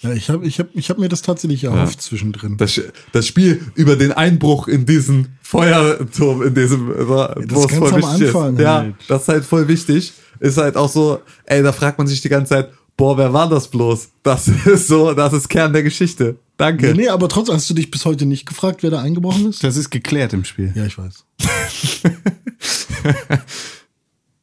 Ja, 0.00 0.12
ich 0.12 0.30
habe 0.30 0.46
ich 0.46 0.60
hab, 0.60 0.68
ich 0.74 0.90
hab 0.90 0.98
mir 0.98 1.08
das 1.08 1.22
tatsächlich 1.22 1.64
erhofft 1.64 2.00
zwischendrin. 2.00 2.56
Das, 2.56 2.80
das 3.12 3.26
Spiel 3.26 3.60
über 3.74 3.96
den 3.96 4.12
Einbruch 4.12 4.68
in 4.68 4.86
diesen 4.86 5.36
Feuerturm, 5.42 6.42
in 6.42 6.54
diesem, 6.54 6.86
wo 6.88 7.64
es 7.64 7.68
ganz 7.68 7.74
voll 7.74 7.94
am 7.94 7.96
wichtig 7.96 8.20
ist. 8.28 8.36
Anfang 8.36 8.58
Ja, 8.60 8.76
halt. 8.78 8.94
das 9.08 9.22
ist 9.22 9.28
halt 9.28 9.44
voll 9.44 9.66
wichtig. 9.66 10.12
Ist 10.40 10.56
halt 10.56 10.76
auch 10.76 10.88
so, 10.88 11.20
ey, 11.46 11.62
da 11.64 11.72
fragt 11.72 11.98
man 11.98 12.06
sich 12.06 12.20
die 12.20 12.28
ganze 12.28 12.50
Zeit, 12.50 12.70
boah, 12.96 13.18
wer 13.18 13.32
war 13.32 13.48
das 13.48 13.66
bloß? 13.68 14.08
Das 14.22 14.46
ist 14.66 14.86
so, 14.86 15.14
das 15.14 15.32
ist 15.32 15.48
Kern 15.48 15.72
der 15.72 15.82
Geschichte. 15.82 16.36
Danke. 16.58 16.94
Nee, 16.94 17.08
aber 17.08 17.28
trotzdem 17.28 17.54
hast 17.56 17.68
du 17.70 17.74
dich 17.74 17.90
bis 17.90 18.04
heute 18.04 18.24
nicht 18.26 18.46
gefragt, 18.46 18.82
wer 18.82 18.90
da 18.90 19.00
eingebrochen 19.00 19.48
ist? 19.50 19.62
Das 19.64 19.76
ist 19.76 19.90
geklärt 19.90 20.32
im 20.32 20.44
Spiel. 20.44 20.72
Ja, 20.76 20.84
ich 20.86 20.96
weiß. 20.98 21.24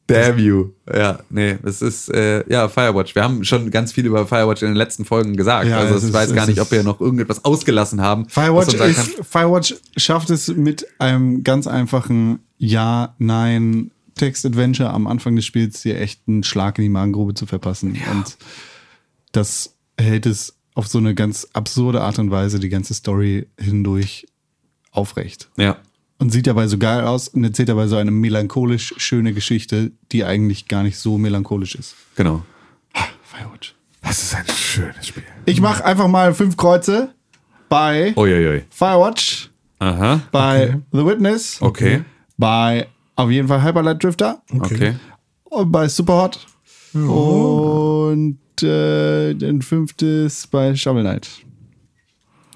Damn 0.06 0.38
you. 0.38 0.70
Ja, 0.92 1.18
nee, 1.30 1.58
es 1.64 1.82
ist, 1.82 2.08
äh, 2.14 2.44
ja, 2.48 2.68
Firewatch. 2.68 3.14
Wir 3.16 3.24
haben 3.24 3.42
schon 3.44 3.70
ganz 3.72 3.92
viel 3.92 4.06
über 4.06 4.26
Firewatch 4.26 4.62
in 4.62 4.68
den 4.68 4.76
letzten 4.76 5.04
Folgen 5.04 5.36
gesagt. 5.36 5.68
Ja, 5.68 5.78
also 5.78 5.96
ich 5.96 6.04
ist- 6.04 6.12
weiß 6.12 6.32
gar 6.34 6.46
nicht, 6.46 6.60
ob 6.60 6.70
wir 6.70 6.82
noch 6.84 7.00
irgendetwas 7.00 7.44
ausgelassen 7.44 8.00
haben. 8.00 8.28
Firewatch, 8.28 8.74
ist, 8.74 9.14
Firewatch 9.28 9.74
schafft 9.96 10.30
es 10.30 10.46
mit 10.48 10.86
einem 11.00 11.42
ganz 11.42 11.66
einfachen 11.66 12.38
Ja, 12.58 13.14
Nein 13.18 13.90
Text-Adventure 14.14 14.90
am 14.90 15.06
Anfang 15.08 15.36
des 15.36 15.44
Spiels 15.44 15.82
dir 15.82 16.00
echt 16.00 16.22
einen 16.26 16.42
Schlag 16.44 16.78
in 16.78 16.82
die 16.84 16.88
Magengrube 16.88 17.34
zu 17.34 17.44
verpassen. 17.46 17.98
Und 18.12 18.38
das 19.32 19.74
hält 19.98 20.24
es 20.26 20.54
auf 20.74 20.86
so 20.86 20.98
eine 20.98 21.14
ganz 21.14 21.48
absurde 21.52 22.00
Art 22.00 22.18
und 22.18 22.30
Weise 22.30 22.58
die 22.60 22.68
ganze 22.68 22.94
Story 22.94 23.46
hindurch 23.58 24.26
aufrecht. 24.90 25.48
Ja. 25.56 25.76
Und 26.18 26.30
sieht 26.30 26.46
dabei 26.46 26.66
so 26.66 26.78
geil 26.78 27.04
aus 27.04 27.28
und 27.28 27.44
erzählt 27.44 27.68
dabei 27.68 27.86
so 27.88 27.96
eine 27.96 28.10
melancholisch 28.10 28.94
schöne 28.96 29.34
Geschichte, 29.34 29.92
die 30.12 30.24
eigentlich 30.24 30.66
gar 30.66 30.82
nicht 30.82 30.96
so 30.98 31.18
melancholisch 31.18 31.74
ist. 31.74 31.94
Genau. 32.16 32.42
Firewatch. 33.22 33.74
Das 34.02 34.22
ist 34.22 34.34
ein 34.34 34.44
schönes 34.48 35.08
Spiel. 35.08 35.24
Ich 35.44 35.60
mache 35.60 35.84
einfach 35.84 36.08
mal 36.08 36.32
fünf 36.32 36.56
Kreuze 36.56 37.12
bei 37.68 38.14
Uiuiui. 38.16 38.62
Firewatch, 38.70 39.50
Aha. 39.78 40.22
bei 40.32 40.78
The 40.92 41.04
Witness, 41.04 41.60
Okay. 41.60 42.02
bei 42.38 42.86
auf 43.16 43.30
jeden 43.30 43.48
Fall 43.48 43.62
Hyperlight 43.62 44.02
Drifter 44.02 44.40
Okay. 44.58 44.94
und 45.44 45.70
bei 45.72 45.88
Superhot 45.88 46.46
und 46.94 48.38
äh, 48.62 49.30
ein 49.32 49.60
fünftes 49.60 50.46
bei 50.46 50.74
Shovel 50.74 51.02
Knight. 51.02 51.28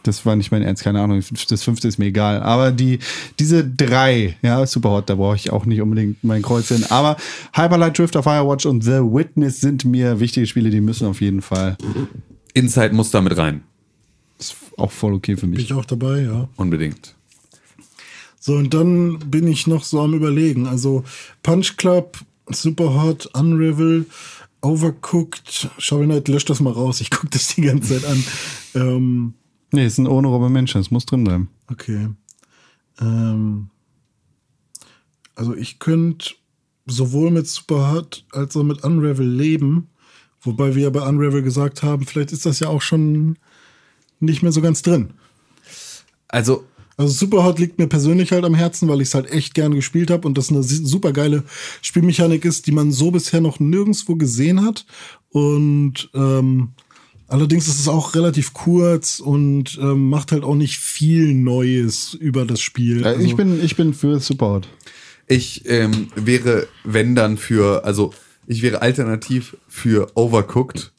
Das 0.03 0.25
war 0.25 0.35
nicht 0.37 0.51
mein 0.51 0.63
Ernst, 0.63 0.83
keine 0.83 1.01
Ahnung. 1.01 1.23
Das 1.49 1.63
fünfte 1.63 1.87
ist 1.89 1.99
mir 1.99 2.07
egal. 2.07 2.43
Aber 2.43 2.73
die, 2.73 2.99
diese 3.39 3.65
drei, 3.65 4.37
ja, 4.43 4.67
Superhot, 4.67 5.11
da 5.11 5.15
brauche 5.15 5.37
ich 5.37 5.51
auch 5.51 5.67
nicht 5.67 5.81
unbedingt 5.81 6.25
mein 6.25 6.43
Kreuz 6.43 6.69
hin. 6.69 6.85
Aber 6.89 7.17
Hyperlight 7.53 7.99
Drifter, 7.99 8.23
Firewatch 8.23 8.67
und 8.67 8.83
The 8.83 9.01
Witness 9.01 9.61
sind 9.61 9.85
mir 9.85 10.21
wichtige 10.21 10.47
Spiele, 10.47 10.71
die 10.71 10.81
müssen 10.81 11.07
auf 11.07 11.21
jeden 11.21 11.43
Fall. 11.43 11.77
Inside 12.55 12.95
muss 12.95 13.11
da 13.11 13.21
mit 13.21 13.37
rein. 13.37 13.63
Ist 14.39 14.57
auch 14.79 14.91
voll 14.91 15.13
okay 15.15 15.37
für 15.37 15.43
Bin 15.43 15.51
mich. 15.51 15.65
ich 15.65 15.73
auch 15.75 15.85
dabei, 15.85 16.23
ja. 16.23 16.49
Unbedingt. 16.57 17.15
So, 18.39 18.55
und 18.55 18.73
dann 18.73 19.19
bin 19.19 19.47
ich 19.47 19.67
noch 19.67 19.85
so 19.85 20.01
am 20.01 20.15
Überlegen. 20.15 20.67
Also 20.67 21.05
Punch 21.43 21.77
Club, 21.77 22.19
Superhot, 22.49 23.27
Unravel, 23.35 24.07
Overcooked, 24.63 25.69
Shovel 25.79 26.07
Knight, 26.07 26.29
lösch 26.29 26.47
das 26.47 26.61
mal 26.61 26.73
raus. 26.73 27.01
Ich 27.03 27.11
gucke 27.11 27.29
das 27.29 27.55
die 27.55 27.63
ganze 27.63 28.01
Zeit 28.01 28.11
an. 28.11 28.25
Ähm, 28.73 29.35
Nee, 29.73 29.87
ist 29.87 29.99
ein 29.99 30.07
ohne 30.07 30.29
Robin 30.29 30.53
Menschen, 30.53 30.81
das 30.81 30.91
muss 30.91 31.07
drin 31.07 31.25
bleiben. 31.25 31.49
okay. 31.71 32.09
Ähm, 33.01 33.71
also 35.35 35.55
ich 35.55 35.79
könnte 35.79 36.35
sowohl 36.87 37.31
mit 37.31 37.47
Superhot 37.47 38.25
als 38.33 38.57
auch 38.57 38.63
mit 38.63 38.85
Unravel 38.85 39.27
leben. 39.27 39.89
Wobei 40.43 40.75
wir 40.75 40.85
ja 40.85 40.91
bei 40.91 41.07
Unravel 41.07 41.43
gesagt 41.43 41.83
haben, 41.83 42.05
vielleicht 42.05 42.33
ist 42.33 42.47
das 42.47 42.61
ja 42.61 42.69
auch 42.69 42.83
schon 42.83 43.37
nicht 44.19 44.43
mehr 44.43 44.53
so 44.53 44.61
ganz 44.61 44.83
drin. 44.83 45.15
Also, 46.29 46.65
Also 46.97 47.15
Superhot 47.15 47.59
liegt 47.59 47.79
mir 47.79 47.87
persönlich 47.87 48.33
halt 48.33 48.45
am 48.45 48.55
Herzen, 48.55 48.87
weil 48.89 49.01
ich 49.01 49.09
es 49.09 49.15
halt 49.15 49.31
echt 49.31 49.55
gern 49.55 49.75
gespielt 49.75 50.11
habe 50.11 50.29
und 50.29 50.37
das 50.37 50.51
eine 50.51 50.63
super 50.63 51.13
geile 51.13 51.45
Spielmechanik 51.81 52.45
ist, 52.45 52.67
die 52.67 52.73
man 52.73 52.93
so 52.93 53.11
bisher 53.11 53.41
noch 53.41 53.59
nirgendwo 53.61 54.17
gesehen 54.17 54.63
hat. 54.63 54.85
Und 55.31 56.11
ähm, 56.13 56.73
allerdings 57.31 57.69
ist 57.69 57.81
es 57.81 57.89
auch 57.89 58.15
relativ 58.15 58.53
kurz 58.53 59.21
und 59.21 59.79
ähm, 59.81 60.09
macht 60.09 60.33
halt 60.33 60.45
auch 60.45 60.55
nicht 60.55 60.79
viel 60.79 61.35
Neues 61.35 62.15
über 62.15 62.45
das 62.45 62.61
Spiel. 62.61 63.03
Äh, 63.03 63.09
Also, 63.09 63.21
ich, 63.23 63.37
bin, 63.37 63.65
ich 63.65 63.77
bin 63.77 63.95
für 63.95 64.21
Superhot. 64.21 64.69
Ich 65.27 65.69
ähm, 65.69 66.09
wäre, 66.17 66.67
wenn 66.85 67.15
dann 67.15 67.37
für, 67.37 67.85
also 67.85 68.13
ich 68.47 68.63
wäre 68.63 68.83
alternativ 68.83 69.57
für 69.69 70.11
Overcooked, 70.17 70.93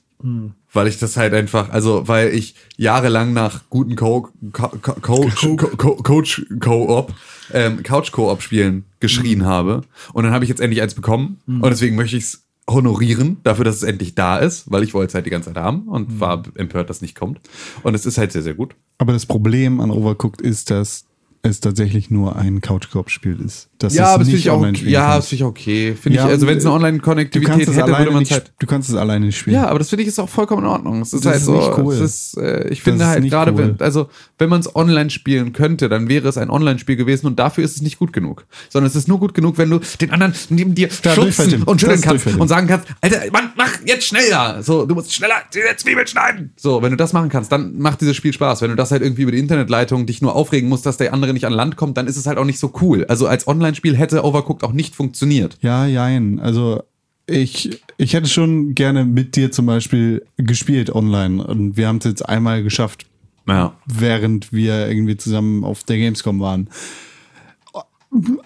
weil 0.71 0.88
ich 0.88 0.99
das 0.99 1.17
halt 1.17 1.34
einfach, 1.34 1.69
also 1.69 2.07
weil 2.07 2.34
ich 2.34 2.53
jahrelang 2.77 3.34
nach 3.34 3.63
guten 3.69 3.95
Co 3.95 4.29
Co 4.51 4.67
Co 4.69 4.93
Coach, 5.01 5.41
Co 5.57 5.67
Co 5.75 5.95
Coach 5.95 6.45
Co-op, 6.59 7.13
ähm, 7.51 7.82
Couch 7.84 8.11
Co-op 8.11 8.41
Spielen 8.41 8.86
geschrien 8.99 9.45
habe. 9.45 9.82
Und 10.13 10.23
dann 10.23 10.32
habe 10.32 10.45
ich 10.45 10.49
jetzt 10.49 10.61
endlich 10.61 10.82
eins 10.82 10.93
bekommen. 10.93 11.41
Und 11.47 11.65
deswegen 11.71 11.95
möchte 11.95 12.15
ich 12.17 12.23
es 12.23 12.43
honorieren 12.74 13.38
dafür, 13.43 13.65
dass 13.65 13.76
es 13.78 13.84
endlich 13.84 14.15
da 14.15 14.38
ist, 14.38 14.72
weil 14.72 14.84
ich 14.84 14.93
wollte 14.93 15.09
es 15.09 15.15
halt 15.15 15.26
die 15.26 15.30
ganze 15.30 15.53
Zeit 15.53 15.63
haben 15.63 15.88
und 15.88 16.19
war 16.19 16.43
empört, 16.55 16.89
dass 16.89 16.97
es 16.97 17.01
nicht 17.01 17.15
kommt 17.15 17.39
und 17.84 17.93
es 17.95 18.05
ist 18.05 18.17
halt 18.17 18.32
sehr 18.32 18.43
sehr 18.43 18.53
gut. 18.53 18.76
Aber 18.97 19.13
das 19.13 19.26
Problem 19.26 19.80
an 19.80 19.91
Overcooked 19.91 20.41
ist, 20.41 20.69
dass 20.69 21.05
es 21.44 21.60
tatsächlich 21.60 22.12
nur 22.12 22.36
ein 22.36 22.62
Couch-Koop-Spiel 22.62 23.39
ist. 23.44 23.70
Das 23.80 23.96
Ja, 23.96 24.04
ist 24.04 24.10
aber 24.10 24.20
das 24.20 24.28
finde 24.28 24.39
ich 24.39 24.50
auch, 24.52 24.66
ja, 24.84 25.16
das 25.16 25.28
finde 25.28 25.44
ich 25.44 25.48
okay. 25.48 25.96
Finde 26.00 26.18
Ja, 26.20 26.26
ich, 26.26 26.32
also 26.34 26.46
wenn 26.46 26.58
es 26.60 26.66
eine 26.66 26.70
du 26.72 26.76
Online-Konnektivität 26.76 27.68
hätte, 27.68 27.88
würde 27.88 28.12
man 28.12 28.26
halt 28.26 28.54
du 28.60 28.68
kannst 28.68 28.89
es 28.89 28.96
alleine 28.96 29.32
spielen. 29.32 29.56
Ja, 29.56 29.68
aber 29.68 29.80
das 29.80 29.89
finde 29.89 30.04
ich 30.04 30.10
ist 30.10 30.20
auch 30.20 30.30
vollkommen 30.30 30.64
in 30.64 30.70
Ordnung. 30.70 31.02
Es 31.02 31.14
ist 31.14 31.26
Das 31.26 31.32
halt 31.32 31.38
ist 31.42 31.46
so, 31.46 31.54
nicht 31.54 31.78
cool. 31.80 31.96
ist, 31.96 32.38
äh, 32.38 32.68
ich 32.70 32.84
finde 32.84 33.08
halt 33.08 33.28
gerade, 33.28 33.54
cool. 33.54 33.58
wenn, 33.58 33.82
also 33.82 34.10
wenn 34.38 34.50
man 34.50 34.60
es 34.60 34.76
online 34.76 35.10
spielen 35.10 35.52
könnte, 35.52 35.89
dann 35.89 36.10
wäre 36.10 36.28
es 36.28 36.38
ein 36.38 36.52
Online-Spiel 36.52 36.96
gewesen 36.96 37.26
und 37.26 37.39
dafür 37.39 37.64
ist 37.64 37.76
es 37.76 37.82
nicht 37.82 37.98
gut 37.98 38.14
genug. 38.14 38.46
Sondern 38.70 38.88
es 38.88 38.96
ist 38.96 39.08
nur 39.08 39.20
gut 39.20 39.34
genug, 39.34 39.58
wenn 39.58 39.70
du 39.72 39.80
den 40.00 40.12
anderen 40.12 40.34
neben 40.50 40.76
dir 40.76 40.89
Ja, 41.04 41.16
schubsen 41.16 41.64
und 41.64 41.82
schütteln 41.82 42.02
kannst 42.02 42.28
und 42.28 42.48
sagen 42.48 42.68
kannst, 42.68 42.88
Alter, 43.02 43.20
Mann, 43.32 43.52
mach 43.58 43.72
jetzt 43.86 44.06
schneller. 44.06 44.62
So, 44.62 44.86
du 44.86 44.94
musst 44.94 45.12
schneller 45.12 45.36
diese 45.52 45.76
Zwiebeln 45.78 46.06
schneiden. 46.06 46.52
So, 46.56 46.84
wenn 46.84 46.92
du 46.92 46.98
das 46.98 47.14
machen 47.14 47.30
kannst, 47.30 47.52
dann 47.52 47.80
macht 47.80 48.02
dieses 48.02 48.16
Spiel 48.16 48.32
Spaß. 48.34 48.62
Wenn 48.62 48.70
du 48.70 48.76
das 48.76 48.92
halt 48.92 49.02
irgendwie 49.02 49.24
über 49.24 49.32
die 49.32 49.39
Internetleitung 49.39 50.06
dich 50.06 50.22
nur 50.22 50.36
aufregen 50.36 50.70
musst, 50.70 50.86
dass 50.86 50.98
der 50.98 51.14
andere 51.14 51.30
nicht 51.34 51.45
an 51.45 51.53
Land 51.53 51.75
kommt, 51.75 51.97
dann 51.97 52.07
ist 52.07 52.17
es 52.17 52.25
halt 52.27 52.38
auch 52.38 52.45
nicht 52.45 52.59
so 52.59 52.71
cool. 52.82 53.05
Also 53.05 53.27
als 53.27 53.47
Online-Spiel 53.47 53.95
hätte 53.97 54.23
Overcooked 54.23 54.63
auch 54.63 54.73
nicht 54.73 54.95
funktioniert. 54.95 55.57
Ja, 55.61 55.86
jein. 55.86 56.39
Also 56.39 56.84
ich, 57.27 57.82
ich 57.97 58.13
hätte 58.13 58.27
schon 58.27 58.75
gerne 58.75 59.05
mit 59.05 59.36
dir 59.36 59.51
zum 59.51 59.65
Beispiel 59.65 60.25
gespielt 60.38 60.93
online 60.93 61.43
und 61.45 61.77
wir 61.77 61.88
haben 61.88 61.97
es 61.97 62.05
jetzt 62.05 62.27
einmal 62.27 62.63
geschafft, 62.63 63.05
Ja. 63.47 63.73
während 63.86 64.51
wir 64.51 64.88
irgendwie 64.88 65.17
zusammen 65.17 65.63
auf 65.63 65.84
der 65.84 65.97
Gamescom 65.97 66.39
waren. 66.39 66.69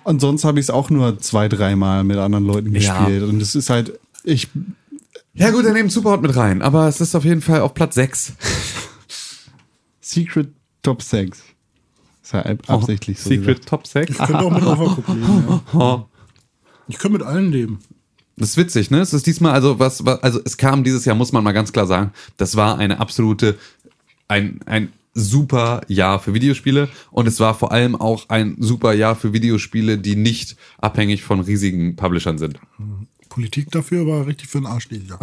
Und 0.04 0.22
sonst 0.22 0.44
habe 0.44 0.60
ich 0.60 0.66
es 0.66 0.70
auch 0.70 0.92
nur 0.92 1.18
zwei, 1.20 1.50
dreimal 1.50 2.04
mit 2.04 2.18
anderen 2.18 2.46
Leuten 2.46 2.76
Ja. 2.76 3.00
gespielt. 3.00 3.24
Und 3.24 3.42
es 3.42 3.56
ist 3.56 3.70
halt, 3.72 3.98
ich, 4.24 4.48
Ja 5.34 5.50
gut, 5.52 5.66
dann 5.66 5.74
nehmen 5.74 5.90
Superhot 5.90 6.22
mit 6.22 6.36
rein, 6.36 6.62
aber 6.62 6.88
es 6.88 7.02
ist 7.02 7.16
auf 7.16 7.26
jeden 7.26 7.42
Fall 7.42 7.62
auf 7.62 7.74
Platz 7.74 7.96
6. 7.96 8.34
Secret 10.02 10.50
Top 10.84 11.02
6. 11.02 11.42
Ist 12.26 12.34
ja 12.34 12.42
ab- 12.44 12.68
absichtlich 12.68 13.20
so. 13.20 13.30
Secret 13.30 13.58
gesagt. 13.58 13.70
Top 13.70 13.86
6. 13.86 14.10
ich 14.10 14.18
könnte 14.18 14.40
auch 14.40 14.52
mit 14.52 14.64
Overcooked 14.64 15.10
leben. 15.10 15.62
Ja. 15.74 16.06
Ich 16.88 16.98
könnte 16.98 17.20
mit 17.20 17.28
allen 17.28 17.52
leben. 17.52 17.80
Das 18.36 18.50
ist 18.50 18.58
witzig, 18.58 18.90
ne? 18.90 19.00
Es 19.00 19.14
ist 19.14 19.28
diesmal, 19.28 19.54
also 19.54 19.78
was, 19.80 20.06
was, 20.06 20.24
also 20.24 20.40
es 20.44 20.58
kam 20.58 20.84
dieses 20.84 21.06
Jahr, 21.06 21.16
muss 21.16 21.32
man 21.32 21.44
mal 21.44 21.52
ganz 21.52 21.72
klar 21.72 21.86
sagen, 21.86 22.12
das 22.38 22.56
war 22.56 22.80
eine 22.80 23.00
absolute, 23.00 23.58
ein, 24.28 24.60
ein 24.66 24.92
super 25.14 25.82
Jahr 25.88 26.20
für 26.20 26.34
Videospiele 26.34 26.90
und 27.12 27.28
es 27.28 27.40
war 27.40 27.54
vor 27.54 27.72
allem 27.72 27.96
auch 27.96 28.28
ein 28.30 28.56
super 28.60 28.94
Jahr 28.94 29.16
für 29.16 29.32
Videospiele, 29.32 29.98
die 30.00 30.16
nicht 30.16 30.58
abhängig 30.80 31.22
von 31.24 31.40
riesigen 31.42 31.96
Publishern 31.96 32.38
sind. 32.40 32.60
Politik 33.30 33.70
dafür 33.72 34.08
war 34.08 34.26
richtig 34.26 34.50
für 34.50 34.60
den 34.60 34.66
Arsch 34.68 34.90
dieses 34.90 35.10
Jahr. 35.10 35.20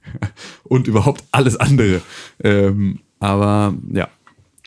Und 0.64 0.88
überhaupt 0.88 1.22
alles 1.32 1.56
andere. 1.56 2.00
Ähm, 2.42 2.98
aber 3.20 3.74
ja. 3.92 4.08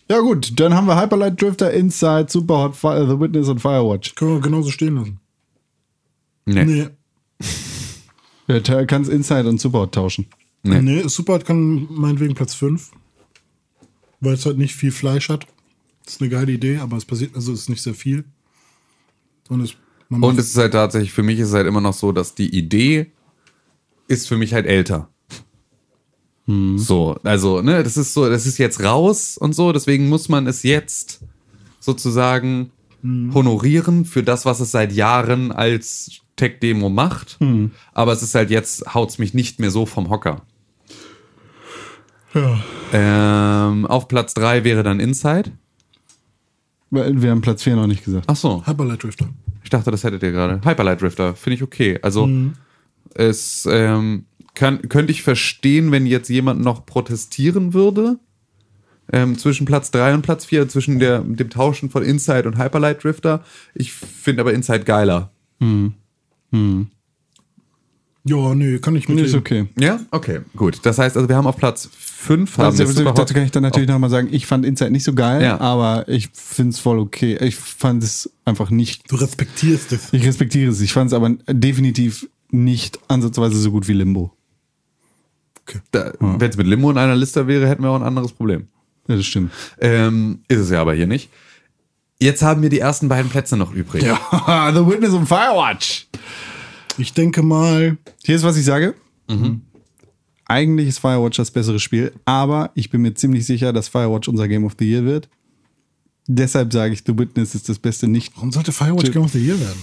Ja 0.10 0.20
gut, 0.20 0.60
dann 0.60 0.74
haben 0.76 0.86
wir 0.88 0.99
Hyperlight 1.01 1.41
Drifter, 1.41 1.72
Inside, 1.74 2.28
Superhot, 2.30 2.76
Fi- 2.76 3.06
The 3.08 3.20
Witness 3.20 3.47
und 3.49 3.60
Firewatch. 3.60 4.14
Können 4.16 4.36
wir 4.36 4.41
genauso 4.41 4.70
stehen 4.72 4.95
lassen. 4.95 5.20
Nee. 6.45 6.66
Nee. 6.66 6.88
Ja, 8.47 8.60
du 8.60 8.86
kannst 8.86 9.10
Inside 9.10 9.49
und 9.49 9.60
Superhot 9.60 9.91
tauschen. 9.95 10.28
Nee. 10.62 10.80
Nee, 10.80 11.08
Superhot 11.08 11.45
kann 11.45 11.88
meinetwegen 11.89 12.36
Platz 12.36 12.53
5. 12.53 12.91
Weil 14.20 14.34
es 14.36 14.45
halt 14.45 14.60
nicht 14.60 14.76
viel 14.76 14.91
Fleisch 14.91 15.30
hat. 15.30 15.47
Das 16.03 16.14
ist 16.14 16.22
eine 16.22 16.30
geile 16.30 16.51
Idee, 16.51 16.78
aber 16.78 16.95
es 16.95 17.06
passiert, 17.06 17.34
also 17.36 17.51
es 17.53 17.62
ist 17.62 17.70
nicht 17.70 17.82
sehr 17.82 17.95
viel. 17.95 18.24
Und 19.49 19.62
es, 19.62 19.74
man 20.10 20.22
Und 20.22 20.38
es 20.38 20.49
ist 20.49 20.58
halt 20.58 20.74
tatsächlich, 20.74 21.12
für 21.12 21.24
mich 21.24 21.39
ist 21.39 21.47
es 21.47 21.53
halt 21.56 21.66
immer 21.66 21.82
noch 21.82 21.93
so, 21.95 22.12
dass 22.12 22.36
die 22.36 22.56
Idee 22.56 23.12
ist 24.08 24.28
für 24.28 24.38
mich 24.38 24.53
halt 24.53 24.68
älter. 24.68 25.10
So, 26.48 27.18
also, 27.24 27.62
ne, 27.62 27.82
das 27.82 27.98
ist 27.98 28.14
so, 28.14 28.30
das 28.30 28.46
ist 28.46 28.60
jetzt 28.60 28.84
raus 28.84 29.36
und 29.38 29.54
so, 29.54 29.72
deswegen 29.72 30.10
muss 30.10 30.30
man 30.30 30.46
es 30.46 30.62
jetzt 30.64 31.22
sozusagen 31.80 32.72
honorieren 33.04 34.06
für 34.06 34.24
das, 34.24 34.46
was 34.46 34.60
es 34.60 34.72
seit 34.72 34.91
Jahren 34.91 35.52
als 35.52 36.22
Tech-Demo 36.36 36.89
macht. 36.89 37.38
Aber 37.93 38.12
es 38.14 38.22
ist 38.24 38.36
halt 38.36 38.50
jetzt, 38.50 38.93
haut's 38.93 39.18
mich 39.20 39.34
nicht 39.34 39.60
mehr 39.60 39.72
so 39.72 39.86
vom 39.86 40.10
Hocker. 40.10 40.41
ja. 42.34 42.60
Ähm, 42.93 43.86
auf 43.88 44.08
Platz 44.08 44.34
drei 44.34 44.64
wäre 44.64 44.84
dann 44.84 45.00
Inside. 45.00 45.52
Weil 46.91 47.22
Wir 47.22 47.32
haben 47.32 47.41
Platz 47.41 47.64
4 47.64 47.76
noch 47.76 47.88
nicht 47.88 48.06
gesagt. 48.06 48.26
Ach 48.28 48.36
so. 48.36 48.66
Hyperlight 48.66 49.04
Drifter. 49.04 49.28
Ich 49.64 49.70
dachte, 49.70 49.91
das 49.91 50.04
hättet 50.04 50.22
ihr 50.24 50.32
gerade. 50.32 50.62
Hyperlight 50.64 51.02
Drifter, 51.02 51.36
finde 51.36 51.56
ich 51.56 51.64
okay. 51.64 52.00
Also 52.02 52.30
es 53.16 53.68
ähm, 53.70 54.26
kann, 54.56 54.89
könnte 54.89 55.12
ich 55.12 55.22
verstehen, 55.24 55.91
wenn 55.91 56.06
jetzt 56.06 56.30
jemand 56.30 56.62
noch 56.62 56.86
protestieren 56.86 57.74
würde. 57.74 58.18
Ähm, 59.14 59.38
zwischen 59.38 59.66
Platz 59.66 59.91
3 59.91 60.16
und 60.16 60.22
Platz 60.24 60.45
4, 60.45 60.68
zwischen 60.68 60.97
der, 60.97 61.20
dem 61.20 61.51
Tauschen 61.51 61.91
von 61.91 62.01
Inside 62.03 62.47
und 62.47 62.58
Hyperlight 62.58 63.03
Drifter. 63.03 63.43
Ich 63.76 63.93
finde 63.93 64.41
aber 64.41 64.53
Inside 64.53 64.84
geiler. 64.84 65.30
Ja, 68.28 68.56
nee, 68.56 68.80
kann 68.80 68.95
ich 68.95 69.08
mit 69.08 69.20
Ist 69.20 69.36
okay. 69.36 69.68
Ja? 69.80 69.99
Okay, 70.10 70.39
gut. 70.56 70.80
Das 70.84 70.97
heißt 70.97 71.16
also, 71.16 71.30
wir 71.30 71.36
haben 71.36 71.45
auf 71.45 71.58
Platz 71.58 71.88
5 71.93 72.58
haben 72.58 72.66
Also, 72.66 72.80
wir 72.80 73.03
dazu, 73.03 73.14
dazu 73.16 73.34
kann 73.36 73.43
ich 73.43 73.51
dann 73.51 73.62
natürlich 73.62 73.88
noch 73.88 73.99
mal 73.99 74.10
sagen, 74.10 74.30
ich 74.32 74.47
fand 74.47 74.66
Inside 74.66 74.89
nicht 74.89 75.03
so 75.03 75.14
geil, 75.14 75.43
Ja. 75.43 75.60
aber 75.62 76.08
ich 76.08 76.30
finde 76.34 76.72
es 76.72 76.80
voll 76.80 76.97
okay. 76.97 77.38
Ich 77.39 77.56
fand 77.56 78.01
es 78.03 78.32
einfach 78.43 78.72
nicht, 78.72 79.12
Du 79.12 79.16
respektierst 79.18 79.91
es. 79.91 80.12
ich 80.12 80.26
respektiere 80.26 80.72
es. 80.72 80.82
Ich 80.82 80.91
fand 80.93 81.12
es 81.12 81.14
aber 81.14 81.30
definitiv 81.47 82.28
nicht 82.49 82.97
ansatzweise 83.08 83.58
so 83.58 83.70
gut 83.70 83.88
wie 83.88 83.93
Limbo. 83.93 84.32
Da, 85.91 86.13
Wenn 86.20 86.49
es 86.49 86.57
mit 86.57 86.68
Limo 86.68 86.91
in 86.91 86.97
einer 86.97 87.16
Liste 87.16 87.47
wäre, 87.47 87.68
hätten 87.68 87.84
wir 87.84 87.89
auch 87.89 87.95
ein 87.95 88.03
anderes 88.03 88.32
Problem. 88.32 88.68
Ja, 89.07 89.16
das 89.16 89.26
stimmt. 89.26 89.51
Ähm, 89.80 90.39
ist 90.47 90.59
es 90.59 90.70
ja 90.70 90.82
aber 90.82 90.93
hier 90.93 91.07
nicht. 91.07 91.30
Jetzt 92.20 92.41
haben 92.41 92.61
wir 92.61 92.70
die 92.70 92.80
ersten 92.80 93.07
beiden 93.09 93.30
Plätze 93.30 93.57
noch 93.57 93.74
übrig. 93.74 94.03
Ja, 94.03 94.72
The 94.74 94.86
Witness 94.86 95.13
und 95.13 95.28
Firewatch. 95.28 96.07
Ich 96.97 97.13
denke 97.13 97.43
mal, 97.43 97.97
Hier 98.24 98.36
ist, 98.36 98.43
was 98.43 98.57
ich 98.57 98.66
sage. 98.66 98.95
Eigentlich 100.47 100.88
ist 100.88 100.99
Firewatch 100.99 101.38
das 101.38 101.51
bessere 101.51 101.80
Spiel, 101.80 102.13
aber 102.24 102.72
ich 102.76 102.89
bin 102.89 103.01
mir 103.01 103.13
ziemlich 103.16 103.45
sicher, 103.45 103.74
dass 103.74 103.88
Firewatch 103.88 104.28
unser 104.28 104.47
Game 104.47 104.63
of 104.63 104.74
the 104.80 104.86
Year 104.89 105.03
wird. 105.03 105.28
Deshalb 106.28 106.72
sage 106.72 106.93
ich, 106.93 107.03
The 107.05 107.18
Witness 107.18 107.53
ist 107.55 107.68
das 107.70 107.80
beste 107.80 108.07
nicht, 108.07 108.34
warum 108.36 108.51
sollte 108.51 108.72
Firewatch 108.72 109.11
Game 109.11 109.24
of 109.24 109.32
the 109.32 109.45
Year 109.45 109.59
werden? 109.59 109.82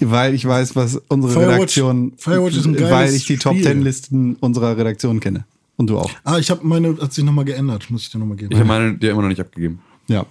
Weil 0.00 0.34
ich 0.34 0.44
weiß, 0.46 0.76
was 0.76 1.00
unsere 1.08 1.32
Firewatch- 1.32 1.54
Redaktion, 1.54 2.12
Firewatch 2.16 2.56
ist 2.56 2.66
ein 2.66 2.74
weil 2.80 2.90
geiles 2.90 3.14
ich 3.14 3.26
die 3.26 3.36
Top 3.36 3.54
Spiel. 3.54 3.64
10 3.64 3.82
Listen 3.82 4.36
unserer 4.40 4.76
Redaktion 4.76 5.20
kenne. 5.20 5.44
Und 5.76 5.88
du 5.88 5.98
auch. 5.98 6.10
Ah, 6.24 6.38
ich 6.38 6.50
habe 6.50 6.66
meine, 6.66 6.96
hat 7.00 7.12
sich 7.12 7.24
nochmal 7.24 7.44
geändert, 7.44 7.88
muss 7.90 8.02
ich 8.02 8.10
dir 8.10 8.18
nochmal 8.18 8.36
geben. 8.36 8.50
Ich 8.52 8.58
habe 8.58 8.68
meine 8.68 8.94
dir 8.94 9.12
immer 9.12 9.22
noch 9.22 9.28
nicht 9.28 9.40
abgegeben. 9.40 9.78
Ja. 10.08 10.26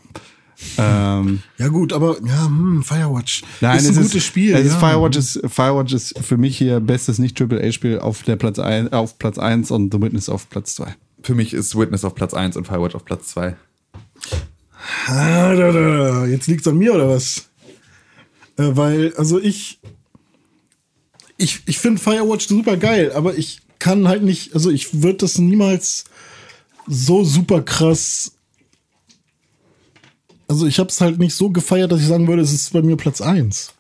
Ähm, 0.77 1.43
ja 1.57 1.67
gut, 1.67 1.93
aber 1.93 2.17
ja, 2.25 2.45
hm, 2.47 2.83
Firewatch 2.83 3.43
nein, 3.61 3.77
ist 3.77 3.87
ein 3.87 3.97
es 3.97 4.01
gutes 4.01 4.25
Spiel. 4.25 4.55
Es 4.55 4.65
ist 4.65 4.73
ja. 4.73 4.79
Firewatch, 4.79 5.17
ist, 5.17 5.39
Firewatch 5.47 5.93
ist 5.93 6.19
für 6.19 6.37
mich 6.37 6.57
hier 6.57 6.79
bestes 6.79 7.19
Nicht-AAA-Spiel 7.19 7.99
auf, 7.99 8.23
der 8.23 8.37
Platz 8.37 8.57
ein, 8.59 8.91
auf 8.91 9.19
Platz 9.19 9.37
1 9.37 9.71
und 9.71 9.93
The 9.93 10.01
Witness 10.01 10.29
auf 10.29 10.49
Platz 10.49 10.75
2. 10.75 10.95
Für 11.21 11.35
mich 11.35 11.53
ist 11.53 11.77
Witness 11.77 12.03
auf 12.03 12.15
Platz 12.15 12.33
1 12.33 12.57
und 12.57 12.65
Firewatch 12.65 12.95
auf 12.95 13.05
Platz 13.05 13.27
2. 13.29 13.55
Ah. 15.07 16.25
Jetzt 16.25 16.47
liegt's 16.47 16.67
an 16.67 16.77
mir 16.77 16.93
oder 16.93 17.07
was? 17.09 17.47
Äh, 18.57 18.75
weil, 18.75 19.13
also 19.17 19.39
ich, 19.39 19.79
ich, 21.37 21.61
ich 21.65 21.77
finde 21.77 22.01
Firewatch 22.01 22.47
super 22.47 22.77
geil, 22.77 23.11
aber 23.13 23.35
ich 23.37 23.59
kann 23.79 24.07
halt 24.07 24.23
nicht, 24.23 24.53
also 24.55 24.71
ich 24.71 25.01
würde 25.03 25.19
das 25.19 25.37
niemals 25.37 26.05
so 26.87 27.23
super 27.23 27.61
krass. 27.61 28.33
Also 30.47 30.65
ich 30.65 30.79
habe 30.79 30.89
es 30.89 31.01
halt 31.01 31.19
nicht 31.19 31.35
so 31.35 31.49
gefeiert, 31.49 31.91
dass 31.91 31.99
ich 32.01 32.07
sagen 32.07 32.27
würde, 32.27 32.41
es 32.41 32.53
ist 32.53 32.73
bei 32.73 32.81
mir 32.81 32.95
Platz 32.95 33.21
1. 33.21 33.73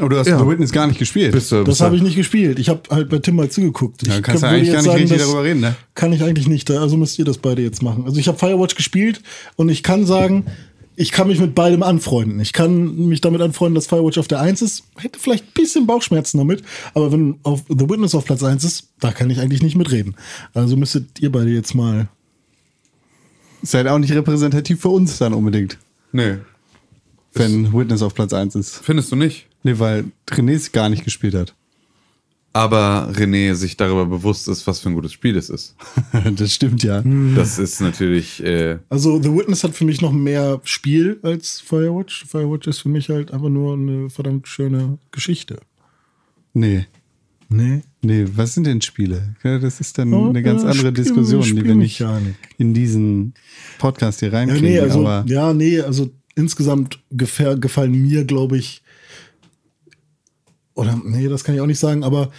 Oh, 0.00 0.08
du 0.08 0.16
hast 0.18 0.26
Ja. 0.26 0.38
The 0.38 0.46
Witness 0.46 0.72
gar 0.72 0.86
nicht 0.86 0.98
gespielt. 0.98 1.32
Bist 1.32 1.52
du, 1.52 1.56
Das 1.56 1.64
bist 1.66 1.80
du- 1.80 1.84
habe 1.84 1.96
ich 1.96 2.02
nicht 2.02 2.16
gespielt. 2.16 2.58
Ich 2.58 2.68
habe 2.68 2.82
halt 2.90 3.08
bei 3.10 3.18
Tim 3.18 3.36
mal 3.36 3.50
zugeguckt. 3.50 4.06
Ja, 4.06 4.16
ich 4.16 4.22
kannst 4.22 4.42
du 4.42 4.46
würde 4.46 4.56
eigentlich 4.56 4.68
jetzt 4.72 4.84
gar 4.84 4.92
nicht 4.94 5.02
richtig 5.02 5.18
das 5.18 5.26
darüber 5.26 5.44
reden, 5.44 5.60
ne? 5.60 5.76
Kann 5.94 6.12
ich 6.12 6.22
eigentlich 6.22 6.48
nicht. 6.48 6.70
Also 6.70 6.96
müsst 6.96 7.18
ihr 7.18 7.24
das 7.24 7.38
beide 7.38 7.62
jetzt 7.62 7.82
machen. 7.82 8.04
Also 8.04 8.18
ich 8.18 8.26
habe 8.28 8.38
Firewatch 8.38 8.74
gespielt 8.74 9.22
und 9.56 9.68
ich 9.68 9.82
kann 9.82 10.06
sagen, 10.06 10.46
ich 10.96 11.12
kann 11.12 11.28
mich 11.28 11.40
mit 11.40 11.54
beidem 11.54 11.82
anfreunden. 11.82 12.40
Ich 12.40 12.52
kann 12.52 13.08
mich 13.08 13.20
damit 13.20 13.40
anfreunden, 13.40 13.74
dass 13.74 13.86
Firewatch 13.86 14.18
auf 14.18 14.28
der 14.28 14.40
1 14.40 14.62
ist. 14.62 14.84
Hätte 14.96 15.18
vielleicht 15.18 15.44
ein 15.44 15.52
bisschen 15.54 15.86
Bauchschmerzen 15.86 16.38
damit, 16.38 16.62
aber 16.94 17.12
wenn 17.12 17.38
auf 17.42 17.62
The 17.68 17.88
Witness 17.88 18.14
auf 18.14 18.24
Platz 18.24 18.42
1 18.42 18.64
ist, 18.64 18.88
da 19.00 19.12
kann 19.12 19.30
ich 19.30 19.40
eigentlich 19.40 19.62
nicht 19.62 19.76
mitreden. 19.76 20.16
Also 20.54 20.76
müsstet 20.76 21.20
ihr 21.20 21.32
beide 21.32 21.50
jetzt 21.50 21.74
mal. 21.74 22.08
Ist 23.62 23.74
halt 23.74 23.86
auch 23.88 23.98
nicht 23.98 24.12
repräsentativ 24.12 24.80
für 24.80 24.88
uns 24.88 25.18
dann 25.18 25.34
unbedingt, 25.34 25.78
Nee, 26.12 26.38
wenn 27.34 27.72
Witness 27.72 28.02
auf 28.02 28.14
Platz 28.14 28.32
1 28.34 28.54
ist. 28.56 28.80
findest 28.82 29.10
du 29.12 29.16
nicht? 29.16 29.46
Nee, 29.62 29.78
weil 29.78 30.04
René 30.28 30.54
es 30.54 30.72
gar 30.72 30.88
nicht 30.88 31.04
gespielt 31.04 31.34
hat. 31.34 31.54
Aber 32.54 33.10
René 33.14 33.54
sich 33.54 33.76
darüber 33.78 34.04
bewusst 34.04 34.46
ist, 34.48 34.66
was 34.66 34.80
für 34.80 34.90
ein 34.90 34.94
gutes 34.94 35.12
Spiel 35.12 35.36
es 35.36 35.48
ist. 35.48 35.74
das 36.36 36.52
stimmt 36.52 36.82
ja. 36.82 37.02
Das 37.34 37.58
ist 37.58 37.80
natürlich, 37.80 38.42
äh, 38.44 38.78
Also 38.90 39.22
The 39.22 39.32
Witness 39.34 39.64
hat 39.64 39.74
für 39.74 39.86
mich 39.86 40.02
noch 40.02 40.12
mehr 40.12 40.60
Spiel 40.64 41.18
als 41.22 41.60
Firewatch. 41.60 42.26
Firewatch 42.26 42.66
ist 42.66 42.80
für 42.80 42.90
mich 42.90 43.08
halt 43.08 43.30
einfach 43.30 43.48
nur 43.48 43.74
eine 43.74 44.10
verdammt 44.10 44.46
schöne 44.48 44.98
Geschichte. 45.12 45.60
Nee. 46.52 46.86
Nee. 47.48 47.80
Nee, 48.02 48.26
was 48.34 48.54
sind 48.54 48.66
denn 48.66 48.80
Spiele? 48.82 49.34
Ja, 49.44 49.58
das 49.58 49.80
ist 49.80 49.96
dann 49.96 50.12
Oh, 50.12 50.28
eine 50.28 50.42
ganz 50.42 50.62
ja, 50.62 50.68
andere 50.70 50.88
Spiel- 50.88 51.04
Diskussion, 51.04 51.42
die 51.44 51.64
wir 51.64 51.74
nicht 51.74 52.02
in 52.58 52.74
diesen 52.74 53.34
Podcast 53.78 54.20
hier 54.20 54.28
Ja, 54.30 54.38
reinkriegen. 54.38 54.64
nee, 54.68 54.78
also, 54.78 55.00
aber 55.06 55.24
ja, 55.28 55.52
nee, 55.54 55.80
also 55.80 56.10
insgesamt 56.34 56.98
gefallen 57.10 57.92
mir, 57.92 58.24
glaube 58.24 58.56
ich, 58.58 58.81
oder 60.74 61.00
nee, 61.04 61.28
das 61.28 61.44
kann 61.44 61.54
ich 61.54 61.60
auch 61.60 61.66
nicht 61.66 61.78
sagen, 61.78 62.04
aber 62.04 62.30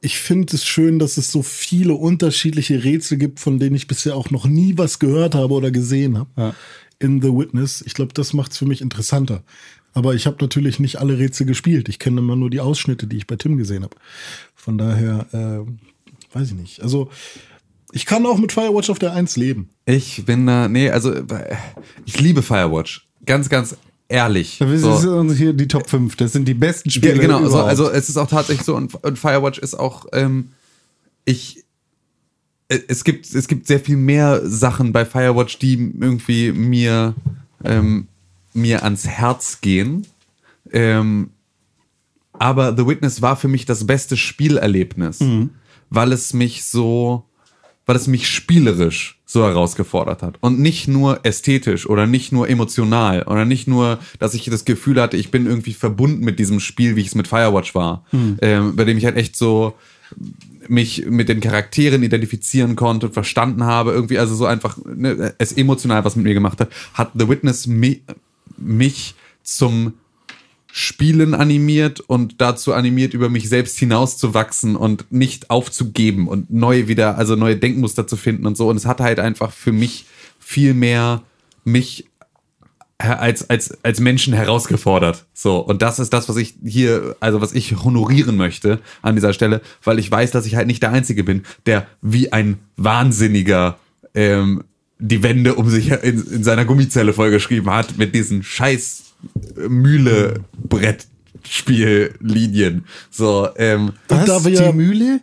ich 0.00 0.18
finde 0.18 0.56
es 0.56 0.64
schön, 0.64 0.98
dass 0.98 1.16
es 1.16 1.30
so 1.30 1.42
viele 1.42 1.94
unterschiedliche 1.94 2.84
Rätsel 2.84 3.18
gibt, 3.18 3.40
von 3.40 3.58
denen 3.58 3.76
ich 3.76 3.86
bisher 3.86 4.16
auch 4.16 4.30
noch 4.30 4.46
nie 4.46 4.78
was 4.78 4.98
gehört 4.98 5.34
habe 5.34 5.52
oder 5.52 5.70
gesehen 5.70 6.18
habe. 6.18 6.30
Ja. 6.36 6.54
In 6.98 7.22
The 7.22 7.28
Witness. 7.28 7.82
Ich 7.86 7.94
glaube, 7.94 8.12
das 8.14 8.32
macht 8.32 8.52
es 8.52 8.58
für 8.58 8.66
mich 8.66 8.80
interessanter. 8.80 9.42
Aber 9.92 10.14
ich 10.14 10.26
habe 10.26 10.36
natürlich 10.40 10.78
nicht 10.78 10.96
alle 10.96 11.18
Rätsel 11.18 11.46
gespielt. 11.46 11.88
Ich 11.88 11.98
kenne 11.98 12.20
immer 12.20 12.36
nur 12.36 12.50
die 12.50 12.60
Ausschnitte, 12.60 13.06
die 13.06 13.16
ich 13.16 13.26
bei 13.26 13.36
Tim 13.36 13.56
gesehen 13.56 13.82
habe. 13.82 13.96
Von 14.54 14.78
daher, 14.78 15.26
äh, 15.32 16.36
weiß 16.36 16.48
ich 16.48 16.54
nicht. 16.54 16.82
Also, 16.82 17.10
ich 17.92 18.06
kann 18.06 18.24
auch 18.26 18.38
mit 18.38 18.52
Firewatch 18.52 18.90
auf 18.90 18.98
der 18.98 19.12
1 19.12 19.36
leben. 19.36 19.70
ich 19.86 20.24
bin 20.24 20.46
da, 20.46 20.68
nee, 20.68 20.90
also, 20.90 21.12
äh, 21.12 21.56
ich 22.04 22.20
liebe 22.20 22.42
Firewatch. 22.42 23.08
Ganz, 23.26 23.48
ganz 23.48 23.76
ehrlich. 24.10 24.58
das 24.58 24.80
So. 24.82 25.16
uns 25.16 25.36
hier 25.36 25.52
die 25.52 25.68
Top 25.68 25.88
5. 25.88 26.16
Das 26.16 26.32
sind 26.32 26.46
die 26.46 26.54
besten 26.54 26.88
Ja, 26.90 26.94
Spiele. 26.94 27.18
genau, 27.18 27.36
also, 27.38 27.48
überhaupt. 27.48 27.68
also 27.70 27.90
es 27.90 28.08
ist 28.08 28.16
auch 28.16 28.28
tatsächlich 28.28 28.64
so 28.66 28.76
und, 28.76 28.94
und 29.02 29.18
Firewatch 29.18 29.58
ist 29.58 29.74
auch, 29.78 30.06
ähm, 30.12 30.50
ich, 31.24 31.64
äh, 32.68 32.78
es 32.88 33.04
gibt, 33.04 33.32
es 33.32 33.48
gibt 33.48 33.66
sehr 33.66 33.80
viel 33.80 33.96
mehr 33.96 34.40
Sachen 34.44 34.92
bei 34.92 35.04
Firewatch, 35.04 35.58
die 35.58 35.74
irgendwie 36.00 36.52
mir, 36.52 37.14
ähm, 37.64 38.08
mir 38.52 38.82
ans 38.84 39.06
Herz 39.06 39.60
gehen. 39.60 40.06
Ähm, 40.72 41.30
aber 42.32 42.76
The 42.76 42.86
Witness 42.86 43.22
war 43.22 43.36
für 43.36 43.48
mich 43.48 43.66
das 43.66 43.86
beste 43.86 44.16
Spielerlebnis, 44.16 45.18
weil 45.90 46.12
es 46.12 46.32
mich 46.32 46.64
so, 46.64 47.24
weil 47.90 47.96
es 47.96 48.06
mich 48.06 48.28
spielerisch 48.28 49.18
so 49.26 49.42
herausgefordert 49.42 50.22
hat. 50.22 50.38
Und 50.40 50.60
nicht 50.60 50.86
nur 50.86 51.26
ästhetisch 51.26 51.88
oder 51.88 52.06
nicht 52.06 52.30
nur 52.30 52.48
emotional 52.48 53.24
oder 53.24 53.44
nicht 53.44 53.66
nur, 53.66 53.98
dass 54.20 54.32
ich 54.34 54.44
das 54.44 54.64
Gefühl 54.64 55.02
hatte, 55.02 55.16
ich 55.16 55.32
bin 55.32 55.44
irgendwie 55.44 55.72
verbunden 55.72 56.24
mit 56.24 56.38
diesem 56.38 56.60
Spiel, 56.60 56.94
wie 56.94 57.00
ich 57.00 57.08
es 57.08 57.16
mit 57.16 57.26
Firewatch 57.26 57.74
war, 57.74 58.04
ähm, 58.42 58.76
bei 58.76 58.84
dem 58.84 58.96
ich 58.96 59.06
halt 59.06 59.16
echt 59.16 59.34
so 59.34 59.74
mich 60.68 61.04
mit 61.06 61.28
den 61.28 61.40
Charakteren 61.40 62.04
identifizieren 62.04 62.76
konnte 62.76 63.06
und 63.06 63.12
verstanden 63.12 63.64
habe, 63.64 63.90
irgendwie, 63.90 64.20
also 64.20 64.36
so 64.36 64.46
einfach 64.46 64.78
ne, 64.84 65.34
es 65.38 65.50
emotional 65.52 66.04
was 66.04 66.14
mit 66.14 66.26
mir 66.26 66.34
gemacht 66.34 66.60
hat, 66.60 66.70
hat 66.94 67.10
The 67.18 67.28
Witness 67.28 67.66
mi 67.66 68.02
mich 68.56 69.16
zum 69.42 69.94
Spielen 70.72 71.34
animiert 71.34 72.00
und 72.00 72.40
dazu 72.40 72.72
animiert, 72.72 73.14
über 73.14 73.28
mich 73.28 73.48
selbst 73.48 73.78
hinauszuwachsen 73.78 74.76
und 74.76 75.10
nicht 75.10 75.50
aufzugeben 75.50 76.28
und 76.28 76.52
neue 76.52 76.86
wieder, 76.88 77.18
also 77.18 77.36
neue 77.36 77.56
Denkmuster 77.56 78.06
zu 78.06 78.16
finden 78.16 78.46
und 78.46 78.56
so. 78.56 78.68
Und 78.68 78.76
es 78.76 78.86
hat 78.86 79.00
halt 79.00 79.18
einfach 79.18 79.52
für 79.52 79.72
mich 79.72 80.06
viel 80.38 80.74
mehr 80.74 81.22
mich 81.64 82.06
her- 83.00 83.20
als, 83.20 83.50
als, 83.50 83.76
als 83.82 84.00
Menschen 84.00 84.32
herausgefordert. 84.32 85.24
So. 85.34 85.58
Und 85.58 85.82
das 85.82 85.98
ist 85.98 86.12
das, 86.12 86.28
was 86.28 86.36
ich 86.36 86.54
hier, 86.64 87.16
also 87.20 87.40
was 87.40 87.52
ich 87.52 87.82
honorieren 87.82 88.36
möchte 88.36 88.78
an 89.02 89.16
dieser 89.16 89.32
Stelle, 89.32 89.62
weil 89.82 89.98
ich 89.98 90.10
weiß, 90.10 90.30
dass 90.30 90.46
ich 90.46 90.54
halt 90.54 90.66
nicht 90.66 90.82
der 90.82 90.92
Einzige 90.92 91.24
bin, 91.24 91.42
der 91.66 91.86
wie 92.00 92.32
ein 92.32 92.58
Wahnsinniger 92.76 93.78
ähm, 94.14 94.64
die 94.98 95.22
Wände 95.22 95.54
um 95.54 95.68
sich 95.68 95.90
in, 95.90 96.22
in 96.26 96.44
seiner 96.44 96.64
Gummizelle 96.64 97.12
vollgeschrieben 97.12 97.70
hat 97.70 97.96
mit 97.96 98.14
diesen 98.14 98.42
scheiß 98.42 99.09
Mühle 99.68 100.40
Brettspiellinien. 100.68 102.84
So, 103.10 103.48
ähm, 103.56 103.92
Was? 104.08 104.20
Und 104.20 104.28
da 104.28 104.44
wir- 104.44 104.70
die 104.72 104.76
Mühle? 104.76 105.20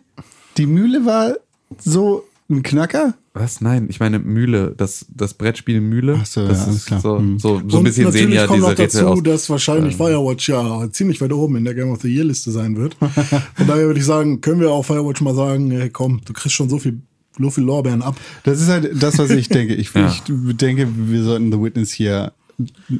Die 0.56 0.66
Mühle 0.66 1.04
war 1.04 1.34
so 1.78 2.24
ein 2.50 2.62
Knacker? 2.62 3.14
was? 3.34 3.60
Nein, 3.60 3.86
ich 3.88 4.00
meine 4.00 4.18
Mühle, 4.18 4.74
das, 4.76 5.06
das 5.14 5.34
Brettspiel 5.34 5.80
Mühle. 5.80 6.18
Ach 6.20 6.26
so, 6.26 6.48
das 6.48 6.66
ja, 6.66 6.72
ist 6.72 6.86
klar. 6.86 7.00
so, 7.00 7.18
Hm. 7.18 7.38
so, 7.38 7.62
so 7.68 7.78
ein 7.78 7.84
bisschen 7.84 8.10
sehen 8.10 8.30
natürlich 8.30 8.34
ja 8.34 8.46
kommt 8.48 8.56
diese 8.58 8.70
noch 8.70 8.78
Rätsel 8.78 9.00
dazu, 9.02 9.12
aus. 9.12 9.22
dass 9.22 9.50
wahrscheinlich 9.50 9.94
Firewatch 9.94 10.48
ja 10.48 10.90
ziemlich 10.90 11.20
weit 11.20 11.32
oben 11.32 11.54
in 11.54 11.64
der 11.64 11.74
Game 11.74 11.90
of 11.90 12.00
the 12.02 12.12
Year 12.12 12.24
Liste 12.24 12.50
sein 12.50 12.76
wird. 12.76 12.94
Von 13.54 13.66
daher 13.68 13.86
würde 13.86 14.00
ich 14.00 14.06
sagen, 14.06 14.40
können 14.40 14.60
wir 14.60 14.72
auch 14.72 14.84
Firewatch 14.84 15.20
mal 15.20 15.36
sagen, 15.36 15.70
hey, 15.70 15.88
komm, 15.88 16.20
du 16.24 16.32
kriegst 16.32 16.56
schon 16.56 16.68
so 16.68 16.78
viel, 16.80 16.98
so 17.38 17.48
viel 17.50 17.62
Lorbeeren 17.62 18.02
ab. 18.02 18.16
Das 18.42 18.60
ist 18.60 18.66
halt 18.68 18.90
das, 19.00 19.18
was 19.18 19.30
ich 19.30 19.48
denke. 19.48 19.74
Ich, 19.74 19.90
Ja. 19.94 20.08
ich 20.12 20.22
denke, 20.56 20.88
wir 20.92 21.22
sollten 21.22 21.52
The 21.52 21.60
Witness 21.62 21.92
hier. 21.92 22.32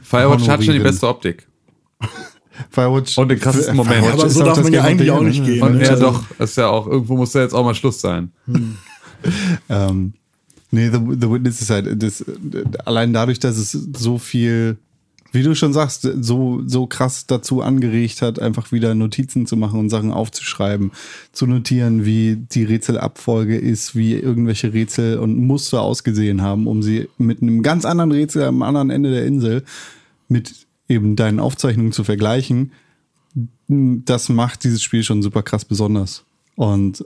Firewatch 0.02 0.48
hat 0.48 0.64
schon 0.64 0.74
die 0.74 0.80
beste 0.80 1.09
Optik. 1.09 1.47
Firewatch. 2.70 3.18
Und 3.18 3.28
den 3.28 3.39
krassesten 3.40 3.76
Moment. 3.76 3.97
Firewatch 3.97 4.18
Aber 4.20 4.26
ist 4.26 4.35
so 4.35 4.44
darf 4.44 4.55
das 4.56 4.64
man 4.64 4.72
ja 4.72 4.82
eigentlich 4.82 5.10
auch 5.10 5.22
nicht 5.22 5.40
ne? 5.40 5.47
gehen. 5.47 5.62
Und 5.62 5.76
ne? 5.78 5.85
ja, 5.85 5.90
Also- 5.90 6.05
doch, 6.05 6.24
ist 6.39 6.56
ja 6.56 6.68
auch, 6.68 6.86
irgendwo 6.86 7.16
muss 7.16 7.35
ja 7.35 7.43
jetzt 7.43 7.55
auch 7.55 7.64
mal 7.64 7.74
Schluss 7.74 8.01
sein. 8.01 8.32
Ähm, 9.68 10.12
nee, 10.70 10.90
The, 10.90 10.98
The 11.20 11.28
Witness 11.28 11.60
ist 11.60 11.70
halt, 11.70 12.01
das, 12.01 12.24
allein 12.85 13.12
dadurch, 13.12 13.40
dass 13.40 13.56
es 13.56 13.72
so 13.72 14.16
viel, 14.16 14.78
wie 15.32 15.42
du 15.42 15.55
schon 15.55 15.72
sagst, 15.72 16.09
so, 16.20 16.62
so 16.66 16.86
krass 16.86 17.26
dazu 17.26 17.60
angeregt 17.60 18.22
hat, 18.22 18.40
einfach 18.40 18.72
wieder 18.72 18.94
Notizen 18.94 19.46
zu 19.46 19.56
machen 19.56 19.78
und 19.78 19.90
Sachen 19.90 20.12
aufzuschreiben, 20.12 20.92
zu 21.32 21.46
notieren, 21.46 22.05
wie 22.05 22.36
die 22.36 22.64
Rätselabfolge 22.64 23.56
ist, 23.56 23.94
wie 23.94 24.14
irgendwelche 24.14 24.72
Rätsel 24.72 25.18
und 25.18 25.36
Muster 25.36 25.82
ausgesehen 25.82 26.42
haben, 26.42 26.66
um 26.66 26.82
sie 26.82 27.09
mit 27.18 27.42
einem 27.42 27.62
ganz 27.62 27.84
anderen 27.84 28.12
Rätsel 28.12 28.44
am 28.44 28.62
anderen 28.62 28.90
Ende 28.90 29.10
der 29.10 29.26
Insel 29.26 29.64
mit 30.28 30.66
eben 30.88 31.16
deinen 31.16 31.40
Aufzeichnungen 31.40 31.92
zu 31.92 32.05
vergleichen. 32.05 32.72
Das 33.68 34.30
macht 34.30 34.64
dieses 34.64 34.82
Spiel 34.82 35.02
schon 35.02 35.22
super 35.22 35.42
krass 35.42 35.64
besonders. 35.64 36.24
Und 36.56 37.05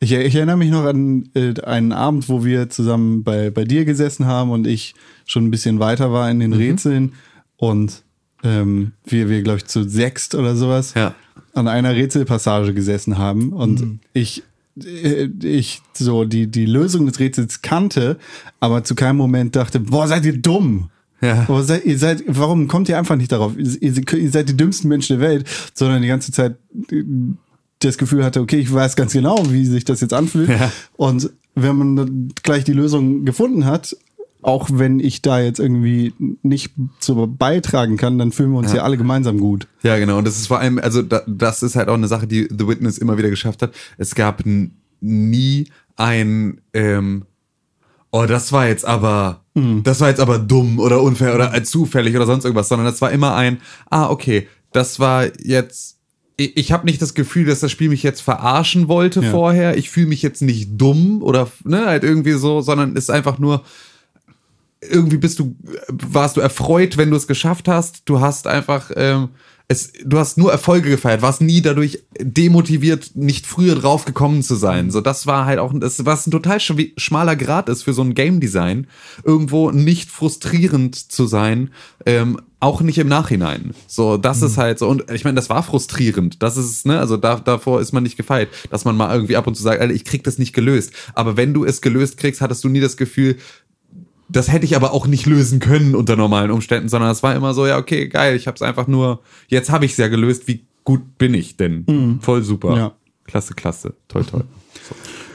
ich, 0.00 0.12
ich 0.12 0.34
erinnere 0.34 0.56
mich 0.56 0.70
noch 0.70 0.84
an 0.84 1.28
äh, 1.34 1.60
einen 1.62 1.92
Abend, 1.92 2.28
wo 2.28 2.44
wir 2.44 2.70
zusammen 2.70 3.22
bei, 3.22 3.50
bei 3.50 3.64
dir 3.64 3.84
gesessen 3.84 4.26
haben 4.26 4.50
und 4.50 4.66
ich 4.66 4.94
schon 5.26 5.44
ein 5.46 5.50
bisschen 5.50 5.78
weiter 5.78 6.10
war 6.12 6.30
in 6.30 6.38
Mhm. 6.38 6.40
den 6.40 6.52
Rätseln 6.54 7.12
und 7.56 8.02
ähm, 8.42 8.92
wir, 9.04 9.28
wir 9.28 9.42
glaube 9.42 9.58
ich, 9.58 9.66
zu 9.66 9.86
sechst 9.86 10.34
oder 10.34 10.56
sowas 10.56 10.94
Ja. 10.94 11.14
an 11.54 11.68
einer 11.68 11.94
Rätselpassage 11.94 12.72
gesessen 12.74 13.18
haben 13.18 13.52
und 13.52 13.80
Mhm. 13.80 14.00
ich 14.14 14.42
äh, 14.82 15.28
ich 15.42 15.82
so 15.92 16.24
die, 16.24 16.46
die 16.46 16.64
Lösung 16.64 17.04
des 17.06 17.18
Rätsels 17.20 17.60
kannte, 17.60 18.16
aber 18.60 18.82
zu 18.84 18.94
keinem 18.94 19.16
Moment 19.18 19.56
dachte, 19.56 19.80
boah, 19.80 20.08
seid 20.08 20.24
ihr 20.24 20.36
dumm. 20.38 20.88
Ja. 21.20 21.44
Aber 21.48 21.62
seid, 21.64 21.84
ihr 21.84 21.98
seid, 21.98 22.22
warum 22.28 22.66
kommt 22.66 22.88
ihr 22.88 22.96
einfach 22.96 23.16
nicht 23.16 23.30
darauf? 23.32 23.52
Ihr, 23.58 23.92
ihr 24.14 24.30
seid 24.30 24.48
die 24.48 24.56
dümmsten 24.56 24.88
Menschen 24.88 25.18
der 25.18 25.28
Welt, 25.28 25.46
sondern 25.74 26.00
die 26.00 26.08
ganze 26.08 26.32
Zeit 26.32 26.56
äh, 26.90 27.02
das 27.80 27.98
Gefühl 27.98 28.24
hatte, 28.24 28.40
okay, 28.40 28.58
ich 28.58 28.72
weiß 28.72 28.96
ganz 28.96 29.12
genau, 29.12 29.38
wie 29.50 29.64
sich 29.66 29.84
das 29.84 30.00
jetzt 30.00 30.12
anfühlt. 30.12 30.48
Ja. 30.48 30.70
Und 30.96 31.30
wenn 31.54 31.76
man 31.76 32.28
gleich 32.42 32.64
die 32.64 32.72
Lösung 32.72 33.24
gefunden 33.24 33.64
hat, 33.64 33.96
auch 34.42 34.68
wenn 34.72 35.00
ich 35.00 35.20
da 35.22 35.40
jetzt 35.40 35.60
irgendwie 35.60 36.14
nicht 36.42 36.72
so 36.98 37.26
beitragen 37.26 37.96
kann, 37.96 38.18
dann 38.18 38.32
fühlen 38.32 38.52
wir 38.52 38.58
uns 38.58 38.72
ja, 38.72 38.82
alle 38.82 38.96
gemeinsam 38.96 39.38
gut. 39.38 39.66
Ja, 39.82 39.98
genau. 39.98 40.18
Und 40.18 40.26
das 40.26 40.36
ist 40.36 40.46
vor 40.46 40.58
allem, 40.60 40.78
also 40.78 41.02
da, 41.02 41.22
das 41.26 41.62
ist 41.62 41.76
halt 41.76 41.88
auch 41.88 41.94
eine 41.94 42.08
Sache, 42.08 42.26
die 42.26 42.48
The 42.50 42.66
Witness 42.66 42.98
immer 42.98 43.18
wieder 43.18 43.28
geschafft 43.28 43.62
hat. 43.62 43.72
Es 43.98 44.14
gab 44.14 44.42
nie 45.00 45.68
ein, 45.96 46.60
ähm, 46.72 47.26
oh, 48.10 48.24
das 48.26 48.52
war 48.52 48.66
jetzt 48.66 48.86
aber, 48.86 49.44
das 49.82 50.00
war 50.00 50.08
jetzt 50.08 50.20
aber 50.20 50.38
dumm 50.38 50.78
oder 50.78 51.02
unfair 51.02 51.34
oder 51.34 51.54
äh, 51.54 51.62
zufällig 51.62 52.16
oder 52.16 52.24
sonst 52.24 52.44
irgendwas, 52.44 52.68
sondern 52.68 52.86
das 52.86 53.02
war 53.02 53.10
immer 53.10 53.34
ein, 53.34 53.58
ah, 53.90 54.08
okay, 54.08 54.48
das 54.72 55.00
war 55.00 55.26
jetzt, 55.38 55.98
ich, 56.40 56.56
ich 56.56 56.72
habe 56.72 56.86
nicht 56.86 57.00
das 57.02 57.14
Gefühl, 57.14 57.44
dass 57.46 57.60
das 57.60 57.70
Spiel 57.70 57.88
mich 57.90 58.02
jetzt 58.02 58.20
verarschen 58.22 58.88
wollte 58.88 59.20
Ja. 59.20 59.30
vorher. 59.30 59.76
Ich 59.76 59.90
fühle 59.90 60.06
mich 60.06 60.22
jetzt 60.22 60.42
nicht 60.42 60.70
dumm 60.72 61.22
oder 61.22 61.50
ne, 61.64 61.86
halt 61.86 62.02
irgendwie 62.04 62.32
so, 62.32 62.60
sondern 62.60 62.96
es 62.96 63.04
ist 63.04 63.10
einfach 63.10 63.38
nur, 63.38 63.62
irgendwie 64.80 65.18
bist 65.18 65.38
du, 65.38 65.54
warst 65.88 66.36
du 66.36 66.40
erfreut, 66.40 66.96
wenn 66.96 67.10
du 67.10 67.16
es 67.16 67.26
geschafft 67.26 67.68
hast. 67.68 68.02
Du 68.06 68.20
hast 68.20 68.46
einfach, 68.46 68.90
ähm, 68.96 69.28
es, 69.70 69.92
du 70.04 70.18
hast 70.18 70.36
nur 70.36 70.50
Erfolge 70.50 70.90
gefeiert, 70.90 71.22
warst 71.22 71.40
nie 71.40 71.62
dadurch 71.62 72.02
demotiviert, 72.20 73.12
nicht 73.14 73.46
früher 73.46 73.76
drauf 73.76 74.04
gekommen 74.04 74.42
zu 74.42 74.56
sein. 74.56 74.90
So, 74.90 75.00
das 75.00 75.28
war 75.28 75.46
halt 75.46 75.60
auch, 75.60 75.72
das, 75.72 76.04
was 76.04 76.26
ein 76.26 76.32
total 76.32 76.58
schmaler 76.58 77.36
Grad 77.36 77.68
ist 77.68 77.84
für 77.84 77.92
so 77.92 78.02
ein 78.02 78.14
Game 78.14 78.40
Design, 78.40 78.88
irgendwo 79.22 79.70
nicht 79.70 80.10
frustrierend 80.10 81.12
zu 81.12 81.24
sein, 81.24 81.70
ähm, 82.04 82.40
auch 82.58 82.80
nicht 82.80 82.98
im 82.98 83.06
Nachhinein. 83.06 83.72
So, 83.86 84.16
das 84.16 84.42
ist 84.42 84.58
halt 84.58 84.80
so, 84.80 84.88
und 84.88 85.08
ich 85.12 85.22
meine, 85.22 85.36
das 85.36 85.50
war 85.50 85.62
frustrierend. 85.62 86.42
Das 86.42 86.56
ist, 86.56 86.84
ne, 86.84 86.98
also 86.98 87.16
da, 87.16 87.36
davor 87.36 87.80
ist 87.80 87.92
man 87.92 88.02
nicht 88.02 88.16
gefeit, 88.16 88.48
dass 88.70 88.84
man 88.84 88.96
mal 88.96 89.14
irgendwie 89.14 89.36
ab 89.36 89.46
und 89.46 89.54
zu 89.54 89.62
sagt, 89.62 89.80
Alter, 89.80 89.94
ich 89.94 90.04
krieg 90.04 90.24
das 90.24 90.38
nicht 90.38 90.52
gelöst. 90.52 90.92
Aber 91.14 91.36
wenn 91.36 91.54
du 91.54 91.64
es 91.64 91.80
gelöst 91.80 92.16
kriegst, 92.16 92.40
hattest 92.40 92.64
du 92.64 92.68
nie 92.68 92.80
das 92.80 92.96
Gefühl, 92.96 93.36
das 94.32 94.50
hätte 94.50 94.64
ich 94.64 94.76
aber 94.76 94.92
auch 94.92 95.06
nicht 95.06 95.26
lösen 95.26 95.60
können 95.60 95.94
unter 95.94 96.16
normalen 96.16 96.50
Umständen, 96.50 96.88
sondern 96.88 97.10
es 97.10 97.22
war 97.22 97.34
immer 97.34 97.54
so, 97.54 97.66
ja, 97.66 97.78
okay, 97.78 98.08
geil, 98.08 98.36
ich 98.36 98.46
habe 98.46 98.54
es 98.56 98.62
einfach 98.62 98.86
nur, 98.86 99.20
jetzt 99.48 99.70
habe 99.70 99.84
ich 99.84 99.92
es 99.92 99.96
ja 99.98 100.08
gelöst, 100.08 100.48
wie 100.48 100.64
gut 100.84 101.18
bin 101.18 101.34
ich 101.34 101.56
denn? 101.56 102.18
Voll 102.20 102.42
super. 102.42 102.76
Ja. 102.76 102.92
Klasse, 103.24 103.54
klasse. 103.54 103.94
Toll, 104.08 104.24
toll. 104.24 104.44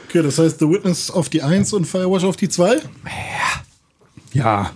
Okay, 0.08 0.22
das 0.22 0.38
heißt 0.38 0.58
The 0.58 0.68
Witness 0.68 1.10
auf 1.10 1.30
die 1.30 1.42
1 1.42 1.72
und 1.72 1.86
Firewatch 1.86 2.24
auf 2.24 2.36
die 2.36 2.48
2? 2.48 2.76
Ja. 4.34 4.72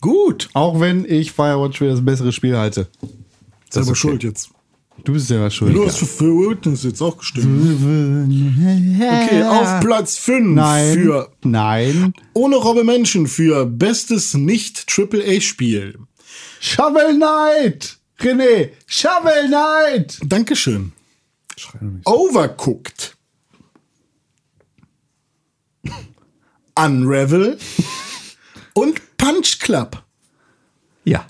Gut. 0.00 0.48
Auch 0.52 0.78
wenn 0.78 1.04
ich 1.04 1.32
Firewatch 1.32 1.78
für 1.78 1.88
das 1.88 2.04
bessere 2.04 2.30
Spiel 2.30 2.56
halte. 2.56 2.86
Selber 3.70 3.90
okay. 3.90 3.98
schuld 3.98 4.22
jetzt. 4.22 4.50
Du 5.04 5.12
bist 5.14 5.28
selber 5.28 5.50
schuld. 5.50 5.74
Du 5.74 5.86
hast 5.86 5.98
für, 5.98 6.50
Witness 6.50 6.84
jetzt 6.84 7.00
auch 7.00 7.16
gestimmt. 7.16 7.80
Okay, 9.00 9.42
auf 9.42 9.80
Platz 9.80 10.18
5 10.18 10.54
Nein. 10.54 10.94
für 10.94 11.32
Nein. 11.42 12.14
Ohne 12.34 12.56
Robbe 12.56 12.84
Menschen 12.84 13.26
für 13.26 13.66
bestes 13.66 14.34
Nicht-AAA-Spiel. 14.34 15.98
Shovel 16.60 17.16
Knight! 17.16 17.98
René, 18.20 18.70
Shovel 18.86 19.48
Knight! 19.48 20.20
Dankeschön. 20.24 20.92
Overcooked. 22.04 23.16
Unravel 26.74 27.58
und 28.74 29.16
Punch 29.16 29.58
Club. 29.58 30.02
Ja. 31.04 31.26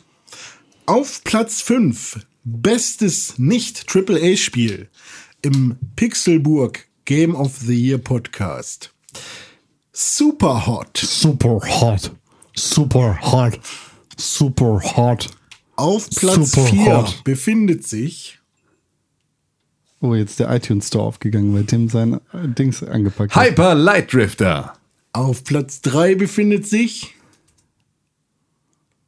Auf 0.87 1.25
Platz 1.25 1.63
5 1.63 2.21
bestes 2.45 3.39
Nicht-AAA-Spiel 3.39 4.89
im 5.43 5.77
Pixelburg 5.97 6.87
Game 7.05 7.35
of 7.35 7.57
the 7.59 7.75
Year 7.75 7.99
Podcast. 7.99 8.93
Super 9.93 10.67
Hot. 10.67 10.97
Super 10.99 11.61
hot. 11.61 12.13
Super 12.55 13.19
hot. 13.21 13.61
Super 14.17 14.81
hot. 14.97 15.29
Auf 15.77 16.09
Platz 16.11 16.53
Super 16.53 16.67
4 16.69 16.97
hot. 16.97 17.25
befindet 17.25 17.87
sich 17.87 18.39
Oh, 20.01 20.15
jetzt 20.17 20.41
der 20.41 20.51
iTunes 20.51 20.89
Store 20.89 21.05
aufgegangen, 21.05 21.55
weil 21.55 21.65
Tim 21.65 21.89
sein 21.89 22.15
äh, 22.33 22.49
Dings 22.49 22.83
angepackt 22.83 23.37
hat. 23.37 23.47
Hyper 23.47 23.77
Light 23.77 24.13
Drifter. 24.13 24.75
auf 25.13 25.45
Platz 25.45 25.81
3 25.83 26.17
befindet 26.17 26.67
sich 26.67 27.15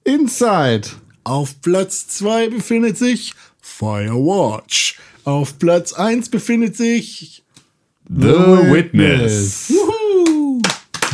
Inside. 0.04 0.88
Auf 1.24 1.60
Platz 1.62 2.06
2 2.08 2.50
befindet 2.50 2.98
sich 2.98 3.34
Firewatch. 3.60 4.98
Auf 5.24 5.58
Platz 5.58 5.92
1 5.94 6.28
befindet 6.28 6.76
sich 6.76 7.42
The, 8.08 8.26
Witness. 8.26 9.70
Wuhu! 9.70 10.60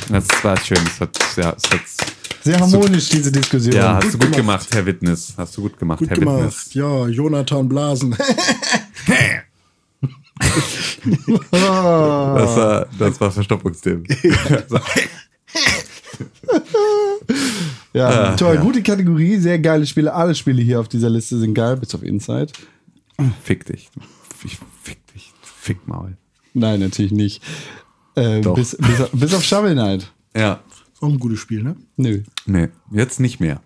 Das 0.09 0.27
war 0.43 0.57
schön. 0.59 0.79
Das 0.85 1.01
hat, 1.01 1.17
ja, 1.37 1.53
das 1.53 1.63
hat, 1.71 1.81
Sehr 2.43 2.59
harmonisch, 2.59 3.09
diese 3.11 3.31
Diskussion. 3.31 3.77
ja, 3.77 3.95
hast 4.03 4.15
du 4.15 4.19
gut 4.19 4.33
gemacht. 4.33 4.37
gemacht, 4.37 4.69
Herr 4.73 4.85
Witness. 4.87 5.35
Hast 5.37 5.57
du 5.57 5.63
gut 5.63 5.79
gemacht, 5.79 6.01
Gut 6.01 6.11
Herr 6.11 6.17
gemacht. 6.19 6.39
Witness. 6.39 6.75
Ja, 6.75 7.07
Jonathan 7.07 7.69
Blasen. 7.69 8.17
Das 11.53 12.57
war, 12.57 12.87
das 12.99 13.21
war 13.21 13.31
Verstopfungsthemen. 13.31 14.07
Ja, 17.93 18.09
Ah, 18.09 18.37
toll. 18.37 18.55
ja. 18.57 18.61
Gute 18.61 18.83
Kategorie, 18.83 19.37
sehr 19.39 19.59
geile 19.59 19.85
Spiele. 19.87 20.13
Alle 20.15 20.35
Spiele 20.35 20.63
hier 20.63 20.79
auf 20.81 20.89
dieser 20.89 21.11
Liste 21.11 21.39
sind 21.39 21.55
geil, 21.55 21.77
bis 21.77 21.95
auf 21.95 22.03
Inside. 22.03 22.53
Fick 23.43 23.67
dich. 23.67 23.91
Ich 24.45 24.59
fick 24.83 25.07
dich. 25.13 25.33
Fick 25.43 25.87
Maul. 25.89 26.17
Nein, 26.55 26.81
natürlich 26.81 27.13
nicht. 27.13 27.43
Äh, 28.15 28.41
Doch. 28.41 28.55
bis, 28.55 28.77
bis, 28.77 29.01
auf- 29.01 29.11
bis 29.13 29.35
auf 29.35 29.45
Shovel 29.45 29.73
Knight. 29.75 30.11
Ja. 30.37 30.63
Auch 31.01 31.09
ein 31.09 31.19
gutes 31.19 31.39
Spiel, 31.41 31.63
ne? 31.63 31.77
Nö, 31.97 32.23
Nee, 32.47 32.69
jetzt 32.93 33.21
nicht 33.21 33.41
mehr. 33.41 33.61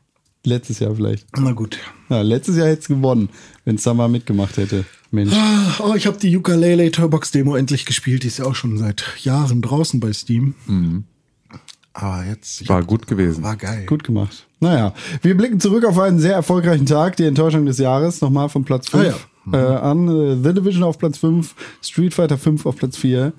letztes 0.45 0.79
Jahr 0.81 0.95
vielleicht. 0.95 1.27
Na 1.37 1.53
gut. 1.53 1.79
Ja, 2.11 2.21
letztes 2.23 2.57
Jahr 2.57 2.69
hätte 2.69 2.83
es 2.83 2.89
gewonnen, 2.89 3.29
wenn 3.65 3.77
es 3.77 3.83
da 3.83 3.95
mal 3.95 4.09
mitgemacht 4.09 4.57
hätte. 4.57 4.85
Mensch. 5.11 5.33
Oh, 5.79 5.95
ich 5.97 6.07
habe 6.07 6.19
die 6.19 6.37
Ukulele 6.37 6.91
Turbox 6.91 7.31
Demo 7.31 7.57
endlich 7.57 7.87
gespielt. 7.87 8.23
Die 8.25 8.27
ist 8.29 8.39
ja 8.39 8.45
auch 8.45 8.55
schon 8.55 8.77
seit 8.79 9.05
Jahren 9.23 9.63
draußen 9.63 10.01
bei 10.01 10.13
Steam. 10.13 10.55
Aber 11.95 12.25
jetzt 12.29 12.61
ich 12.61 12.69
War 12.69 12.79
hab- 12.81 12.87
gut 12.87 13.07
gewesen. 13.07 13.43
war 13.45 13.57
geil. 13.57 13.87
Gut 13.87 14.03
gemacht. 14.05 14.47
Naja, 14.61 14.93
wir 15.23 15.37
blicken 15.37 15.61
zurück 15.61 15.85
auf 15.85 15.99
einen 15.99 16.19
sehr 16.19 16.35
erfolgreichen 16.35 16.87
Tag, 16.87 17.17
die 17.17 17.25
Enttäuschung 17.25 17.67
des 17.67 17.79
Jahres, 17.79 18.21
nochmal 18.21 18.49
von 18.49 18.65
Platz 18.65 18.89
5 18.89 19.29
Ah, 19.53 19.57
äh, 19.57 19.77
an. 19.77 20.09
Äh, 20.09 20.37
The 20.43 20.55
Division 20.55 20.83
auf 20.83 20.99
Platz 20.99 21.19
5, 21.19 21.55
Street 21.83 22.13
Fighter 22.15 22.37
5 22.39 22.67
auf 22.67 22.77
Platz 22.77 22.97
4, 22.97 23.33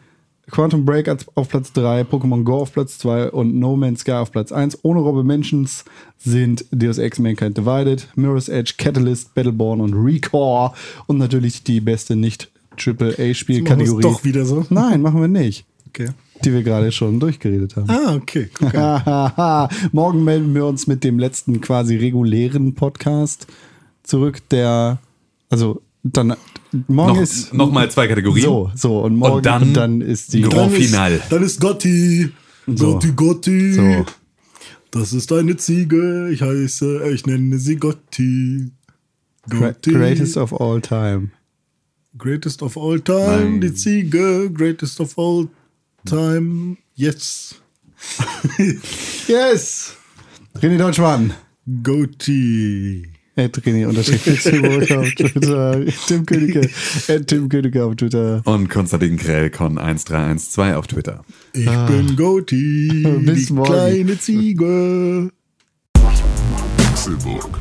Quantum 0.52 0.86
Break 0.86 1.10
auf 1.34 1.49
Platz 1.49 1.73
3, 1.73 2.02
Pokémon 2.03 2.44
Go 2.44 2.60
auf 2.61 2.72
Platz 2.72 2.98
2 2.99 3.32
und 3.32 3.56
No 3.56 3.76
Man's 3.76 4.02
Sky 4.02 4.11
auf 4.11 4.32
Platz 4.32 4.52
1. 4.52 4.77
Ohne 4.84 4.99
Robbe 4.99 5.23
Mentions 5.23 5.84
sind 6.19 6.64
Deus 6.72 6.99
Ex 6.99 7.18
Mankind 7.19 7.57
Divided, 7.57 8.07
Mirror's 8.15 8.48
Edge, 8.48 8.76
Catalyst, 8.77 9.34
Battleborn 9.34 9.82
und 9.82 9.95
Recore 9.95 10.73
und 11.07 11.18
natürlich 11.18 11.64
die 11.64 11.82
beste 11.82 12.15
Nicht-AAA-Spielkategorie. 12.15 13.90
Machen 13.91 14.03
wir's 14.03 14.14
doch 14.18 14.23
wieder 14.23 14.45
so? 14.45 14.65
Nein, 14.69 15.02
machen 15.02 15.19
wir 15.19 15.27
nicht. 15.27 15.65
Okay. 15.90 16.10
Die 16.44 16.52
wir 16.53 16.64
gerade 16.64 16.91
schon 16.91 17.20
durchgeredet 17.20 17.76
haben. 17.76 17.90
Ah, 17.90 18.16
okay. 18.16 18.49
Morgen 19.91 20.24
melden 20.24 20.53
wir 20.53 20.66
uns 20.66 20.86
mit 20.88 21.03
dem 21.03 21.18
letzten 21.18 21.62
quasi 21.62 21.95
regulären 21.95 22.76
Podcast 22.76 23.48
zurück, 24.03 24.41
der, 24.49 24.99
also 25.49 25.82
dann, 26.03 26.36
morgen 26.88 27.16
Noch, 27.16 27.22
ist. 27.22 27.53
noch 27.53 27.72
mal 27.72 27.90
zwei 27.90 28.07
Kategorien. 28.07 28.44
So, 28.45 28.72
so, 28.76 28.99
und 28.99 29.16
morgen 29.16 29.38
Und 29.38 29.74
dann 29.76 30.02
ist 30.02 30.34
die. 30.34 30.41
Grand 30.41 30.56
Dann 30.56 30.82
Final. 30.82 31.22
Dann 31.30 31.41
ist 31.44 31.60
Gotti. 31.60 32.30
So. 32.68 32.94
Gotti, 32.94 33.12
Gotti. 33.14 33.74
So. 33.74 34.06
Das 34.91 35.14
ist 35.14 35.32
eine 35.32 35.57
Ziege. 35.57 36.30
Ich 36.32 36.41
heiße, 36.41 37.10
ich 37.12 37.26
nenne 37.26 37.57
sie 37.57 37.78
Gotti. 37.78 38.72
Gra- 39.49 39.70
Gotti. 39.74 39.91
Greatest 39.94 40.38
of 40.38 40.53
all 40.60 40.80
time. 40.82 41.32
Greatest 42.18 42.62
of 42.62 42.78
all 42.78 42.99
time. 43.02 43.26
Nein. 43.45 43.62
Die 43.62 43.74
Ziege. 43.74 44.49
Greatest 44.53 44.99
of 44.99 45.18
all 45.18 45.45
time. 45.45 45.49
Yes. 46.95 47.56
Yes! 49.27 49.95
René 50.61 50.77
Deutschmann. 50.77 51.34
Gotti. 51.84 53.07
At 53.36 53.57
René 53.65 53.88
unterstrich 53.88 54.23
Pixelburg 54.23 54.91
auf 54.91 55.10
Twitter. 55.15 55.86
Tim 56.07 56.26
Königke. 56.26 56.69
At 57.10 57.27
Tim 57.27 57.49
Königke 57.49 57.84
auf 57.84 57.95
Twitter. 57.95 58.41
Und 58.45 58.69
Konstantin 58.69 59.18
Krellkon 59.18 59.77
1312 59.77 60.76
auf 60.77 60.88
Twitter. 60.88 61.26
Ich 61.53 61.65
bin 61.65 62.15
Gotti. 62.15 63.03
Ah. 63.06 63.10
Bis 63.26 63.48
die 63.48 63.53
morgen. 63.53 63.73
kleine 63.73 64.19
Ziege. 64.19 65.32
Pick, 65.94 66.77
Pixelbook. 66.77 67.60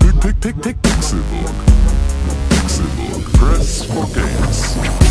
Pixelbook. 2.50 3.32
Press 3.32 3.84
for 3.84 4.06
games. 4.12 5.03